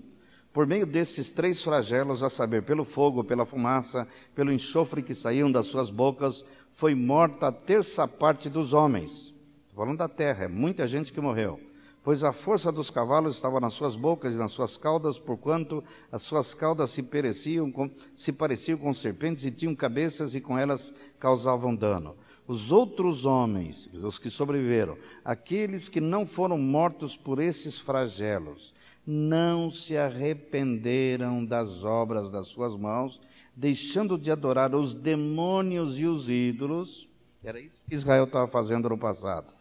Por 0.52 0.66
meio 0.66 0.84
desses 0.84 1.30
três 1.30 1.62
flagelos, 1.62 2.24
a 2.24 2.28
saber, 2.28 2.64
pelo 2.64 2.84
fogo, 2.84 3.22
pela 3.22 3.46
fumaça, 3.46 4.08
pelo 4.34 4.52
enxofre 4.52 5.04
que 5.04 5.14
saíam 5.14 5.50
das 5.50 5.66
suas 5.66 5.88
bocas, 5.88 6.44
foi 6.72 6.96
morta 6.96 7.46
a 7.46 7.52
terça 7.52 8.08
parte 8.08 8.50
dos 8.50 8.74
homens. 8.74 9.32
Estou 9.68 9.84
falando 9.84 9.98
da 9.98 10.08
terra, 10.08 10.46
é 10.46 10.48
muita 10.48 10.86
gente 10.88 11.12
que 11.12 11.20
morreu. 11.20 11.60
Pois 12.04 12.24
a 12.24 12.32
força 12.32 12.72
dos 12.72 12.90
cavalos 12.90 13.36
estava 13.36 13.60
nas 13.60 13.74
suas 13.74 13.94
bocas 13.94 14.34
e 14.34 14.36
nas 14.36 14.52
suas 14.52 14.76
caudas, 14.76 15.18
porquanto 15.18 15.84
as 16.10 16.22
suas 16.22 16.52
caudas 16.52 16.90
se, 16.90 17.02
pareciam 17.02 17.72
se 18.16 18.32
pareciam 18.32 18.76
com 18.76 18.92
serpentes 18.92 19.44
e 19.44 19.50
tinham 19.50 19.74
cabeças 19.74 20.34
e 20.34 20.40
com 20.40 20.58
elas 20.58 20.92
causavam 21.18 21.74
dano 21.74 22.16
os 22.46 22.72
outros 22.72 23.24
homens, 23.24 23.88
os 23.94 24.18
que 24.18 24.28
sobreviveram, 24.28 24.98
aqueles 25.24 25.88
que 25.88 26.00
não 26.00 26.26
foram 26.26 26.58
mortos 26.58 27.16
por 27.16 27.40
esses 27.40 27.78
flagelos, 27.78 28.74
não 29.06 29.70
se 29.70 29.96
arrependeram 29.96 31.44
das 31.44 31.84
obras 31.84 32.30
das 32.30 32.48
suas 32.48 32.76
mãos, 32.76 33.20
deixando 33.54 34.18
de 34.18 34.30
adorar 34.30 34.74
os 34.74 34.94
demônios 34.94 35.98
e 35.98 36.06
os 36.06 36.28
ídolos. 36.28 37.08
Era 37.42 37.60
isso 37.60 37.84
que 37.88 37.94
Israel 37.94 38.24
estava 38.24 38.46
fazendo 38.46 38.88
no 38.88 38.98
passado. 38.98 39.52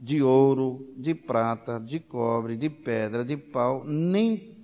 De 0.00 0.22
ouro, 0.22 0.94
de 0.96 1.14
prata, 1.14 1.78
de 1.78 2.00
cobre, 2.00 2.56
de 2.56 2.70
pedra, 2.70 3.22
de 3.22 3.36
pau, 3.36 3.84
nem 3.84 4.56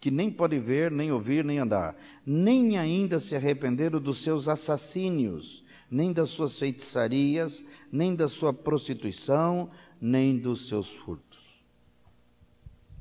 que 0.00 0.10
nem 0.10 0.30
pode 0.30 0.60
ver, 0.60 0.92
nem 0.92 1.10
ouvir, 1.10 1.44
nem 1.44 1.58
andar. 1.58 1.96
Nem 2.24 2.78
ainda 2.78 3.18
se 3.18 3.34
arrependeram 3.34 4.00
dos 4.00 4.18
seus 4.18 4.48
assassínios 4.48 5.66
nem 5.90 6.12
das 6.12 6.30
suas 6.30 6.58
feitiçarias, 6.58 7.64
nem 7.90 8.14
da 8.14 8.28
sua 8.28 8.52
prostituição, 8.52 9.70
nem 10.00 10.36
dos 10.36 10.68
seus 10.68 10.92
furtos. 10.92 11.62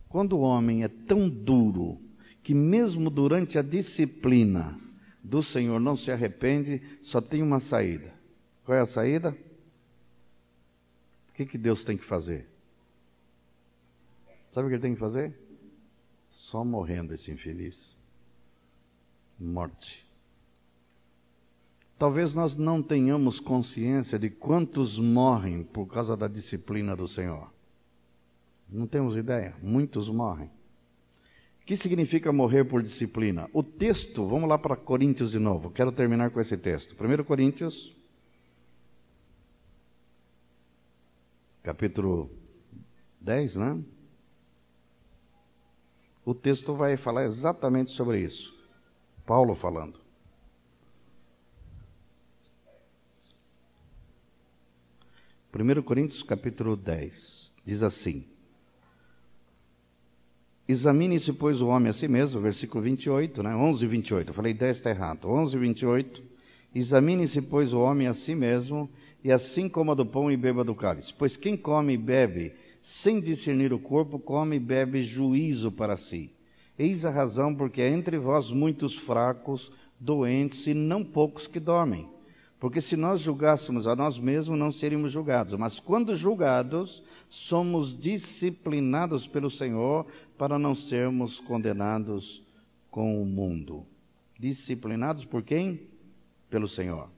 Quando 0.07 0.37
o 0.37 0.41
homem 0.41 0.83
é 0.83 0.87
tão 0.87 1.27
duro 1.27 1.99
que, 2.43 2.53
mesmo 2.53 3.09
durante 3.09 3.57
a 3.57 3.61
disciplina 3.61 4.79
do 5.23 5.41
Senhor, 5.41 5.79
não 5.79 5.95
se 5.95 6.11
arrepende, 6.11 6.81
só 7.01 7.19
tem 7.19 7.41
uma 7.41 7.59
saída. 7.59 8.13
Qual 8.63 8.77
é 8.77 8.81
a 8.81 8.85
saída? 8.85 9.35
O 11.35 11.37
que, 11.37 11.45
que 11.45 11.57
Deus 11.57 11.83
tem 11.83 11.97
que 11.97 12.05
fazer? 12.05 12.47
Sabe 14.49 14.67
o 14.67 14.69
que 14.69 14.75
ele 14.75 14.81
tem 14.81 14.93
que 14.93 14.99
fazer? 15.01 15.37
Só 16.29 16.63
morrendo 16.63 17.13
esse 17.13 17.29
infeliz. 17.29 17.97
Morte. 19.37 20.07
Talvez 21.99 22.33
nós 22.35 22.55
não 22.55 22.81
tenhamos 22.81 23.41
consciência 23.41 24.17
de 24.17 24.29
quantos 24.29 24.97
morrem 24.97 25.61
por 25.61 25.87
causa 25.87 26.15
da 26.15 26.29
disciplina 26.29 26.95
do 26.95 27.05
Senhor. 27.05 27.51
Não 28.69 28.87
temos 28.87 29.17
ideia, 29.17 29.57
muitos 29.61 30.07
morrem. 30.07 30.47
O 31.61 31.65
que 31.65 31.75
significa 31.75 32.31
morrer 32.31 32.63
por 32.63 32.81
disciplina? 32.81 33.49
O 33.51 33.61
texto, 33.61 34.25
vamos 34.25 34.47
lá 34.47 34.57
para 34.57 34.77
Coríntios 34.77 35.31
de 35.31 35.39
novo, 35.39 35.69
quero 35.69 35.91
terminar 35.91 36.31
com 36.31 36.39
esse 36.39 36.55
texto. 36.55 36.95
1 36.97 37.25
Coríntios, 37.25 37.93
capítulo 41.65 42.29
10, 43.19 43.55
né? 43.55 43.83
O 46.23 46.35
texto 46.35 46.75
vai 46.75 46.95
falar 46.95 47.25
exatamente 47.25 47.89
sobre 47.89 48.19
isso. 48.21 48.55
Paulo 49.25 49.55
falando. 49.55 49.99
1 55.51 55.81
Coríntios 55.81 56.21
capítulo 56.21 56.75
10 56.75 57.55
diz 57.65 57.81
assim: 57.81 58.27
Examine-se, 60.67 61.33
pois, 61.33 61.61
o 61.61 61.67
homem 61.67 61.89
a 61.89 61.93
si 61.93 62.07
mesmo, 62.07 62.41
versículo 62.41 62.83
28, 62.83 63.41
né? 63.41 63.55
11 63.55 63.87
28. 63.87 64.29
Eu 64.29 64.33
falei 64.35 64.53
10 64.53 64.77
está 64.77 64.91
errado. 64.91 65.27
11 65.27 65.57
28. 65.57 66.23
Examine-se, 66.75 67.41
pois, 67.41 67.73
o 67.73 67.79
homem 67.79 68.05
a 68.05 68.13
si 68.13 68.35
mesmo, 68.35 68.87
e 69.25 69.31
assim 69.31 69.67
coma 69.67 69.95
do 69.95 70.05
pão 70.05 70.31
e 70.31 70.37
beba 70.37 70.63
do 70.63 70.75
cálice. 70.75 71.11
Pois 71.11 71.35
quem 71.35 71.57
come 71.57 71.93
e 71.93 71.97
bebe 71.97 72.53
sem 72.83 73.19
discernir 73.19 73.73
o 73.73 73.79
corpo, 73.79 74.19
come 74.19 74.57
e 74.57 74.59
bebe 74.59 75.01
juízo 75.01 75.71
para 75.71 75.97
si. 75.97 76.29
Eis 76.77 77.05
a 77.05 77.09
razão 77.09 77.55
porque 77.55 77.81
há 77.81 77.89
entre 77.89 78.19
vós 78.19 78.51
muitos 78.51 78.95
fracos, 78.95 79.71
doentes 79.99 80.67
e 80.67 80.75
não 80.75 81.03
poucos 81.03 81.47
que 81.47 81.59
dormem. 81.59 82.07
Porque 82.59 82.79
se 82.79 82.95
nós 82.95 83.19
julgássemos 83.19 83.87
a 83.87 83.95
nós 83.95 84.19
mesmos, 84.19 84.59
não 84.59 84.71
seríamos 84.71 85.11
julgados. 85.11 85.55
Mas 85.55 85.79
quando 85.79 86.15
julgados, 86.15 87.01
somos 87.27 87.97
disciplinados 87.97 89.25
pelo 89.25 89.49
Senhor 89.49 90.05
para 90.37 90.59
não 90.59 90.75
sermos 90.75 91.39
condenados 91.39 92.43
com 92.91 93.19
o 93.19 93.25
mundo. 93.25 93.87
Disciplinados 94.37 95.25
por 95.25 95.41
quem? 95.41 95.81
Pelo 96.47 96.67
Senhor. 96.67 97.14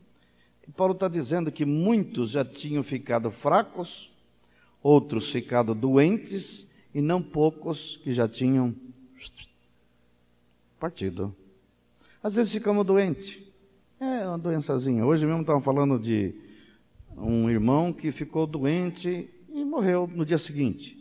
E 0.67 0.71
Paulo 0.71 0.93
está 0.93 1.07
dizendo 1.07 1.51
que 1.51 1.65
muitos 1.65 2.31
já 2.31 2.43
tinham 2.43 2.83
ficado 2.83 3.31
fracos, 3.31 4.11
outros 4.83 5.31
ficado 5.31 5.73
doentes, 5.73 6.75
e 6.93 7.01
não 7.01 7.21
poucos 7.21 7.97
que 8.03 8.13
já 8.13 8.27
tinham 8.27 8.75
partido. 10.79 11.35
Às 12.21 12.35
vezes 12.35 12.51
ficamos 12.51 12.85
doentes. 12.85 13.39
É 13.99 14.27
uma 14.27 14.37
doençazinha. 14.37 15.05
Hoje 15.05 15.25
mesmo 15.25 15.41
estavam 15.41 15.61
falando 15.61 15.97
de 15.97 16.35
um 17.15 17.49
irmão 17.49 17.91
que 17.91 18.11
ficou 18.11 18.45
doente 18.45 19.29
e 19.49 19.65
morreu 19.65 20.09
no 20.13 20.25
dia 20.25 20.37
seguinte. 20.37 20.97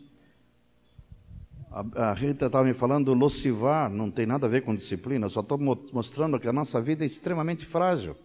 A, 1.71 2.13
Rita 2.13 2.47
estava 2.47 2.63
me 2.63 2.73
falando 2.73 3.05
do 3.05 3.13
Locivar, 3.13 3.89
não 3.89 4.09
tem 4.09 4.25
nada 4.25 4.47
a 4.47 4.49
ver 4.49 4.61
com 4.61 4.73
disciplina, 4.73 5.29
só 5.29 5.41
estou 5.41 5.59
mostrando 5.93 6.39
que 6.39 6.47
a 6.47 6.53
nossa 6.53 6.81
vida 6.81 7.03
é 7.03 7.05
extremamente 7.05 7.65
frágil. 7.65 8.15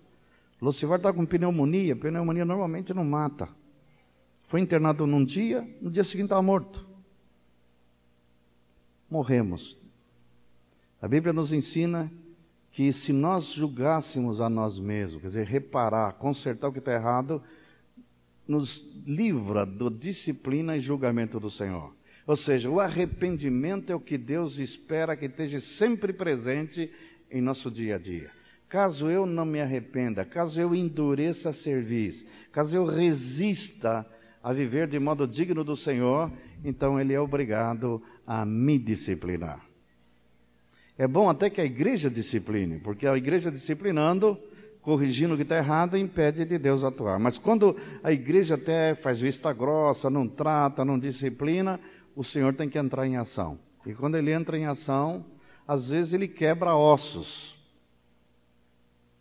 Locivar 0.63 0.99
está 0.99 1.13
com 1.13 1.27
pneumonia, 1.27 1.97
pneumonia 1.97 2.45
normalmente 2.45 2.95
não 2.95 3.05
mata. 3.05 3.49
Foi 4.45 4.61
internado 4.61 5.09
num 5.09 5.25
dia, 5.25 5.69
no 5.81 5.91
dia 5.91 6.05
seguinte 6.05 6.27
estava 6.27 6.41
morto. 6.41 6.87
Morremos. 9.11 9.77
A 11.01 11.09
Bíblia 11.09 11.33
nos 11.33 11.53
ensina 11.53 12.13
que 12.71 12.93
se 12.93 13.13
nós 13.13 13.47
julgássemos 13.47 14.41
a 14.41 14.49
nós 14.49 14.79
mesmos, 14.79 15.21
quer 15.21 15.27
dizer, 15.27 15.47
reparar, 15.49 16.13
consertar 16.13 16.69
o 16.69 16.73
que 16.73 16.79
está 16.79 16.93
errado, 16.93 17.43
nos 18.47 18.87
livra 19.05 19.67
da 19.67 19.89
disciplina 19.89 20.77
e 20.77 20.81
julgamento 20.81 21.41
do 21.41 21.51
Senhor. 21.51 21.93
Ou 22.25 22.37
seja, 22.37 22.71
o 22.71 22.79
arrependimento 22.79 23.91
é 23.91 23.97
o 23.97 24.01
que 24.01 24.17
Deus 24.17 24.61
espera 24.61 25.17
que 25.17 25.27
esteja 25.27 25.59
sempre 25.59 26.13
presente 26.13 26.89
em 27.29 27.41
nosso 27.41 27.69
dia 27.69 27.97
a 27.97 27.99
dia. 27.99 28.42
Caso 28.73 29.11
eu 29.11 29.27
não 29.27 29.45
me 29.45 29.61
arrependa, 29.61 30.25
caso 30.25 30.59
eu 30.59 30.75
endureça 30.75 31.51
a 31.51 31.53
serviço, 31.53 32.25
caso 32.51 32.75
eu 32.75 32.87
resista 32.87 34.07
a 34.43 34.51
viver 34.51 34.89
de 34.89 34.99
modo 34.99 35.29
digno 35.29 35.63
do 35.63 35.77
Senhor, 35.77 36.33
então 36.65 36.99
Ele 36.99 37.13
é 37.13 37.21
obrigado 37.21 38.03
a 38.27 38.47
me 38.47 38.79
disciplinar. 38.79 39.61
É 40.97 41.07
bom 41.07 41.29
até 41.29 41.51
que 41.51 41.61
a 41.61 41.67
igreja 41.67 42.09
discipline, 42.09 42.79
porque 42.79 43.07
a 43.07 43.15
igreja 43.15 43.51
disciplinando, 43.51 44.39
corrigindo 44.81 45.35
o 45.35 45.37
que 45.37 45.43
está 45.43 45.59
errado, 45.59 45.99
impede 45.99 46.47
de 46.47 46.57
Deus 46.57 46.83
atuar. 46.83 47.19
Mas 47.19 47.37
quando 47.37 47.77
a 48.03 48.11
igreja 48.11 48.55
até 48.55 48.95
faz 48.95 49.21
vista 49.21 49.53
grossa, 49.53 50.09
não 50.09 50.27
trata, 50.27 50.83
não 50.83 50.99
disciplina, 50.99 51.79
o 52.17 52.25
Senhor 52.25 52.55
tem 52.55 52.71
que 52.71 52.79
entrar 52.79 53.07
em 53.07 53.19
ação. 53.19 53.59
E 53.85 53.93
quando 53.93 54.17
ele 54.17 54.33
entra 54.33 54.57
em 54.57 54.65
ação, 54.65 55.27
às 55.69 55.91
vezes 55.91 56.15
ele 56.15 56.27
quebra 56.27 56.75
ossos 56.75 57.61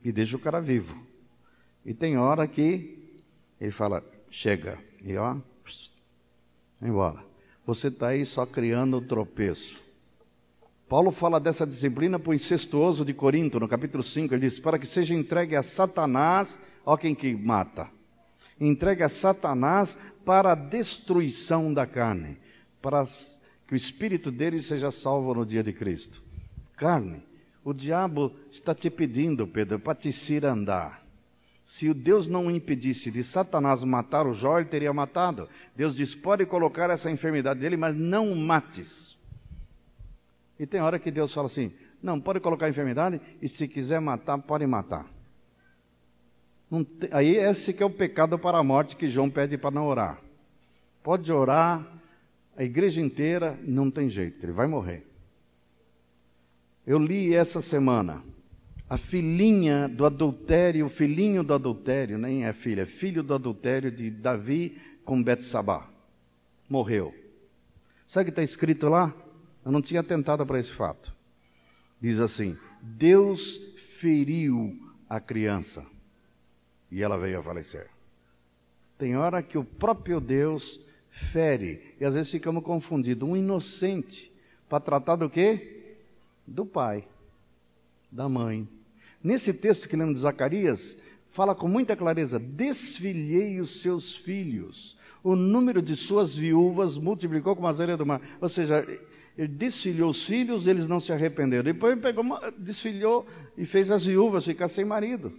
e 0.03 0.11
deixa 0.11 0.35
o 0.35 0.39
cara 0.39 0.59
vivo. 0.59 0.95
E 1.85 1.93
tem 1.93 2.17
hora 2.17 2.47
que 2.47 3.21
ele 3.59 3.71
fala: 3.71 4.03
chega, 4.29 4.79
e 5.03 5.15
ó, 5.17 5.37
embora. 6.81 7.23
Você 7.65 7.89
está 7.89 8.07
aí 8.07 8.25
só 8.25 8.45
criando 8.45 8.97
um 8.97 9.05
tropeço. 9.05 9.81
Paulo 10.89 11.11
fala 11.11 11.39
dessa 11.39 11.65
disciplina 11.65 12.19
para 12.19 12.31
o 12.31 12.33
incestuoso 12.33 13.05
de 13.05 13.13
Corinto, 13.13 13.59
no 13.59 13.67
capítulo 13.67 14.03
5, 14.03 14.33
ele 14.33 14.41
diz: 14.41 14.59
para 14.59 14.77
que 14.77 14.85
seja 14.85 15.13
entregue 15.13 15.55
a 15.55 15.63
Satanás, 15.63 16.59
ó 16.85 16.97
quem 16.97 17.15
que 17.15 17.33
mata, 17.35 17.89
entregue 18.59 19.03
a 19.03 19.09
Satanás 19.09 19.97
para 20.25 20.51
a 20.51 20.55
destruição 20.55 21.73
da 21.73 21.85
carne, 21.85 22.37
para 22.81 23.05
que 23.67 23.73
o 23.73 23.75
espírito 23.75 24.29
dele 24.31 24.61
seja 24.61 24.91
salvo 24.91 25.33
no 25.33 25.45
dia 25.45 25.63
de 25.63 25.71
Cristo. 25.71 26.21
Carne, 26.75 27.23
o 27.63 27.73
diabo 27.73 28.35
está 28.49 28.73
te 28.73 28.89
pedindo, 28.89 29.47
Pedro, 29.47 29.79
para 29.79 29.95
te 29.95 30.09
andar. 30.43 31.01
Se 31.63 31.89
o 31.89 31.93
Deus 31.93 32.27
não 32.27 32.49
impedisse 32.49 33.11
de 33.11 33.23
Satanás 33.23 33.83
matar 33.83 34.25
o 34.25 34.33
Jó, 34.33 34.59
ele 34.59 34.67
teria 34.67 34.91
matado. 34.91 35.47
Deus 35.75 35.95
diz: 35.95 36.15
pode 36.15 36.45
colocar 36.45 36.89
essa 36.89 37.11
enfermidade 37.11 37.59
dele, 37.59 37.77
mas 37.77 37.95
não 37.95 38.31
o 38.31 38.35
mates. 38.35 39.17
E 40.59 40.65
tem 40.65 40.81
hora 40.81 40.99
que 40.99 41.11
Deus 41.11 41.33
fala 41.33 41.47
assim: 41.47 41.71
não, 42.01 42.19
pode 42.19 42.39
colocar 42.39 42.67
enfermidade 42.67 43.21
e 43.41 43.47
se 43.47 43.67
quiser 43.67 44.01
matar, 44.01 44.37
pode 44.39 44.65
matar. 44.65 45.05
Tem, 46.99 47.09
aí 47.11 47.35
esse 47.37 47.73
que 47.73 47.83
é 47.83 47.85
o 47.85 47.89
pecado 47.89 48.39
para 48.39 48.57
a 48.57 48.63
morte 48.63 48.95
que 48.95 49.07
João 49.07 49.29
pede 49.29 49.57
para 49.57 49.71
não 49.71 49.87
orar. 49.87 50.19
Pode 51.03 51.31
orar, 51.31 51.85
a 52.55 52.63
igreja 52.63 53.01
inteira, 53.01 53.59
não 53.63 53.91
tem 53.91 54.09
jeito, 54.09 54.45
ele 54.45 54.51
vai 54.51 54.67
morrer. 54.67 55.10
Eu 56.85 56.97
li 56.97 57.33
essa 57.33 57.61
semana 57.61 58.23
a 58.91 58.97
filhinha 58.97 59.87
do 59.87 60.05
adultério, 60.05 60.85
o 60.85 60.89
filhinho 60.89 61.43
do 61.43 61.53
adultério, 61.53 62.17
nem 62.17 62.43
é 62.43 62.51
filha, 62.51 62.81
é 62.81 62.85
filho 62.85 63.23
do 63.23 63.33
adultério 63.33 63.89
de 63.89 64.11
Davi 64.11 64.77
com 65.05 65.23
Betsabá. 65.23 65.89
Morreu. 66.67 67.15
Sabe 68.05 68.23
o 68.23 68.25
que 68.25 68.31
está 68.31 68.43
escrito 68.43 68.89
lá? 68.89 69.15
Eu 69.63 69.71
não 69.71 69.81
tinha 69.81 70.01
atentado 70.01 70.45
para 70.45 70.59
esse 70.59 70.73
fato. 70.73 71.15
Diz 72.01 72.19
assim: 72.19 72.57
Deus 72.81 73.61
feriu 73.77 74.77
a 75.07 75.21
criança 75.21 75.87
e 76.91 77.01
ela 77.01 77.17
veio 77.17 77.39
a 77.39 77.43
falecer. 77.43 77.89
Tem 78.97 79.15
hora 79.15 79.41
que 79.41 79.57
o 79.57 79.63
próprio 79.63 80.19
Deus 80.19 80.81
fere, 81.09 81.95
e 81.97 82.03
às 82.03 82.15
vezes 82.15 82.29
ficamos 82.29 82.61
confundidos. 82.61 83.27
Um 83.27 83.37
inocente, 83.37 84.29
para 84.67 84.81
tratar 84.81 85.15
do 85.15 85.29
quê? 85.29 85.80
Do 86.45 86.65
pai, 86.65 87.07
da 88.11 88.27
mãe. 88.27 88.67
Nesse 89.23 89.53
texto 89.53 89.87
que 89.87 89.95
lemos 89.95 90.15
de 90.15 90.21
Zacarias, 90.21 90.97
fala 91.29 91.55
com 91.55 91.67
muita 91.67 91.95
clareza: 91.95 92.39
desfilhei 92.39 93.59
os 93.59 93.81
seus 93.81 94.15
filhos. 94.15 94.97
O 95.23 95.35
número 95.35 95.81
de 95.81 95.95
suas 95.95 96.35
viúvas 96.35 96.97
multiplicou 96.97 97.55
como 97.55 97.67
a 97.67 97.71
areia 97.71 97.97
do 97.97 98.05
mar. 98.05 98.21
Ou 98.41 98.49
seja, 98.49 98.85
ele 99.37 99.47
desfilhou 99.47 100.09
os 100.09 100.23
filhos, 100.23 100.67
eles 100.67 100.87
não 100.87 100.99
se 100.99 101.13
arrependeram. 101.13 101.63
Depois 101.63 101.93
ele 101.93 102.01
pegou, 102.01 102.23
desfilhou 102.57 103.25
e 103.57 103.65
fez 103.65 103.91
as 103.91 104.05
viúvas 104.05 104.45
ficar 104.45 104.67
sem 104.67 104.83
marido. 104.83 105.33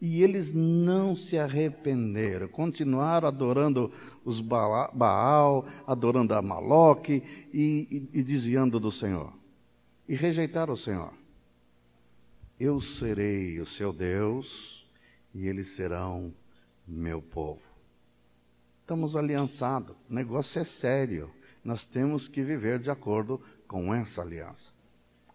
E 0.00 0.22
eles 0.22 0.52
não 0.52 1.16
se 1.16 1.36
arrependeram, 1.36 2.46
continuaram 2.46 3.26
adorando 3.26 3.90
os 4.24 4.40
Baal, 4.40 5.66
adorando 5.84 6.34
a 6.34 6.40
Maloque 6.40 7.22
e, 7.52 8.08
e, 8.12 8.20
e 8.20 8.22
desviando 8.22 8.78
do 8.78 8.92
Senhor. 8.92 9.32
E 10.08 10.14
rejeitaram 10.14 10.72
o 10.72 10.76
Senhor. 10.76 11.12
Eu 12.58 12.80
serei 12.80 13.60
o 13.60 13.66
seu 13.66 13.92
Deus 13.92 14.88
e 15.34 15.46
eles 15.46 15.68
serão 15.68 16.34
meu 16.86 17.20
povo. 17.20 17.62
Estamos 18.80 19.14
aliançados, 19.14 19.94
o 20.08 20.14
negócio 20.14 20.60
é 20.60 20.64
sério 20.64 21.30
nós 21.68 21.84
temos 21.84 22.28
que 22.28 22.42
viver 22.42 22.78
de 22.78 22.90
acordo 22.90 23.38
com 23.66 23.94
essa 23.94 24.22
aliança. 24.22 24.72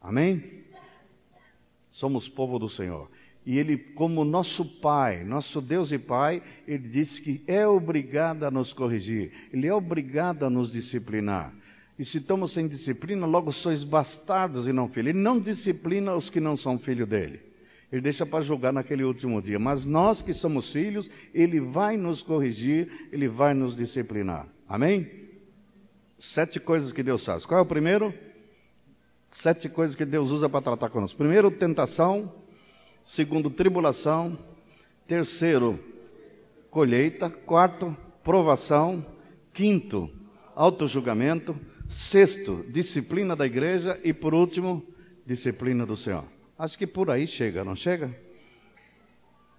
Amém? 0.01 0.63
Somos 1.87 2.27
povo 2.27 2.57
do 2.57 2.67
Senhor. 2.67 3.07
E 3.45 3.59
Ele, 3.59 3.77
como 3.77 4.25
nosso 4.25 4.65
Pai, 4.79 5.23
nosso 5.23 5.61
Deus 5.61 5.91
e 5.91 5.99
Pai, 5.99 6.41
Ele 6.67 6.87
disse 6.87 7.21
que 7.21 7.43
é 7.45 7.67
obrigado 7.67 8.45
a 8.45 8.51
nos 8.51 8.73
corrigir, 8.73 9.31
Ele 9.51 9.67
é 9.67 9.73
obrigado 9.73 10.43
a 10.43 10.49
nos 10.49 10.71
disciplinar. 10.71 11.53
E 12.03 12.05
se 12.05 12.17
estamos 12.17 12.51
sem 12.51 12.67
disciplina, 12.67 13.25
logo 13.25 13.49
sois 13.49 13.81
bastardos 13.85 14.67
e 14.67 14.73
não 14.73 14.89
filhos. 14.89 15.11
Ele 15.11 15.19
não 15.19 15.39
disciplina 15.39 16.13
os 16.13 16.29
que 16.29 16.41
não 16.41 16.57
são 16.57 16.77
filhos 16.77 17.07
dele. 17.07 17.39
Ele 17.89 18.01
deixa 18.01 18.25
para 18.25 18.43
julgar 18.43 18.73
naquele 18.73 19.05
último 19.05 19.41
dia. 19.41 19.57
Mas 19.57 19.85
nós 19.85 20.21
que 20.21 20.33
somos 20.33 20.69
filhos, 20.69 21.09
Ele 21.33 21.61
vai 21.61 21.95
nos 21.95 22.21
corrigir, 22.21 23.07
Ele 23.09 23.29
vai 23.29 23.53
nos 23.53 23.77
disciplinar. 23.77 24.49
Amém? 24.67 25.29
Sete 26.19 26.59
coisas 26.59 26.91
que 26.91 27.01
Deus 27.01 27.23
faz. 27.23 27.45
Qual 27.45 27.57
é 27.57 27.63
o 27.63 27.65
primeiro? 27.65 28.13
Sete 29.29 29.69
coisas 29.69 29.95
que 29.95 30.03
Deus 30.03 30.29
usa 30.29 30.49
para 30.49 30.61
tratar 30.61 30.89
conosco. 30.89 31.17
Primeiro, 31.17 31.49
tentação. 31.51 32.33
Segundo, 33.05 33.49
tribulação. 33.49 34.37
Terceiro, 35.07 35.79
colheita. 36.69 37.29
Quarto, 37.29 37.95
provação. 38.21 39.05
Quinto, 39.53 40.11
autojulgamento. 40.53 41.57
Sexto, 41.87 42.65
disciplina 42.69 43.35
da 43.35 43.45
igreja. 43.45 43.99
E 44.03 44.13
por 44.13 44.33
último, 44.33 44.85
disciplina 45.25 45.85
do 45.85 45.95
Senhor. 45.95 46.25
Acho 46.57 46.77
que 46.77 46.87
por 46.87 47.09
aí 47.09 47.27
chega, 47.27 47.63
não 47.63 47.75
chega? 47.75 48.15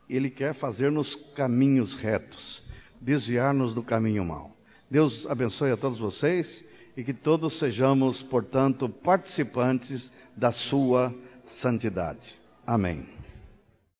Ele 0.08 0.30
quer 0.30 0.54
fazer-nos 0.54 1.14
caminhos 1.14 1.94
retos, 1.94 2.62
desviar-nos 3.00 3.74
do 3.74 3.82
caminho 3.82 4.24
mau. 4.24 4.56
Deus 4.90 5.26
abençoe 5.26 5.70
a 5.70 5.76
todos 5.76 5.98
vocês 5.98 6.64
e 6.96 7.02
que 7.02 7.12
todos 7.12 7.54
sejamos, 7.54 8.22
portanto, 8.22 8.88
participantes 8.88 10.12
da 10.36 10.52
sua 10.52 11.14
santidade. 11.46 12.36
Amém. 12.66 13.13